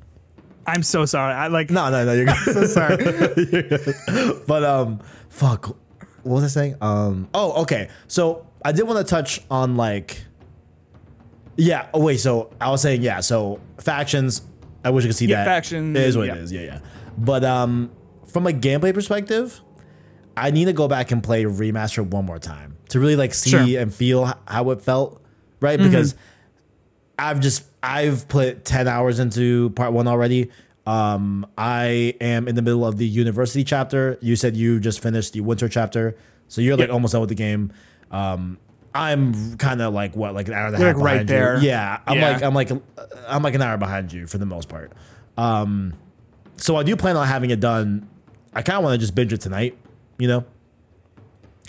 I'm 0.65 0.83
so 0.83 1.05
sorry. 1.05 1.33
I 1.33 1.47
like. 1.47 1.69
No, 1.69 1.89
no, 1.89 2.05
no. 2.05 2.13
You're 2.13 2.25
good. 2.25 2.37
So 2.53 2.65
sorry. 2.65 4.43
But 4.47 4.63
um, 4.63 5.01
fuck. 5.29 5.77
What 6.23 6.41
was 6.41 6.43
I 6.43 6.47
saying? 6.47 6.75
Um. 6.81 7.29
Oh, 7.33 7.61
okay. 7.63 7.89
So 8.07 8.47
I 8.63 8.71
did 8.71 8.83
want 8.83 9.05
to 9.05 9.09
touch 9.09 9.41
on 9.51 9.77
like. 9.77 10.23
Yeah. 11.55 11.87
Oh 11.93 12.03
wait. 12.03 12.17
So 12.17 12.51
I 12.59 12.69
was 12.69 12.81
saying 12.81 13.01
yeah. 13.01 13.19
So 13.19 13.59
factions. 13.79 14.41
I 14.83 14.89
wish 14.89 15.03
I 15.03 15.07
could 15.07 15.15
see 15.15 15.25
Yeah, 15.25 15.43
that. 15.43 15.45
Factions. 15.45 15.97
It 15.97 16.03
is 16.03 16.17
what 16.17 16.27
yeah. 16.27 16.35
it 16.35 16.37
is. 16.39 16.51
Yeah, 16.51 16.61
yeah. 16.61 16.79
But 17.17 17.43
um, 17.43 17.91
from 18.37 18.45
a 18.47 18.51
gameplay 18.53 18.93
perspective, 18.93 19.61
I 20.35 20.51
need 20.51 20.65
to 20.65 20.73
go 20.73 20.87
back 20.87 21.09
and 21.11 21.23
play 21.23 21.45
remaster 21.45 22.05
one 22.05 22.25
more 22.25 22.37
time 22.37 22.77
to 22.89 22.99
really 22.99 23.15
like 23.15 23.33
see 23.33 23.49
Sure. 23.49 23.59
Mm-hmm. 23.61 23.81
and 23.81 23.93
feel 23.93 24.31
how 24.47 24.69
it 24.69 24.81
felt, 24.81 25.21
right? 25.59 25.79
Because 25.79 26.13
I've 27.17 27.39
just 27.39 27.63
I've 27.81 28.27
put 28.27 28.63
10 28.63 28.87
hours 28.87 29.19
into 29.19 29.71
part 29.71 29.93
1 29.93 30.07
already. 30.07 30.51
Um 30.85 31.47
I 31.57 32.13
am 32.21 32.47
in 32.47 32.53
the 32.55 32.61
middle 32.61 32.85
of 32.85 32.97
the 32.97 33.07
university 33.07 33.63
chapter. 33.63 34.17
You 34.21 34.35
said 34.35 34.55
you 34.55 34.79
just 34.79 35.01
finished 35.01 35.33
the 35.33 35.41
winter 35.41 35.67
chapter. 35.67 36.15
So 36.47 36.61
you're 36.61 36.75
like 36.77 36.87
Yep. 36.89 36.93
almost 36.93 37.13
done 37.13 37.21
with 37.21 37.29
the 37.29 37.35
game. 37.35 37.73
Um 38.11 38.59
I'm 38.93 39.57
kind 39.57 39.81
of 39.81 39.93
like 39.95 40.15
what 40.15 40.35
like 40.35 40.47
an 40.47 40.53
hour 40.53 40.67
and 40.67 40.75
a 40.75 40.77
half 40.77 40.95
like, 40.95 41.03
right 41.03 41.25
behind 41.25 41.29
you. 41.29 41.35
there. 41.35 41.59
Yeah, 41.59 41.99
I'm 42.05 42.17
Yeah. 42.17 42.29
like 42.31 42.43
I'm 42.43 42.53
like 42.53 42.69
I'm 43.27 43.41
like 43.41 43.55
an 43.55 43.61
hour 43.63 43.77
behind 43.77 44.13
you 44.13 44.27
for 44.27 44.37
the 44.37 44.45
most 44.45 44.69
part. 44.69 44.91
Um 45.37 45.93
so 46.57 46.75
I 46.75 46.83
do 46.83 46.95
plan 46.95 47.15
on 47.17 47.25
having 47.27 47.49
it 47.49 47.59
done. 47.59 48.07
I 48.57 48.61
kind 48.63 48.77
of 48.77 48.83
want 48.83 48.93
to 48.95 48.97
just 48.97 49.15
binge 49.15 49.31
it 49.31 49.39
tonight, 49.41 49.77
you 50.17 50.27
know? 50.27 50.43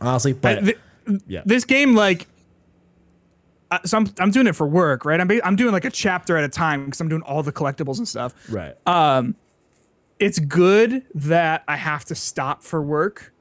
Honestly, 0.01 0.33
but 0.33 0.59
I- 0.59 0.61
th- 0.63 0.79
yeah. 1.27 1.43
This 1.45 1.65
game, 1.65 1.95
like, 1.95 2.27
uh, 3.71 3.79
so 3.85 3.99
I'm 3.99 4.09
I'm 4.19 4.31
doing 4.31 4.47
it 4.47 4.57
for 4.57 4.67
work, 4.67 5.05
right? 5.05 5.21
I'm 5.21 5.31
I'm 5.45 5.57
doing 5.57 5.73
like 5.73 5.85
a 5.85 5.91
chapter 5.91 6.37
at 6.37 6.45
a 6.45 6.49
time 6.49 6.85
because 6.87 7.01
I'm 7.01 7.09
doing 7.09 7.23
all 7.23 7.43
the 7.43 7.53
collectibles 7.53 7.99
and 7.99 8.09
stuff. 8.09 8.35
right. 8.51 8.75
Um, 8.87 9.35
It's 10.19 10.39
good 10.39 11.05
that 11.15 11.65
I 11.69 11.77
have 11.77 12.05
to 12.07 12.15
stop 12.15 12.63
for 12.63 12.83
work, 12.83 13.33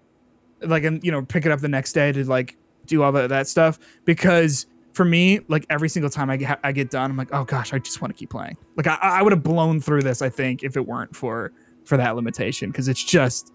like, 0.62 0.84
and 0.84 1.04
you 1.04 1.12
know, 1.12 1.22
pick 1.24 1.46
it 1.46 1.52
up 1.52 1.60
the 1.62 1.68
next 1.70 1.94
day 1.94 2.12
to 2.12 2.24
like 2.26 2.58
do 2.86 3.04
all 3.04 3.12
that 3.14 3.30
that 3.30 3.48
stuff 3.48 3.80
because. 4.06 4.66
For 4.94 5.06
me, 5.06 5.42
like 5.48 5.64
every 5.70 5.90
single 5.90 6.10
time 6.10 6.32
I 6.32 6.38
get 6.38 6.60
I 6.64 6.72
get 6.72 6.90
done, 6.90 7.12
I'm 7.12 7.18
like, 7.18 7.30
oh 7.32 7.44
gosh, 7.44 7.72
I 7.72 7.78
just 7.78 8.02
want 8.02 8.12
to 8.16 8.18
keep 8.18 8.32
playing. 8.32 8.58
Like 8.78 8.88
I, 8.88 8.96
I 9.00 9.22
would 9.22 9.32
have 9.32 9.44
blown 9.44 9.80
through 9.80 10.02
this, 10.02 10.24
I 10.24 10.30
think, 10.30 10.64
if 10.64 10.76
it 10.76 10.88
weren't 10.88 11.16
for 11.16 11.52
for 11.88 11.98
that 11.98 12.16
limitation, 12.16 12.70
because 12.72 12.88
it's 12.88 13.04
just 13.04 13.52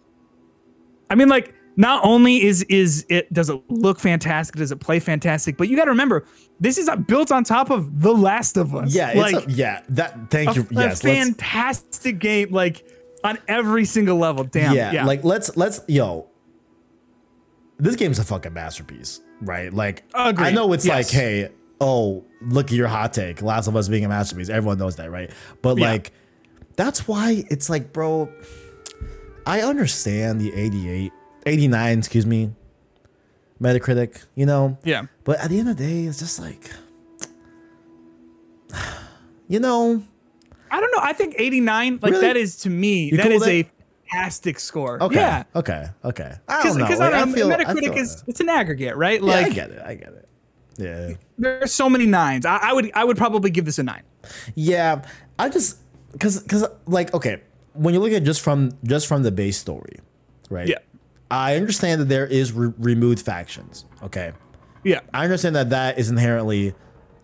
I 1.11 1.15
mean, 1.15 1.29
like, 1.29 1.55
not 1.77 2.05
only 2.05 2.43
is 2.43 2.63
is 2.65 3.05
it 3.09 3.33
does 3.33 3.51
it 3.51 3.61
look 3.69 4.01
fantastic, 4.01 4.57
does 4.57 4.73
it 4.73 4.81
play 4.81 4.99
fantastic, 4.99 5.57
but 5.57 5.69
you 5.69 5.77
got 5.77 5.85
to 5.85 5.91
remember 5.91 6.25
this 6.61 6.79
is 6.79 6.89
built 7.07 7.31
on 7.33 7.45
top 7.45 7.71
of 7.71 8.01
The 8.01 8.13
Last 8.13 8.57
of 8.57 8.75
Us. 8.75 8.95
yeah, 8.95 9.13
like 9.15 9.35
it's 9.35 9.47
a, 9.47 9.51
yeah, 9.51 9.83
that 9.91 10.31
thank 10.31 10.51
a, 10.51 10.55
you. 10.55 10.67
Yes, 10.71 11.03
fantastic 11.03 12.19
game, 12.19 12.51
like 12.51 12.87
on 13.25 13.39
every 13.49 13.85
single 13.85 14.17
level. 14.17 14.45
Damn. 14.45 14.75
yeah, 14.75 14.93
Yeah. 14.93 15.05
like 15.05 15.23
let's 15.25 15.57
let's 15.57 15.81
yo. 15.89 16.29
This 17.79 17.97
game's 17.97 18.19
a 18.19 18.25
fucking 18.25 18.53
masterpiece, 18.53 19.21
right? 19.41 19.73
Like 19.73 20.05
Agreed. 20.15 20.47
I 20.47 20.51
know 20.53 20.73
it's 20.73 20.87
like, 20.87 21.09
hey, 21.11 21.51
oh, 21.81 22.25
look 22.41 22.67
at 22.67 22.73
your 22.73 22.87
hot 22.89 23.13
take. 23.13 23.43
Last 23.43 23.67
of 23.67 23.75
Us 23.77 23.89
being 23.89 24.05
a 24.05 24.09
masterpiece. 24.09 24.49
Everyone 24.49 24.79
knows 24.79 24.97
that, 24.97 25.11
right? 25.11 25.31
But 25.63 25.79
Yeah. 25.79 25.91
like 25.91 26.13
that's 26.77 27.07
why 27.09 27.45
it's 27.51 27.69
like, 27.71 27.93
bro, 27.93 28.31
I 29.47 29.61
understand 29.63 30.41
the 30.41 30.53
88, 30.55 31.13
89, 31.47 31.99
excuse 31.99 32.27
me. 32.27 32.53
Metacritic, 33.61 34.25
you 34.35 34.47
know. 34.47 34.77
Yeah. 34.85 35.03
But 35.25 35.39
at 35.41 35.51
the 35.51 35.59
end 35.59 35.69
of 35.69 35.77
the 35.77 35.85
day, 35.87 36.05
it's 36.05 36.19
just 36.19 36.41
like, 36.41 36.71
you 39.49 39.61
know, 39.61 40.03
I 40.71 40.81
don't 40.81 40.91
know. 40.93 41.01
I 41.03 41.13
think 41.13 41.35
89, 41.39 41.99
like 42.03 42.13
Really? 42.13 42.27
that 42.27 42.37
is 42.37 42.57
to 42.59 42.71
me, 42.71 43.11
You 43.11 43.17
that 43.19 43.27
cool 43.27 43.43
is 43.43 43.47
a 43.47 43.71
fantastic 44.11 44.59
score. 44.59 45.03
okay, 45.03 45.17
Yeah. 45.17 45.45
okay, 45.55 45.87
okay. 46.05 46.35
I 46.49 46.57
Because 46.59 46.77
don't 46.77 46.89
know. 47.01 47.17
I 47.17 47.23
Like, 47.25 47.35
feel- 47.35 47.53
I 47.53 47.57
Metacritic 47.57 47.81
feel 47.95 47.99
is 47.99 48.15
it. 48.17 48.23
it's 48.29 48.41
an 48.41 48.49
aggregate, 48.49 48.97
right? 48.97 49.23
Yeah, 49.23 49.33
I 49.33 49.49
get 49.51 49.71
it. 49.71 49.83
I 49.85 49.95
get 49.95 50.09
it. 50.09 50.29
Yeah. 50.79 51.11
there's 51.39 51.73
so 51.73 51.89
many 51.91 52.07
nines. 52.07 52.47
I, 52.47 52.57
I 52.57 52.73
would 52.73 52.91
I 52.95 53.05
would 53.05 53.19
probably 53.19 53.51
give 53.51 53.67
this 53.67 53.79
a 53.79 53.83
nine. 53.83 54.03
Yeah, 54.55 55.03
I 55.39 55.51
just 55.51 55.79
because 56.13 56.41
because 56.43 56.65
like 56.87 57.13
okay, 57.15 57.41
when 57.75 57.95
you 57.95 58.01
look 58.01 58.13
at 58.13 58.23
just 58.25 58.41
from 58.41 58.73
just 58.85 59.07
from 59.07 59.23
the 59.23 59.33
base 59.33 59.59
story, 59.59 59.99
right? 60.51 60.69
Yeah. 60.69 60.79
I 61.31 61.57
understand 61.57 62.01
that 62.03 62.09
there 62.11 62.27
is 62.27 62.53
re- 62.53 62.73
removed 62.79 63.21
factions. 63.21 63.87
Okay, 64.03 64.33
Yeah. 64.85 65.01
I 65.15 65.25
understand 65.25 65.57
that 65.57 65.71
that 65.71 65.99
is 65.99 66.11
inherently 66.11 66.75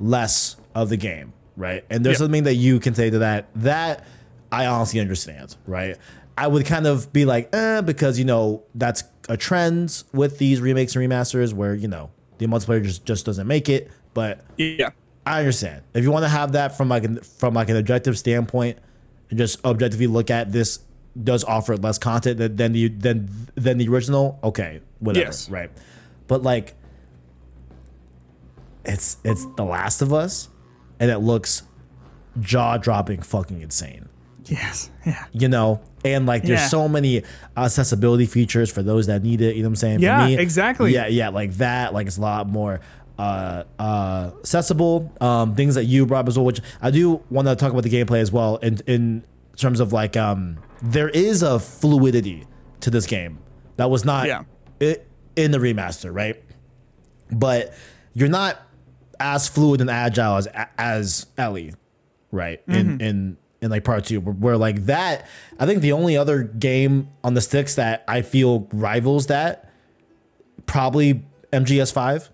less 0.00 0.56
of 0.74 0.88
the 0.88 0.96
game, 0.96 1.32
right? 1.56 1.84
And 1.90 2.04
there's 2.06 2.14
Yeah. 2.14 2.24
something 2.24 2.44
that 2.44 2.54
you 2.54 2.80
can 2.80 2.94
say 2.94 3.10
to 3.10 3.18
that. 3.18 3.48
That 3.56 4.06
I 4.50 4.64
honestly 4.66 4.98
understand, 5.00 5.56
right? 5.66 5.96
I 6.38 6.46
would 6.46 6.64
kind 6.64 6.86
of 6.86 7.12
be 7.12 7.24
like, 7.26 7.54
eh, 7.54 7.80
because 7.82 8.18
you 8.18 8.24
know 8.24 8.62
that's 8.74 9.02
a 9.28 9.36
trend 9.36 10.02
with 10.14 10.38
these 10.38 10.60
remakes 10.62 10.96
and 10.96 11.04
remasters 11.10 11.52
where 11.52 11.74
you 11.74 11.88
know 11.88 12.10
the 12.38 12.46
multiplayer 12.46 12.82
just 12.82 13.04
just 13.04 13.26
doesn't 13.26 13.46
make 13.46 13.68
it, 13.68 13.90
but 14.14 14.40
Yeah. 14.56 14.90
I 15.28 15.38
understand. 15.40 15.82
If 15.94 16.02
you 16.04 16.10
want 16.10 16.24
to 16.24 16.28
have 16.28 16.52
that 16.52 16.76
from 16.76 16.88
like 16.88 17.04
an, 17.04 17.20
from 17.20 17.54
like 17.54 17.68
an 17.68 17.76
objective 17.76 18.16
standpoint, 18.18 18.78
and 19.30 19.38
just 19.38 19.64
objectively 19.64 20.06
look 20.06 20.30
at 20.30 20.52
this 20.52 20.80
does 21.22 21.42
offer 21.44 21.76
less 21.76 21.98
content 21.98 22.38
than, 22.38 22.56
than 22.56 22.72
the 22.72 22.88
than 22.88 23.28
than 23.54 23.78
the 23.78 23.88
original. 23.88 24.38
Okay, 24.42 24.80
whatever, 25.00 25.26
Yes. 25.26 25.50
right? 25.50 25.70
But 26.28 26.42
like, 26.42 26.74
it's 28.84 29.18
it's 29.24 29.44
The 29.56 29.64
Last 29.64 30.02
of 30.02 30.12
Us, 30.12 30.48
and 31.00 31.10
it 31.10 31.18
looks 31.18 31.62
jaw 32.40 32.76
dropping, 32.78 33.22
fucking 33.22 33.60
insane. 33.60 34.08
Yes. 34.46 34.90
Yeah. 35.04 35.24
You 35.32 35.48
know, 35.48 35.80
and 36.04 36.24
like 36.24 36.42
there's 36.42 36.60
Yeah. 36.60 36.68
so 36.68 36.88
many 36.88 37.22
accessibility 37.56 38.24
features 38.26 38.70
for 38.72 38.82
those 38.82 39.06
that 39.08 39.22
need 39.22 39.40
it. 39.42 39.56
You 39.56 39.62
know 39.62 39.68
what 39.68 39.72
I'm 39.72 39.76
saying? 39.76 40.00
Yeah, 40.00 40.22
for 40.22 40.26
me, 40.28 40.38
exactly. 40.38 40.94
Yeah, 40.94 41.06
yeah, 41.06 41.28
like 41.28 41.52
that. 41.54 41.92
Like 41.92 42.06
it's 42.06 42.16
a 42.16 42.20
lot 42.22 42.48
more 42.48 42.80
uh 43.18 43.64
uh 43.78 44.30
accessible. 44.40 45.12
Um, 45.20 45.54
things 45.54 45.74
that 45.74 45.84
you 45.84 46.06
brought 46.06 46.20
up 46.20 46.28
as 46.28 46.38
well, 46.38 46.44
which 46.46 46.60
I 46.80 46.90
do 46.90 47.22
want 47.30 47.48
to 47.48 47.56
talk 47.56 47.72
about 47.72 47.82
the 47.82 47.90
gameplay 47.90 48.20
as 48.20 48.30
well. 48.32 48.56
In 48.56 48.78
in 48.86 49.24
terms 49.56 49.80
of 49.80 49.92
like 49.92 50.16
um, 50.16 50.58
there 50.82 51.08
is 51.08 51.42
a 51.42 51.58
fluidity 51.58 52.46
to 52.80 52.90
this 52.90 53.06
game 53.06 53.38
that 53.76 53.90
was 53.90 54.04
not 54.04 54.26
Yeah. 54.26 54.44
i- 54.80 54.98
in 55.36 55.50
the 55.50 55.58
remaster, 55.58 56.14
right? 56.14 56.40
But 57.32 57.74
you're 58.14 58.28
not 58.28 58.60
as 59.20 59.48
fluid 59.48 59.80
and 59.80 59.90
agile 59.90 60.36
as 60.36 60.48
as 60.78 61.26
Ellie, 61.36 61.74
right? 62.30 62.62
In 62.68 63.00
in 63.00 63.36
in 63.60 63.70
like 63.70 63.82
part 63.82 64.04
two, 64.04 64.20
where, 64.20 64.34
where 64.34 64.56
like 64.56 64.86
that, 64.86 65.26
I 65.58 65.66
think 65.66 65.82
the 65.82 65.90
only 65.90 66.16
other 66.16 66.44
game 66.44 67.08
on 67.24 67.34
the 67.34 67.40
sticks 67.40 67.74
that 67.74 68.04
I 68.06 68.22
feel 68.22 68.68
rivals 68.72 69.26
that 69.26 69.68
probably 70.66 71.24
MGS 71.52 71.92
five. 71.92 72.30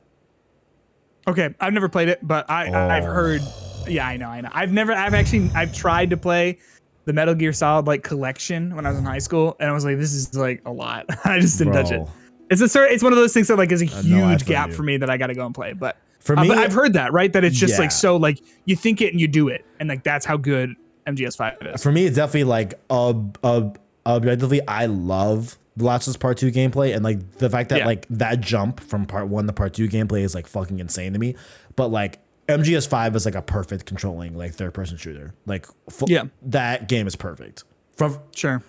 Okay, 1.26 1.54
I've 1.60 1.72
never 1.72 1.88
played 1.88 2.08
it, 2.08 2.18
but 2.22 2.48
I 2.50 2.66
I- 2.70 2.96
I've 2.98 3.04
heard. 3.04 3.42
Yeah, 3.88 4.06
I 4.06 4.16
know, 4.16 4.28
I 4.28 4.40
know. 4.40 4.48
I've 4.52 4.72
never. 4.72 4.92
I've 4.92 5.14
actually. 5.14 5.50
I've 5.54 5.72
tried 5.74 6.10
to 6.10 6.16
play 6.16 6.58
the 7.06 7.12
Metal 7.12 7.34
Gear 7.34 7.52
Solid 7.52 7.86
like 7.86 8.02
collection 8.02 8.74
when 8.76 8.86
I 8.86 8.90
was 8.90 8.98
in 8.98 9.04
high 9.04 9.18
school, 9.18 9.56
and 9.60 9.68
I 9.68 9.72
was 9.72 9.84
like, 9.84 9.98
this 9.98 10.12
is 10.14 10.34
like 10.34 10.62
a 10.66 10.72
lot. 10.72 11.06
I 11.24 11.38
just 11.38 11.58
didn't 11.58 11.74
touch 11.74 11.90
it. 11.92 12.02
It's 12.50 12.60
a 12.60 12.68
certain. 12.68 12.94
It's 12.94 13.02
one 13.02 13.12
of 13.12 13.18
those 13.18 13.32
things 13.32 13.48
that 13.48 13.56
like 13.56 13.72
is 13.72 13.82
a 13.82 13.86
huge 13.86 14.44
gap 14.46 14.68
you. 14.70 14.74
for 14.74 14.82
me 14.82 14.96
that 14.98 15.08
I 15.10 15.16
got 15.16 15.26
to 15.28 15.34
go 15.34 15.44
and 15.46 15.54
play. 15.54 15.72
But 15.72 15.96
For 16.20 16.38
uh, 16.38 16.42
me- 16.42 16.48
but 16.48 16.58
I've 16.58 16.72
heard 16.72 16.92
that 16.94 17.12
right 17.12 17.32
that 17.32 17.42
it's 17.44 17.56
just 17.58 17.74
Yeah. 17.74 17.80
like 17.80 17.90
so 17.92 18.16
like 18.16 18.38
you 18.66 18.76
think 18.76 19.00
it 19.00 19.12
and 19.12 19.20
you 19.20 19.28
do 19.28 19.48
it, 19.48 19.64
and 19.80 19.88
like 19.88 20.02
that's 20.04 20.24
how 20.26 20.36
good 20.36 20.74
MGS 21.06 21.36
Five 21.36 21.56
is. 21.62 21.82
For 21.82 21.90
me, 21.92 22.04
it's 22.06 22.16
definitely 22.16 22.44
like 22.44 22.74
uh, 22.90 23.14
uh, 23.42 23.70
objectively, 24.06 24.60
I 24.68 24.86
love 24.86 25.58
the 25.76 25.84
Last 25.84 26.06
of 26.06 26.18
Part 26.20 26.36
Two 26.38 26.50
gameplay, 26.52 26.94
and 26.94 27.02
like 27.04 27.38
the 27.38 27.50
fact 27.50 27.68
that 27.70 27.80
Yeah. 27.80 27.86
like 27.86 28.06
that 28.10 28.40
jump 28.40 28.80
from 28.80 29.06
Part 29.06 29.28
One 29.28 29.46
to 29.46 29.52
Part 29.52 29.74
Two 29.74 29.88
gameplay 29.88 30.20
is 30.22 30.34
like 30.34 30.46
fucking 30.46 30.78
insane 30.78 31.12
to 31.14 31.18
me. 31.18 31.34
But 31.76 31.88
like 31.88 32.18
MGS 32.48 32.86
Five 32.86 33.16
is 33.16 33.24
like 33.24 33.34
a 33.34 33.42
perfect 33.42 33.86
controlling 33.86 34.36
like 34.36 34.52
third 34.54 34.74
person 34.74 34.96
shooter. 34.96 35.34
Like 35.46 35.66
fu- 35.90 36.06
Yeah. 36.08 36.24
that 36.42 36.88
game 36.88 37.06
is 37.06 37.16
perfect 37.16 37.64
from 37.96 38.18
Sure. 38.34 38.62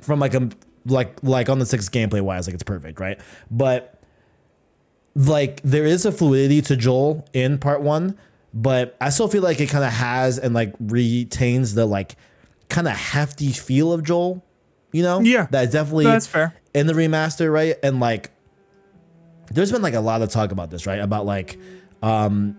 from 0.00 0.20
like 0.20 0.32
a 0.34 0.48
like 0.86 1.18
like 1.22 1.48
on 1.50 1.58
the 1.58 1.66
six 1.66 1.88
gameplay 1.88 2.20
wise, 2.20 2.46
like 2.46 2.54
it's 2.54 2.62
perfect, 2.62 3.00
right? 3.00 3.18
But 3.50 4.00
like 5.14 5.60
there 5.62 5.84
is 5.84 6.04
a 6.04 6.12
fluidity 6.12 6.60
to 6.62 6.76
Joel 6.76 7.26
in 7.32 7.58
part 7.58 7.82
one, 7.82 8.16
but 8.54 8.96
I 9.00 9.10
still 9.10 9.28
feel 9.28 9.42
like 9.42 9.60
it 9.60 9.68
kind 9.68 9.84
of 9.84 9.92
has 9.92 10.38
and 10.38 10.54
like 10.54 10.74
retains 10.78 11.74
the 11.74 11.86
like 11.86 12.16
kind 12.68 12.86
of 12.86 12.94
hefty 12.94 13.50
feel 13.52 13.92
of 13.92 14.02
Joel. 14.02 14.44
You 14.92 15.02
know? 15.02 15.20
Yeah. 15.20 15.46
That's 15.50 15.72
definitely 15.72 16.04
That's 16.04 16.26
fair. 16.26 16.54
in 16.74 16.86
the 16.86 16.92
remaster, 16.94 17.52
right? 17.52 17.76
And 17.82 18.00
like 18.00 18.30
there's 19.52 19.70
been 19.72 19.82
like 19.82 19.94
a 19.94 20.00
lot 20.00 20.22
of 20.22 20.30
talk 20.30 20.52
about 20.52 20.70
this, 20.70 20.86
right? 20.86 21.00
About 21.00 21.26
like 21.26 21.58
um 22.02 22.58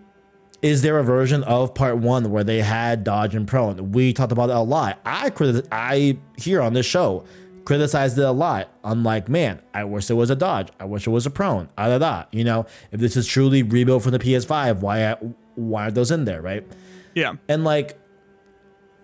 is 0.62 0.82
there 0.82 0.98
a 0.98 1.04
version 1.04 1.44
of 1.44 1.76
part 1.76 1.98
one 1.98 2.32
where 2.32 2.44
they 2.44 2.62
had 2.62 3.04
dodge 3.04 3.36
and 3.36 3.48
prone? 3.48 3.92
We 3.92 4.12
talked 4.14 4.32
about 4.32 4.50
it 4.50 4.56
a 4.56 4.62
lot. 4.62 5.00
I 5.06 5.30
criti- 5.30 5.68
I 5.72 6.18
here 6.38 6.62
on 6.62 6.74
this 6.74 6.86
show 6.86 7.26
criticized 7.64 8.18
it 8.18 8.24
a 8.24 8.32
lot. 8.32 8.72
I'm 8.84 9.04
like, 9.04 9.28
man, 9.30 9.62
I 9.74 9.84
wish 9.84 10.08
there 10.08 10.16
was 10.16 10.30
a 10.30 10.36
dodge. 10.36 10.70
I 10.80 10.86
wish 10.86 11.06
it 11.06 11.10
was 11.10 11.26
a 11.26 11.30
prone. 11.30 11.68
Ah, 11.78 11.90
da, 11.90 11.98
da. 12.00 12.24
You 12.32 12.44
know, 12.44 12.66
if 12.92 13.00
this 13.00 13.16
is 13.18 13.28
truly 13.28 13.62
rebuilt 13.62 14.04
from 14.04 14.14
the 14.14 14.20
PS5, 14.20 14.80
why 14.80 15.16
why 15.56 15.88
are 15.88 15.92
those 15.92 16.10
in 16.10 16.26
there, 16.26 16.42
right? 16.42 16.66
Yeah. 17.14 17.34
And 17.50 17.64
like, 17.64 18.00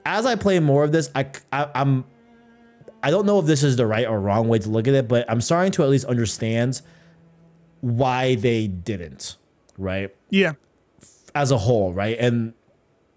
as 0.05 0.25
I 0.25 0.35
play 0.35 0.59
more 0.59 0.83
of 0.83 0.91
this, 0.91 1.11
I, 1.13 1.27
I 1.51 1.69
I'm 1.75 2.05
I 3.03 3.11
don't 3.11 3.25
know 3.25 3.37
if 3.39 3.45
this 3.45 3.63
is 3.63 3.75
the 3.75 3.85
right 3.85 4.07
or 4.07 4.19
wrong 4.19 4.47
way 4.47 4.59
to 4.59 4.69
look 4.69 4.87
at 4.87 4.93
it, 4.93 5.09
but 5.09 5.29
I'm 5.29 5.41
starting 5.41 5.73
to 5.73 5.83
at 5.83 5.89
least 5.89 6.05
understand 6.05 6.81
why 7.81 8.35
they 8.35 8.67
didn't, 8.67 9.35
right? 9.77 10.15
Yeah. 10.29 10.53
As 11.35 11.51
a 11.51 11.57
whole, 11.57 11.91
right? 11.91 12.17
And 12.17 12.53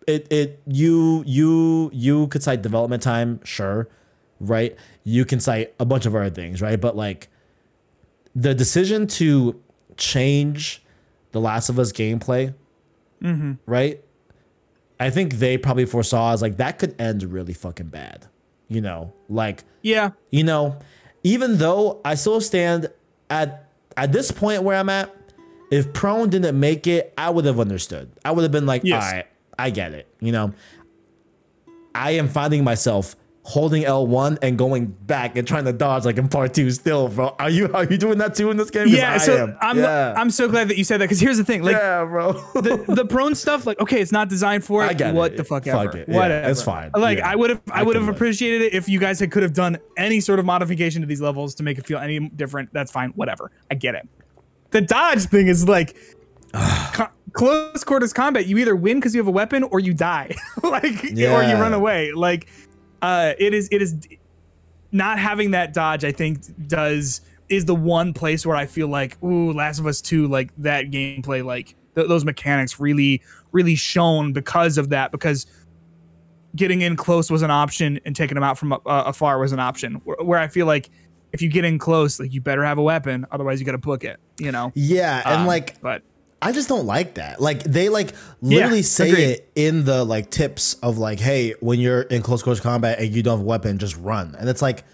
it 0.08 0.26
it 0.30 0.60
you 0.66 1.22
you 1.24 1.90
you 1.92 2.26
could 2.28 2.42
cite 2.42 2.62
development 2.62 3.02
time, 3.02 3.40
sure, 3.44 3.88
right? 4.40 4.76
You 5.04 5.24
can 5.24 5.38
cite 5.38 5.72
a 5.78 5.84
bunch 5.84 6.04
of 6.04 6.14
other 6.16 6.30
things, 6.30 6.60
right? 6.60 6.80
But 6.80 6.96
like 6.96 7.28
the 8.34 8.54
decision 8.54 9.06
to 9.06 9.60
change 9.96 10.82
the 11.30 11.40
Last 11.40 11.68
of 11.68 11.78
Us 11.78 11.92
gameplay, 11.92 12.54
mm-hmm. 13.22 13.52
right? 13.66 14.02
I 14.98 15.10
think 15.10 15.34
they 15.34 15.58
probably 15.58 15.84
foresaw 15.84 16.32
as 16.32 16.42
like 16.42 16.56
that 16.56 16.78
could 16.78 17.00
end 17.00 17.22
really 17.22 17.52
fucking 17.52 17.88
bad. 17.88 18.26
You 18.68 18.80
know, 18.80 19.12
like 19.28 19.62
Yeah. 19.82 20.10
you 20.30 20.42
know, 20.44 20.76
even 21.22 21.58
though 21.58 22.00
I 22.04 22.14
still 22.16 22.40
stand 22.40 22.88
at 23.30 23.68
at 23.96 24.12
this 24.12 24.30
point 24.30 24.62
where 24.62 24.76
I'm 24.76 24.88
at, 24.88 25.14
if 25.70 25.92
prone 25.92 26.28
didn't 26.30 26.58
make 26.58 26.86
it, 26.86 27.12
I 27.16 27.30
would 27.30 27.44
have 27.44 27.58
understood. 27.60 28.10
I 28.24 28.32
would 28.32 28.42
have 28.42 28.52
been 28.52 28.66
like, 28.66 28.82
Yes. 28.84 29.04
all 29.04 29.10
right, 29.12 29.26
I 29.58 29.70
get 29.70 29.92
it. 29.92 30.06
You 30.20 30.32
know, 30.32 30.52
I 31.94 32.12
am 32.12 32.28
finding 32.28 32.62
myself 32.64 33.16
holding 33.48 33.84
L1 33.84 34.38
and 34.42 34.58
going 34.58 34.86
back 34.86 35.36
and 35.36 35.46
trying 35.46 35.64
to 35.64 35.72
dodge 35.72 36.04
like 36.04 36.16
in 36.18 36.26
part 36.26 36.52
two 36.52 36.68
still, 36.72 37.06
bro. 37.08 37.28
Are 37.38 37.48
you 37.48 37.72
are 37.72 37.84
you 37.84 37.96
doing 37.96 38.18
that 38.18 38.34
too 38.34 38.50
in 38.50 38.56
this 38.56 38.70
game? 38.70 38.88
Yeah. 38.88 39.12
I 39.14 39.18
So 39.18 39.44
am. 39.44 39.56
I'm 39.60 39.78
yeah. 39.78 40.14
I'm 40.16 40.30
so 40.30 40.48
glad 40.48 40.66
that 40.68 40.76
you 40.76 40.82
said 40.82 40.96
that 41.00 41.04
because 41.04 41.20
here's 41.20 41.36
the 41.38 41.44
thing, 41.44 41.62
like. 41.62 41.76
yeah, 41.76 42.04
bro. 42.04 42.32
the, 42.54 42.84
the 42.88 43.04
prone 43.04 43.36
stuff, 43.36 43.64
like 43.64 43.78
okay, 43.78 44.00
it's 44.00 44.10
not 44.10 44.28
designed 44.28 44.64
for 44.64 44.84
it. 44.84 44.88
I 44.90 44.94
get 44.94 45.14
what 45.14 45.34
it. 45.34 45.36
the 45.36 45.44
fuck 45.44 45.64
Fuck 45.64 45.88
ever. 45.90 45.98
it. 45.98 46.08
Yeah, 46.08 46.16
Whatever. 46.16 46.50
it's 46.50 46.62
fine. 46.62 46.90
Like 46.96 47.18
Yeah. 47.18 47.30
I 47.30 47.36
would 47.36 47.50
have 47.50 47.60
I 47.70 47.80
I 47.80 47.82
would 47.84 47.94
have 47.94 48.08
appreciated 48.08 48.62
it 48.62 48.74
if 48.74 48.88
you 48.88 48.98
guys 48.98 49.20
had 49.20 49.30
could 49.30 49.44
have 49.44 49.54
done 49.54 49.78
any 49.96 50.18
sort 50.18 50.40
of 50.40 50.44
modification 50.44 51.00
to 51.02 51.06
these 51.06 51.20
levels 51.20 51.54
to 51.54 51.62
make 51.62 51.78
it 51.78 51.86
feel 51.86 51.98
any 51.98 52.28
different. 52.30 52.72
That's 52.72 52.90
fine. 52.90 53.10
Whatever. 53.10 53.52
I 53.70 53.76
get 53.76 53.94
it. 53.94 54.08
The 54.72 54.80
dodge 54.80 55.22
thing 55.26 55.46
is 55.46 55.68
like 55.68 55.96
co- 56.52 57.08
close 57.32 57.84
quarters 57.84 58.12
combat. 58.12 58.46
You 58.46 58.58
either 58.58 58.74
win 58.74 58.98
because 58.98 59.14
you 59.14 59.20
have 59.20 59.28
a 59.28 59.32
weapon 59.32 59.62
or 59.62 59.78
you 59.78 59.94
die, 59.94 60.34
like 60.62 61.04
or 61.04 61.42
you 61.44 61.54
run 61.54 61.72
away. 61.74 62.12
Like 62.12 62.48
uh, 63.02 63.32
it 63.38 63.54
is 63.54 63.68
it 63.70 63.82
is 63.82 63.96
not 64.92 65.18
having 65.18 65.50
that 65.52 65.72
dodge. 65.72 66.04
I 66.04 66.12
think 66.12 66.40
does 66.68 67.20
is 67.48 67.64
the 67.64 67.74
one 67.74 68.12
place 68.12 68.44
where 68.44 68.56
I 68.56 68.66
feel 68.66 68.88
like 68.88 69.22
ooh, 69.22 69.52
Last 69.52 69.78
of 69.78 69.86
Us 69.86 70.00
Two, 70.00 70.26
like 70.28 70.50
that 70.58 70.90
gameplay, 70.90 71.44
like 71.44 71.74
th- 71.94 72.08
those 72.08 72.24
mechanics 72.24 72.78
really 72.80 73.22
really 73.52 73.74
shone 73.74 74.32
because 74.32 74.78
of 74.78 74.90
that 74.90 75.10
because 75.10 75.46
getting 76.54 76.80
in 76.82 76.96
close 76.96 77.30
was 77.30 77.42
an 77.42 77.50
option 77.50 77.98
and 78.04 78.16
taking 78.16 78.34
them 78.34 78.44
out 78.44 78.58
from 78.58 78.72
uh, 78.72 78.78
afar 78.86 79.38
was 79.38 79.52
an 79.52 79.60
option 79.60 79.94
where, 80.04 80.16
where 80.22 80.38
i 80.38 80.48
feel 80.48 80.66
like 80.66 80.90
if 81.32 81.42
you 81.42 81.48
get 81.48 81.64
in 81.64 81.78
close 81.78 82.18
like 82.18 82.32
you 82.32 82.40
better 82.40 82.64
have 82.64 82.78
a 82.78 82.82
weapon 82.82 83.26
otherwise 83.30 83.60
you 83.60 83.66
gotta 83.66 83.78
book 83.78 84.04
it 84.04 84.18
you 84.38 84.50
know 84.50 84.72
yeah, 84.74 85.22
and 85.26 85.42
Um, 85.42 85.46
like 85.46 85.80
but 85.80 86.02
I 86.46 86.52
just 86.52 86.68
don't 86.68 86.86
like 86.86 87.14
that. 87.14 87.40
Like 87.40 87.62
they 87.64 87.88
like 87.88 88.12
literally 88.40 88.76
Yeah, 88.78 88.82
say 88.82 89.08
agreed. 89.10 89.24
it 89.24 89.50
in 89.56 89.84
the 89.84 90.04
like 90.04 90.30
tips 90.30 90.74
of 90.74 90.96
like, 90.98 91.18
hey, 91.18 91.54
when 91.60 91.80
you're 91.80 92.02
in 92.02 92.22
close 92.22 92.42
quarters 92.42 92.60
combat 92.60 92.98
and 93.00 93.14
you 93.14 93.22
don't 93.22 93.38
have 93.38 93.44
a 93.44 93.48
weapon, 93.48 93.78
just 93.78 93.96
run. 93.96 94.34
And 94.38 94.48
it's 94.48 94.62
like 94.62 94.84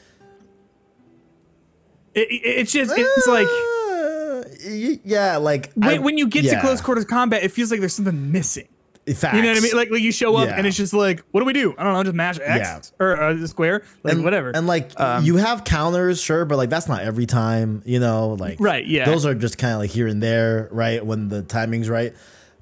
it, 2.15 2.29
it- 2.31 2.43
it's 2.61 2.73
just 2.73 2.93
it's 2.97 3.27
like 3.27 3.47
uh, 3.47 4.43
y- 4.67 5.01
yeah, 5.05 5.37
like 5.37 5.73
when, 5.75 5.89
I- 5.89 5.99
when 5.99 6.19
you 6.19 6.27
get 6.27 6.45
yeah. 6.45 6.55
to 6.57 6.61
close 6.61 6.81
quarters 6.81 7.05
combat, 7.05 7.43
it 7.43 7.51
feels 7.53 7.71
like 7.71 7.81
there's 7.81 7.95
something 7.95 8.33
missing. 8.33 8.69
Facts. 9.07 9.35
You 9.37 9.43
know 9.43 9.49
what 9.49 9.57
I 9.59 9.61
mean? 9.61 9.75
Like, 9.75 9.91
like 9.91 10.01
you 10.01 10.13
show 10.13 10.37
up 10.37 10.47
Yeah. 10.49 10.57
and 10.57 10.67
it's 10.67 10.77
just 10.77 10.93
like, 10.95 11.23
what 11.33 11.41
do 11.41 11.45
we 11.45 11.53
do? 11.53 11.75
I 11.77 11.83
don't 11.83 11.95
know, 11.95 12.03
just 12.05 12.15
mash 12.15 12.39
X 12.41 12.93
or 13.01 13.21
uh, 13.21 13.47
square, 13.49 13.83
like 14.05 14.15
and, 14.15 14.23
whatever. 14.25 14.51
And 14.55 14.67
like 14.69 14.99
Um, 15.01 15.25
you 15.25 15.37
have 15.39 15.65
counters, 15.65 16.21
sure, 16.21 16.45
but 16.45 16.57
like 16.57 16.71
that's 16.71 16.87
not 16.89 17.03
every 17.03 17.27
time, 17.27 17.83
you 17.85 17.99
know. 17.99 18.37
Like 18.39 18.59
Right, 18.61 18.87
yeah. 18.87 19.05
those 19.05 19.27
are 19.27 19.35
just 19.35 19.59
kind 19.59 19.75
of 19.75 19.81
like 19.81 19.91
here 19.91 20.07
and 20.07 20.23
there, 20.23 20.69
right? 20.71 21.05
When 21.05 21.29
the 21.29 21.43
timing's 21.43 21.89
right. 21.89 22.15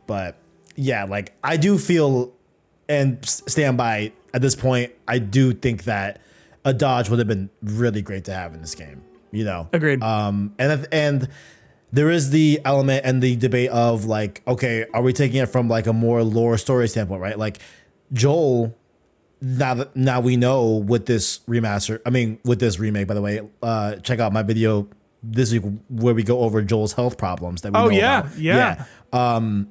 But 0.06 0.36
yeah, 0.76 1.04
like 1.04 1.32
I 1.44 1.58
do 1.58 1.76
feel 1.76 2.32
and 2.88 3.22
stand 3.24 3.76
by 3.76 4.12
at 4.32 4.40
this 4.40 4.56
point. 4.56 4.92
I 5.06 5.18
do 5.18 5.52
think 5.52 5.84
that 5.84 6.20
a 6.64 6.72
dodge 6.72 7.10
would 7.10 7.18
have 7.18 7.28
been 7.28 7.50
really 7.62 8.00
great 8.02 8.24
to 8.24 8.32
have 8.34 8.54
in 8.54 8.62
this 8.62 8.74
game. 8.74 9.02
You 9.30 9.44
know, 9.44 9.68
Agreed. 9.74 10.02
Um, 10.02 10.54
and 10.58 10.88
and 10.90 11.28
there 11.92 12.10
is 12.10 12.30
the 12.30 12.60
element 12.64 13.04
and 13.04 13.22
the 13.22 13.36
debate 13.36 13.70
of 13.70 14.04
like, 14.04 14.42
okay, 14.46 14.86
are 14.94 15.02
we 15.02 15.12
taking 15.12 15.38
it 15.38 15.46
from 15.46 15.68
like 15.68 15.86
a 15.86 15.92
more 15.92 16.22
lore 16.22 16.56
story 16.58 16.88
standpoint, 16.88 17.20
right? 17.20 17.38
Like 17.38 17.58
Joel 18.12 18.76
now 19.42 19.74
that 19.74 19.96
now 19.96 20.20
we 20.20 20.36
know 20.36 20.76
with 20.76 21.06
this 21.06 21.38
remaster, 21.48 22.00
I 22.04 22.10
mean 22.10 22.38
with 22.44 22.60
this 22.60 22.78
remake, 22.78 23.06
by 23.08 23.14
the 23.14 23.22
way, 23.22 23.40
uh, 23.62 23.96
check 23.96 24.20
out 24.20 24.32
my 24.32 24.42
video 24.42 24.86
this 25.22 25.50
week 25.52 25.62
where 25.88 26.14
we 26.14 26.22
go 26.22 26.40
over 26.40 26.62
Joel's 26.62 26.92
health 26.92 27.16
problems 27.18 27.62
that 27.62 27.72
we 27.72 27.78
Oh, 27.78 27.84
know 27.84 27.90
yeah, 27.90 28.20
about. 28.20 28.38
yeah. 28.38 28.84
Um, 29.12 29.68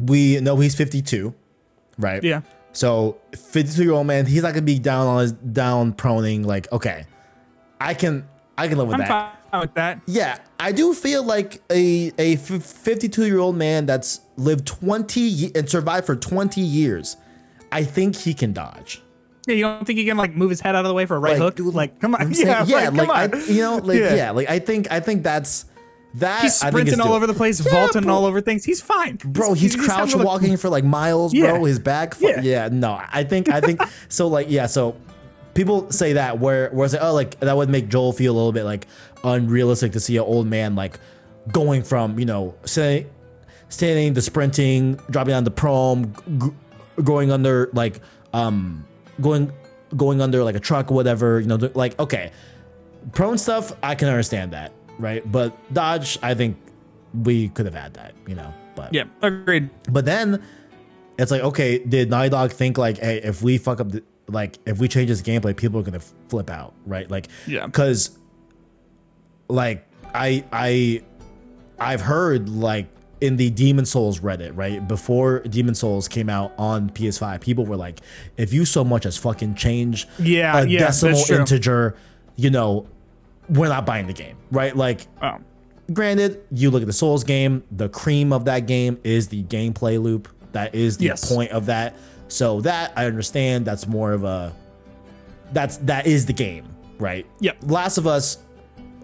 we 0.00 0.40
know 0.40 0.56
he's 0.56 0.74
52, 0.74 1.34
right? 1.98 2.22
Yeah. 2.24 2.40
So 2.72 3.18
52 3.36 3.82
year 3.82 3.92
old 3.92 4.06
man, 4.06 4.26
he's 4.26 4.42
not 4.42 4.54
gonna 4.54 4.62
be 4.62 4.78
down 4.78 5.06
on 5.06 5.20
his 5.22 5.32
down 5.32 5.92
proning. 5.92 6.44
Like, 6.46 6.70
okay, 6.72 7.04
I 7.80 7.94
can 7.94 8.26
I 8.56 8.68
can 8.68 8.78
live 8.78 8.86
with 8.88 8.94
I'm 8.94 9.00
that. 9.00 9.08
fine 9.08 9.32
with 9.58 9.74
that. 9.74 10.00
Yeah, 10.06 10.38
I 10.58 10.72
do 10.72 10.94
feel 10.94 11.22
like 11.24 11.60
a 11.70 12.12
a 12.18 12.36
52 12.36 13.26
year 13.26 13.38
old 13.38 13.56
man 13.56 13.86
that's 13.86 14.20
lived 14.36 14.66
20 14.66 15.52
and 15.54 15.68
survived 15.68 16.06
for 16.06 16.14
20 16.16 16.60
years. 16.60 17.16
I 17.72 17.84
think 17.84 18.16
he 18.16 18.34
can 18.34 18.52
dodge. 18.52 19.02
Yeah, 19.46 19.54
you 19.54 19.62
don't 19.64 19.84
think 19.86 19.98
he 19.98 20.04
can 20.04 20.16
like 20.16 20.34
move 20.34 20.50
his 20.50 20.60
head 20.60 20.74
out 20.76 20.84
of 20.84 20.88
the 20.88 20.94
way 20.94 21.06
for 21.06 21.16
a 21.16 21.18
right 21.18 21.32
Like, 21.32 21.40
hook? 21.40 21.56
dude, 21.56 21.74
like, 21.74 21.98
come 22.00 22.14
on, 22.14 22.32
yeah, 22.34 22.64
yeah, 22.66 22.88
like, 22.88 22.92
like, 22.92 23.06
come 23.06 23.10
I, 23.10 23.24
on. 23.24 23.54
you 23.54 23.62
know, 23.62 23.76
like 23.78 23.98
Yeah. 24.00 24.14
yeah. 24.14 24.30
like 24.32 24.48
I 24.50 24.58
think 24.58 24.90
I 24.92 25.00
think 25.00 25.22
that's 25.22 25.64
that. 26.14 26.42
He's 26.42 26.60
I 26.62 26.66
think 26.70 26.80
sprinting 26.88 27.00
all 27.00 27.06
dope. 27.08 27.16
over 27.16 27.26
the 27.26 27.34
place, 27.34 27.64
Yeah, 27.64 27.72
vaulting 27.72 28.02
bro. 28.02 28.14
all 28.14 28.24
over 28.26 28.40
things. 28.40 28.64
He's 28.64 28.80
fine, 28.80 29.16
Bro, 29.24 29.54
he's, 29.54 29.74
having 29.74 29.88
crouch 29.88 30.14
walking 30.14 30.56
for 30.56 30.68
like 30.68 30.84
miles, 30.84 31.32
bro. 31.32 31.64
His 31.64 31.78
back, 31.78 32.14
yeah. 32.20 32.68
No, 32.70 33.00
I 33.12 33.24
think, 33.24 33.48
I 33.48 33.60
think 33.60 33.80
so. 34.08 34.26
Like, 34.28 34.50
yeah. 34.50 34.66
So 34.66 34.96
people 35.54 35.90
say 35.90 36.14
that 36.14 36.38
where, 36.38 36.70
where 36.70 36.84
it's 36.84 36.94
like, 36.94 37.02
oh, 37.02 37.12
like 37.14 37.40
that 37.40 37.56
would 37.56 37.68
make 37.68 37.88
Joel 37.88 38.12
feel 38.12 38.32
a 38.32 38.36
little 38.36 38.52
bit 38.52 38.64
like 38.64 38.86
unrealistic 39.24 39.92
to 39.92 40.00
see 40.00 40.16
an 40.16 40.22
old 40.24 40.46
man 40.46 40.74
like 40.74 40.98
going 41.52 41.82
from 41.82 42.18
you 42.18 42.24
know 42.26 42.54
say, 42.64 43.06
standing 43.68 44.14
to 44.14 44.22
sprinting, 44.22 44.94
dropping 45.10 45.32
down 45.32 45.44
the 45.44 45.50
prone, 45.50 46.14
g- 46.38 47.02
going 47.02 47.30
under 47.30 47.70
like 47.72 48.00
um 48.32 48.86
going 49.20 49.52
going 49.96 50.20
under 50.20 50.44
like 50.44 50.54
a 50.54 50.60
truck 50.60 50.90
or 50.90 50.94
whatever. 50.94 51.40
You 51.40 51.46
know, 51.46 51.70
like 51.74 51.98
okay, 51.98 52.32
prone 53.12 53.38
stuff 53.38 53.72
I 53.82 53.94
can 53.94 54.08
understand 54.08 54.52
that, 54.52 54.72
right? 54.98 55.22
But 55.30 55.56
dodge, 55.72 56.18
I 56.22 56.34
think 56.34 56.56
we 57.24 57.48
could 57.48 57.66
have 57.66 57.74
had 57.74 57.94
that, 57.94 58.14
you 58.26 58.34
know. 58.36 58.52
But 58.76 58.94
Yeah, 58.94 59.04
agreed. 59.20 59.68
but 59.90 60.04
then 60.04 60.42
it's 61.18 61.30
like, 61.30 61.42
okay, 61.42 61.78
did 61.80 62.08
Naughty 62.08 62.28
Dog 62.30 62.52
think 62.52 62.78
like, 62.78 62.96
hey, 62.98 63.18
if 63.18 63.42
we 63.42 63.58
fuck 63.58 63.80
up, 63.80 63.90
the, 63.90 64.02
like, 64.30 64.58
if 64.66 64.78
we 64.78 64.88
change 64.88 65.08
this 65.08 65.22
gameplay, 65.22 65.56
people 65.56 65.80
are 65.80 65.82
gonna 65.82 66.00
flip 66.28 66.50
out, 66.50 66.74
right? 66.86 67.10
Like, 67.10 67.28
Yeah. 67.46 67.66
because 67.66 68.10
like 69.48 69.86
I 70.14 70.44
I 70.52 71.02
I've 71.78 72.00
heard 72.00 72.48
like 72.48 72.86
in 73.20 73.36
the 73.36 73.50
Demon's 73.50 73.90
Souls 73.90 74.20
Reddit, 74.20 74.52
right 74.56 74.86
before 74.86 75.40
Demon's 75.40 75.78
Souls 75.80 76.08
came 76.08 76.30
out 76.30 76.52
on 76.56 76.88
PS5, 76.90 77.40
people 77.40 77.66
were 77.66 77.76
like, 77.76 78.00
if 78.38 78.52
you 78.52 78.64
so 78.64 78.82
much 78.82 79.04
as 79.04 79.16
fucking 79.18 79.54
change 79.56 80.06
Yeah, 80.18 80.60
a 80.62 80.66
yeah, 80.66 80.78
decimal 80.80 81.20
integer, 81.30 81.96
you 82.36 82.48
know, 82.50 82.86
we're 83.50 83.68
not 83.68 83.84
buying 83.84 84.06
the 84.06 84.12
game, 84.14 84.36
right? 84.50 84.74
Like 84.74 85.06
Oh, 85.20 85.36
granted, 85.92 86.42
you 86.50 86.70
look 86.70 86.80
at 86.82 86.86
the 86.86 86.92
Souls 86.94 87.24
game, 87.24 87.62
the 87.70 87.88
cream 87.90 88.32
of 88.32 88.46
that 88.46 88.60
game 88.66 88.98
is 89.04 89.28
the 89.28 89.42
gameplay 89.44 90.00
loop. 90.02 90.28
That 90.52 90.74
is 90.74 90.96
the 90.96 91.06
Yes. 91.06 91.30
point 91.32 91.50
of 91.52 91.66
that. 91.66 91.94
So 92.30 92.60
that 92.62 92.92
I 92.96 93.06
understand 93.06 93.66
that's 93.66 93.86
more 93.86 94.12
of 94.12 94.24
a 94.24 94.54
that's 95.52 95.78
that 95.78 96.06
is 96.06 96.26
the 96.26 96.32
game, 96.32 96.64
right? 96.98 97.26
Yep. 97.40 97.58
Last 97.62 97.98
of 97.98 98.06
Us, 98.06 98.38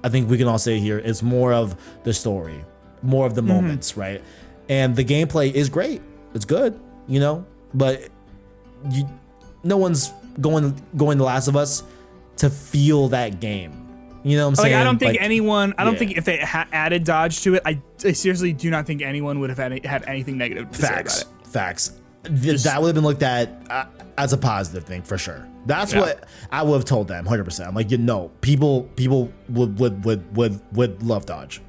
I 0.05 0.09
think 0.09 0.31
we 0.31 0.39
can 0.39 0.47
all 0.47 0.59
say 0.59 0.79
here, 0.79 0.99
is 0.99 1.23
more 1.23 1.53
of 1.53 1.77
the 2.05 2.15
story, 2.15 2.65
more 3.03 3.27
of 3.27 3.35
the 3.35 3.41
mm-hmm. 3.41 3.53
moments, 3.53 3.97
right? 3.97 4.23
And 4.69 4.95
the 4.95 5.05
gameplay 5.05 5.53
is 5.53 5.69
great. 5.69 6.03
It's 6.35 6.45
good, 6.45 6.79
you 7.09 7.19
know, 7.19 7.45
but 7.75 8.09
you 8.91 9.09
no 9.65 9.77
one's 9.77 10.13
going 10.41 10.81
going 10.97 11.19
to 11.19 11.25
Last 11.25 11.49
of 11.49 11.57
Us 11.57 11.83
to 12.37 12.49
feel 12.49 13.09
that 13.09 13.41
game. 13.41 13.83
You 14.23 14.37
know 14.37 14.45
what 14.45 14.51
I'm 14.51 14.57
saying? 14.57 14.75
like? 14.75 14.81
I 14.81 14.85
don't 14.85 14.99
think 14.99 15.13
Like, 15.13 15.21
anyone. 15.21 15.75
I 15.79 15.85
don't 15.85 15.95
yeah. 15.95 15.99
think 15.99 16.17
if 16.17 16.25
they 16.25 16.39
ha- 16.39 16.67
added 16.73 17.05
dodge 17.05 17.43
to 17.43 17.55
it, 17.55 17.63
I, 17.65 17.81
I 18.05 18.13
seriously 18.13 18.53
do 18.53 18.71
not 18.71 18.87
think 18.87 19.03
anyone 19.03 19.39
would 19.41 19.51
have 19.51 19.59
had, 19.59 19.73
any, 19.73 19.87
had 19.87 20.05
anything 20.09 20.37
negative 20.37 20.71
to 20.71 20.79
facts 20.79 21.21
say 21.21 21.23
about 21.23 21.47
it. 21.47 21.49
facts 21.49 21.93
Th- 22.29 22.63
that 22.63 22.81
would 22.81 22.89
have 22.89 22.95
been 22.95 23.05
looked 23.05 23.23
at 23.23 23.51
uh, 23.71 23.85
as 24.19 24.33
a 24.33 24.39
positive 24.39 24.85
thing 24.85 25.03
for 25.03 25.19
sure. 25.19 25.47
That's 25.67 25.93
Yeah. 25.93 26.01
what 26.01 26.25
i 26.53 26.63
would 26.63 26.75
have 26.75 26.85
told 26.85 27.09
them 27.09 27.25
100% 27.27 27.67
i'm 27.67 27.75
like 27.75 27.91
you 27.91 27.99
know 27.99 28.31
people 28.41 28.85
people 28.95 29.33
would 29.49 29.79
would 29.81 30.05
would 30.05 30.37
would, 30.37 30.61
would 30.77 31.03
love 31.03 31.27
dodge. 31.27 31.61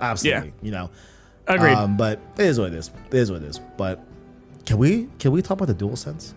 Absolutely 0.00 0.52
you 0.62 0.70
know? 0.72 0.90
Agreed. 1.46 1.74
um 1.74 1.96
but 1.96 2.18
it 2.38 2.46
is 2.46 2.58
what 2.58 2.68
it 2.72 2.74
is. 2.74 2.90
It 3.10 3.14
is 3.14 3.30
what 3.30 3.42
it 3.42 3.46
is. 3.48 3.60
But 3.76 4.04
can 4.66 4.78
we 4.78 5.08
can 5.18 5.30
we 5.32 5.40
talk 5.42 5.60
about 5.60 5.68
the 5.76 5.84
DualSense 5.84 6.32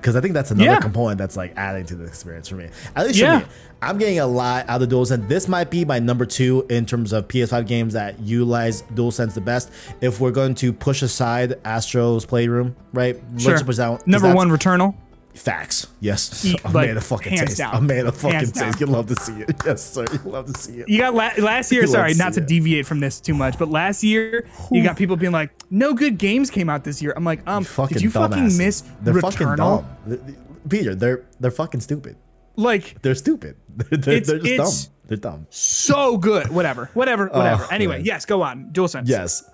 because 0.00 0.16
I 0.16 0.20
think 0.20 0.34
that's 0.34 0.50
another 0.50 0.70
Yeah. 0.70 0.80
component 0.80 1.18
that's 1.18 1.36
like 1.36 1.52
adding 1.56 1.86
to 1.86 1.96
the 1.96 2.04
experience 2.04 2.48
for 2.48 2.56
me. 2.56 2.68
At 2.96 3.06
least 3.06 3.18
Yeah. 3.18 3.40
for 3.40 3.46
me, 3.46 3.52
I'm 3.82 3.98
getting 3.98 4.18
a 4.18 4.26
lot 4.26 4.68
out 4.68 4.82
of 4.82 4.88
the 4.88 4.94
DualSense. 4.96 5.28
This 5.28 5.46
might 5.48 5.70
be 5.70 5.84
my 5.84 5.98
number 5.98 6.26
two 6.26 6.66
in 6.68 6.84
terms 6.86 7.12
of 7.12 7.28
PS5 7.28 7.66
games 7.66 7.92
that 7.92 8.18
utilize 8.20 8.82
DualSense 8.94 9.34
the 9.34 9.40
best. 9.40 9.70
If 10.00 10.20
we're 10.20 10.32
going 10.32 10.54
to 10.56 10.72
push 10.72 11.02
aside 11.02 11.54
Astro's 11.64 12.24
Playroom, 12.24 12.74
right? 12.92 13.20
sure. 13.36 13.52
Let's 13.52 13.62
push 13.62 13.78
out- 13.78 13.98
'cause 14.00 14.06
Number 14.06 14.34
one, 14.34 14.50
Returnal. 14.50 14.94
Facts. 15.34 15.86
Yes, 16.00 16.44
Ye- 16.44 16.56
a 16.64 16.70
like, 16.70 16.88
man 16.88 16.96
of 16.96 17.04
fucking 17.04 17.36
taste. 17.36 17.58
down. 17.58 17.74
A 17.74 17.80
man 17.80 18.06
of 18.06 18.16
fucking 18.16 18.30
Hands 18.38 18.52
taste. 18.52 18.78
down. 18.78 18.80
You 18.80 18.86
love 18.92 19.06
to 19.06 19.16
see 19.16 19.40
it. 19.42 19.56
Yes, 19.64 19.84
sir. 19.92 20.04
You 20.12 20.30
love 20.30 20.52
to 20.52 20.58
see 20.58 20.80
it. 20.80 20.88
You 20.88 20.98
got 20.98 21.14
la- 21.14 21.30
last 21.44 21.70
year. 21.72 21.86
Sorry, 21.86 22.14
not 22.14 22.32
to 22.34 22.40
it. 22.40 22.46
deviate 22.48 22.86
from 22.86 23.00
this 23.00 23.20
too 23.20 23.34
much, 23.34 23.58
but 23.58 23.68
last 23.68 24.02
year 24.02 24.46
you 24.70 24.82
got 24.82 24.96
people 24.96 25.16
being 25.16 25.32
like, 25.32 25.50
"No 25.70 25.94
good 25.94 26.18
games 26.18 26.50
came 26.50 26.68
out 26.68 26.84
this 26.84 27.00
year." 27.02 27.12
I'm 27.16 27.24
like, 27.24 27.46
um, 27.48 27.64
did 27.88 28.02
you 28.02 28.10
fucking 28.10 28.36
dumbasses. 28.44 28.58
miss 28.58 28.80
They're 29.02 29.14
Returnal? 29.14 29.84
fucking 29.86 30.26
dumb. 30.26 30.36
Peter, 30.68 30.94
they're 30.94 31.24
they're 31.40 31.50
fucking 31.50 31.80
stupid. 31.80 32.16
Like, 32.56 33.00
They're 33.02 33.14
stupid. 33.14 33.56
They're, 33.76 34.14
It's- 34.16 34.26
they're 34.26 34.36
it's- 34.38 34.84
dumb. 34.86 34.92
They're 35.06 35.16
dumb. 35.16 35.46
so 35.48 36.18
good. 36.18 36.48
Whatever, 36.50 36.90
whatever, 36.92 37.28
whatever. 37.28 37.62
Oh, 37.64 37.68
anyway, 37.70 37.98
man. 37.98 38.04
yes, 38.04 38.26
go 38.26 38.42
on. 38.42 38.70
DualSense. 38.72 39.04
Yes. 39.06 39.48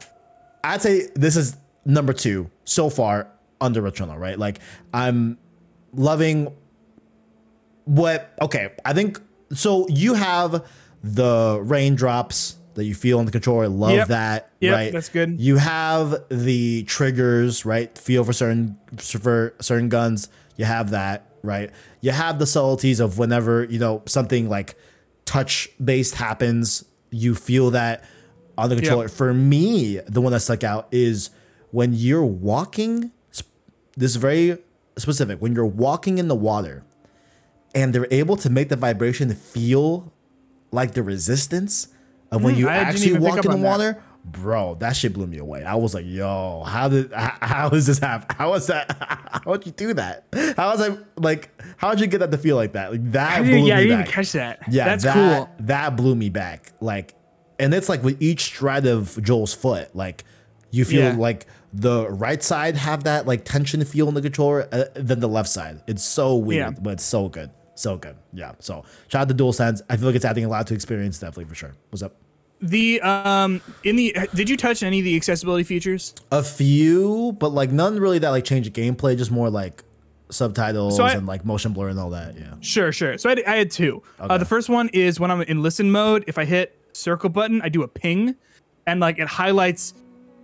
I'd 0.64 0.82
say 0.82 1.08
this 1.14 1.36
is 1.36 1.56
number 1.84 2.12
two 2.12 2.50
so 2.64 2.88
far 2.90 3.28
under 3.60 3.80
Returnal, 3.82 4.18
right? 4.18 4.36
Like 4.38 4.58
I'm 4.92 5.38
loving 5.96 6.52
what 7.84 8.34
okay, 8.40 8.72
I 8.84 8.92
think 8.92 9.20
so 9.52 9.86
you 9.88 10.14
have 10.14 10.64
the 11.02 11.60
raindrops 11.62 12.56
that 12.74 12.84
you 12.84 12.94
feel 12.94 13.18
on 13.18 13.26
the 13.26 13.30
controller. 13.32 13.68
Love 13.68 13.92
Yep. 13.92 14.08
that. 14.08 14.50
Yep, 14.60 14.72
right. 14.74 14.92
that's 14.92 15.08
good. 15.08 15.40
You 15.40 15.58
have 15.58 16.16
the 16.28 16.82
triggers, 16.84 17.64
right? 17.64 17.96
Feel 17.96 18.24
for 18.24 18.32
certain 18.32 18.78
for 18.98 19.54
certain 19.60 19.88
guns. 19.88 20.28
You 20.56 20.64
have 20.64 20.90
that, 20.90 21.30
right? 21.42 21.70
You 22.00 22.10
have 22.12 22.38
the 22.38 22.46
subtleties 22.46 23.00
of 23.00 23.18
whenever, 23.18 23.64
you 23.64 23.78
know, 23.78 24.02
something 24.06 24.48
like 24.48 24.76
touch 25.24 25.68
based 25.82 26.16
happens, 26.16 26.84
you 27.10 27.34
feel 27.34 27.70
that 27.72 28.04
on 28.56 28.68
the 28.70 28.76
controller. 28.76 29.08
For 29.08 29.34
me, 29.34 30.00
the 30.06 30.20
one 30.20 30.32
that 30.32 30.40
stuck 30.40 30.64
out 30.64 30.88
is 30.90 31.30
when 31.70 31.92
you're 31.92 32.24
walking, 32.24 33.10
this 33.96 34.10
is 34.10 34.16
very 34.16 34.58
specific, 34.96 35.40
when 35.40 35.54
you're 35.54 35.66
walking 35.66 36.18
in 36.18 36.28
the 36.28 36.34
water 36.34 36.84
and 37.74 37.94
they're 37.94 38.08
able 38.10 38.36
to 38.38 38.50
make 38.50 38.68
the 38.68 38.76
vibration 38.76 39.32
feel 39.34 40.12
like 40.70 40.92
the 40.94 41.02
resistance 41.02 41.88
of 42.30 42.42
when 42.42 42.54
Hmm, 42.54 42.60
you 42.60 42.68
I 42.68 42.76
actually 42.76 43.18
walk 43.18 43.44
in 43.44 43.50
the 43.50 43.56
that. 43.56 43.62
water. 43.62 44.02
Bro, 44.26 44.76
that 44.76 44.96
shit 44.96 45.12
blew 45.12 45.26
me 45.26 45.36
away. 45.36 45.64
I 45.64 45.74
was 45.74 45.92
like, 45.92 46.06
"Yo, 46.06 46.62
how 46.66 46.88
did 46.88 47.12
how, 47.12 47.36
how 47.42 47.68
is 47.70 47.86
this 47.86 47.98
happen? 47.98 48.34
How 48.38 48.54
is 48.54 48.66
that? 48.68 48.96
How 49.44 49.50
would 49.50 49.66
you 49.66 49.72
do 49.72 49.92
that? 49.94 50.24
How 50.56 50.70
was 50.70 50.80
I 50.80 50.96
like? 51.16 51.50
How 51.76 51.90
did 51.90 52.00
you 52.00 52.06
get 52.06 52.18
that 52.20 52.30
to 52.30 52.38
feel 52.38 52.56
like 52.56 52.72
that? 52.72 52.92
Like 52.92 53.12
that 53.12 53.42
blew 53.42 53.50
yeah, 53.66 53.76
me 53.76 53.82
didn't 53.82 53.98
back. 53.98 54.06
even 54.06 54.12
catch 54.12 54.32
that. 54.32 54.60
Yeah, 54.70 54.84
that's 54.86 55.04
that, 55.04 55.14
cool. 55.14 55.50
That 55.66 55.96
blew 55.96 56.14
me 56.14 56.30
back. 56.30 56.72
Like, 56.80 57.12
and 57.58 57.74
it's 57.74 57.90
like 57.90 58.02
with 58.02 58.22
each 58.22 58.44
stride 58.44 58.86
of 58.86 59.22
Joel's 59.22 59.52
foot, 59.52 59.94
like 59.94 60.24
you 60.70 60.86
feel 60.86 61.02
Yeah. 61.02 61.16
like 61.18 61.46
the 61.76 62.08
right 62.08 62.42
side 62.42 62.76
have 62.76 63.02
that 63.04 63.26
like 63.26 63.44
tension 63.44 63.84
feel 63.84 64.08
in 64.08 64.14
the 64.14 64.22
controller, 64.22 64.68
uh, 64.70 64.84
than 64.94 65.18
the 65.20 65.28
left 65.28 65.48
side. 65.48 65.82
It's 65.88 66.04
so 66.04 66.36
weird, 66.36 66.74
Yeah. 66.74 66.80
but 66.80 66.90
it's 66.94 67.04
so 67.04 67.28
good, 67.28 67.50
so 67.74 67.96
good. 67.96 68.14
Yeah. 68.32 68.52
So 68.60 68.84
shout 69.08 69.22
out 69.22 69.28
to 69.28 69.34
DualSense. 69.34 69.82
I 69.90 69.96
feel 69.96 70.06
like 70.06 70.14
it's 70.16 70.24
adding 70.24 70.44
a 70.44 70.48
lot 70.48 70.66
to 70.68 70.74
experience, 70.74 71.18
definitely 71.18 71.46
for 71.46 71.54
sure. 71.56 71.72
What's 71.90 72.02
up? 72.02 72.14
The 72.60 73.00
um 73.02 73.60
in 73.82 73.96
the 73.96 74.16
did 74.34 74.48
you 74.48 74.56
touch 74.56 74.82
any 74.82 75.00
of 75.00 75.04
the 75.04 75.16
accessibility 75.16 75.64
features? 75.64 76.14
A 76.30 76.42
few, 76.42 77.32
but 77.40 77.48
like 77.48 77.70
none 77.72 77.98
really 77.98 78.20
that 78.20 78.30
like 78.30 78.44
change 78.44 78.70
the 78.70 78.80
gameplay. 78.80 79.18
Just 79.18 79.32
more 79.32 79.50
like 79.50 79.82
subtitles 80.30 80.96
So 80.96 81.04
I- 81.04 81.12
and 81.12 81.26
like 81.26 81.44
motion 81.44 81.72
blur 81.72 81.88
and 81.88 81.98
all 81.98 82.10
that. 82.10 82.36
Yeah. 82.38 82.54
Sure, 82.60 82.92
sure. 82.92 83.18
So 83.18 83.28
I, 83.28 83.32
had- 83.32 83.44
I 83.44 83.56
had 83.56 83.70
two. 83.70 84.02
Uh, 84.18 84.38
the 84.38 84.44
first 84.44 84.68
one 84.68 84.88
is 84.92 85.18
when 85.20 85.30
I'm 85.30 85.42
in 85.42 85.62
listen 85.62 85.90
mode. 85.90 86.24
If 86.28 86.38
I 86.38 86.44
hit 86.44 86.78
circle 86.92 87.28
button, 87.28 87.60
I 87.62 87.68
do 87.68 87.82
a 87.82 87.88
ping, 87.88 88.36
and 88.86 89.00
like 89.00 89.18
it 89.18 89.28
highlights 89.28 89.92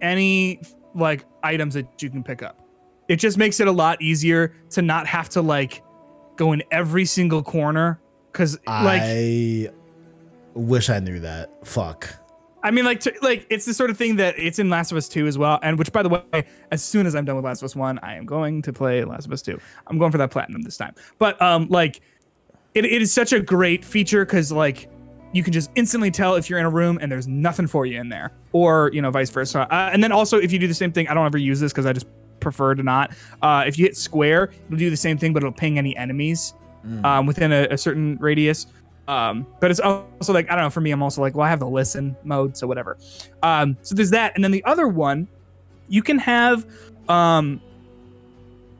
any 0.02 0.60
like 0.94 1.24
items 1.42 1.74
that 1.74 2.02
you 2.02 2.10
can 2.10 2.22
pick 2.22 2.42
up. 2.42 2.60
It 3.08 3.16
just 3.16 3.38
makes 3.38 3.60
it 3.60 3.68
a 3.68 3.72
lot 3.72 4.00
easier 4.00 4.54
to 4.70 4.82
not 4.82 5.06
have 5.06 5.28
to 5.30 5.42
like 5.42 5.82
go 6.36 6.52
in 6.52 6.62
every 6.70 7.04
single 7.04 7.42
corner 7.42 8.00
because 8.32 8.58
like 8.66 9.02
I 9.02 9.68
wish 10.54 10.90
I 10.90 11.00
knew 11.00 11.20
that. 11.20 11.66
Fuck. 11.66 12.08
I 12.62 12.70
mean, 12.70 12.84
like, 12.84 13.00
to, 13.00 13.14
like 13.22 13.46
it's 13.48 13.64
the 13.64 13.72
sort 13.72 13.90
of 13.90 13.96
thing 13.96 14.16
that 14.16 14.38
it's 14.38 14.58
in 14.58 14.68
Last 14.68 14.92
of 14.92 14.98
Us 14.98 15.08
Two 15.08 15.26
as 15.26 15.38
well. 15.38 15.58
And 15.62 15.78
which, 15.78 15.92
by 15.92 16.02
the 16.02 16.08
way, 16.10 16.44
as 16.70 16.82
soon 16.82 17.06
as 17.06 17.14
I'm 17.14 17.24
done 17.24 17.36
with 17.36 17.44
Last 17.44 17.62
of 17.62 17.66
Us 17.66 17.76
One, 17.76 17.98
I 18.02 18.16
am 18.16 18.26
going 18.26 18.62
to 18.62 18.72
play 18.72 19.02
Last 19.04 19.26
of 19.26 19.32
Us 19.32 19.42
Two. 19.42 19.58
I'm 19.86 19.98
going 19.98 20.12
for 20.12 20.18
that 20.18 20.30
platinum 20.30 20.62
this 20.62 20.76
time. 20.76 20.94
But 21.18 21.40
um, 21.40 21.68
like, 21.68 22.00
it, 22.74 22.84
it 22.84 23.02
is 23.02 23.12
such 23.12 23.32
a 23.32 23.40
great 23.40 23.84
feature 23.84 24.24
because 24.24 24.52
like 24.52 24.90
you 25.32 25.42
can 25.42 25.52
just 25.52 25.70
instantly 25.74 26.10
tell 26.10 26.34
if 26.34 26.50
you're 26.50 26.58
in 26.58 26.66
a 26.66 26.70
room 26.70 26.98
and 27.00 27.10
there's 27.10 27.28
nothing 27.28 27.66
for 27.66 27.86
you 27.86 28.00
in 28.00 28.08
there, 28.08 28.32
or 28.52 28.90
you 28.92 29.00
know, 29.00 29.10
vice 29.10 29.30
versa. 29.30 29.72
Uh, 29.72 29.90
and 29.92 30.02
then 30.02 30.12
also, 30.12 30.38
if 30.38 30.52
you 30.52 30.58
do 30.58 30.66
the 30.66 30.74
same 30.74 30.92
thing, 30.92 31.08
I 31.08 31.14
don't 31.14 31.26
ever 31.26 31.38
use 31.38 31.60
this 31.60 31.72
because 31.72 31.86
I 31.86 31.92
just 31.92 32.06
prefer 32.40 32.74
to 32.74 32.82
not. 32.82 33.12
Uh, 33.42 33.64
if 33.66 33.78
you 33.78 33.84
hit 33.84 33.96
square, 33.96 34.50
it'll 34.66 34.78
do 34.78 34.90
the 34.90 34.96
same 34.96 35.18
thing, 35.18 35.32
but 35.32 35.42
it'll 35.42 35.52
ping 35.52 35.78
any 35.78 35.96
enemies 35.96 36.54
um, 37.04 37.26
within 37.26 37.52
a, 37.52 37.68
a 37.70 37.78
certain 37.78 38.16
radius. 38.16 38.66
Um, 39.08 39.46
but 39.60 39.70
it's 39.70 39.80
also 39.80 40.32
like 40.32 40.50
I 40.50 40.54
don't 40.54 40.64
know. 40.64 40.70
For 40.70 40.80
me, 40.80 40.90
I'm 40.90 41.02
also 41.02 41.20
like, 41.20 41.34
well, 41.34 41.46
I 41.46 41.50
have 41.50 41.60
the 41.60 41.68
listen 41.68 42.16
mode, 42.24 42.56
so 42.56 42.66
whatever. 42.66 42.96
Um, 43.42 43.76
so 43.82 43.94
there's 43.94 44.10
that, 44.10 44.32
and 44.34 44.44
then 44.44 44.50
the 44.50 44.64
other 44.64 44.88
one, 44.88 45.28
you 45.88 46.02
can 46.02 46.18
have 46.18 46.66
um, 47.08 47.60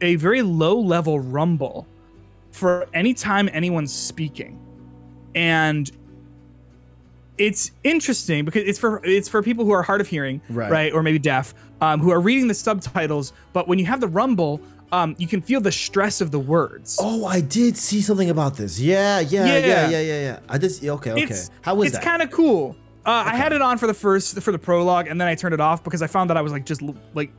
a 0.00 0.16
very 0.16 0.42
low 0.42 0.78
level 0.78 1.20
rumble 1.20 1.86
for 2.52 2.86
any 2.94 3.14
time 3.14 3.48
anyone's 3.52 3.92
speaking, 3.92 4.58
and 5.34 5.90
it's 7.40 7.72
interesting 7.82 8.44
because 8.44 8.62
it's 8.64 8.78
for 8.78 9.00
it's 9.04 9.28
for 9.28 9.42
people 9.42 9.64
who 9.64 9.72
are 9.72 9.82
hard 9.82 10.00
of 10.00 10.06
hearing, 10.06 10.40
Right. 10.50 10.92
or 10.92 11.02
maybe 11.02 11.18
deaf, 11.18 11.54
um, 11.80 11.98
who 12.00 12.10
are 12.10 12.20
reading 12.20 12.46
the 12.48 12.54
subtitles. 12.54 13.32
But 13.52 13.66
when 13.66 13.78
you 13.78 13.86
have 13.86 14.00
the 14.00 14.08
rumble, 14.08 14.60
um, 14.92 15.16
you 15.18 15.26
can 15.26 15.40
feel 15.40 15.60
the 15.60 15.72
stress 15.72 16.20
of 16.20 16.30
the 16.30 16.38
words. 16.38 16.98
Oh, 17.00 17.24
I 17.24 17.40
did 17.40 17.76
see 17.76 18.02
something 18.02 18.28
about 18.30 18.56
this. 18.56 18.78
Yeah, 18.78 19.20
yeah, 19.20 19.46
yeah, 19.46 19.56
Yeah. 19.58 19.88
yeah, 19.88 20.00
yeah, 20.00 20.20
yeah. 20.20 20.38
I. 20.48 20.58
See, 20.68 20.90
okay, 20.90 21.12
okay. 21.12 21.22
It's, 21.22 21.50
How 21.62 21.74
was 21.74 21.86
it's 21.88 21.94
that? 21.96 21.98
It's 22.02 22.04
kind 22.06 22.22
of 22.22 22.30
cool. 22.30 22.76
Uh, 23.06 23.24
I 23.26 23.34
had 23.36 23.52
it 23.54 23.62
on 23.62 23.78
for 23.78 23.86
the 23.86 23.94
first 23.94 24.38
for 24.42 24.52
the 24.52 24.58
prologue, 24.58 25.06
and 25.08 25.18
then 25.20 25.26
I 25.26 25.34
turned 25.34 25.54
it 25.54 25.60
off 25.60 25.82
because 25.82 26.02
I 26.02 26.06
found 26.06 26.28
that 26.30 26.36
I 26.36 26.42
was 26.42 26.52
like 26.52 26.66
just 26.66 26.82
like 27.14 27.32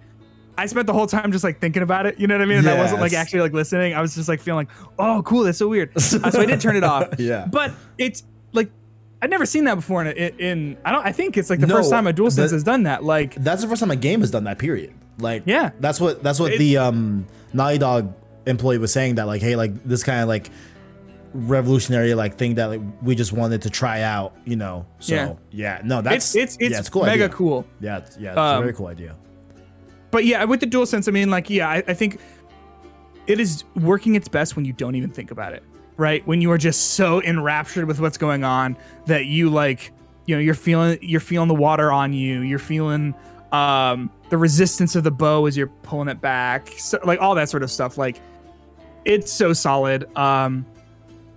I 0.57 0.65
spent 0.65 0.87
the 0.87 0.93
whole 0.93 1.07
time 1.07 1.31
just 1.31 1.43
like 1.43 1.61
thinking 1.61 1.83
about 1.83 2.07
it. 2.07 2.19
You 2.19 2.25
know 2.25 2.33
what 2.35 2.41
I 2.41 2.45
mean? 2.45 2.57
And 2.57 2.67
I 2.69 2.77
wasn't 2.77 3.01
like 3.01 3.13
actually 3.13 3.41
like 3.41 3.53
listening. 3.53 3.93
I 3.93 4.01
was 4.01 4.15
just 4.15 4.27
like 4.27 4.39
feeling 4.41 4.65
like, 4.67 4.75
oh, 4.97 5.21
cool, 5.23 5.43
that's 5.43 5.59
so 5.59 5.67
weird. 5.67 5.91
Uh, 5.95 5.99
so 5.99 6.19
I 6.41 6.45
did 6.45 6.59
turn 6.59 6.75
it 6.75 6.83
off. 6.95 7.07
Yeah. 7.19 7.45
But 7.49 7.73
it's 7.99 8.23
like 8.53 8.71
I'd 9.21 9.29
never 9.29 9.45
seen 9.45 9.65
that 9.65 9.75
before 9.75 10.03
in, 10.03 10.07
in, 10.17 10.39
in 10.39 10.77
I 10.83 10.91
don't 10.91 11.05
I 11.05 11.11
think 11.11 11.37
it's 11.37 11.49
like 11.49 11.59
the 11.59 11.67
No, 11.67 11.75
first 11.75 11.91
time 11.91 12.07
a 12.07 12.13
DualSense 12.13 12.35
that- 12.37 12.51
has 12.51 12.63
done 12.63 12.83
that. 12.83 13.03
Like 13.03 13.35
that's 13.35 13.61
the 13.61 13.67
first 13.67 13.79
time 13.81 13.91
a 13.91 13.95
game 13.95 14.21
has 14.21 14.31
done 14.31 14.45
that. 14.45 14.57
Period. 14.57 14.93
Like, 15.19 15.43
Yeah. 15.45 15.71
that's 15.79 15.99
what 16.01 16.23
that's 16.23 16.39
what 16.39 16.53
It- 16.53 16.59
the 16.59 16.77
um 16.77 17.27
Naughty 17.53 17.77
Dog 17.77 18.13
employee 18.47 18.79
was 18.79 18.91
saying. 18.91 19.15
That 19.15 19.27
like, 19.27 19.41
hey, 19.41 19.55
like 19.55 19.83
this 19.83 20.03
kind 20.03 20.21
of 20.21 20.27
like 20.27 20.49
revolutionary 21.33 22.13
like 22.13 22.37
thing 22.37 22.55
that 22.55 22.65
like 22.65 22.81
we 23.01 23.15
just 23.15 23.31
wanted 23.31 23.61
to 23.63 23.69
try 23.69 24.01
out. 24.01 24.35
You 24.45 24.55
know. 24.55 24.85
So 24.99 25.15
Yeah. 25.15 25.33
yeah, 25.51 25.81
no, 25.83 26.01
that's 26.01 26.35
it's 26.35 26.55
it's 26.55 26.57
it's, 26.59 26.71
yeah, 26.71 26.79
it's 26.79 26.87
a 26.87 26.91
cool 26.91 27.03
mega 27.05 27.25
idea. 27.25 27.35
cool. 27.35 27.65
Yeah, 27.79 27.97
it's, 27.99 28.17
yeah, 28.17 28.29
it's 28.31 28.37
a 28.37 28.41
Um, 28.41 28.61
very 28.63 28.73
cool 28.73 28.87
idea. 28.87 29.15
But 30.09 30.25
yeah, 30.25 30.43
with 30.43 30.59
the 30.59 30.67
DualSense, 30.67 31.07
I 31.07 31.11
mean, 31.11 31.29
like, 31.29 31.49
yeah, 31.49 31.69
I, 31.69 31.83
I 31.87 31.93
think 31.93 32.19
it 33.27 33.39
is 33.39 33.63
working 33.75 34.15
its 34.15 34.27
best 34.27 34.57
when 34.57 34.65
you 34.65 34.73
don't 34.73 34.95
even 34.95 35.09
think 35.09 35.31
about 35.31 35.53
it, 35.53 35.63
right? 36.01 36.25
When 36.25 36.41
you 36.41 36.51
are 36.51 36.57
just 36.57 36.95
so 36.95 37.21
enraptured 37.21 37.85
with 37.85 37.99
what's 37.99 38.17
going 38.17 38.43
on 38.43 38.75
that 39.05 39.25
you 39.25 39.51
like, 39.51 39.93
you 40.25 40.35
know, 40.35 40.41
you're 40.41 40.55
feeling 40.55 40.97
you're 41.01 41.21
feeling 41.21 41.47
the 41.47 41.53
water 41.53 41.91
on 41.91 42.11
you, 42.11 42.41
you're 42.41 42.59
feeling 42.59 43.13
um 43.51 44.09
the 44.29 44.37
resistance 44.37 44.95
of 44.95 45.03
the 45.03 45.11
bow 45.11 45.45
as 45.45 45.55
you're 45.55 45.67
pulling 45.83 46.07
it 46.07 46.19
back, 46.19 46.67
so, 46.77 46.99
like 47.05 47.21
all 47.21 47.35
that 47.35 47.49
sort 47.49 47.61
of 47.63 47.69
stuff. 47.69 47.97
Like, 47.97 48.19
it's 49.05 49.31
so 49.31 49.53
solid. 49.53 50.13
Um, 50.17 50.65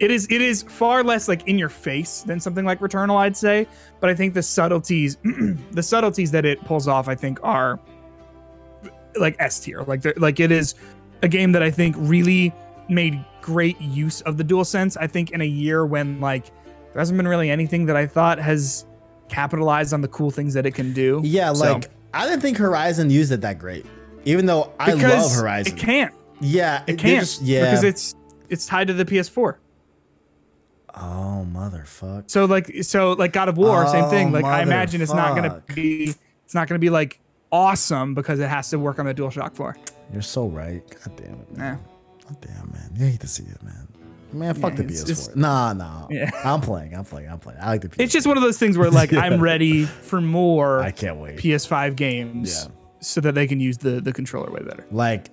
it 0.00 0.10
is 0.10 0.26
it 0.30 0.40
is 0.40 0.62
far 0.62 1.04
less 1.04 1.28
like 1.28 1.46
in 1.46 1.58
your 1.58 1.68
face 1.68 2.22
than 2.22 2.40
something 2.40 2.64
like 2.64 2.80
Returnal, 2.80 3.16
I'd 3.16 3.36
say. 3.36 3.68
But 4.00 4.08
I 4.08 4.14
think 4.14 4.32
the 4.32 4.42
subtleties, 4.42 5.16
the 5.72 5.82
subtleties 5.82 6.30
that 6.30 6.46
it 6.46 6.64
pulls 6.64 6.88
off, 6.88 7.06
I 7.06 7.14
think 7.14 7.38
are 7.42 7.78
like 9.16 9.36
S 9.38 9.60
tier. 9.60 9.82
Like 9.82 10.04
like 10.18 10.40
it 10.40 10.50
is 10.50 10.74
a 11.22 11.28
game 11.28 11.52
that 11.52 11.62
I 11.62 11.70
think 11.70 11.96
really 11.98 12.52
made 12.89 13.24
great 13.40 13.81
use 13.81 14.20
of 14.23 14.36
the 14.36 14.44
DualSense. 14.44 14.97
I 15.01 15.06
think 15.06 15.31
in 15.31 15.40
a 15.40 15.44
year 15.47 15.85
when 15.86 16.20
like 16.20 16.47
there 16.93 17.01
hasn't 17.01 17.16
been 17.16 17.28
really 17.28 17.51
anything 17.51 17.86
that 17.86 17.97
I 17.97 18.06
thought 18.06 18.39
has 18.39 18.86
capitalized 19.28 19.93
on 19.93 20.01
the 20.01 20.09
cool 20.09 20.31
things 20.31 20.55
that 20.55 20.66
it 20.66 20.73
can 20.73 20.93
do. 20.93 21.20
Yeah, 21.24 21.52
So- 21.52 21.73
like 21.74 21.90
I 22.12 22.27
didn't 22.28 22.43
think 22.43 22.56
Horizon 22.59 23.11
used 23.11 23.32
it 23.32 23.40
that 23.40 23.59
great. 23.59 23.85
Even 24.24 24.47
though 24.47 24.73
I 24.78 24.93
love 24.93 25.32
Horizon. 25.35 25.74
it 25.77 25.78
can't. 25.78 26.15
Yeah, 26.40 26.82
It 26.86 26.98
can't 26.98 27.20
just- 27.20 27.43
yeah. 27.43 27.65
because 27.65 27.85
it's 27.85 28.15
it's 28.48 28.66
tied 28.66 28.86
to 28.89 28.93
the 28.94 29.05
PS4. 29.05 29.56
oh 30.97 31.47
motherfuck. 31.51 32.24
So 32.31 32.44
like 32.44 32.70
so 32.82 33.12
like 33.12 33.32
God 33.32 33.48
of 33.48 33.56
War, 33.56 33.86
same 33.89 34.05
Oh, 34.05 34.11
thing. 34.11 34.32
Like 34.32 34.44
I 34.44 34.62
imagine 34.62 35.02
it's 35.02 35.12
not 35.12 35.35
gonna 35.35 35.62
be 35.74 36.15
it's 36.44 36.55
not 36.55 36.69
gonna 36.69 36.78
be 36.78 36.90
like 36.90 37.20
awesome 37.51 38.15
because 38.15 38.39
it 38.40 38.48
has 38.48 38.70
to 38.70 38.78
work 38.78 38.98
on 38.98 39.06
the 39.06 39.15
DualShock 39.15 39.55
4. 39.56 39.77
You're 40.12 40.23
so 40.23 40.47
right. 40.48 40.82
God 41.05 41.16
damn 41.16 41.35
it, 41.35 41.56
man. 41.56 41.77
God 41.77 41.85
damn, 42.40 42.70
man. 42.72 42.90
You 42.96 43.06
hate 43.06 43.20
to 43.20 43.28
see 43.28 43.44
it, 43.44 43.62
man. 43.62 43.88
Man, 44.32 44.55
fuck 44.55 44.72
Yeah, 44.72 44.78
the 44.82 44.84
it's 44.84 45.02
PS4. 45.05 45.06
just- 45.06 45.36
nah, 45.36 45.72
nah. 45.72 46.09
Yeah. 46.10 46.30
I'm 46.44 46.60
playing. 46.60 46.94
I'm 46.96 47.05
playing. 47.05 47.28
I'm 47.28 47.38
playing. 47.38 47.60
I 47.60 47.66
like 47.68 47.82
the 47.82 47.88
PS4. 47.88 48.01
It's 48.02 48.12
just 48.12 48.26
one 48.26 48.36
of 48.36 48.42
those 48.42 48.59
things 48.59 48.76
where 48.76 48.90
like 48.90 49.12
I'm 49.14 49.40
ready 49.40 49.84
for 49.84 50.20
more 50.20 50.80
I 50.80 50.90
can't 50.90 51.18
wait. 51.18 51.36
PS5 51.36 51.94
games 51.94 52.64
Yeah. 52.66 52.72
so 53.01 53.20
that 53.20 53.34
they 53.36 53.46
can 53.46 53.60
use 53.60 53.78
the 53.78 54.01
the 54.01 54.12
controller 54.12 54.51
way 54.51 54.60
better. 54.62 54.84
like 54.90 55.30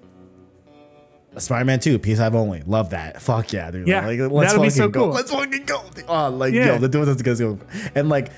Spider-Man 1.38 1.80
2, 1.80 1.97
PS5 1.99 2.34
only. 2.34 2.61
Love 2.63 2.89
that. 2.89 3.22
Fuck 3.22 3.53
yeah, 3.53 3.72
dude. 3.72 3.88
Yeah, 3.88 4.05
Like, 4.05 4.19
that'll 4.19 4.41
be 4.41 4.45
fucking 4.45 4.69
so 4.72 4.89
go. 4.89 5.05
cool. 5.05 5.09
Let's 5.13 5.31
fucking 5.31 5.63
go. 5.65 5.81
Oh, 6.09 6.30
like 6.30 6.53
Yeah. 6.53 6.73
yo, 6.73 6.77
the 6.77 6.89
DualSense 6.89 7.23
gets 7.23 7.39
go. 7.39 7.57
And 7.95 8.09
like 8.09 8.31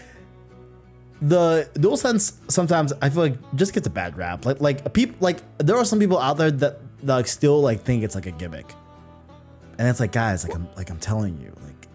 the 1.22 1.70
DualSense 1.76 2.34
sometimes 2.52 2.92
I 3.02 3.10
feel 3.10 3.22
like 3.24 3.56
just 3.56 3.74
gets 3.74 3.88
a 3.88 3.90
bad 3.90 4.18
rap. 4.18 4.46
Like 4.46 4.60
like 4.62 4.94
people 4.94 5.16
like 5.20 5.40
there 5.60 5.78
are 5.78 5.86
some 5.86 6.00
people 6.00 6.20
out 6.20 6.38
there 6.38 6.52
that, 6.52 6.80
that 7.04 7.16
like 7.16 7.28
still 7.28 7.62
like 7.62 7.82
think 7.84 8.04
it's 8.04 8.16
like 8.16 8.26
a 8.26 8.32
gimmick. 8.32 8.74
And 9.78 9.88
it's 9.88 10.00
like 10.00 10.12
guys, 10.12 10.44
like 10.44 10.56
I'm 10.56 10.68
like 10.76 10.90
I'm 10.90 11.00
telling 11.00 11.40
you, 11.42 11.54
like 11.64 11.88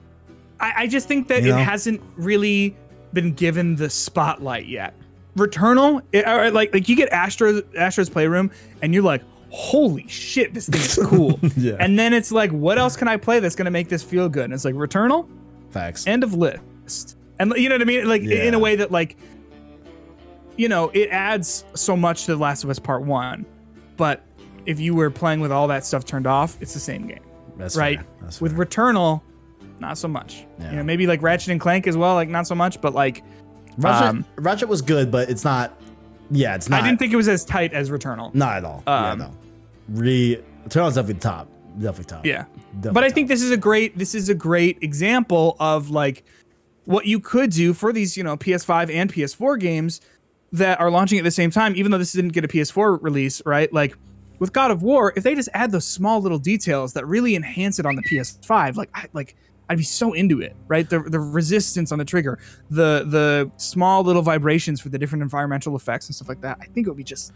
I, 0.60 0.82
I 0.82 0.86
just 0.86 1.08
think 1.08 1.28
that 1.28 1.42
You 1.42 1.54
it 1.54 1.58
hasn't 1.58 2.00
really 2.16 2.76
been 3.12 3.32
given 3.34 3.76
the 3.76 3.90
spotlight 3.90 4.66
yet. 4.66 4.94
Returnal, 5.36 6.02
it, 6.12 6.26
or 6.26 6.50
like 6.50 6.72
like 6.72 6.88
you 6.88 6.96
get 6.96 7.10
Astro's 7.10 7.62
Astro's 7.76 8.08
Playroom, 8.10 8.50
and 8.82 8.92
you're 8.92 9.04
like, 9.04 9.22
holy 9.50 10.08
shit, 10.08 10.54
this 10.54 10.68
thing 10.68 10.80
is 10.80 10.98
cool. 11.08 11.38
Yeah. 11.56 11.76
And 11.78 11.98
then 11.98 12.12
it's 12.12 12.32
like, 12.32 12.50
what 12.50 12.78
else 12.78 12.96
can 12.96 13.06
I 13.08 13.16
play 13.18 13.40
that's 13.40 13.54
gonna 13.54 13.70
make 13.70 13.88
this 13.88 14.02
feel 14.02 14.28
good? 14.28 14.44
And 14.44 14.54
it's 14.54 14.64
like 14.64 14.74
Returnal, 14.74 15.28
facts. 15.70 16.06
end 16.06 16.24
of 16.24 16.34
list. 16.34 17.17
And 17.38 17.52
you 17.56 17.68
know 17.68 17.74
what 17.76 17.82
I 17.82 17.84
mean? 17.84 18.08
Like 18.08 18.22
in 18.22 18.54
a 18.54 18.58
way 18.58 18.76
that 18.76 18.90
like, 18.90 19.16
you 20.56 20.68
know, 20.68 20.90
it 20.94 21.08
adds 21.10 21.64
so 21.74 21.96
much 21.96 22.24
to 22.26 22.32
The 22.34 22.38
Last 22.40 22.64
of 22.64 22.70
Us 22.70 22.78
Part 22.78 23.02
One, 23.02 23.46
but 23.96 24.24
if 24.66 24.80
you 24.80 24.94
were 24.94 25.10
playing 25.10 25.40
with 25.40 25.52
all 25.52 25.68
that 25.68 25.84
stuff 25.86 26.04
turned 26.04 26.26
off, 26.26 26.60
it's 26.60 26.74
the 26.74 26.80
same 26.80 27.06
game 27.06 27.20
That's 27.56 27.76
right? 27.76 28.00
With 28.40 28.56
fair. 28.56 28.66
Returnal, 28.66 29.22
not 29.78 29.96
so 29.98 30.08
much. 30.08 30.44
Yeah. 30.58 30.70
You 30.70 30.76
know, 30.78 30.82
maybe 30.82 31.06
like 31.06 31.22
Ratchet 31.22 31.50
and 31.50 31.60
Clank 31.60 31.86
as 31.86 31.96
well, 31.96 32.14
like 32.14 32.28
not 32.28 32.46
so 32.46 32.54
much, 32.54 32.80
but 32.80 32.92
like 32.94 33.22
Ratchet, 33.78 34.08
um, 34.08 34.24
Ratchet 34.36 34.68
was 34.68 34.82
good, 34.82 35.10
but 35.10 35.30
it's 35.30 35.44
not. 35.44 35.80
Yeah, 36.30 36.56
it's 36.56 36.68
not. 36.68 36.82
I 36.82 36.86
didn't 36.86 36.98
think 36.98 37.12
it 37.12 37.16
was 37.16 37.28
as 37.28 37.44
tight 37.44 37.72
as 37.72 37.88
Returnal. 37.90 38.34
Not 38.34 38.56
at 38.58 38.64
all. 38.64 38.82
yeah, 38.86 39.12
Um, 39.12 39.18
no. 39.20 39.30
Re 39.88 40.42
Eternal's 40.66 40.96
definitely 40.96 41.20
top. 41.20 41.48
Definitely 41.78 42.04
top. 42.04 42.26
Yeah. 42.26 42.44
Definitely 42.74 42.90
but 42.92 43.04
I 43.04 43.08
top. 43.08 43.14
think 43.14 43.28
this 43.28 43.40
is 43.42 43.50
a 43.52 43.56
great 43.56 43.96
this 43.96 44.14
is 44.14 44.28
a 44.28 44.34
great 44.34 44.78
example 44.82 45.56
of 45.60 45.90
like 45.90 46.24
what 46.88 47.04
you 47.04 47.20
could 47.20 47.50
do 47.50 47.74
for 47.74 47.92
these, 47.92 48.16
you 48.16 48.24
know, 48.24 48.34
PS5 48.34 48.90
and 48.90 49.12
PS4 49.12 49.60
games 49.60 50.00
that 50.52 50.80
are 50.80 50.90
launching 50.90 51.18
at 51.18 51.24
the 51.24 51.30
same 51.30 51.50
time, 51.50 51.76
even 51.76 51.92
though 51.92 51.98
this 51.98 52.12
didn't 52.12 52.32
get 52.32 52.46
a 52.46 52.48
PS4 52.48 53.02
release, 53.02 53.42
right? 53.44 53.70
Like 53.70 53.94
with 54.38 54.54
God 54.54 54.70
of 54.70 54.82
War, 54.82 55.12
if 55.14 55.22
they 55.22 55.34
just 55.34 55.50
add 55.52 55.70
those 55.70 55.86
small 55.86 56.22
little 56.22 56.38
details 56.38 56.94
that 56.94 57.06
really 57.06 57.36
enhance 57.36 57.78
it 57.78 57.84
on 57.84 57.94
the 57.94 58.02
PS5, 58.02 58.76
like 58.76 58.88
I 58.94 59.04
like 59.12 59.36
I'd 59.68 59.76
be 59.76 59.84
so 59.84 60.14
into 60.14 60.40
it, 60.40 60.56
right? 60.66 60.88
The 60.88 61.00
the 61.00 61.20
resistance 61.20 61.92
on 61.92 61.98
the 61.98 62.06
trigger, 62.06 62.38
the 62.70 63.04
the 63.06 63.50
small 63.58 64.02
little 64.02 64.22
vibrations 64.22 64.80
for 64.80 64.88
the 64.88 64.98
different 64.98 65.20
environmental 65.22 65.76
effects 65.76 66.06
and 66.06 66.16
stuff 66.16 66.30
like 66.30 66.40
that. 66.40 66.56
I 66.58 66.64
think 66.68 66.86
it 66.86 66.90
would 66.90 66.96
be 66.96 67.04
just 67.04 67.34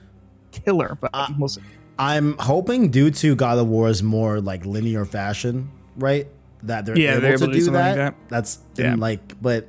killer, 0.51 0.97
but 0.99 1.11
Uh, 1.13 1.29
we'll 1.39 1.49
see. 1.49 1.61
I'm 1.99 2.39
hoping 2.39 2.89
due 2.89 3.11
to 3.11 3.35
God 3.35 3.59
of 3.59 3.69
War's 3.69 4.03
more 4.03 4.41
like 4.41 4.65
linear 4.65 5.05
fashion, 5.05 5.71
right? 5.99 6.27
That 6.65 6.87
they're 6.87 6.97
Yeah, 6.97 7.13
able 7.13 7.21
they're 7.23 7.37
to 7.39 7.45
able 7.45 7.53
to 7.53 7.59
do 7.59 7.65
do 7.67 7.71
that. 7.73 7.87
like 7.89 7.97
that. 7.97 8.15
That's 8.29 8.59
Yeah. 8.77 8.95
like, 8.97 9.41
but 9.43 9.69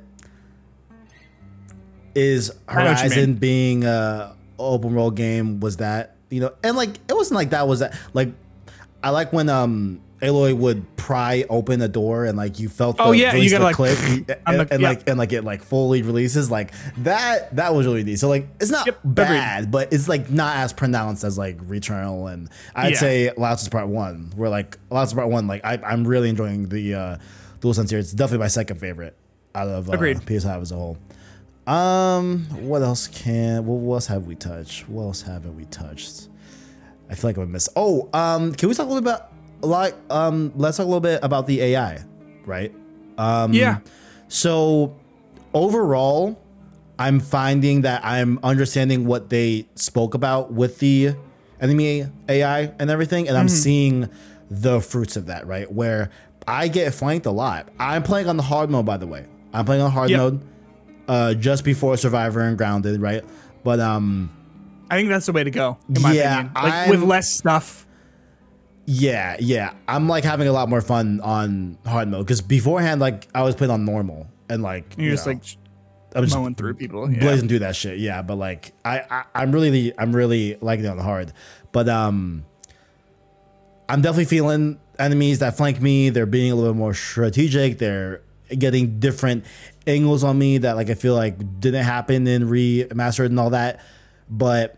is 2.14 2.52
Horizon 2.68 3.34
being 3.34 3.84
a 3.84 4.36
open 4.58 4.94
world 4.94 5.16
game 5.16 5.58
was 5.60 5.78
that 5.78 6.16
you 6.30 6.40
know, 6.40 6.52
and 6.62 6.76
like 6.76 6.90
it 7.08 7.14
wasn't 7.14 7.36
like 7.36 7.50
that 7.50 7.66
was 7.68 7.80
that 7.80 7.96
like 8.12 8.32
I 9.02 9.10
like 9.10 9.32
when 9.32 9.48
um 9.48 10.00
Aloy 10.24 10.56
would 10.56 10.96
pry 10.96 11.44
open 11.48 11.80
a 11.82 11.88
door 11.88 12.24
and 12.24 12.36
like 12.36 12.58
you 12.58 12.68
felt 12.68 12.96
the 12.96 13.02
Oh, 13.04 13.12
yeah, 13.12 13.34
you 13.34 13.48
gotta, 13.50 13.60
the 13.60 13.64
like, 13.64 13.76
click 13.76 13.98
and, 14.46 14.60
the- 14.60 14.68
and 14.72 14.82
yeah. 14.82 14.88
like 14.88 15.08
and 15.08 15.18
like 15.18 15.32
it 15.32 15.42
like 15.42 15.62
fully 15.62 16.02
releases 16.02 16.50
like 16.50 16.72
that 16.98 17.54
that 17.56 17.74
was 17.74 17.86
really 17.86 18.02
neat. 18.04 18.18
So 18.18 18.28
like 18.28 18.46
it's 18.60 18.70
not 18.70 18.86
Yep, 18.86 18.98
agreed. 19.04 19.14
bad, 19.14 19.70
but 19.70 19.92
it's 19.92 20.08
like 20.08 20.30
not 20.30 20.56
as 20.56 20.72
pronounced 20.72 21.24
as 21.24 21.36
like 21.38 21.58
Returnal 21.58 22.32
and 22.32 22.48
I'd 22.74 22.92
Yeah. 22.94 22.98
say 22.98 23.32
Last 23.36 23.66
of 23.66 23.72
Part 23.72 23.88
One. 23.88 24.32
Where 24.34 24.48
like 24.50 24.78
Last 24.90 25.12
of 25.12 25.16
Part 25.18 25.28
One, 25.30 25.46
like 25.46 25.64
I, 25.64 25.78
I'm 25.84 26.06
really 26.06 26.28
enjoying 26.30 26.68
the 26.68 26.94
uh 26.94 27.16
Dual 27.60 27.72
DualSense 27.74 27.90
here. 27.90 27.98
It's 27.98 28.12
definitely 28.12 28.38
my 28.44 28.48
second 28.48 28.78
favorite 28.78 29.16
out 29.54 29.68
of 29.68 29.88
uh, 29.88 29.92
Agreed. 29.92 30.18
PS5 30.18 30.62
as 30.62 30.72
a 30.72 30.74
whole. 30.74 30.98
Um, 31.66 32.44
what 32.66 32.82
else 32.82 33.08
can? 33.08 33.64
What, 33.64 33.94
else 33.94 34.06
have 34.08 34.26
we 34.26 34.34
touched? 34.34 34.88
What 34.88 35.02
else 35.04 35.22
haven't 35.22 35.56
we 35.56 35.64
touched? 35.66 36.28
I 37.08 37.14
feel 37.14 37.30
like 37.30 37.36
I'm 37.38 37.50
miss. 37.52 37.68
Oh, 37.76 38.08
um, 38.12 38.54
can 38.54 38.68
we 38.68 38.74
talk 38.74 38.86
a 38.86 38.88
little 38.88 39.02
bit 39.02 39.12
about 39.14 39.32
like 39.62 39.94
um? 40.10 40.52
Let's 40.56 40.76
talk 40.76 40.84
a 40.84 40.88
little 40.88 41.00
bit 41.00 41.20
about 41.22 41.46
the 41.46 41.60
AI, 41.60 42.04
right? 42.46 42.72
Um, 43.18 43.52
yeah. 43.52 43.78
So 44.28 44.94
overall, 45.52 46.40
I'm 46.98 47.20
finding 47.20 47.82
that 47.82 48.04
I'm 48.04 48.38
understanding 48.42 49.06
what 49.06 49.30
they 49.30 49.66
spoke 49.74 50.14
about 50.14 50.52
with 50.52 50.78
the 50.78 51.14
enemy 51.60 52.06
AI 52.28 52.72
and 52.78 52.90
everything, 52.90 53.28
and 53.28 53.36
I'm 53.36 53.48
seeing 53.48 54.08
the 54.50 54.80
fruits 54.80 55.16
of 55.16 55.26
that, 55.26 55.46
right? 55.46 55.70
Where 55.70 56.10
I 56.46 56.68
get 56.68 56.92
flanked 56.92 57.26
a 57.26 57.30
lot. 57.30 57.68
I'm 57.78 58.02
playing 58.02 58.28
on 58.28 58.36
the 58.36 58.42
hard 58.42 58.70
mode, 58.70 58.84
by 58.86 58.96
the 58.98 59.06
way. 59.06 59.26
I'm 59.52 59.64
playing 59.64 59.82
on 59.82 59.90
hard 59.90 60.10
Yep. 60.10 60.18
mode, 60.18 60.44
uh, 61.08 61.34
just 61.34 61.64
before 61.64 61.96
Survivor 61.96 62.40
and 62.40 62.58
Grounded, 62.58 63.00
right? 63.00 63.24
But 63.62 63.80
um, 63.80 64.30
I 64.90 64.96
think 64.96 65.08
that's 65.08 65.26
the 65.26 65.32
way 65.32 65.44
to 65.44 65.50
go. 65.50 65.78
In 65.94 66.02
my 66.02 66.12
Yeah, 66.12 66.40
opinion, 66.40 66.52
like 66.54 66.88
with 66.90 67.00
I'm- 67.00 67.08
less 67.08 67.30
stuff. 67.32 67.83
Yeah, 68.86 69.36
yeah. 69.40 69.72
I'm 69.88 70.08
like 70.08 70.24
having 70.24 70.48
a 70.48 70.52
lot 70.52 70.68
more 70.68 70.80
fun 70.80 71.20
on 71.20 71.78
hard 71.86 72.08
mode 72.08 72.26
because 72.26 72.40
beforehand, 72.40 73.00
like 73.00 73.28
I 73.34 73.42
was 73.42 73.54
playing 73.54 73.70
on 73.70 73.84
normal 73.84 74.26
and 74.48 74.62
like 74.62 74.94
You're 74.96 75.06
you 75.06 75.10
just 75.12 75.26
know, 75.26 75.32
like 75.32 75.42
I 76.14 76.20
was 76.20 76.30
just 76.30 76.38
mowing 76.38 76.54
through 76.54 76.74
people. 76.74 77.10
Yeah. 77.10 77.20
blazing 77.20 77.48
through 77.48 77.60
that 77.60 77.76
shit. 77.76 77.98
Yeah, 77.98 78.22
but 78.22 78.36
like 78.36 78.72
I, 78.84 79.00
I 79.10 79.24
I'm 79.34 79.52
really 79.52 79.92
I'm 79.98 80.14
really 80.14 80.56
liking 80.60 80.84
it 80.84 80.88
on 80.88 80.98
hard. 80.98 81.32
But 81.72 81.88
um, 81.88 82.44
I'm 83.88 84.02
definitely 84.02 84.26
feeling 84.26 84.78
enemies 84.98 85.38
that 85.40 85.56
flank 85.56 85.80
me. 85.80 86.10
They're 86.10 86.26
being 86.26 86.52
a 86.52 86.54
little 86.54 86.72
bit 86.72 86.78
more 86.78 86.94
strategic. 86.94 87.78
They're 87.78 88.22
getting 88.50 89.00
different 89.00 89.44
angles 89.86 90.22
on 90.24 90.38
me 90.38 90.58
that 90.58 90.76
like 90.76 90.90
I 90.90 90.94
feel 90.94 91.14
like 91.14 91.60
didn't 91.60 91.84
happen 91.84 92.26
in 92.26 92.48
remastered 92.48 93.26
and 93.26 93.40
all 93.40 93.50
that. 93.50 93.80
But 94.28 94.76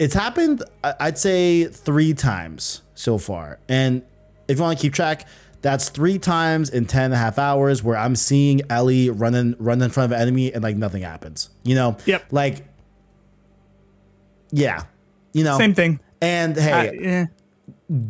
it's 0.00 0.14
happened 0.14 0.64
I'd 0.82 1.18
say 1.18 1.66
three 1.66 2.14
times 2.14 2.80
so 2.94 3.18
far. 3.18 3.60
And 3.68 4.02
if 4.48 4.56
you 4.56 4.62
want 4.64 4.78
to 4.78 4.82
keep 4.82 4.94
track, 4.94 5.28
that's 5.60 5.90
three 5.90 6.18
times 6.18 6.70
in 6.70 6.86
10 6.86 7.04
and 7.04 7.14
a 7.14 7.18
half 7.18 7.38
hours 7.38 7.82
where 7.84 7.98
I'm 7.98 8.16
seeing 8.16 8.62
Ellie 8.70 9.10
running 9.10 9.54
run 9.58 9.82
in 9.82 9.90
front 9.90 10.10
of 10.10 10.16
an 10.16 10.22
enemy 10.22 10.52
and 10.54 10.62
like 10.62 10.76
nothing 10.76 11.02
happens. 11.02 11.50
You 11.64 11.74
know? 11.74 11.98
Yep. 12.06 12.24
Like 12.32 12.64
Yeah. 14.50 14.84
You 15.34 15.44
know. 15.44 15.58
Same 15.58 15.74
thing. 15.74 16.00
And 16.22 16.56
hey, 16.56 16.98
yeah. 17.00 17.26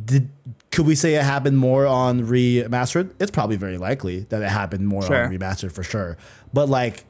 did 0.04 0.30
could 0.70 0.86
we 0.86 0.94
say 0.94 1.16
it 1.16 1.24
happened 1.24 1.58
more 1.58 1.86
on 1.86 2.24
remastered? 2.24 3.10
It's 3.18 3.32
probably 3.32 3.56
very 3.56 3.78
likely 3.78 4.20
that 4.28 4.40
it 4.42 4.48
happened 4.48 4.86
more 4.86 5.02
Sure. 5.02 5.24
on 5.24 5.32
remastered 5.36 5.72
for 5.72 5.82
sure. 5.82 6.16
But 6.52 6.68
like 6.68 7.04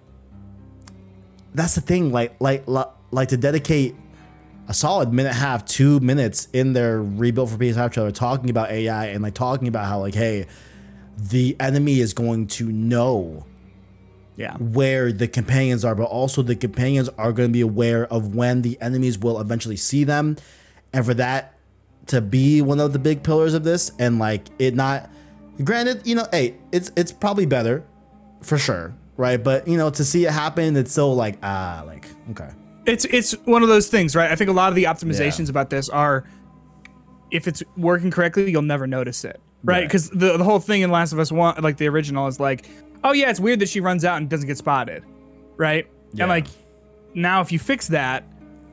that's 1.54 1.74
the 1.74 1.82
thing, 1.82 2.12
like 2.12 2.34
like 2.40 2.64
like 2.66 3.28
to 3.28 3.36
dedicate 3.36 3.94
a 4.68 4.74
solid 4.74 5.12
minute 5.12 5.34
half, 5.34 5.64
two 5.64 5.98
minutes 6.00 6.48
in 6.52 6.72
their 6.72 7.02
rebuild 7.02 7.50
for 7.50 7.56
PS5 7.56 7.92
trailer 7.92 8.10
talking 8.12 8.50
about 8.50 8.70
AI 8.70 9.06
and 9.06 9.22
like 9.22 9.34
talking 9.34 9.66
about 9.68 9.86
how 9.86 10.00
like, 10.00 10.14
hey, 10.14 10.46
the 11.16 11.56
enemy 11.60 12.00
is 12.00 12.14
going 12.14 12.46
to 12.46 12.64
know 12.70 13.44
Yeah. 14.36 14.56
where 14.58 15.12
the 15.12 15.26
companions 15.28 15.84
are, 15.84 15.94
but 15.94 16.04
also 16.04 16.42
the 16.42 16.54
companions 16.56 17.08
are 17.18 17.32
going 17.32 17.48
to 17.48 17.52
be 17.52 17.60
aware 17.62 18.06
of 18.06 18.34
when 18.34 18.62
the 18.62 18.80
enemies 18.80 19.18
will 19.18 19.40
eventually 19.40 19.76
see 19.76 20.04
them. 20.04 20.36
And 20.92 21.04
for 21.04 21.14
that 21.14 21.54
to 22.06 22.20
be 22.20 22.62
one 22.62 22.80
of 22.80 22.92
the 22.92 22.98
big 22.98 23.22
pillars 23.22 23.54
of 23.54 23.64
this 23.64 23.92
and 23.98 24.18
like 24.18 24.46
it 24.58 24.74
not 24.74 25.10
granted, 25.62 26.06
you 26.06 26.14
know, 26.14 26.26
hey, 26.32 26.56
it's 26.72 26.90
it's 26.96 27.12
probably 27.12 27.46
better 27.46 27.84
for 28.40 28.56
sure, 28.56 28.94
right? 29.16 29.42
But 29.42 29.68
you 29.68 29.76
know, 29.76 29.90
to 29.90 30.04
see 30.04 30.24
it 30.26 30.32
happen, 30.32 30.76
it's 30.76 30.92
so 30.92 31.12
like 31.12 31.38
ah, 31.42 31.82
like 31.86 32.06
okay. 32.30 32.48
It's 32.86 33.04
it's 33.06 33.32
one 33.44 33.62
of 33.62 33.68
those 33.68 33.88
things, 33.88 34.16
right? 34.16 34.30
I 34.30 34.36
think 34.36 34.50
a 34.50 34.52
lot 34.52 34.68
of 34.68 34.74
the 34.74 34.84
optimizations 34.84 35.50
about 35.50 35.70
this 35.70 35.88
are 35.88 36.24
if 37.30 37.46
it's 37.46 37.62
working 37.76 38.10
correctly, 38.10 38.50
you'll 38.50 38.62
never 38.62 38.86
notice 38.86 39.24
it. 39.24 39.40
Right? 39.62 39.74
Right. 39.74 39.86
Because 39.86 40.08
the, 40.10 40.36
the 40.38 40.44
whole 40.44 40.58
thing 40.58 40.80
in 40.80 40.90
Last 40.90 41.12
of 41.12 41.18
Us 41.18 41.30
One, 41.30 41.62
like 41.62 41.76
the 41.76 41.86
original, 41.88 42.26
is 42.26 42.40
like, 42.40 42.66
oh 43.04 43.12
yeah, 43.12 43.30
it's 43.30 43.40
weird 43.40 43.60
that 43.60 43.68
she 43.68 43.80
runs 43.80 44.04
out 44.04 44.16
and 44.16 44.28
doesn't 44.28 44.46
get 44.46 44.56
spotted. 44.56 45.04
Right? 45.56 45.86
Yeah. 46.14 46.24
And 46.24 46.30
like 46.30 46.46
now 47.14 47.40
if 47.40 47.52
you 47.52 47.58
fix 47.58 47.88
that, 47.88 48.24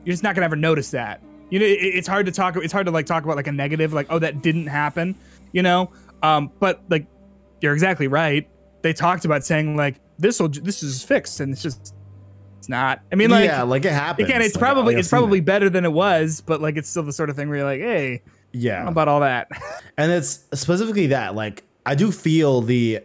you're 0.04 0.14
just 0.14 0.22
not 0.22 0.34
gonna 0.34 0.46
ever 0.46 0.56
notice 0.56 0.90
that. 0.92 1.22
You 1.50 1.58
know, 1.58 1.66
it, 1.66 1.78
it's 1.78 2.08
hard 2.08 2.26
to 2.26 2.32
talk 2.32 2.56
it's 2.56 2.72
hard 2.72 2.86
to 2.86 2.92
like 2.92 3.06
talk 3.06 3.24
about 3.24 3.36
like 3.36 3.46
a 3.46 3.52
negative, 3.52 3.92
like, 3.92 4.06
oh, 4.10 4.18
that 4.18 4.42
didn't 4.42 4.66
happen, 4.66 5.14
you 5.52 5.62
know? 5.62 5.92
Um, 6.22 6.50
but 6.58 6.82
like 6.88 7.06
you're 7.60 7.74
exactly 7.74 8.08
right. 8.08 8.48
They 8.82 8.92
talked 8.92 9.24
about 9.24 9.44
saying 9.44 9.76
like 9.76 10.00
this 10.18 10.40
will 10.40 10.48
this 10.48 10.82
is 10.82 11.02
fixed 11.02 11.40
and 11.40 11.52
it's 11.52 11.62
just 11.62 11.94
it's 12.58 12.68
not. 12.68 13.00
I 13.10 13.14
mean 13.16 13.30
like 13.30 13.44
yeah, 13.46 13.62
like 13.62 13.84
it 13.84 13.92
happens. 13.92 14.28
Again, 14.28 14.42
it's 14.42 14.54
Like, 14.54 14.60
probably 14.62 14.94
it's 14.96 15.08
probably 15.08 15.38
it. 15.38 15.44
better 15.44 15.70
than 15.70 15.84
it 15.84 15.92
was, 15.92 16.40
but 16.40 16.60
like 16.60 16.76
it's 16.76 16.88
still 16.88 17.02
the 17.04 17.12
sort 17.12 17.30
of 17.30 17.36
thing 17.36 17.48
where 17.48 17.58
you're 17.58 17.66
like, 17.66 17.80
hey, 17.80 18.22
yeah. 18.52 18.86
about 18.88 19.08
all 19.08 19.20
that? 19.20 19.48
And 19.96 20.12
it's 20.12 20.44
specifically 20.54 21.08
that, 21.08 21.34
like, 21.34 21.64
I 21.84 21.96
do 21.96 22.12
feel 22.12 22.60
the 22.60 23.00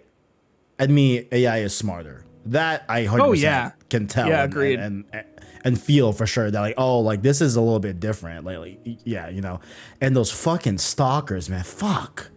enemy 0.78 1.28
AI 1.32 1.60
is 1.60 1.76
smarter. 1.76 2.24
That 2.48 2.84
I 2.90 3.06
100% 3.06 3.20
Oh, 3.20 3.32
yeah. 3.32 3.72
can 3.90 4.06
tell. 4.08 4.28
Yeah, 4.28 4.44
and- 4.44 4.52
agreed. 4.54 4.80
And, 4.80 5.06
and 5.14 5.26
and 5.66 5.80
feel 5.82 6.12
for 6.12 6.28
sure 6.28 6.52
that 6.52 6.60
like, 6.60 6.74
oh, 6.78 7.00
like 7.00 7.22
this 7.22 7.40
is 7.40 7.56
a 7.56 7.62
little 7.62 7.80
bit 7.80 7.98
different. 8.02 8.44
Like, 8.44 8.58
like, 8.58 8.80
yeah, 9.06 9.30
you 9.30 9.40
know. 9.40 9.62
And 10.02 10.14
those 10.14 10.30
fucking 10.30 10.80
stalkers, 10.80 11.50
man. 11.50 11.64
Fuck. 11.64 12.30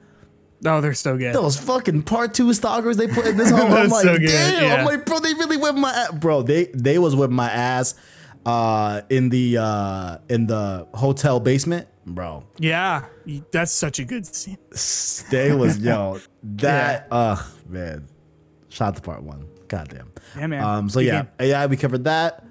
Oh, 0.64 0.80
they're 0.80 0.94
so 0.94 1.16
good. 1.16 1.34
Those 1.34 1.58
fucking 1.58 2.02
part 2.02 2.34
two 2.34 2.52
stalkers 2.52 2.96
they 2.96 3.08
put 3.08 3.26
in 3.26 3.36
this 3.36 3.50
home. 3.52 3.72
I'm 3.72 3.88
like, 3.88 4.04
so 4.04 4.18
good, 4.18 4.28
damn. 4.28 4.62
yeah. 4.64 4.74
I'm 4.76 4.84
like, 4.84 5.04
bro, 5.04 5.18
they 5.18 5.34
really 5.34 5.56
whipped 5.56 5.78
my 5.78 5.90
ass. 5.90 6.12
Bro, 6.12 6.42
they 6.42 6.66
they 6.74 6.98
was 6.98 7.14
whipping 7.14 7.36
my 7.36 7.50
ass 7.50 7.94
uh 8.46 9.02
in 9.10 9.28
the 9.28 9.58
uh 9.58 10.18
in 10.28 10.46
the 10.46 10.86
hotel 10.94 11.40
basement, 11.40 11.88
bro. 12.06 12.44
Yeah, 12.58 13.06
that's 13.50 13.72
such 13.72 13.98
a 13.98 14.04
good 14.04 14.26
scene. 14.26 14.58
They 15.30 15.52
was 15.52 15.78
yo 15.78 16.20
that 16.42 17.08
uh 17.10 17.42
man. 17.68 18.08
Shot 18.68 18.94
the 18.94 19.00
part 19.00 19.22
one. 19.22 19.48
Goddamn. 19.68 20.12
Yeah, 20.36 20.46
man. 20.46 20.62
Um. 20.62 20.88
So 20.90 21.00
Good 21.00 21.06
yeah, 21.06 21.22
game. 21.22 21.30
AI. 21.40 21.66
We 21.66 21.76
covered 21.76 22.04
that. 22.04 22.44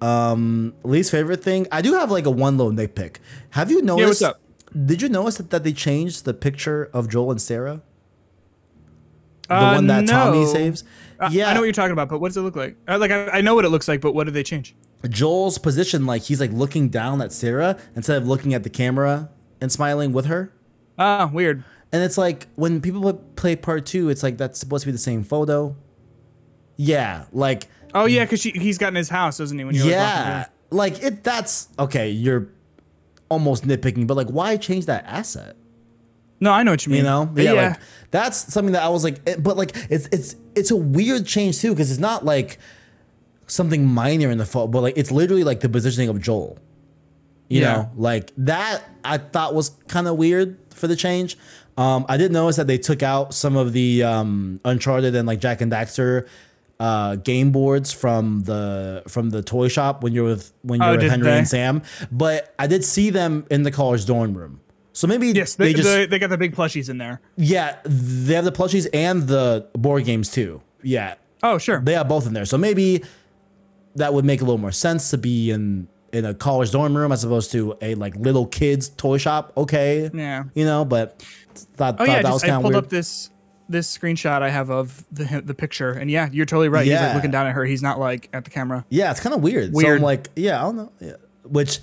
Um. 0.00 0.74
Least 0.82 1.10
favorite 1.10 1.42
thing. 1.42 1.66
I 1.70 1.82
do 1.82 1.94
have 1.94 2.10
like 2.10 2.26
a 2.26 2.30
one 2.30 2.56
little 2.58 2.72
nitpick. 2.72 3.18
Have 3.50 3.70
you 3.70 3.80
noticed? 3.80 4.08
what's 4.08 4.22
up? 4.22 4.40
Did 4.86 5.02
you 5.02 5.08
notice 5.08 5.36
that, 5.36 5.50
that 5.50 5.64
they 5.64 5.72
changed 5.72 6.24
the 6.24 6.34
picture 6.34 6.90
of 6.92 7.08
Joel 7.08 7.30
and 7.32 7.40
Sarah? 7.40 7.82
The 9.48 9.54
Uh, 9.54 9.74
one 9.74 9.86
that 9.88 10.06
Tommy 10.06 10.46
saves. 10.46 10.84
I- 11.20 11.28
yeah. 11.28 11.50
I 11.50 11.54
know 11.54 11.60
what 11.60 11.66
you're 11.66 11.72
talking 11.72 11.92
about, 11.92 12.08
but 12.08 12.20
what 12.20 12.28
does 12.28 12.36
it 12.36 12.40
look 12.42 12.56
like? 12.56 12.76
Uh, 12.88 12.98
like 12.98 13.10
I, 13.10 13.26
I 13.26 13.40
know 13.42 13.54
what 13.54 13.64
it 13.64 13.68
looks 13.68 13.86
like, 13.88 14.00
but 14.00 14.12
what 14.14 14.24
did 14.24 14.34
they 14.34 14.42
change? 14.42 14.74
Joel's 15.08 15.58
position, 15.58 16.06
like 16.06 16.22
he's 16.22 16.40
like 16.40 16.52
looking 16.52 16.88
down 16.88 17.20
at 17.20 17.32
Sarah 17.32 17.76
instead 17.96 18.16
of 18.22 18.26
looking 18.28 18.54
at 18.54 18.62
the 18.62 18.70
camera 18.70 19.30
and 19.60 19.70
smiling 19.70 20.12
with 20.12 20.26
her. 20.26 20.52
Ah, 20.98 21.28
weird. 21.32 21.64
And 21.92 22.02
it's 22.02 22.16
like 22.16 22.46
when 22.54 22.80
people 22.80 23.12
play 23.36 23.56
part 23.56 23.84
two, 23.84 24.08
it's 24.08 24.22
like 24.22 24.38
that's 24.38 24.58
supposed 24.58 24.82
to 24.82 24.88
be 24.88 24.92
the 24.92 24.98
same 24.98 25.22
photo. 25.24 25.76
Yeah, 26.76 27.24
like 27.32 27.64
Oh 27.94 28.06
yeah, 28.06 28.24
because 28.24 28.42
he's 28.42 28.78
got 28.78 28.88
in 28.88 28.94
his 28.94 29.10
house, 29.10 29.36
doesn't 29.38 29.58
he? 29.58 29.64
When 29.64 29.74
you're 29.74 29.86
yeah, 29.86 30.44
through? 30.44 30.78
like 30.78 31.02
it. 31.02 31.22
That's 31.24 31.68
okay. 31.78 32.08
You're 32.10 32.48
almost 33.32 33.66
nitpicking, 33.66 34.06
but 34.06 34.16
like, 34.16 34.28
why 34.28 34.56
change 34.56 34.86
that 34.86 35.04
asset? 35.06 35.56
No, 36.40 36.50
I 36.52 36.62
know 36.64 36.72
what 36.72 36.84
you 36.86 36.90
mean. 36.92 36.98
You 36.98 37.04
know, 37.04 37.30
yeah, 37.36 37.52
like 37.52 37.80
that's 38.10 38.52
something 38.52 38.72
that 38.72 38.82
I 38.82 38.88
was 38.88 39.04
like, 39.04 39.24
but 39.42 39.56
like 39.56 39.72
it's 39.90 40.08
it's 40.12 40.36
it's 40.54 40.70
a 40.70 40.76
weird 40.76 41.24
change 41.26 41.60
too 41.60 41.70
because 41.70 41.90
it's 41.90 42.00
not 42.00 42.24
like 42.24 42.58
something 43.46 43.86
minor 43.86 44.30
in 44.30 44.38
the 44.38 44.44
fall, 44.46 44.66
but 44.68 44.80
like 44.82 44.94
it's 44.96 45.10
literally 45.10 45.44
like 45.44 45.60
the 45.60 45.68
positioning 45.68 46.08
of 46.08 46.20
Joel. 46.20 46.58
You 47.48 47.60
Yeah. 47.60 47.72
know, 47.74 47.90
like 47.96 48.32
that 48.38 48.82
I 49.04 49.18
thought 49.18 49.54
was 49.54 49.70
kind 49.88 50.08
of 50.08 50.16
weird 50.16 50.56
for 50.70 50.86
the 50.88 50.96
change. 50.96 51.36
Um, 51.76 52.04
I 52.08 52.16
did 52.16 52.32
notice 52.32 52.56
that 52.56 52.66
they 52.66 52.78
took 52.78 53.02
out 53.02 53.34
some 53.34 53.56
of 53.56 53.72
the 53.72 54.02
um, 54.02 54.60
Uncharted 54.64 55.14
and 55.14 55.26
like 55.28 55.38
Jak 55.40 55.60
and 55.60 55.70
Daxter 55.72 56.26
uh, 56.82 57.14
game 57.16 57.52
boards 57.52 57.92
from 57.92 58.42
the 58.42 59.02
from 59.06 59.30
the 59.30 59.40
toy 59.42 59.68
shop 59.68 60.02
when 60.02 60.12
you're 60.12 60.24
with 60.24 60.52
when 60.62 60.80
you're 60.80 60.88
Oh, 60.90 60.96
with 60.96 61.08
Henry 61.10 61.30
they? 61.30 61.38
and 61.38 61.46
Sam. 61.48 61.82
But 62.10 62.52
I 62.58 62.66
did 62.66 62.84
see 62.84 63.10
them 63.10 63.46
in 63.50 63.62
the 63.62 63.70
college 63.70 64.04
dorm 64.06 64.34
room. 64.36 64.60
So 64.92 65.06
maybe 65.06 65.28
yes, 65.28 65.54
they, 65.54 65.66
they 65.66 65.74
just 65.74 65.88
they, 65.88 66.06
they 66.06 66.18
got 66.18 66.30
the 66.30 66.36
big 66.38 66.54
plushies 66.56 66.90
in 66.90 66.98
there. 66.98 67.20
yeah, 67.36 67.76
they 67.84 68.34
have 68.34 68.44
the 68.44 68.52
plushies 68.52 68.86
and 68.92 69.22
the 69.28 69.68
board 69.74 70.04
games 70.04 70.30
too. 70.30 70.60
Yeah, 70.82 71.14
Oh 71.42 71.58
sure. 71.58 71.80
they 71.80 71.92
have 71.94 72.08
both 72.08 72.26
in 72.26 72.32
there. 72.34 72.44
So 72.46 72.58
maybe 72.58 73.04
that 73.96 74.12
would 74.12 74.24
make 74.24 74.40
a 74.40 74.44
little 74.44 74.58
more 74.58 74.72
sense 74.72 75.10
to 75.10 75.18
be 75.18 75.50
in 75.50 75.86
in 76.12 76.24
a 76.26 76.34
college 76.34 76.72
dorm 76.72 76.94
room 76.96 77.10
as 77.12 77.24
opposed 77.24 77.52
to 77.52 77.74
a 77.80 77.94
like 77.94 78.14
little 78.16 78.46
kids 78.46 78.88
toy 78.90 79.16
shop. 79.18 79.52
Okay, 79.56 80.10
Yeah. 80.12 80.44
you 80.54 80.64
know, 80.66 80.84
but 80.84 81.22
thought, 81.76 81.94
Oh 82.00 82.04
thought 82.04 82.08
yeah, 82.08 82.22
that 82.22 82.32
was 82.32 82.42
just, 82.42 82.44
I 82.44 82.48
kind 82.48 82.56
of 82.56 82.62
pulled 82.62 82.74
weird. 82.74 82.84
up 82.84 82.90
this 82.90 83.30
this 83.72 83.96
screenshot 83.96 84.42
I 84.42 84.50
have 84.50 84.70
of 84.70 85.04
the 85.10 85.42
the 85.44 85.54
picture, 85.54 85.90
and 85.90 86.10
yeah, 86.10 86.28
you're 86.32 86.46
totally 86.46 86.68
right. 86.68 86.84
He's 86.84 86.92
Yeah. 86.92 87.06
like 87.06 87.14
looking 87.16 87.30
down 87.32 87.46
at 87.46 87.52
her. 87.54 87.64
He's 87.64 87.82
not 87.82 87.98
like 87.98 88.28
at 88.32 88.44
the 88.44 88.50
camera. 88.50 88.84
yeah, 88.90 89.10
it's 89.10 89.20
kind 89.20 89.34
of 89.34 89.42
weird. 89.42 89.72
So 89.74 89.82
Weird. 89.82 89.96
I'm 89.98 90.02
like, 90.02 90.28
yeah, 90.36 90.60
I 90.60 90.62
don't 90.62 90.76
know. 90.76 90.92
Yeah. 91.00 91.12
Which 91.44 91.80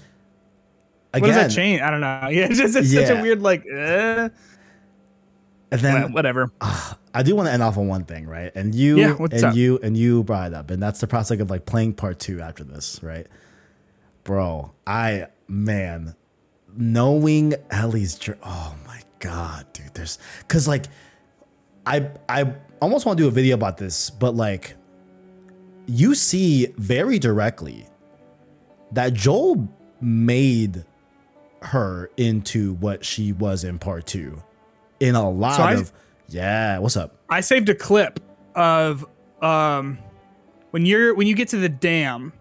What 1.12 1.24
does 1.24 1.36
that 1.36 1.52
change? 1.52 1.82
I 1.82 1.92
don't 1.92 2.02
know. 2.02 2.28
Yeah, 2.32 2.46
it's 2.50 2.58
just 2.58 2.76
it's 2.76 2.94
such 2.94 3.10
a 3.10 3.22
weird 3.22 3.42
like. 3.42 3.62
Uh, 3.66 4.30
and 5.72 5.82
then 5.82 5.94
well, 5.94 6.10
whatever. 6.12 6.52
I 7.14 7.24
do 7.24 7.36
want 7.36 7.48
to 7.48 7.52
end 7.54 7.62
off 7.64 7.78
on 7.78 7.88
one 7.88 8.06
thing, 8.06 8.28
right? 8.28 8.52
And 8.56 8.74
you 8.74 8.98
Yeah, 8.98 9.14
what's 9.14 9.34
and 9.36 9.44
up? 9.44 9.56
you 9.56 9.80
and 9.84 9.98
you 9.98 10.24
brought 10.24 10.52
it 10.52 10.54
up, 10.54 10.70
and 10.72 10.82
that's 10.82 11.00
the 11.00 11.08
prospect 11.08 11.42
of 11.42 11.50
like 11.50 11.66
playing 11.66 11.94
part 11.94 12.20
two 12.20 12.40
after 12.42 12.64
this, 12.64 13.02
right? 13.04 13.28
Bro, 14.24 14.72
I 14.86 15.28
man, 15.48 16.16
knowing 16.76 17.56
Ellie's 17.72 18.20
oh 18.44 18.76
my 18.86 19.02
god, 19.20 19.66
dude, 19.74 19.94
there's 19.96 20.18
because 20.40 20.68
like 20.68 20.86
I 21.90 22.10
I 22.30 22.54
almost 22.82 23.06
want 23.06 23.18
to 23.18 23.24
do 23.24 23.28
a 23.28 23.32
video 23.32 23.56
about 23.56 23.78
this, 23.78 24.10
but 24.10 24.36
like 24.36 24.76
you 25.88 26.14
see 26.16 26.68
very 26.78 27.18
directly 27.20 27.86
that 28.92 29.14
Joel 29.14 29.68
made 30.02 30.86
her 31.62 32.10
into 32.16 32.74
what 32.76 33.04
she 33.04 33.34
was 33.34 33.64
in 33.64 33.80
part 33.80 34.06
two 34.06 34.42
in 35.00 35.16
a 35.16 35.30
lot 35.30 35.58
So 35.58 35.64
I- 35.64 35.74
of 35.74 35.92
yeah. 36.30 36.78
What's 36.78 36.96
up? 36.96 37.16
I 37.30 37.42
saved 37.42 37.70
a 37.70 37.76
clip 37.76 38.20
of 38.56 39.04
um 39.42 39.98
when 40.72 40.86
you're 40.86 41.16
when 41.16 41.26
you 41.28 41.36
get 41.36 41.48
to 41.50 41.58
the 41.58 41.70
dam. 41.70 42.34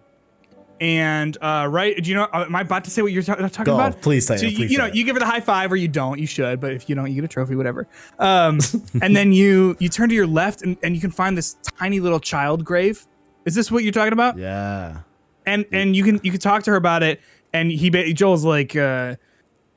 And 0.80 1.36
uh, 1.40 1.66
right, 1.70 1.96
do 2.02 2.08
you 2.08 2.14
know? 2.16 2.28
Am 2.32 2.54
I 2.54 2.60
about 2.60 2.84
to 2.84 2.90
say 2.90 3.02
what 3.02 3.12
you're 3.12 3.22
ta- 3.22 3.34
talking 3.34 3.64
Go, 3.64 3.74
about? 3.74 4.00
please 4.00 4.26
say 4.26 4.36
So 4.36 4.46
it, 4.46 4.50
you, 4.52 4.56
please 4.56 4.70
you 4.70 4.76
say 4.76 4.82
know, 4.82 4.86
it. 4.88 4.94
you 4.94 5.04
give 5.04 5.16
her 5.16 5.20
the 5.20 5.26
high 5.26 5.40
five, 5.40 5.72
or 5.72 5.76
you 5.76 5.88
don't. 5.88 6.18
You 6.18 6.26
should, 6.26 6.60
but 6.60 6.72
if 6.72 6.88
you 6.88 6.94
don't, 6.94 7.08
you 7.08 7.14
get 7.16 7.24
a 7.24 7.28
trophy, 7.28 7.56
whatever. 7.56 7.88
Um, 8.18 8.58
and 9.02 9.14
then 9.16 9.32
you 9.32 9.76
you 9.80 9.88
turn 9.88 10.08
to 10.08 10.14
your 10.14 10.26
left, 10.26 10.62
and, 10.62 10.76
and 10.82 10.94
you 10.94 11.00
can 11.00 11.10
find 11.10 11.36
this 11.36 11.56
tiny 11.78 12.00
little 12.00 12.20
child 12.20 12.64
grave. 12.64 13.06
Is 13.44 13.54
this 13.54 13.70
what 13.72 13.82
you're 13.82 13.92
talking 13.92 14.12
about? 14.12 14.36
Yeah. 14.38 14.98
and 15.46 15.64
and 15.72 15.96
you 15.96 16.04
can 16.04 16.20
you 16.22 16.30
can 16.30 16.40
talk 16.40 16.62
to 16.64 16.70
her 16.70 16.76
about 16.76 17.02
it 17.02 17.20
and 17.54 17.72
he 17.72 17.88
joel's 18.12 18.44
like 18.44 18.76
uh 18.76 19.16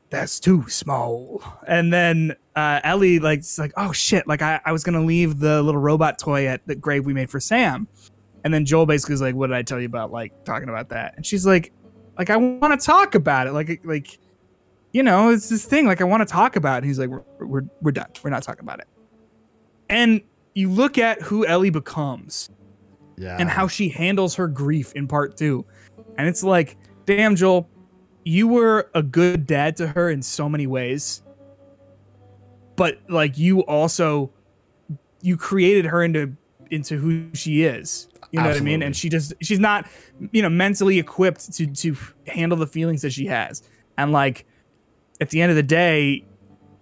that's 0.10 0.42
too 0.42 0.68
small 0.68 1.42
and 1.66 1.94
then 1.94 2.36
uh 2.58 2.82
ellie 2.84 3.20
like 3.20 3.42
like 3.58 3.72
oh 3.78 3.94
shit 3.94 4.28
like 4.28 4.42
I, 4.42 4.60
I 4.66 4.74
was 4.74 4.84
gonna 4.84 5.06
leave 5.06 5.40
the 5.40 5.62
little 5.62 5.80
robot 5.80 6.20
toy 6.20 6.48
at 6.48 6.68
the 6.68 6.76
grave 6.76 7.06
we 7.06 7.14
made 7.14 7.30
for 7.30 7.40
sam 7.40 7.88
and 8.44 8.54
then 8.54 8.66
joel 8.66 8.86
basically 8.86 9.14
is 9.14 9.22
like 9.22 9.36
what 9.36 9.48
did 9.48 9.56
i 9.56 9.62
tell 9.62 9.80
you 9.80 9.86
about 9.86 10.12
like 10.12 10.32
talking 10.46 10.70
about 10.70 10.90
that 10.90 11.14
and 11.16 11.26
she's 11.26 11.46
like 11.46 11.72
like 12.18 12.30
i 12.30 12.38
want 12.38 12.80
to 12.80 12.86
talk 12.86 13.16
about 13.16 13.48
it 13.48 13.54
like 13.54 13.82
like 13.84 14.18
you 14.94 15.04
know 15.04 15.30
it's 15.30 15.50
this 15.50 15.66
thing 15.66 15.86
like 15.86 16.02
i 16.02 16.04
want 16.04 16.22
to 16.22 16.32
talk 16.32 16.56
about 16.56 16.76
it 16.76 16.78
and 16.80 16.86
he's 16.88 17.00
like 17.00 17.10
we're, 17.10 17.24
we're 17.40 17.64
we're 17.82 17.92
done 17.92 18.08
we're 18.24 18.30
not 18.30 18.44
talking 18.44 18.64
about 18.64 18.80
it 18.80 18.88
and 19.90 20.22
you 20.56 20.70
look 20.70 20.98
at 20.98 21.22
who 21.22 21.46
ellie 21.46 21.70
becomes 21.70 22.50
Yeah. 23.18 23.38
and 23.40 23.50
how 23.50 23.68
she 23.68 23.88
handles 23.90 24.36
her 24.36 24.48
grief 24.48 24.92
in 24.94 25.08
part 25.08 25.38
two. 25.38 25.64
And 26.18 26.28
it's 26.28 26.44
like, 26.44 26.76
damn, 27.06 27.36
Joel, 27.36 27.70
you 28.26 28.48
were 28.48 28.90
a 28.96 29.02
good 29.04 29.46
dad 29.46 29.78
to 29.78 29.88
her 29.88 30.10
in 30.10 30.22
so 30.22 30.50
many 30.50 30.68
ways. 30.68 31.22
But 32.76 33.00
like 33.10 33.38
you 33.38 33.62
also 33.62 34.32
you 35.22 35.38
created 35.38 35.86
her 35.86 36.04
into 36.04 36.36
into 36.72 36.98
who 36.98 37.34
she 37.34 37.64
is. 37.64 38.08
You 38.32 38.40
know 38.40 38.48
what 38.48 38.58
I 38.58 38.62
mean? 38.62 38.82
And 38.82 38.96
she 38.96 39.10
just 39.10 39.34
she's 39.42 39.60
not, 39.60 39.88
you 40.32 40.42
know, 40.42 40.50
mentally 40.50 41.00
equipped 41.00 41.52
to 41.54 41.68
to 41.68 41.96
handle 42.28 42.58
the 42.58 42.68
feelings 42.68 43.02
that 43.02 43.12
she 43.12 43.26
has. 43.26 43.64
And 43.98 44.12
like 44.12 44.46
at 45.20 45.30
the 45.30 45.42
end 45.42 45.50
of 45.50 45.58
the 45.58 45.64
day, 45.64 46.26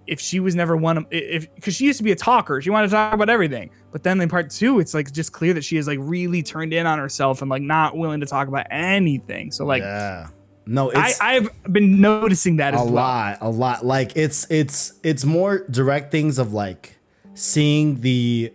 if 0.10 0.20
she 0.20 0.40
was 0.40 0.56
never 0.56 0.76
one 0.76 0.98
of 0.98 1.06
if 1.12 1.54
because 1.56 1.76
she 1.76 1.86
used 1.86 1.98
to 1.98 2.04
be 2.04 2.12
a 2.12 2.16
talker 2.16 2.60
she 2.62 2.72
wanted 2.72 2.88
to 2.88 2.94
talk 2.94 3.14
about 3.14 3.30
everything 3.30 3.70
but 3.92 4.02
then 4.02 4.20
in 4.20 4.28
part 4.28 4.50
two 4.50 4.80
it's 4.80 4.96
like 4.96 5.12
just 5.12 5.32
clear 5.32 5.54
that 5.54 5.64
she 5.64 5.78
is 5.78 5.86
like 5.86 6.00
really 6.02 6.42
turned 6.42 6.74
in 6.74 6.88
on 6.88 6.98
herself 6.98 7.44
and 7.44 7.52
like 7.52 7.62
not 7.62 7.96
willing 7.96 8.20
to 8.20 8.26
talk 8.26 8.48
about 8.48 8.66
anything 8.72 9.52
so 9.52 9.66
like 9.66 9.84
yeah. 9.84 10.28
No, 10.72 10.92
I 10.94 11.14
I've 11.20 11.50
been 11.74 12.00
noticing 12.00 12.58
that 12.58 12.76
a 12.76 12.78
as 12.78 12.84
well 12.84 12.94
lot, 12.94 13.38
a 13.42 13.50
lot. 13.50 13.84
Like 13.84 14.16
it's 14.16 14.46
it's 14.52 14.94
it's 15.02 15.26
more 15.26 15.66
direct 15.68 16.12
things 16.12 16.38
of 16.38 16.54
like 16.54 16.96
seeing 17.34 18.02
the 18.02 18.54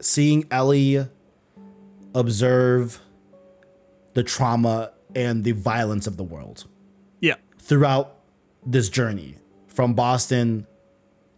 seeing 0.00 0.46
Ellie 0.50 1.06
observe 2.14 3.00
the 4.14 4.22
trauma 4.22 4.92
and 5.14 5.44
the 5.44 5.52
violence 5.52 6.06
of 6.06 6.16
the 6.16 6.24
world 6.24 6.66
yeah 7.20 7.34
throughout 7.58 8.16
this 8.66 8.88
journey 8.88 9.36
from 9.68 9.94
Boston 9.94 10.66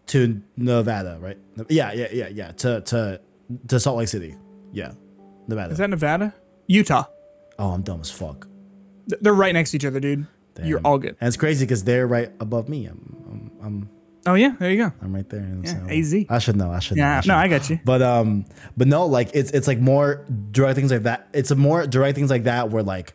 to 0.06 0.42
Nevada, 0.56 1.18
right? 1.20 1.38
Yeah, 1.68 1.92
yeah, 1.92 2.08
yeah, 2.12 2.28
yeah. 2.28 2.52
To 2.52 2.80
to 2.80 3.20
to 3.68 3.80
Salt 3.80 3.98
Lake 3.98 4.08
City. 4.08 4.34
Yeah. 4.72 4.92
Nevada. 5.46 5.72
is 5.72 5.78
that 5.78 5.90
nevada 5.90 6.32
utah 6.68 7.04
oh, 7.58 7.70
I'm 7.70 7.82
dumb 7.82 8.00
as 8.00 8.10
fuck. 8.10 8.46
They're 9.08 9.34
right 9.34 9.52
next 9.52 9.72
to 9.72 9.78
each 9.78 9.84
other 9.84 9.98
dude 9.98 10.26
you're 10.62 10.80
all 10.84 10.98
good 10.98 11.16
And 11.20 11.28
it's 11.28 11.36
crazy 11.36 11.64
because 11.64 11.84
they're 11.84 12.06
right 12.06 12.30
above 12.40 12.68
me. 12.68 12.86
I'm, 12.86 13.24
I'm, 13.30 13.66
I'm, 13.66 13.90
oh 14.26 14.34
yeah 14.34 14.55
there 14.59 14.70
you 14.70 14.76
go 14.84 14.92
I'm 15.02 15.14
right 15.14 15.28
there. 15.28 15.47
Yeah, 15.62 15.86
so 15.86 15.86
AZ. 15.88 16.14
I 16.28 16.38
should 16.38 16.56
know. 16.56 16.70
I 16.70 16.78
should. 16.78 16.97
know, 16.97 17.02
yeah 17.02 17.20
should 17.20 17.28
no 17.28 17.34
know. 17.34 17.40
i 17.40 17.48
got 17.48 17.68
you 17.70 17.78
But 17.84 18.02
um, 18.02 18.44
but 18.76 18.86
no, 18.88 19.06
like 19.06 19.30
it's 19.34 19.51
it's 19.52 19.66
like 19.66 19.78
more 19.80 20.24
direct 20.51 20.76
things 20.76 20.90
like 20.92 21.05
that. 21.05 21.28
It's 21.32 21.51
a 21.51 21.56
more 21.56 21.86
direct 21.86 22.16
things 22.16 22.30
like 22.30 22.44
that 22.44 22.70
where 22.70 22.82
like 22.82 23.14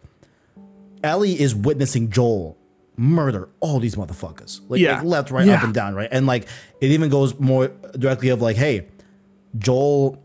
Ellie 1.03 1.39
is 1.39 1.53
witnessing 1.53 2.09
Joel 2.09 2.57
murder 2.97 3.49
all 3.59 3.79
these 3.79 3.95
motherfuckers, 3.95 4.61
like, 4.69 4.79
Yeah. 4.79 4.95
like 4.97 5.03
left, 5.03 5.29
right, 5.31 5.45
Yeah. 5.45 5.55
up 5.55 5.63
and 5.63 5.73
down, 5.73 5.93
right, 5.95 6.09
and 6.11 6.25
like 6.25 6.47
it 6.81 6.91
even 6.91 7.09
goes 7.09 7.37
more 7.39 7.67
directly 7.97 8.29
of 8.29 8.41
like, 8.41 8.55
hey, 8.55 8.87
Joel 9.57 10.23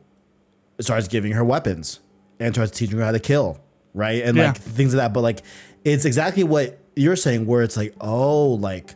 starts 0.81 1.09
giving 1.09 1.33
her 1.33 1.45
weapons 1.45 2.01
and 2.39 2.55
starts 2.55 2.71
teaching 2.77 2.97
her 2.99 3.05
how 3.05 3.13
to 3.13 3.19
kill, 3.21 3.59
right, 3.93 4.23
and 4.23 4.37
Yeah. 4.37 4.47
like 4.49 4.57
things 4.57 4.95
like 4.95 5.03
that. 5.05 5.13
But 5.13 5.21
like, 5.23 5.43
it's 5.85 6.05
exactly 6.05 6.45
what 6.45 6.79
you're 6.97 7.17
saying, 7.17 7.45
where 7.47 7.63
it's 7.63 7.77
like, 7.77 7.95
oh, 8.01 8.51
like 8.55 8.95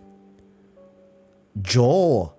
Joel 1.62 2.36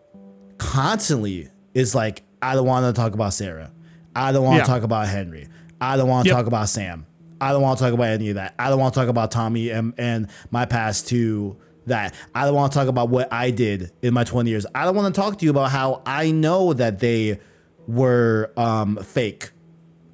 constantly 0.58 1.50
is 1.74 1.96
like, 1.96 2.24
I 2.42 2.56
don't 2.56 2.66
want 2.68 2.86
to 2.94 3.00
talk 3.00 3.14
about 3.14 3.34
Sarah. 3.34 3.72
I 4.16 4.32
don't 4.32 4.44
want 4.44 4.56
to 4.64 4.70
Yeah. 4.70 4.74
talk 4.76 4.84
about 4.84 5.08
Henry. 5.08 5.48
I 5.82 5.98
don't 5.98 6.08
want 6.08 6.26
to 6.26 6.30
Yep. 6.30 6.38
talk 6.38 6.48
about 6.48 6.70
Sam. 6.70 7.06
I 7.42 7.52
don't 7.52 7.62
want 7.62 7.78
to 7.78 7.84
talk 7.84 7.94
about 7.94 8.08
any 8.10 8.30
of 8.30 8.36
that. 8.36 8.54
I 8.58 8.70
don't 8.70 8.80
want 8.80 8.94
to 8.94 9.00
talk 9.00 9.10
about 9.10 9.30
Tommy 9.32 9.70
and, 9.70 9.94
and 9.98 10.28
my 10.52 10.66
past 10.66 11.08
to 11.10 11.58
that. 11.88 12.14
I 12.34 12.46
don't 12.46 12.56
want 12.56 12.72
to 12.72 12.78
talk 12.80 12.88
about 12.88 13.10
what 13.10 13.32
I 13.32 13.52
did 13.52 13.92
in 14.02 14.14
my 14.14 14.24
20 14.24 14.50
years. 14.50 14.66
I 14.74 14.86
don't 14.86 14.96
want 14.96 15.14
to 15.14 15.20
talk 15.22 15.38
to 15.40 15.46
you 15.46 15.52
about 15.52 15.72
how 15.72 16.02
I 16.06 16.32
know 16.32 16.74
that 16.74 17.00
they 17.00 17.40
were 17.88 18.52
um, 18.58 18.98
fake. 18.98 19.52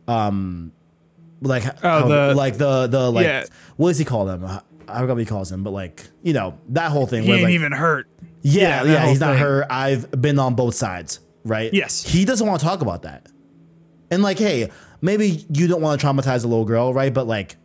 Um, 0.07 0.71
like 1.41 1.63
how- 1.81 2.07
the- 2.07 2.33
like 2.35 2.57
the 2.57 2.87
the 2.87 3.11
like 3.11 3.25
Yeah. 3.25 3.43
what 3.77 3.89
does 3.89 3.97
he 3.99 4.05
call 4.05 4.25
them? 4.25 4.43
I 4.45 4.99
forgot 4.99 5.09
what 5.13 5.19
he 5.19 5.25
calls 5.25 5.49
them, 5.49 5.63
but 5.63 5.71
like 5.71 6.07
you 6.23 6.33
know 6.33 6.55
that 6.69 6.91
whole 6.91 7.05
thing. 7.07 7.23
he 7.23 7.29
where 7.29 7.37
ain't 7.37 7.45
like, 7.45 7.53
even 7.53 7.71
hurt 7.71 8.07
yeah, 8.41 8.83
Yeah, 8.83 8.91
yeah, 8.93 9.07
he's 9.07 9.19
not 9.19 9.33
thing. 9.33 9.43
her. 9.43 9.65
I've 9.71 10.09
been 10.11 10.39
on 10.39 10.55
both 10.55 10.75
sides, 10.75 11.19
right? 11.43 11.73
Yes. 11.73 12.03
He 12.03 12.25
doesn't 12.25 12.45
want 12.47 12.59
to 12.59 12.65
talk 12.65 12.81
about 12.81 13.03
that. 13.03 13.27
And 14.09 14.21
like, 14.23 14.39
hey, 14.39 14.69
maybe 15.01 15.45
you 15.53 15.67
don't 15.67 15.81
want 15.81 15.99
to 15.99 16.05
traumatize 16.07 16.43
a 16.43 16.47
little 16.47 16.65
girl, 16.65 16.93
right? 16.93 17.13
But 17.13 17.27
like, 17.27 17.55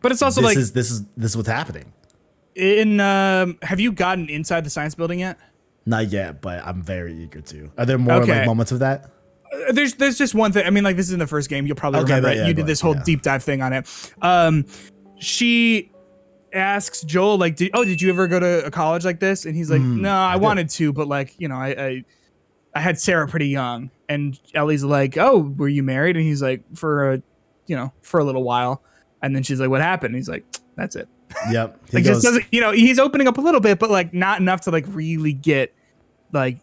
but 0.00 0.12
it's 0.12 0.22
also 0.22 0.40
this 0.40 0.48
like 0.50 0.56
is 0.58 0.72
this 0.72 0.90
is 0.90 1.02
this 1.16 1.30
is 1.32 1.36
what's 1.36 1.48
happening. 1.48 1.92
in 2.54 3.00
um 3.00 3.58
have 3.62 3.80
you 3.80 3.90
gotten 3.90 4.28
inside 4.28 4.64
the 4.64 4.70
science 4.70 4.94
building 4.94 5.18
yet 5.20 5.38
Not 5.86 6.08
yet, 6.10 6.40
but 6.40 6.64
I'm 6.64 6.82
very 6.82 7.14
eager 7.14 7.40
to. 7.40 7.70
Are 7.78 7.86
there 7.86 7.98
more 7.98 8.22
Okay. 8.22 8.38
like 8.38 8.46
moments 8.46 8.70
of 8.72 8.78
that? 8.80 9.10
Uh, 9.52 9.72
there's 9.72 9.94
there's 9.94 10.18
just 10.18 10.34
one 10.34 10.52
thing. 10.52 10.66
I 10.66 10.70
mean, 10.70 10.84
like 10.84 10.96
this 10.96 11.06
is 11.06 11.12
in 11.14 11.18
the 11.18 11.26
first 11.26 11.48
game. 11.48 11.66
You'll 11.66 11.76
probably 11.76 12.00
Okay, 12.00 12.14
remember 12.16 12.28
it. 12.30 12.36
yeah, 12.36 12.46
you 12.46 12.54
did 12.54 12.66
this 12.66 12.80
whole 12.80 12.94
yeah. 12.96 13.02
deep 13.04 13.22
dive 13.22 13.42
thing 13.42 13.60
on 13.62 13.72
it. 13.72 13.86
Um, 14.22 14.66
she 15.18 15.90
asks 16.54 17.02
Joel 17.02 17.38
like, 17.38 17.56
did, 17.56 17.70
"Oh, 17.74 17.84
did 17.84 18.00
you 18.00 18.10
ever 18.10 18.26
go 18.28 18.38
to 18.40 18.64
a 18.66 18.70
college 18.70 19.04
like 19.04 19.20
this?" 19.20 19.44
And 19.44 19.54
he's 19.56 19.70
like, 19.70 19.80
mm, 19.80 20.00
"No, 20.00 20.14
I, 20.14 20.34
did. 20.34 20.42
wanted 20.42 20.68
to, 20.70 20.92
but 20.92 21.08
like, 21.08 21.34
you 21.38 21.48
know, 21.48 21.56
I, 21.56 21.68
I 21.68 22.04
I 22.74 22.80
had 22.80 22.98
Sarah 22.98 23.26
pretty 23.28 23.48
young." 23.48 23.90
And 24.08 24.38
Ellie's 24.54 24.84
like, 24.84 25.16
"Oh, 25.18 25.38
were 25.56 25.68
you 25.68 25.82
married?" 25.82 26.16
And 26.16 26.24
he's 26.24 26.42
like, 26.42 26.62
"For 26.76 27.12
a, 27.14 27.22
you 27.66 27.76
know, 27.76 27.92
for 28.02 28.20
a 28.20 28.24
little 28.24 28.42
while." 28.44 28.82
And 29.22 29.34
then 29.34 29.42
she's 29.42 29.60
like, 29.60 29.70
"What 29.70 29.80
happened?" 29.80 30.14
And 30.14 30.16
he's 30.16 30.28
like, 30.28 30.44
"That's 30.76 30.96
it." 30.96 31.08
Yep. 31.50 31.80
He 31.90 31.96
Like, 31.96 32.04
goes, 32.04 32.22
just 32.22 32.24
doesn't, 32.24 32.44
you 32.52 32.60
know, 32.60 32.72
he's 32.72 32.98
opening 32.98 33.26
up 33.26 33.38
a 33.38 33.40
little 33.40 33.60
bit, 33.60 33.78
but 33.78 33.90
like 33.90 34.12
not 34.14 34.40
enough 34.40 34.60
to 34.62 34.70
like 34.70 34.84
really 34.88 35.32
get 35.32 35.74
like 36.32 36.58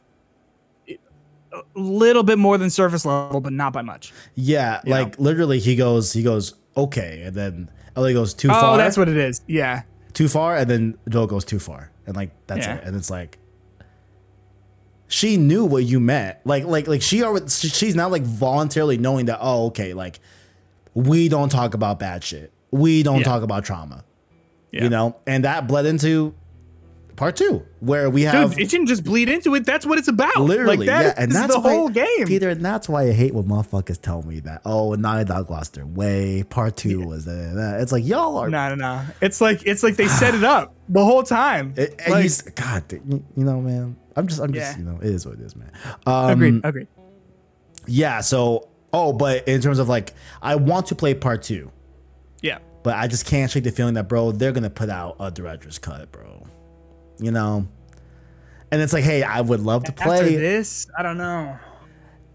a 1.53 1.57
little 1.76 2.23
bit 2.23 2.38
more 2.38 2.57
than 2.57 2.69
surface 2.69 3.05
level, 3.05 3.41
but 3.41 3.51
not 3.53 3.73
by 3.73 3.81
much. 3.81 4.13
yeah, 4.35 4.80
like 4.85 5.19
literally, 5.19 5.59
he 5.59 5.76
goes, 5.76 6.13
he 6.13 6.23
goes, 6.23 6.53
okay, 6.77 7.23
and 7.23 7.35
then 7.35 7.69
Ellie 7.95 8.13
goes 8.13 8.34
too 8.34 8.49
Oh, 8.49 8.53
far. 8.53 8.73
Oh, 8.76 8.77
that's 8.77 8.97
what 8.97 9.09
it 9.09 9.18
is. 9.18 9.41
Yeah. 9.47 9.84
too 10.13 10.27
far, 10.27 10.57
and 10.57 10.69
then 10.69 10.97
Joel 11.09 11.27
goes 11.27 11.45
too 11.45 11.59
far, 11.59 11.89
and 12.05 12.15
like 12.15 12.31
that's 12.47 12.65
Yeah. 12.65 12.76
it. 12.76 12.84
And 12.85 12.95
it's 12.95 13.09
like 13.09 13.38
she 15.07 15.38
knew 15.38 15.65
what 15.65 15.84
you 15.84 15.99
meant. 15.99 16.38
Like 16.45 16.65
like 16.65 16.88
like 16.88 17.01
she 17.01 17.23
already 17.23 17.47
she's 17.49 17.95
not 17.95 18.11
like 18.11 18.23
voluntarily 18.23 18.97
knowing 18.97 19.26
that. 19.26 19.39
Oh, 19.41 19.68
okay, 19.68 19.93
like 19.93 20.19
we 20.93 21.30
don't 21.30 21.49
talk 21.49 21.73
about 21.73 21.99
bad 21.99 22.23
shit. 22.23 22.51
We 22.72 23.03
don't 23.03 23.19
Yeah. 23.19 23.23
talk 23.26 23.43
about 23.43 23.65
trauma. 23.65 24.03
Yeah. 24.72 24.84
You 24.84 24.89
know, 24.89 25.15
and 25.27 25.43
that 25.43 25.68
bled 25.68 25.85
into 25.85 26.34
part 27.22 27.35
two, 27.35 27.64
where 27.81 28.10
we 28.10 28.23
have 28.23 28.49
Dude, 28.56 28.61
it 28.61 28.69
didn't 28.72 28.88
just 28.88 29.03
bleed 29.03 29.30
into 29.30 29.53
it. 29.53 29.64
That's 29.64 29.85
what 29.85 29.99
it's 29.99 30.07
about. 30.07 30.35
literally, 30.41 30.77
like 30.77 30.88
that 30.88 31.06
yeah, 31.06 31.23
and 31.23 31.31
that's 31.31 31.53
the 31.53 31.60
why, 31.60 31.73
whole 31.76 31.88
game. 31.89 32.26
Peter, 32.26 32.49
and 32.49 32.65
that's 32.65 32.89
why 32.89 33.03
I 33.03 33.11
hate 33.11 33.35
when 33.35 33.43
motherfuckers 33.45 34.02
tell 34.02 34.23
me 34.23 34.39
that. 34.39 34.64
Oh, 34.65 34.95
Naughty 34.95 35.26
Dog 35.26 35.52
lost 35.52 35.76
their 35.76 35.85
way. 35.85 36.41
Part 36.41 36.77
two 36.77 37.02
was 37.06 37.26
that. 37.26 37.53
that. 37.56 37.81
It's 37.81 37.91
like 37.91 38.03
y'all 38.03 38.38
are. 38.38 38.49
No, 38.49 38.69
no, 38.69 38.76
no. 38.76 39.03
It's 39.22 39.39
like 39.39 39.61
it's 39.68 39.84
like 39.84 39.98
they 39.98 40.07
set 40.22 40.34
it 40.34 40.43
up 40.43 40.73
the 40.89 41.06
whole 41.06 41.22
time. 41.22 41.76
It, 41.77 42.02
and 42.03 42.11
Like- 42.11 42.26
you 42.26 42.52
God, 42.56 42.91
you, 42.91 43.23
you 43.38 43.43
know, 43.45 43.61
man. 43.61 43.98
I'm 44.15 44.26
just, 44.27 44.41
I'm 44.41 44.52
just, 44.52 44.72
Yeah. 44.73 44.84
you 44.84 44.84
know, 44.91 44.98
it 44.99 45.06
is 45.11 45.23
what 45.27 45.35
it 45.35 45.41
is, 45.41 45.56
man. 45.56 45.72
Um, 46.07 46.31
agreed. 46.31 46.61
Agreed. 46.64 46.88
Yeah. 47.85 48.22
So, 48.22 48.68
oh, 48.91 49.14
but 49.14 49.48
in 49.48 49.61
terms 49.61 49.77
of 49.80 49.88
like, 49.88 50.14
I 50.41 50.56
want 50.56 50.88
to 50.88 50.95
play 50.95 51.14
part 51.14 51.43
two, 51.43 51.72
Yeah. 52.41 52.57
but 52.84 52.95
I 52.95 53.06
just 53.07 53.26
can't 53.27 53.49
shake 53.52 53.64
the 53.64 53.72
feeling 53.72 53.93
that, 53.93 54.10
bro, 54.10 54.31
they're 54.31 54.52
gonna 54.52 54.69
put 54.72 54.89
out 54.89 55.15
a 55.19 55.30
director's 55.31 55.77
cut, 55.77 56.11
bro. 56.11 56.40
You 57.22 57.31
know. 57.31 57.68
And 58.72 58.81
it's 58.81 58.93
like, 58.93 59.03
hey, 59.03 59.22
I 59.23 59.41
would 59.41 59.60
love 59.60 59.84
to 59.85 59.91
After 59.91 60.03
play. 60.06 60.35
this, 60.38 60.88
I 60.98 61.03
don't 61.03 61.18
know. 61.18 61.57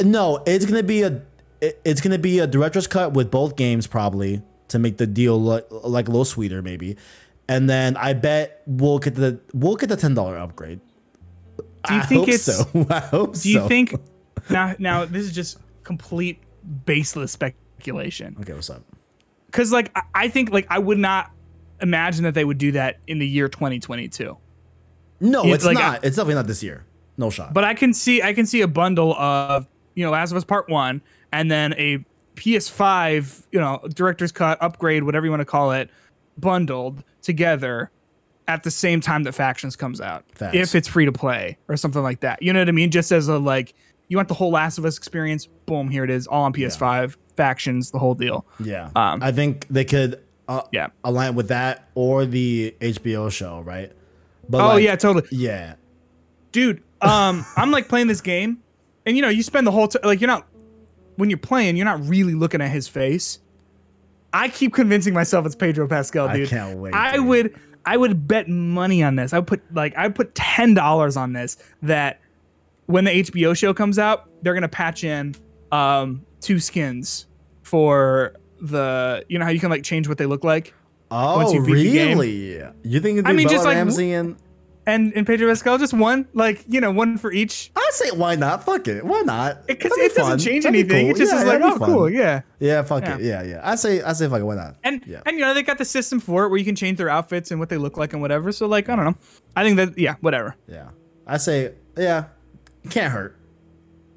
No, 0.03 0.43
it's 0.47 0.65
gonna 0.67 0.83
be 0.83 1.03
a 1.03 1.23
it- 1.61 1.81
it's 1.85 2.01
gonna 2.03 2.19
be 2.19 2.39
a 2.41 2.47
director's 2.47 2.87
cut 2.87 3.15
with 3.15 3.31
both 3.31 3.57
games 3.57 3.87
probably 3.87 4.43
to 4.69 4.79
make 4.79 4.99
the 4.99 5.07
deal 5.07 5.41
look 5.43 5.67
like 5.71 6.09
a 6.09 6.11
little 6.11 6.25
sweeter 6.27 6.61
maybe, 6.61 6.97
and 7.49 7.69
then 7.71 7.97
I 7.97 8.13
bet 8.13 8.63
we'll 8.67 8.99
get 8.99 9.15
the 9.15 9.41
we'll 9.55 9.77
get 9.77 9.89
the 9.89 9.97
ten 9.97 10.13
dollar 10.15 10.37
upgrade. 10.37 10.81
Do 11.89 11.95
you 11.95 12.01
I 12.01 12.03
think 12.05 12.21
hope 12.21 12.29
it's- 12.29 12.45
so? 12.45 12.87
I 12.91 12.99
hope 13.01 13.35
Do 13.39 13.49
you 13.51 13.61
so. 13.61 13.69
think 13.69 13.95
now? 14.51 14.75
Now 14.79 15.05
this 15.07 15.25
is 15.25 15.33
just 15.33 15.59
complete 15.85 16.39
baseless 16.85 17.33
speculation. 17.33 18.37
Okay, 18.41 18.53
what's 18.53 18.69
up? 18.69 18.83
Because 19.47 19.73
like 19.73 19.91
I, 19.97 20.03
I 20.15 20.29
think 20.29 20.51
like 20.51 20.67
I 20.69 20.79
would 20.79 20.99
not 20.99 21.31
imagine 21.81 22.25
that 22.25 22.35
they 22.35 22.45
would 22.45 22.59
do 22.59 22.73
that 22.73 22.99
in 23.07 23.19
the 23.19 23.27
year 23.27 23.49
2022. 23.49 24.37
No, 25.21 25.45
It's 25.45 25.55
it's 25.57 25.65
like 25.65 25.75
not. 25.79 26.05
it's 26.05 26.17
definitely 26.17 26.35
not 26.35 26.47
this 26.47 26.63
year. 26.63 26.85
No 27.17 27.31
shot. 27.31 27.53
But 27.55 27.65
I 27.65 27.75
can 27.75 27.95
see 27.95 28.23
I 28.23 28.35
can 28.35 28.47
see 28.47 28.61
a 28.61 28.69
bundle 28.69 29.15
of 29.15 29.67
you 29.95 30.05
know 30.05 30.11
Last 30.11 30.31
of 30.31 30.37
Us 30.37 30.45
Part 30.45 30.69
One 30.69 31.01
and 31.33 31.51
then 31.51 31.73
a 31.75 32.05
PS5 32.37 33.45
you 33.53 33.61
know 33.61 33.81
director's 33.95 34.33
cut 34.33 34.59
upgrade 34.63 35.05
whatever 35.05 35.25
you 35.27 35.31
want 35.31 35.41
to 35.41 35.45
call 35.47 35.73
it 35.73 35.91
bundled 36.39 37.03
together 37.23 37.91
at 38.49 38.63
the 38.63 38.71
same 38.71 39.01
time 39.01 39.25
that 39.25 39.33
Factions 39.33 39.75
comes 39.75 40.01
out 40.01 40.25
Facts. 40.35 40.57
if 40.57 40.75
it's 40.75 40.87
free 40.89 41.05
to 41.05 41.13
play 41.13 41.59
or 41.69 41.77
something 41.77 42.03
like 42.03 42.21
that. 42.21 42.43
You 42.43 42.53
know 42.53 42.61
what 42.61 42.69
I 42.69 42.73
mean? 42.73 42.91
Just 42.91 43.11
as 43.13 43.29
a 43.29 43.39
like 43.39 43.75
you 44.09 44.17
want 44.17 44.29
the 44.29 44.35
whole 44.35 44.51
Last 44.53 44.79
of 44.79 44.85
Us 44.85 44.97
experience, 44.97 45.47
boom, 45.67 45.89
here 45.91 46.05
it 46.05 46.11
is, 46.11 46.29
all 46.29 46.45
on 46.45 46.53
PS5, 46.53 47.17
Factions, 47.37 47.91
the 47.91 47.99
whole 47.99 48.15
deal. 48.15 48.47
yeah, 48.61 48.91
um, 48.95 49.21
I 49.21 49.33
think 49.33 49.67
they 49.69 49.85
could 49.85 50.23
uh, 50.49 50.63
Yeah. 50.71 50.89
align 51.03 51.35
with 51.35 51.49
that 51.49 51.89
or 51.97 52.25
the 52.25 52.77
HBO 52.81 53.33
show, 53.33 53.61
right? 53.63 53.91
But 54.49 54.61
Oh 54.65 54.69
like, 54.75 54.85
yeah, 54.85 54.97
totally. 54.97 55.27
yeah, 55.31 55.75
dude 56.53 56.83
um 57.03 57.45
i'm 57.59 57.71
like 57.71 57.89
playing 57.89 58.07
this 58.07 58.23
game 58.23 58.57
and 59.05 59.17
you 59.17 59.23
know 59.23 59.29
you 59.29 59.43
spend 59.43 59.67
the 59.67 59.71
whole 59.71 59.87
time 59.87 60.01
like 60.05 60.19
you're 60.21 60.29
not 60.29 60.47
when 61.17 61.29
you're 61.29 61.37
playing 61.39 61.77
you're 61.77 61.85
not 61.85 62.03
really 62.09 62.35
looking 62.35 62.61
at 62.61 62.71
his 62.71 62.89
face. 62.89 63.39
I 64.33 64.49
keep 64.49 64.75
convincing 64.75 65.15
myself 65.15 65.47
it's 65.47 65.55
pedro 65.55 65.87
pascal 65.89 66.29
I 66.29 66.37
dude. 66.39 66.49
can't 66.49 66.79
wait, 66.79 66.95
i 66.95 67.17
dude. 67.17 67.27
would 67.27 67.61
i 67.85 67.97
would 67.97 68.27
bet 68.27 68.49
money 68.49 69.03
on 69.03 69.17
this. 69.17 69.33
I 69.33 69.39
would 69.39 69.47
put 69.47 69.63
like 69.75 69.95
i 69.97 70.07
would 70.07 70.15
put 70.15 70.35
$10 70.35 71.17
on 71.17 71.33
this 71.35 71.57
that 71.83 72.21
when 72.87 73.05
the 73.05 73.11
hbo 73.25 73.57
show 73.57 73.73
comes 73.75 73.99
out 73.99 74.29
they're 74.43 74.55
gonna 74.55 74.69
patch 74.69 75.05
in 75.05 75.35
um 75.73 76.23
two 76.41 76.59
skins 76.61 77.27
for 77.63 78.35
the 78.61 79.25
you 79.29 79.39
know 79.39 79.45
how 79.45 79.51
you 79.51 79.61
can 79.61 79.71
like 79.71 79.83
change 79.83 80.09
what 80.09 80.17
they 80.19 80.27
look 80.27 80.45
like 80.45 80.73
Oh, 81.11 81.53
you 81.53 81.65
beat 81.65 81.75
the 81.75 81.93
game. 81.93 82.09
really? 82.19 82.63
You 82.83 83.01
think 83.01 83.19
it'd 83.19 83.27
I 83.27 83.33
mean, 83.33 83.47
Bella 83.47 83.55
just 83.57 83.65
like- 83.65 83.77
Ramsey 83.77 84.13
and 84.13 84.37
and 84.89 85.13
and 85.17 85.27
pedro 85.27 85.49
pascal 85.49 85.79
just 85.79 85.93
one 85.93 86.29
like 86.33 86.65
you 86.69 86.81
know 86.81 86.93
one 86.93 87.19
for 87.19 87.33
each 87.33 87.73
I 87.75 87.89
say 87.93 88.11
why 88.13 88.37
not? 88.37 88.65
Fuck 88.65 88.87
it. 88.87 89.05
Why 89.05 89.21
not? 89.23 89.67
because 89.67 89.91
That'd 89.91 90.13
it 90.13 90.15
doesn't 90.15 90.39
change 90.39 90.63
That'd 90.63 90.79
anything. 90.79 91.07
cool. 91.07 91.17
It 91.17 91.19
just 91.19 91.33
Yeah, 91.33 91.41
is 91.41 91.45
like, 91.49 91.61
oh, 91.61 91.77
fun. 91.79 91.89
cool, 91.91 92.09
yeah. 92.11 92.43
Yeah, 92.61 92.83
fuck 92.83 93.03
Yeah. 93.03 93.17
it. 93.17 93.23
Yeah, 93.23 93.43
yeah. 93.43 93.61
I 93.65 93.75
say 93.75 94.01
I 94.03 94.13
say 94.13 94.29
fuck 94.29 94.39
it, 94.41 94.45
why 94.45 94.55
not? 94.55 94.77
And 94.85 95.03
yeah. 95.05 95.23
and 95.27 95.37
you 95.39 95.45
know 95.45 95.55
they 95.55 95.65
got 95.65 95.79
the 95.79 95.85
system 95.85 96.21
for 96.21 96.45
it 96.45 96.51
where 96.51 96.59
you 96.59 96.65
can 96.65 96.77
change 96.77 96.99
their 96.99 97.09
outfits 97.09 97.51
and 97.51 97.59
what 97.59 97.69
they 97.69 97.79
look 97.79 97.97
like 97.97 98.13
and 98.13 98.23
whatever. 98.23 98.53
So 98.53 98.69
like 98.69 98.89
I 98.89 98.95
don't 98.95 99.05
know. 99.07 99.17
I 99.57 99.65
think 99.65 99.77
that 99.79 99.99
yeah, 99.99 100.15
whatever. 100.21 100.55
yeah. 100.69 100.91
I 101.27 101.39
say 101.39 101.73
yeah. 101.99 102.27
Can't 102.91 103.13
hurt. 103.13 103.37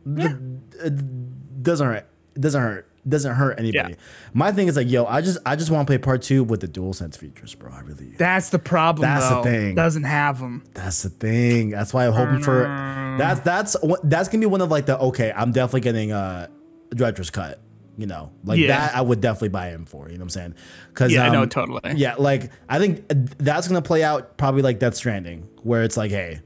Yeah. 0.05 0.35
It 0.83 1.63
doesn't 1.63 1.87
hurt. 1.87 2.05
It 2.35 2.41
doesn't 2.41 2.61
hurt. 2.61 2.87
Doesn't 3.09 3.33
hurt 3.35 3.59
anybody. 3.59 3.93
Yeah. 3.93 3.99
My 4.33 4.51
thing 4.51 4.67
is 4.67 4.75
like, 4.77 4.89
yo, 4.89 5.05
I 5.05 5.21
just 5.21 5.39
I 5.45 5.55
just 5.55 5.71
want 5.71 5.87
to 5.87 5.89
play 5.89 5.97
part 5.97 6.21
two 6.21 6.43
with 6.43 6.61
the 6.61 6.67
DualSense 6.67 7.17
features, 7.17 7.55
bro. 7.55 7.71
I 7.73 7.79
really 7.81 8.11
That's 8.17 8.49
the 8.49 8.59
problem. 8.59 9.01
That's 9.09 9.27
the 9.29 9.41
thing. 9.43 9.75
Doesn't 9.75 10.03
have 10.03 10.39
them. 10.39 10.63
That's 10.73 11.01
the 11.03 11.09
thing. 11.09 11.71
That's 11.71 11.93
why 11.93 12.05
I'm 12.07 12.13
hoping 12.13 12.41
for. 12.41 12.65
Mm. 12.65 13.17
That's 13.17 13.39
that's 13.41 13.75
that's 14.03 14.29
gonna 14.29 14.41
be 14.41 14.45
one 14.45 14.61
of 14.61 14.69
like 14.71 14.85
the 14.85 14.97
okay. 14.99 15.33
I'm 15.35 15.51
definitely 15.51 15.81
getting 15.81 16.11
a 16.11 16.49
director's 16.93 17.29
cut. 17.29 17.59
You 17.97 18.05
know, 18.05 18.31
like 18.45 18.59
Yeah. 18.59 18.67
that. 18.67 18.95
I 18.95 19.01
would 19.01 19.19
definitely 19.19 19.49
buy 19.49 19.69
him 19.71 19.83
for. 19.85 20.07
You 20.07 20.13
know 20.17 20.19
what 20.19 20.25
I'm 20.25 20.29
saying? 20.29 20.55
Because 20.89 21.11
Yeah, 21.11 21.25
I 21.25 21.29
know 21.29 21.41
um, 21.43 21.49
totally. 21.49 21.81
Yeah, 21.97 22.15
like 22.17 22.49
I 22.69 22.79
think 22.79 23.03
that's 23.39 23.67
gonna 23.67 23.81
play 23.81 24.03
out 24.03 24.37
probably 24.37 24.61
like 24.61 24.79
Death 24.79 24.95
Stranding, 24.95 25.47
where 25.63 25.83
it's 25.83 25.97
like, 25.97 26.11
hey, 26.11 26.39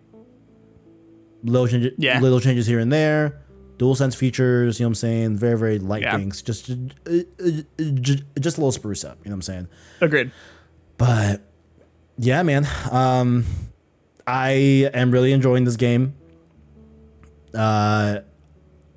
little 1.44 1.68
changes, 1.68 1.92
Yeah. 1.98 2.20
little 2.22 2.40
changes 2.40 2.66
here 2.66 2.80
and 2.80 2.92
there, 2.92 3.42
DualSense 3.84 4.16
features. 4.16 4.80
You 4.80 4.84
know 4.86 4.88
what 4.88 4.92
I'm 4.92 4.96
saying? 4.96 5.38
Very 5.38 5.58
very 5.58 5.80
light 5.80 6.04
Yeah. 6.04 6.18
things. 6.18 6.42
Just 6.42 6.70
uh, 6.70 6.74
uh, 7.08 7.14
uh, 7.46 7.84
ju- 8.00 8.24
just 8.40 8.58
a 8.58 8.62
little 8.62 8.72
spruce 8.72 9.04
up. 9.04 9.18
You 9.24 9.30
know 9.30 9.36
what 9.36 9.38
I'm 9.38 9.42
saying? 9.42 9.68
Agreed. 10.02 10.32
But 10.98 11.42
yeah, 12.18 12.44
man. 12.44 12.68
Um 12.92 13.46
I 14.26 14.90
am 14.94 15.12
really 15.12 15.34
enjoying 15.34 15.66
this 15.66 15.76
game. 15.76 16.16
Uh 17.54 18.20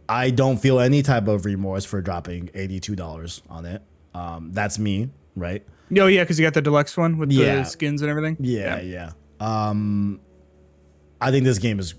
I 0.08 0.30
don't 0.30 0.58
feel 0.58 0.78
any 0.78 1.02
type 1.02 1.26
of 1.26 1.44
remorse 1.44 1.84
for 1.84 2.00
dropping 2.00 2.46
$82 2.48 3.42
on 3.50 3.64
it. 3.66 3.82
Um 4.14 4.52
that's 4.52 4.78
me, 4.78 5.10
right? 5.34 5.64
Oh 5.98 6.06
yeah, 6.06 6.22
because 6.22 6.38
you 6.38 6.46
got 6.46 6.54
the 6.54 6.62
deluxe 6.62 6.96
one 6.96 7.18
with 7.18 7.32
Yeah. 7.32 7.56
the 7.56 7.64
skins 7.64 8.02
and 8.02 8.10
everything. 8.10 8.36
Yeah, 8.40 8.80
yeah. 8.80 9.12
Um 9.40 10.20
I 11.20 11.30
think 11.30 11.44
this 11.44 11.58
game 11.58 11.80
is 11.80 11.94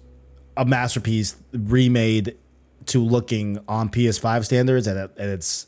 a 0.55 0.65
masterpiece 0.65 1.35
remade 1.51 2.35
to 2.87 3.03
looking 3.03 3.59
on 3.67 3.89
PS5 3.89 4.45
standards 4.45 4.87
and, 4.87 4.97
it, 4.97 5.11
and 5.17 5.29
it's 5.29 5.67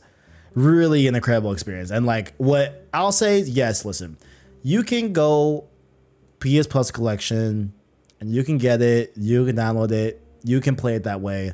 really 0.53 1.07
an 1.07 1.15
incredible 1.15 1.51
experience. 1.51 1.91
And 1.91 2.05
like 2.05 2.33
what 2.37 2.87
I'll 2.93 3.11
say, 3.11 3.39
yes, 3.39 3.85
listen. 3.85 4.17
You 4.63 4.83
can 4.83 5.13
go 5.13 5.67
PS 6.39 6.67
Plus 6.67 6.91
collection 6.91 7.73
and 8.19 8.33
you 8.33 8.43
can 8.43 8.57
get 8.57 8.81
it, 8.81 9.13
you 9.15 9.45
can 9.45 9.55
download 9.55 9.91
it, 9.91 10.21
you 10.43 10.59
can 10.59 10.75
play 10.75 10.95
it 10.95 11.03
that 11.03 11.21
way. 11.21 11.53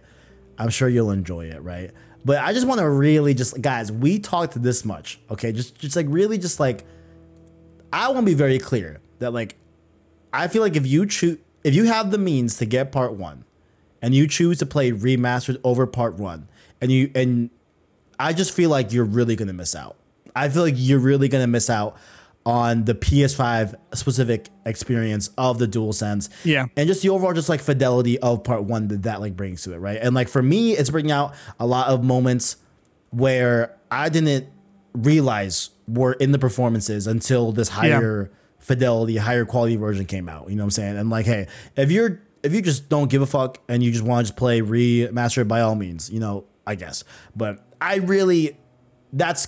I'm 0.57 0.69
sure 0.69 0.87
you'll 0.87 1.11
enjoy 1.11 1.45
it, 1.47 1.61
right? 1.61 1.91
But 2.23 2.39
I 2.39 2.53
just 2.53 2.65
want 2.65 2.79
to 2.79 2.89
really 2.89 3.33
just 3.33 3.61
guys, 3.61 3.91
we 3.91 4.19
talked 4.19 4.61
this 4.61 4.83
much, 4.83 5.19
okay? 5.29 5.51
Just 5.51 5.77
just 5.77 5.95
like 5.95 6.07
really 6.09 6.37
just 6.37 6.59
like 6.59 6.85
I 7.93 8.07
want 8.07 8.21
to 8.21 8.25
be 8.25 8.33
very 8.33 8.57
clear 8.57 8.99
that 9.19 9.31
like 9.31 9.55
I 10.33 10.47
feel 10.47 10.61
like 10.61 10.75
if 10.75 10.87
you 10.87 11.05
choose 11.05 11.37
if 11.63 11.75
you 11.75 11.85
have 11.85 12.11
the 12.11 12.17
means 12.17 12.57
to 12.57 12.65
get 12.65 12.91
part 12.91 13.13
1 13.13 13.45
and 14.05 14.13
you 14.13 14.27
choose 14.27 14.59
to 14.59 14.67
play 14.67 14.91
remastered 14.91 15.59
over 15.63 15.87
part 15.87 16.13
1 16.13 16.47
and 16.79 16.91
you 16.91 17.09
and 17.15 17.49
I 18.19 18.33
just 18.33 18.53
feel 18.53 18.69
like 18.69 18.93
you're 18.93 19.03
really 19.03 19.35
to 19.47 19.53
miss 19.53 19.75
out. 19.75 19.97
I 20.35 20.47
feel 20.49 20.61
like 20.61 20.75
you're 20.77 20.99
really 20.99 21.27
to 21.41 21.47
miss 21.47 21.69
out 21.69 21.97
on 22.45 22.85
the 22.85 22.93
PS5 22.93 23.73
specific 23.95 24.49
experience 24.65 25.31
of 25.37 25.57
the 25.57 25.67
DualSense. 25.67 26.29
Yeah. 26.43 26.67
And 26.77 26.87
just 26.87 27.01
the 27.01 27.09
overall 27.09 27.33
just 27.33 27.49
like 27.49 27.59
fidelity 27.59 28.19
of 28.19 28.43
part 28.43 28.63
1 28.63 28.89
that 28.89 29.03
that 29.03 29.21
like 29.21 29.35
brings 29.35 29.63
to 29.63 29.73
it, 29.73 29.79
right? 29.79 29.97
And 29.99 30.13
like 30.13 30.29
for 30.29 30.43
me 30.43 30.73
it's 30.73 30.91
bringing 30.91 31.11
out 31.11 31.33
a 31.59 31.65
lot 31.65 31.87
of 31.89 32.03
moments 32.03 32.57
where 33.09 33.75
I 33.89 34.09
didn't 34.09 34.47
realize 34.93 35.71
were 35.87 36.13
in 36.13 36.31
the 36.31 36.39
performances 36.39 37.07
until 37.07 37.51
this 37.51 37.69
higher 37.69 38.31
fidelity, 38.59 39.17
higher 39.17 39.45
quality 39.45 39.75
version 39.75 40.05
came 40.05 40.29
out. 40.29 40.49
You 40.49 40.55
know 40.55 40.63
what 40.63 40.67
I'm 40.67 40.71
saying? 40.71 40.97
And 40.97 41.09
like, 41.09 41.25
hey, 41.25 41.47
if 41.75 41.91
you're 41.91 42.21
if 42.45 42.53
you 42.53 42.61
just 42.61 42.87
don't 42.89 43.09
give 43.09 43.21
a 43.21 43.25
fuck 43.25 43.59
and 43.67 43.83
you 43.83 43.91
just 43.91 44.03
want 44.03 44.25
to 44.25 44.31
just 44.31 44.37
play 44.37 44.61
remastered 44.61 45.47
by 45.47 45.61
all 45.61 45.75
means, 45.75 46.09
you 46.09 46.19
know, 46.19 46.45
I 46.65 46.75
guess. 46.75 47.03
But 47.35 47.63
I 47.81 47.95
really 47.97 48.57
that's 49.13 49.47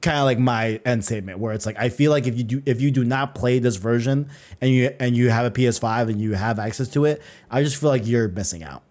kind 0.00 0.18
of 0.18 0.24
like 0.24 0.38
my 0.38 0.80
end 0.84 1.04
statement 1.04 1.38
where 1.38 1.54
it's 1.54 1.64
like 1.66 1.78
I 1.78 1.88
feel 1.88 2.10
like 2.10 2.26
if 2.26 2.36
you 2.36 2.44
do 2.44 2.62
if 2.66 2.80
you 2.80 2.90
do 2.90 3.04
not 3.04 3.34
play 3.34 3.58
this 3.58 3.76
version 3.76 4.28
and 4.60 4.70
you 4.70 4.94
and 5.00 5.16
you 5.16 5.30
have 5.30 5.46
a 5.46 5.50
PS5 5.50 6.08
and 6.10 6.20
you 6.20 6.34
have 6.34 6.58
access 6.58 6.88
to 6.88 7.04
it, 7.06 7.22
I 7.50 7.62
just 7.62 7.80
feel 7.80 7.90
like 7.90 8.06
you're 8.06 8.28
missing 8.28 8.62
out 8.62 8.82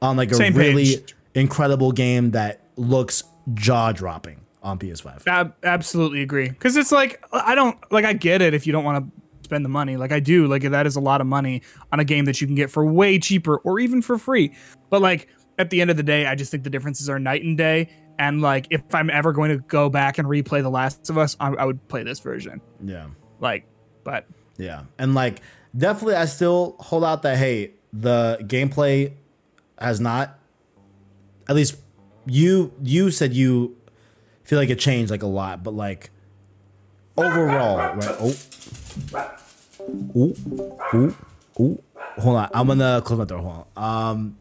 on 0.00 0.16
like 0.16 0.30
a 0.30 0.34
Same 0.34 0.54
really 0.54 0.96
page. 0.96 1.14
incredible 1.34 1.92
game 1.92 2.30
that 2.32 2.60
looks 2.76 3.24
jaw 3.54 3.92
dropping 3.92 4.40
on 4.62 4.78
PS5. 4.78 5.26
Ab- 5.26 5.54
absolutely 5.64 6.22
agree. 6.22 6.48
Because 6.48 6.76
it's 6.76 6.92
like 6.92 7.24
I 7.32 7.54
don't 7.56 7.76
like 7.90 8.04
I 8.04 8.12
get 8.12 8.40
it 8.42 8.54
if 8.54 8.66
you 8.66 8.72
don't 8.72 8.84
want 8.84 9.04
to 9.04 9.21
spend 9.52 9.66
the 9.66 9.68
money. 9.68 9.98
Like 9.98 10.12
I 10.12 10.20
do. 10.20 10.46
Like 10.46 10.62
that 10.62 10.86
is 10.86 10.96
a 10.96 11.00
lot 11.00 11.20
of 11.20 11.26
money 11.26 11.60
on 11.92 12.00
a 12.00 12.04
game 12.04 12.24
that 12.24 12.40
you 12.40 12.46
can 12.46 12.56
get 12.56 12.70
for 12.70 12.86
way 12.86 13.18
cheaper 13.18 13.58
or 13.58 13.78
even 13.78 14.00
for 14.00 14.16
free. 14.16 14.56
But 14.88 15.02
like 15.02 15.28
at 15.58 15.68
the 15.68 15.82
end 15.82 15.90
of 15.90 15.98
the 15.98 16.02
day, 16.02 16.24
I 16.24 16.34
just 16.34 16.50
think 16.50 16.64
the 16.64 16.70
differences 16.70 17.10
are 17.10 17.18
night 17.18 17.44
and 17.44 17.58
day. 17.58 17.90
And 18.18 18.40
like, 18.40 18.66
if 18.70 18.82
I'm 18.94 19.10
ever 19.10 19.32
going 19.32 19.50
to 19.50 19.58
go 19.58 19.90
back 19.90 20.16
and 20.16 20.26
replay 20.26 20.62
The 20.62 20.70
Last 20.70 21.10
of 21.10 21.18
Us, 21.18 21.36
I, 21.38 21.48
I 21.48 21.66
would 21.66 21.86
play 21.88 22.02
this 22.02 22.20
version. 22.20 22.62
Yeah. 22.82 23.08
Like, 23.40 23.66
but 24.04 24.26
Yeah. 24.56 24.84
And 24.98 25.14
like 25.14 25.42
definitely 25.76 26.14
I 26.14 26.24
still 26.24 26.76
hold 26.80 27.04
out 27.04 27.20
that 27.22 27.36
hey, 27.36 27.74
the 27.92 28.38
gameplay 28.44 29.12
has 29.78 30.00
not 30.00 30.38
at 31.46 31.56
least 31.56 31.76
you 32.24 32.72
you 32.82 33.10
said 33.10 33.34
you 33.34 33.76
feel 34.44 34.58
like 34.58 34.70
it 34.70 34.78
changed 34.78 35.10
like 35.10 35.22
a 35.22 35.26
lot, 35.26 35.62
but 35.62 35.74
like 35.74 36.10
overall, 37.18 37.76
right? 37.76 38.16
Oh. 38.18 39.38
Ooh. 40.16 40.34
Ooh. 40.94 41.16
Ooh. 41.60 41.82
Hold 42.18 42.36
on. 42.36 42.50
I'm 42.54 42.66
gonna 42.66 43.02
close 43.04 43.18
my 43.18 43.24
door. 43.24 43.38
Hold 43.38 43.66
on. 43.76 44.10
Um 44.12 44.36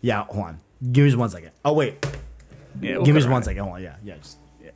yeah, 0.00 0.24
hold 0.24 0.46
on. 0.46 0.60
Give 0.92 1.04
me 1.04 1.10
just 1.10 1.18
one 1.18 1.30
second. 1.30 1.50
Oh 1.64 1.72
wait. 1.72 2.04
yeah, 2.80 2.96
we'll 2.96 3.04
Give 3.04 3.14
me 3.14 3.20
just 3.20 3.30
one 3.30 3.42
second. 3.42 3.62
Hold 3.62 3.76
on. 3.76 3.82
Yeah, 3.82 3.96
yeah, 4.04 4.16
just 4.16 4.38
yeah. 4.62 4.70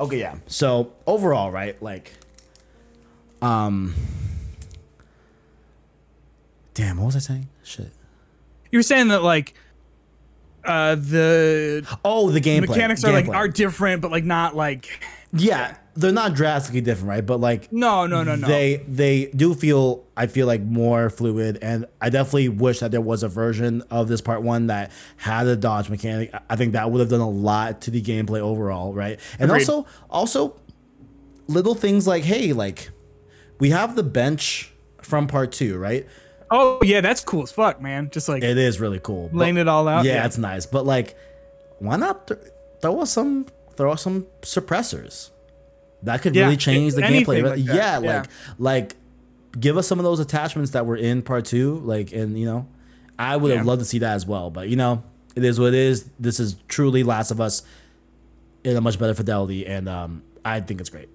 Okay, 0.00 0.18
yeah. 0.18 0.36
So 0.46 0.92
overall, 1.06 1.50
right, 1.52 1.80
like, 1.80 2.12
um, 3.40 3.94
damn, 6.74 6.96
what 6.98 7.06
was 7.06 7.16
I 7.16 7.20
saying? 7.20 7.48
Shit. 7.62 7.90
You 8.72 8.78
were 8.78 8.82
saying 8.82 9.08
that 9.08 9.22
like, 9.22 9.54
uh, 10.64 10.96
the 10.96 11.86
Oh, 12.04 12.30
the 12.30 12.40
gameplay 12.40 12.68
mechanics 12.68 13.04
are 13.04 13.12
like 13.12 13.26
Gameplay. 13.26 13.34
are 13.36 13.48
different, 13.48 14.02
but 14.02 14.10
like 14.10 14.24
not 14.24 14.56
like. 14.56 15.00
yeah, 15.32 15.76
they're 15.96 16.12
not 16.12 16.34
drastically 16.34 16.80
different, 16.80 17.08
right? 17.08 17.24
But 17.24 17.40
like, 17.40 17.72
No, 17.72 18.06
no, 18.06 18.22
no, 18.24 18.34
no. 18.34 18.46
they 18.48 18.84
they 18.88 19.26
do 19.26 19.54
feel 19.54 20.04
I 20.16 20.26
feel 20.26 20.46
like 20.46 20.60
more 20.62 21.08
fluid, 21.10 21.58
and 21.62 21.86
I 22.00 22.10
definitely 22.10 22.48
wish 22.48 22.80
that 22.80 22.90
there 22.90 23.00
was 23.00 23.22
a 23.22 23.28
version 23.28 23.82
of 23.90 24.08
this 24.08 24.20
part 24.20 24.42
one 24.42 24.66
that 24.68 24.90
had 25.16 25.46
a 25.46 25.56
dodge 25.56 25.88
mechanic. 25.90 26.34
I- 26.50 26.56
think 26.56 26.72
that 26.72 26.90
would 26.90 27.00
have 27.00 27.10
done 27.10 27.20
a 27.20 27.28
lot 27.30 27.80
to 27.82 27.90
the 27.90 28.02
gameplay 28.02 28.40
overall, 28.40 28.92
right? 28.94 29.18
And 29.38 29.50
Agreed. 29.50 29.68
also 29.68 29.86
also 30.10 30.56
little 31.46 31.74
things 31.74 32.06
like 32.06 32.24
hey, 32.24 32.52
like 32.52 32.90
we 33.60 33.70
have 33.70 33.94
the 33.96 34.02
bench 34.02 34.72
from 35.02 35.26
part 35.26 35.52
two, 35.52 35.78
right? 35.78 36.06
oh 36.50 36.78
yeah, 36.82 37.00
that's 37.00 37.20
cool 37.22 37.42
as 37.42 37.50
fuck, 37.52 37.80
man. 37.80 38.10
Just 38.10 38.28
like 38.28 38.42
It 38.42 38.58
is 38.58 38.78
really 38.80 39.00
cool. 39.00 39.28
but- 39.32 39.38
laying 39.38 39.56
it 39.56 39.66
all 39.68 39.88
out. 39.88 40.04
yeah, 40.04 40.24
it's 40.26 40.38
nice, 40.38 40.66
but 40.66 40.84
like, 40.86 41.16
why 41.78 41.96
not 41.96 42.28
th- 42.28 42.40
throw 42.82 43.00
us 43.00 43.10
some 43.12 43.46
throw 43.76 43.92
us 43.92 44.02
some 44.02 44.26
suppressors? 44.42 45.30
That 46.04 46.22
could 46.22 46.34
Yeah, 46.34 46.44
really 46.44 46.56
change 46.56 46.94
the 46.94 47.02
gameplay. 47.02 47.42
like 47.42 47.58
yeah, 47.64 47.98
yeah. 47.98 47.98
like 47.98 48.26
like 48.58 48.96
give 49.58 49.76
us 49.76 49.86
some 49.86 49.98
of 49.98 50.04
those 50.04 50.20
attachments 50.20 50.72
that 50.72 50.86
were 50.86 50.96
in 50.96 51.22
part 51.22 51.44
two. 51.44 51.78
Like, 51.80 52.12
and 52.12 52.38
you 52.38 52.46
know, 52.46 52.66
I 53.18 53.36
would 53.36 53.56
have 53.56 53.66
loved 53.66 53.80
to 53.80 53.84
see 53.84 53.98
that 54.00 54.14
as 54.14 54.26
well. 54.26 54.50
But 54.50 54.68
you 54.68 54.76
know, 54.76 55.02
it 55.36 55.44
is 55.44 55.58
what 55.58 55.68
it 55.68 55.74
is. 55.74 56.08
This 56.18 56.40
is 56.40 56.56
truly 56.68 57.02
Last 57.02 57.30
of 57.30 57.40
Us 57.40 57.62
in 58.64 58.76
a 58.76 58.80
much 58.80 58.98
better 58.98 59.14
fidelity, 59.14 59.66
and 59.66 59.88
um, 59.88 60.22
I 60.44 60.60
think 60.60 60.80
it's 60.80 60.90
great. 60.90 61.08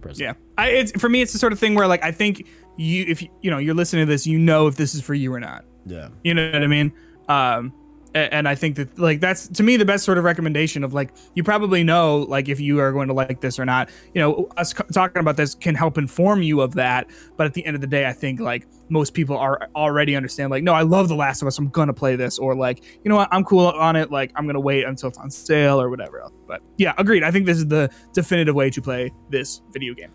Personally. 0.00 0.24
Yeah, 0.26 0.34
I 0.58 0.68
it's 0.70 0.92
for 1.00 1.08
me. 1.08 1.22
It's 1.22 1.32
the 1.32 1.38
sort 1.38 1.52
of 1.52 1.58
thing 1.58 1.74
where 1.74 1.86
like 1.86 2.02
I 2.02 2.10
think 2.10 2.46
you, 2.76 3.04
if 3.06 3.22
you, 3.22 3.50
know, 3.50 3.58
you're 3.58 3.74
listening 3.74 4.06
to 4.06 4.10
this, 4.10 4.26
you 4.26 4.38
know 4.38 4.66
if 4.66 4.76
this 4.76 4.94
is 4.94 5.02
for 5.02 5.14
you 5.14 5.32
or 5.32 5.38
not. 5.40 5.64
yeah, 5.86 6.08
You 6.24 6.34
know 6.34 6.50
what 6.50 6.62
I 6.62 6.66
mean? 6.66 6.92
Um, 7.28 7.72
and 8.14 8.48
I 8.48 8.54
think 8.54 8.76
that 8.76 8.98
like 8.98 9.20
that's 9.20 9.48
to 9.48 9.62
me 9.62 9.76
the 9.76 9.84
best 9.84 10.04
sort 10.04 10.18
of 10.18 10.24
recommendation 10.24 10.84
of 10.84 10.92
like 10.92 11.10
you 11.34 11.42
probably 11.42 11.82
know 11.82 12.18
like 12.28 12.48
if 12.48 12.60
you 12.60 12.78
are 12.80 12.92
going 12.92 13.08
to 13.08 13.14
like 13.14 13.40
this 13.40 13.58
or 13.58 13.64
not. 13.64 13.90
You 14.14 14.20
know, 14.20 14.48
us 14.56 14.74
c- 14.76 14.84
talking 14.92 15.20
about 15.20 15.36
this 15.36 15.54
can 15.54 15.74
help 15.74 15.98
inform 15.98 16.42
you 16.42 16.60
of 16.60 16.74
that. 16.74 17.08
But 17.36 17.46
at 17.46 17.54
the 17.54 17.64
end 17.64 17.74
of 17.74 17.80
the 17.80 17.86
day, 17.86 18.06
I 18.06 18.12
think 18.12 18.40
like 18.40 18.66
most 18.88 19.14
people 19.14 19.36
are 19.36 19.68
already 19.74 20.14
understand 20.14 20.50
like 20.50 20.62
no, 20.62 20.74
I 20.74 20.82
love 20.82 21.08
The 21.08 21.14
Last 21.14 21.42
of 21.42 21.48
Us. 21.48 21.58
I'm 21.58 21.68
gonna 21.68 21.94
play 21.94 22.16
this 22.16 22.38
or 22.38 22.54
like 22.54 22.84
you 23.04 23.08
know 23.08 23.16
what, 23.16 23.28
I'm 23.32 23.44
cool 23.44 23.66
on 23.68 23.96
it. 23.96 24.10
Like 24.10 24.32
I'm 24.36 24.46
gonna 24.46 24.60
wait 24.60 24.84
until 24.84 25.08
it's 25.08 25.18
on 25.18 25.30
sale 25.30 25.80
or 25.80 25.88
whatever 25.88 26.20
else. 26.20 26.32
But 26.46 26.62
yeah, 26.76 26.94
agreed. 26.98 27.24
I 27.24 27.30
think 27.30 27.46
this 27.46 27.58
is 27.58 27.66
the 27.66 27.90
definitive 28.12 28.54
way 28.54 28.70
to 28.70 28.82
play 28.82 29.10
this 29.30 29.62
video 29.72 29.94
game. 29.94 30.10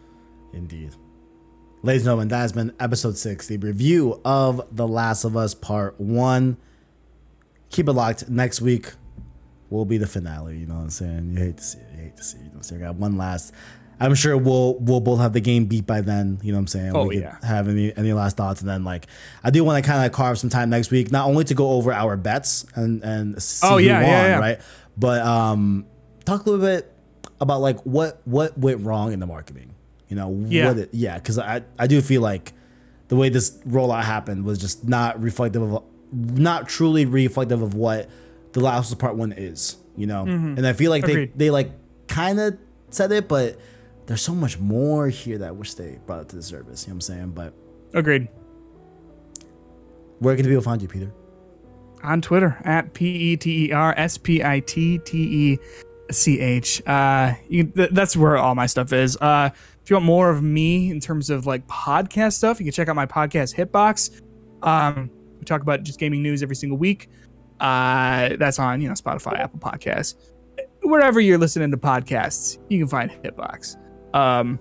Indeed. 0.54 0.96
Ladies 1.84 2.02
and 2.02 2.08
gentlemen, 2.08 2.28
that 2.30 2.40
has 2.40 2.52
been 2.52 2.74
episode 2.80 3.18
six, 3.18 3.48
the 3.48 3.58
review 3.58 4.20
of 4.26 4.62
The 4.72 4.88
Last 4.88 5.24
of 5.24 5.38
Us 5.38 5.54
Part 5.54 6.00
One. 6.00 6.58
Keep 7.70 7.90
it 7.90 7.94
locked. 7.94 8.30
Next 8.30 8.62
week 8.62 8.94
will 9.70 9.86
be 9.86 9.98
the 9.98 10.08
finale. 10.08 10.58
You 10.58 10.66
know 10.66 10.76
what 10.76 10.82
I'm 10.82 10.90
saying? 10.90 11.32
You 11.34 11.44
hate 11.44 11.58
to 11.58 11.64
see 11.64 11.80
it. 11.80 11.86
You 11.96 12.04
hate 12.04 12.18
to 12.18 12.24
see 12.24 12.38
it. 12.38 12.40
You 12.40 12.46
know 12.46 12.50
what 12.52 12.58
I'm 12.58 12.64
saying? 12.64 12.84
I 12.84 12.86
got 12.88 12.96
one 12.96 13.18
last. 13.18 13.54
I'm 14.00 14.14
sure 14.14 14.38
we'll 14.38 14.76
we'll 14.80 15.00
both 15.00 15.20
have 15.20 15.34
the 15.34 15.42
game 15.42 15.66
beat 15.66 15.88
by 15.88 16.02
then. 16.02 16.40
You 16.44 16.52
know 16.52 16.58
what 16.60 16.62
I'm 16.62 16.68
saying? 16.68 16.92
Oh, 16.96 17.06
we 17.08 17.20
yeah. 17.20 17.38
Have 17.44 17.68
any 17.68 17.96
any 17.98 18.14
last 18.14 18.38
thoughts? 18.38 18.62
And 18.62 18.70
then 18.70 18.84
like, 18.84 19.08
I 19.44 19.50
do 19.50 19.64
want 19.64 19.84
to 19.84 19.90
kind 19.90 20.06
of 20.06 20.12
carve 20.12 20.38
some 20.38 20.52
time 20.52 20.70
next 20.70 20.92
week, 20.92 21.12
not 21.12 21.28
only 21.28 21.44
to 21.46 21.56
go 21.56 21.72
over 21.72 21.92
our 21.92 22.16
bets 22.16 22.66
and 22.76 23.04
and 23.04 23.42
see 23.42 23.68
Oh, 23.68 23.78
yeah, 23.78 24.00
who 24.00 24.06
yeah, 24.06 24.22
won, 24.22 24.30
yeah. 24.32 24.38
right? 24.40 24.62
But 24.98 25.22
um, 25.26 25.86
talk 26.26 26.46
a 26.46 26.50
little 26.50 26.64
bit 26.66 26.94
about 27.42 27.60
like 27.62 27.80
what 27.82 28.22
what 28.26 28.56
went 28.58 28.86
wrong 28.86 29.14
in 29.14 29.20
the 29.20 29.26
marketing. 29.28 29.74
You 30.10 30.16
know, 30.16 30.46
Yeah. 30.48 30.68
what 30.68 30.78
it, 30.78 30.90
yeah, 30.94 31.16
because 31.18 31.40
I 31.40 31.64
I 31.80 31.88
do 31.88 32.00
feel 32.02 32.22
like 32.22 32.54
the 33.08 33.16
way 33.16 33.30
this 33.30 33.50
rollout 33.68 34.04
happened 34.04 34.46
was 34.46 34.60
just 34.60 34.88
not 34.88 35.20
reflective 35.20 35.64
of 35.64 35.84
not 36.12 36.68
truly 36.70 37.06
reflective 37.06 37.62
of 37.62 37.74
what 37.74 38.10
the 38.54 38.60
Last 38.60 38.92
of 38.92 39.00
Part 39.00 39.16
One 39.16 39.32
is. 39.32 39.78
You 39.96 40.06
know, 40.08 40.24
and 40.26 40.66
I 40.68 40.74
feel 40.74 40.92
like 40.92 41.04
they 41.06 41.14
Mm-hmm. 41.14 41.22
Agreed. 41.24 41.40
they 41.40 41.50
like 41.50 41.72
kind 42.08 42.40
of 42.40 42.58
said 42.92 43.12
it, 43.12 43.28
but 43.28 43.58
there's 44.06 44.22
so 44.22 44.36
much 44.36 44.60
more 44.60 45.08
here 45.10 45.38
that 45.40 45.48
I 45.48 45.52
wish 45.52 45.74
they 45.74 46.00
brought 46.06 46.22
it 46.22 46.30
to 46.30 46.36
the 46.38 46.44
surface. 46.44 46.84
You 46.86 46.90
know 46.92 46.96
what 46.96 46.96
I'm 46.98 47.02
saying? 47.02 47.30
But 47.32 47.54
Agreed. 47.94 48.28
where 50.20 50.36
can 50.36 50.46
people 50.46 50.62
find 50.62 50.82
you, 50.82 50.88
Peter? 50.88 51.12
on 52.04 52.22
Twitter 52.22 52.56
at 52.64 52.94
P 52.94 53.08
E 53.34 53.38
T 53.38 53.66
E 53.66 53.72
R 53.72 53.94
S 53.98 54.20
P 54.20 54.44
I 54.44 54.60
T 54.60 55.00
T 55.00 55.18
E 55.18 55.58
C 56.12 56.40
H. 56.40 56.82
Uh, 56.86 57.34
you, 57.50 57.64
th- 57.66 57.90
that's 57.92 58.16
where 58.16 58.38
all 58.38 58.54
my 58.54 58.68
stuff 58.68 58.94
is. 58.94 59.18
Uh, 59.20 59.50
if 59.82 59.90
you 59.90 59.96
want 59.96 60.06
more 60.06 60.30
of 60.30 60.44
me 60.44 60.92
in 60.92 61.00
terms 61.00 61.32
of 61.32 61.48
like 61.48 61.66
podcast 61.68 62.34
stuff, 62.34 62.60
you 62.60 62.66
can 62.66 62.72
check 62.74 62.88
out 62.88 62.96
my 62.96 63.08
podcast 63.08 63.56
Hitbox. 63.56 64.22
Um, 64.62 65.10
talk 65.48 65.62
about 65.62 65.84
just 65.84 66.00
gaming 66.00 66.22
news 66.22 66.44
every 66.44 66.56
single 66.56 66.78
week. 66.78 67.10
Uh, 67.60 68.36
that's 68.38 68.60
on 68.60 68.82
you 68.82 68.88
know 68.88 68.94
Spotify, 68.94 69.40
Apple 69.40 69.60
Podcasts, 69.60 70.16
wherever 70.82 71.20
you're 71.20 71.38
listening 71.38 71.72
to 71.72 71.78
podcasts, 71.78 72.58
you 72.70 72.80
can 72.80 72.88
find 72.88 73.12
Hitbox. 73.12 73.78
Um, 74.16 74.60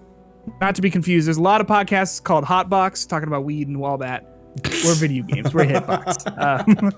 not 0.61 0.75
to 0.77 0.83
be 0.83 0.91
confused, 0.91 1.27
there's 1.27 1.37
a 1.37 1.43
lot 1.43 1.61
of 1.61 1.67
podcasts 1.67 2.23
called 2.23 2.45
Hotbox 2.45 3.09
talking 3.09 3.29
about 3.29 3.45
weed 3.45 3.69
and 3.69 3.77
all 3.83 3.99
that. 3.99 4.25
We're 4.85 4.95
video 4.95 5.23
games. 5.27 5.53
We're 5.53 5.67
Hitbox. 5.67 6.27
Um, 6.41 6.93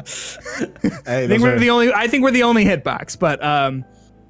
Hey, 1.06 1.24
I 1.24 1.27
think 1.27 1.43
we're 1.43 1.59
the 1.59 1.70
only. 1.70 1.93
I 1.93 2.06
think 2.06 2.23
we're 2.24 2.31
the 2.31 2.44
only 2.44 2.65
hitbox, 2.65 3.19
but 3.19 3.43
um, 3.43 3.85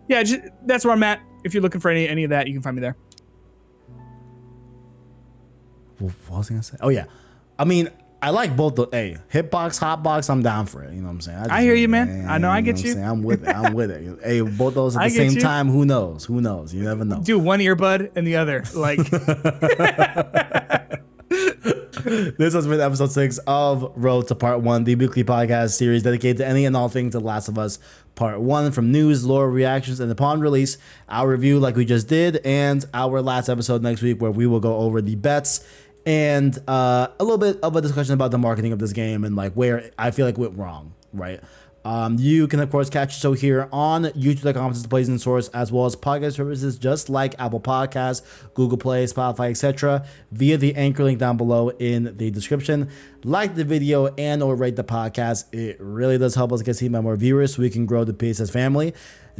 yeah, 0.08 0.22
just, 0.22 0.40
that's 0.64 0.84
where 0.84 0.94
I'm 0.94 1.02
at. 1.02 1.20
If 1.44 1.54
you're 1.54 1.62
looking 1.62 1.80
for 1.80 1.90
any 1.90 2.08
any 2.08 2.24
of 2.24 2.30
that, 2.30 2.46
you 2.46 2.54
can 2.54 2.62
find 2.62 2.74
me 2.76 2.80
there. 2.80 2.96
What 5.98 6.12
was 6.30 6.50
I 6.50 6.54
gonna 6.54 6.62
say? 6.62 6.76
Oh 6.80 6.88
yeah, 6.88 7.04
I 7.58 7.64
mean. 7.64 7.90
I 8.20 8.30
like 8.30 8.56
both 8.56 8.74
the 8.74 8.88
hey 8.90 9.16
hitbox, 9.32 9.78
hotbox. 9.78 10.28
I'm 10.28 10.42
down 10.42 10.66
for 10.66 10.82
it. 10.82 10.92
You 10.92 11.00
know 11.00 11.06
what 11.06 11.14
I'm 11.14 11.20
saying? 11.20 11.38
just- 11.38 11.50
I 11.50 11.62
hear 11.62 11.74
you, 11.74 11.88
man. 11.88 12.26
I 12.28 12.38
know 12.38 12.50
I 12.50 12.60
get 12.60 12.76
what 12.76 12.84
I'm 12.86 12.98
you. 12.98 13.04
I'm 13.04 13.22
with 13.22 13.46
it. 13.46 13.54
I'm 13.54 13.74
with 13.74 13.90
it. 13.92 14.18
hey, 14.24 14.40
both 14.40 14.74
those 14.74 14.96
at 14.96 15.04
the 15.04 15.10
same 15.10 15.32
you. 15.32 15.40
time. 15.40 15.70
Who 15.70 15.84
knows? 15.84 16.24
Who 16.24 16.40
knows? 16.40 16.74
You 16.74 16.82
never 16.82 17.04
know. 17.04 17.20
Do 17.22 17.38
one 17.38 17.60
earbud 17.60 18.10
and 18.16 18.26
the 18.26 18.36
other. 18.36 18.64
Like, 18.74 18.98
This 22.38 22.54
has 22.54 22.66
been 22.66 22.80
episode 22.80 23.12
six 23.12 23.38
of 23.46 23.92
Road 23.94 24.28
to 24.28 24.34
Part 24.34 24.60
One, 24.60 24.84
the 24.84 24.94
weekly 24.94 25.24
podcast 25.24 25.76
series 25.76 26.04
dedicated 26.04 26.38
to 26.38 26.46
any 26.46 26.64
and 26.64 26.74
all 26.76 26.88
things 26.88 27.12
The 27.12 27.20
Last 27.20 27.48
of 27.48 27.58
Us 27.58 27.78
Part 28.14 28.40
One, 28.40 28.70
from 28.72 28.92
news, 28.92 29.26
lore, 29.26 29.50
reactions, 29.50 30.00
and 30.00 30.10
upon 30.10 30.40
release, 30.40 30.78
our 31.08 31.28
review, 31.28 31.58
like 31.58 31.76
we 31.76 31.84
just 31.84 32.08
did, 32.08 32.36
and 32.44 32.84
our 32.94 33.20
last 33.20 33.48
episode 33.50 33.82
next 33.82 34.00
week, 34.00 34.22
where 34.22 34.30
we 34.30 34.46
will 34.46 34.60
go 34.60 34.76
over 34.78 35.02
the 35.02 35.16
bets 35.16 35.66
and 36.06 36.56
uh, 36.68 37.08
a 37.18 37.24
little 37.24 37.38
bit 37.38 37.60
of 37.62 37.76
a 37.76 37.80
discussion 37.80 38.14
about 38.14 38.30
the 38.30 38.38
marketing 38.38 38.72
of 38.72 38.78
this 38.78 38.92
game 38.92 39.24
and 39.24 39.36
like 39.36 39.52
where 39.54 39.90
I 39.98 40.10
feel 40.10 40.26
like 40.26 40.38
went 40.38 40.56
wrong, 40.56 40.94
right? 41.12 41.40
Um, 41.84 42.16
you 42.18 42.48
can 42.48 42.60
of 42.60 42.70
course 42.70 42.90
catch 42.90 43.14
the 43.14 43.20
show 43.20 43.32
here 43.32 43.68
on 43.72 44.04
YouTube.com 44.04 44.72
as 44.72 44.86
PlayStation 44.86 45.20
Source, 45.20 45.48
as 45.48 45.72
well 45.72 45.86
as 45.86 45.96
podcast 45.96 46.34
services 46.34 46.76
just 46.76 47.08
like 47.08 47.34
Apple 47.38 47.60
Podcasts, 47.60 48.22
Google 48.54 48.76
Play, 48.76 49.06
Spotify, 49.06 49.50
etc. 49.50 50.04
Via 50.32 50.58
the 50.58 50.74
anchor 50.74 51.04
link 51.04 51.18
down 51.18 51.36
below 51.36 51.70
in 51.70 52.14
the 52.16 52.30
description. 52.30 52.90
Like 53.24 53.54
the 53.54 53.64
video 53.64 54.08
and 54.16 54.42
or 54.42 54.54
rate 54.54 54.76
the 54.76 54.84
podcast. 54.84 55.44
It 55.52 55.78
really 55.80 56.18
does 56.18 56.34
help 56.34 56.52
us 56.52 56.62
get 56.62 56.76
seen 56.76 56.92
by 56.92 57.00
more 57.00 57.16
viewers, 57.16 57.54
so 57.54 57.62
we 57.62 57.70
can 57.70 57.86
grow 57.86 58.04
the 58.04 58.12
PSS 58.12 58.50
family. 58.50 58.92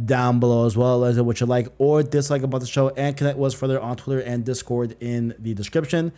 Down 0.02 0.38
below 0.38 0.64
as 0.64 0.76
well 0.76 1.04
as 1.04 1.20
what 1.20 1.40
you 1.40 1.46
like 1.46 1.68
or 1.76 2.02
dislike 2.02 2.42
about 2.42 2.60
the 2.60 2.66
show, 2.66 2.90
and 2.90 3.16
connect 3.16 3.36
with 3.36 3.52
us 3.52 3.58
further 3.58 3.80
on 3.80 3.96
Twitter 3.96 4.20
and 4.20 4.44
Discord 4.44 4.96
in 5.00 5.34
the 5.38 5.54
description 5.54 6.12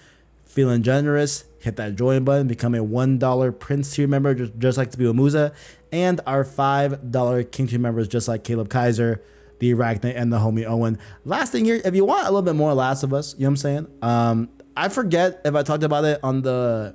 feeling 0.51 0.83
generous, 0.83 1.45
hit 1.61 1.77
that 1.77 1.97
join 1.97 2.25
button, 2.25 2.49
become 2.49 2.75
a 2.75 2.79
$1 2.79 3.59
Prince 3.59 3.95
tier 3.95 4.09
member, 4.09 4.35
just, 4.35 4.59
just 4.59 4.79
like 4.79 4.91
Tabio 4.91 5.15
Musa, 5.15 5.53
and 5.93 6.21
our 6.27 6.45
$5 6.45 7.53
King 7.53 7.67
tier 7.69 7.79
members, 7.79 8.09
just 8.09 8.27
like 8.29 8.45
Caleb 8.45 8.69
Kaiser, 8.69 9.23
the 9.61 9.73
Arachnid, 9.73 10.15
and 10.17 10.33
the 10.33 10.39
homie 10.39 10.67
Owen. 10.67 10.99
Last 11.25 11.53
thing 11.53 11.65
here, 11.65 11.81
if 11.85 11.95
you 11.95 12.05
want 12.05 12.23
a 12.23 12.31
little 12.31 12.43
bit 12.43 12.57
more 12.57 12.75
Last 12.75 13.03
of 13.03 13.15
Us, 13.15 13.35
you 13.35 13.41
know 13.41 13.47
what 13.47 13.51
I'm 13.51 13.57
saying? 13.57 13.87
Um, 14.03 14.49
I 14.77 14.89
forget 14.89 15.41
if 15.45 15.55
I 15.55 15.63
talked 15.63 15.85
about 15.85 16.05
it 16.05 16.19
on 16.23 16.43
the 16.43 16.95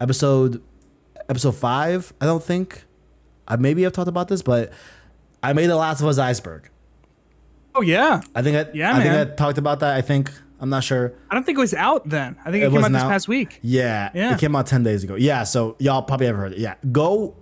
episode 0.00 0.62
episode 1.28 1.54
five, 1.54 2.12
I 2.20 2.26
don't 2.26 2.42
think. 2.42 2.84
I 3.46 3.56
maybe 3.56 3.82
have 3.82 3.92
talked 3.92 4.08
about 4.08 4.28
this, 4.28 4.42
but 4.42 4.72
I 5.42 5.52
made 5.52 5.66
the 5.66 5.76
Last 5.76 6.00
of 6.00 6.06
Us 6.06 6.18
iceberg. 6.18 6.68
Oh 7.74 7.82
yeah. 7.82 8.20
I 8.34 8.42
think 8.42 8.56
I, 8.56 8.70
Yeah, 8.74 8.96
I 8.96 9.02
think 9.02 9.14
I 9.14 9.34
talked 9.34 9.58
about 9.58 9.80
that. 9.80 9.96
I 9.96 10.02
think 10.02 10.30
I'm 10.60 10.68
not 10.68 10.84
sure. 10.84 11.14
I 11.30 11.34
don't 11.34 11.44
think 11.44 11.56
it 11.56 11.60
was 11.60 11.72
out 11.74 12.08
then. 12.08 12.36
I 12.44 12.50
think 12.50 12.62
it, 12.62 12.66
It 12.66 12.70
came 12.72 12.84
out 12.84 12.92
this 12.92 13.02
out? 13.02 13.10
past 13.10 13.28
week. 13.28 13.58
Yeah, 13.62 14.10
Yeah. 14.14 14.34
it 14.34 14.38
came 14.40 14.54
out 14.54 14.66
ten 14.66 14.82
days 14.82 15.02
ago. 15.04 15.14
Yeah, 15.14 15.44
so 15.44 15.76
y'all 15.78 16.02
probably 16.02 16.26
haven't 16.26 16.40
heard 16.40 16.52
it. 16.52 16.58
Yeah, 16.58 16.74
go 16.92 17.36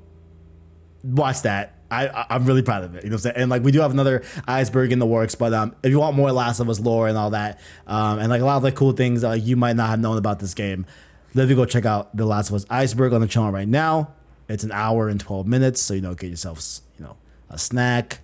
watch 1.02 1.42
that. 1.42 1.74
I, 1.90 2.26
I'm 2.28 2.44
really 2.44 2.60
proud 2.62 2.84
of 2.84 2.94
it. 2.94 3.04
You 3.04 3.10
know 3.10 3.14
what 3.14 3.20
I'm 3.20 3.32
saying? 3.32 3.36
And 3.36 3.50
like 3.50 3.62
we 3.62 3.72
do 3.72 3.80
have 3.80 3.90
another 3.92 4.22
iceberg 4.46 4.92
in 4.92 4.98
the 4.98 5.06
works, 5.06 5.34
but 5.34 5.54
um, 5.54 5.74
if 5.82 5.90
you 5.90 5.98
want 5.98 6.16
more 6.16 6.30
Last 6.32 6.60
of 6.60 6.68
Us 6.68 6.78
lore 6.80 7.08
and 7.08 7.16
all 7.16 7.30
that, 7.30 7.60
um, 7.86 8.18
and 8.18 8.28
like 8.28 8.42
a 8.42 8.44
lot 8.44 8.56
of 8.58 8.62
the 8.62 8.72
cool 8.72 8.92
things 8.92 9.22
that 9.22 9.28
like, 9.28 9.44
you 9.46 9.56
might 9.56 9.74
not 9.74 9.88
have 9.88 9.98
known 9.98 10.18
about 10.18 10.38
this 10.38 10.52
game, 10.52 10.84
literally 11.32 11.54
go 11.54 11.64
check 11.64 11.86
out 11.86 12.14
the 12.14 12.26
Last 12.26 12.50
of 12.50 12.56
Us 12.56 12.66
iceberg 12.68 13.14
on 13.14 13.22
the 13.22 13.26
channel 13.26 13.50
right 13.52 13.68
now. 13.68 14.12
It's 14.48 14.64
an 14.64 14.72
hour 14.72 15.08
and 15.08 15.18
twelve 15.18 15.46
minutes, 15.46 15.80
so 15.80 15.94
you 15.94 16.02
know 16.02 16.14
get 16.14 16.28
yourself 16.30 16.62
you 16.98 17.04
know 17.04 17.16
a 17.48 17.58
snack. 17.58 18.20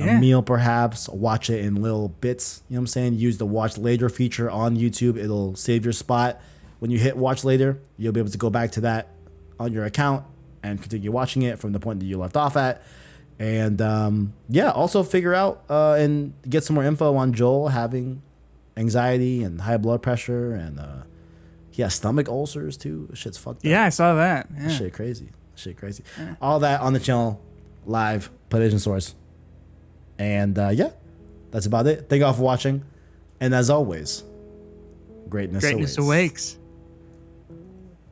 Yeah. 0.00 0.16
A 0.16 0.20
meal, 0.20 0.42
perhaps. 0.42 1.08
Watch 1.08 1.50
it 1.50 1.64
in 1.64 1.76
little 1.82 2.08
bits. 2.08 2.62
You 2.68 2.74
know 2.74 2.80
what 2.80 2.82
I'm 2.82 2.86
saying? 2.88 3.14
Use 3.14 3.38
the 3.38 3.46
watch 3.46 3.78
later 3.78 4.08
feature 4.08 4.50
on 4.50 4.76
YouTube. 4.76 5.16
It'll 5.16 5.54
save 5.54 5.84
your 5.84 5.92
spot. 5.92 6.40
When 6.78 6.90
you 6.90 6.98
hit 6.98 7.16
watch 7.16 7.44
later, 7.44 7.80
you'll 7.98 8.12
be 8.12 8.20
able 8.20 8.30
to 8.30 8.38
go 8.38 8.50
back 8.50 8.72
to 8.72 8.80
that 8.82 9.08
on 9.58 9.72
your 9.72 9.84
account 9.84 10.24
and 10.62 10.80
continue 10.80 11.12
watching 11.12 11.42
it 11.42 11.58
from 11.58 11.72
the 11.72 11.80
point 11.80 12.00
that 12.00 12.06
you 12.06 12.18
left 12.18 12.36
off 12.36 12.56
at. 12.56 12.82
And 13.38 13.80
um, 13.80 14.34
yeah, 14.48 14.70
also 14.70 15.02
figure 15.02 15.34
out 15.34 15.64
uh, 15.70 15.94
and 15.94 16.34
get 16.48 16.64
some 16.64 16.74
more 16.74 16.84
info 16.84 17.16
on 17.16 17.32
Joel 17.32 17.68
having 17.68 18.22
anxiety 18.76 19.42
and 19.42 19.60
high 19.62 19.76
blood 19.76 20.02
pressure 20.02 20.52
and 20.54 20.78
uh, 20.78 21.02
he 21.70 21.82
has 21.82 21.94
stomach 21.94 22.28
ulcers 22.28 22.76
too. 22.76 23.08
Shit's 23.14 23.38
fucked 23.38 23.58
up. 23.58 23.64
Yeah, 23.64 23.84
I 23.84 23.88
saw 23.90 24.14
that. 24.14 24.48
Yeah. 24.58 24.68
Shit 24.68 24.92
crazy. 24.92 25.30
Shit 25.54 25.76
crazy. 25.76 26.02
All 26.40 26.60
that 26.60 26.80
on 26.80 26.92
the 26.92 27.00
channel, 27.00 27.40
live, 27.86 28.30
PlayStation 28.48 28.80
Source. 28.80 29.14
And 30.20 30.58
uh, 30.58 30.68
yeah, 30.68 30.90
that's 31.50 31.64
about 31.64 31.86
it. 31.86 32.10
Thank 32.10 32.20
you 32.20 32.26
all 32.26 32.34
for 32.34 32.42
watching. 32.42 32.84
And 33.40 33.54
as 33.54 33.70
always, 33.70 34.22
greatness, 35.30 35.64
greatness 35.64 35.96
awakes. 35.96 36.56
awakes. 36.56 37.58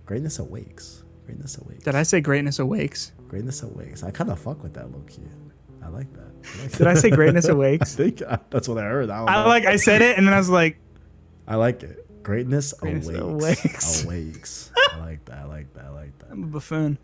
Greatness 0.06 0.38
awakes. 0.38 1.04
Greatness 1.26 1.58
awakes. 1.58 1.84
Did 1.84 1.94
I 1.94 2.04
say 2.04 2.22
greatness 2.22 2.60
awakes? 2.60 3.12
Greatness 3.28 3.62
awakes. 3.62 4.02
I 4.02 4.10
kind 4.10 4.30
of 4.30 4.38
fuck 4.38 4.62
with 4.62 4.72
that 4.72 4.90
low 4.90 5.00
key. 5.00 5.20
I 5.84 5.88
like 5.88 6.10
that. 6.14 6.30
I 6.58 6.62
like 6.62 6.72
Did. 6.72 6.86
I 6.86 6.94
say 6.94 7.10
greatness 7.20 7.46
awakes? 7.46 7.92
I 7.92 7.96
think 7.96 8.22
that's 8.48 8.68
what 8.68 8.78
I 8.78 8.84
heard. 8.84 9.10
I, 9.10 9.24
I 9.24 9.44
like. 9.44 9.66
I 9.66 9.76
said 9.76 10.00
it, 10.00 10.16
and 10.16 10.26
then 10.26 10.32
I 10.32 10.38
was 10.38 10.48
like, 10.48 10.78
I 11.46 11.56
like 11.56 11.82
it. 11.82 12.22
Greatness, 12.22 12.72
greatness 12.72 13.06
awakes. 13.10 14.02
Awakes. 14.02 14.04
awakes. 14.06 14.70
I 14.94 14.98
like 15.00 15.24
that. 15.26 15.40
I 15.40 15.44
like 15.44 15.74
that. 15.74 15.84
I 15.84 15.90
like 15.90 16.18
that. 16.20 16.30
I'm 16.30 16.44
a 16.44 16.46
buffoon. 16.46 16.98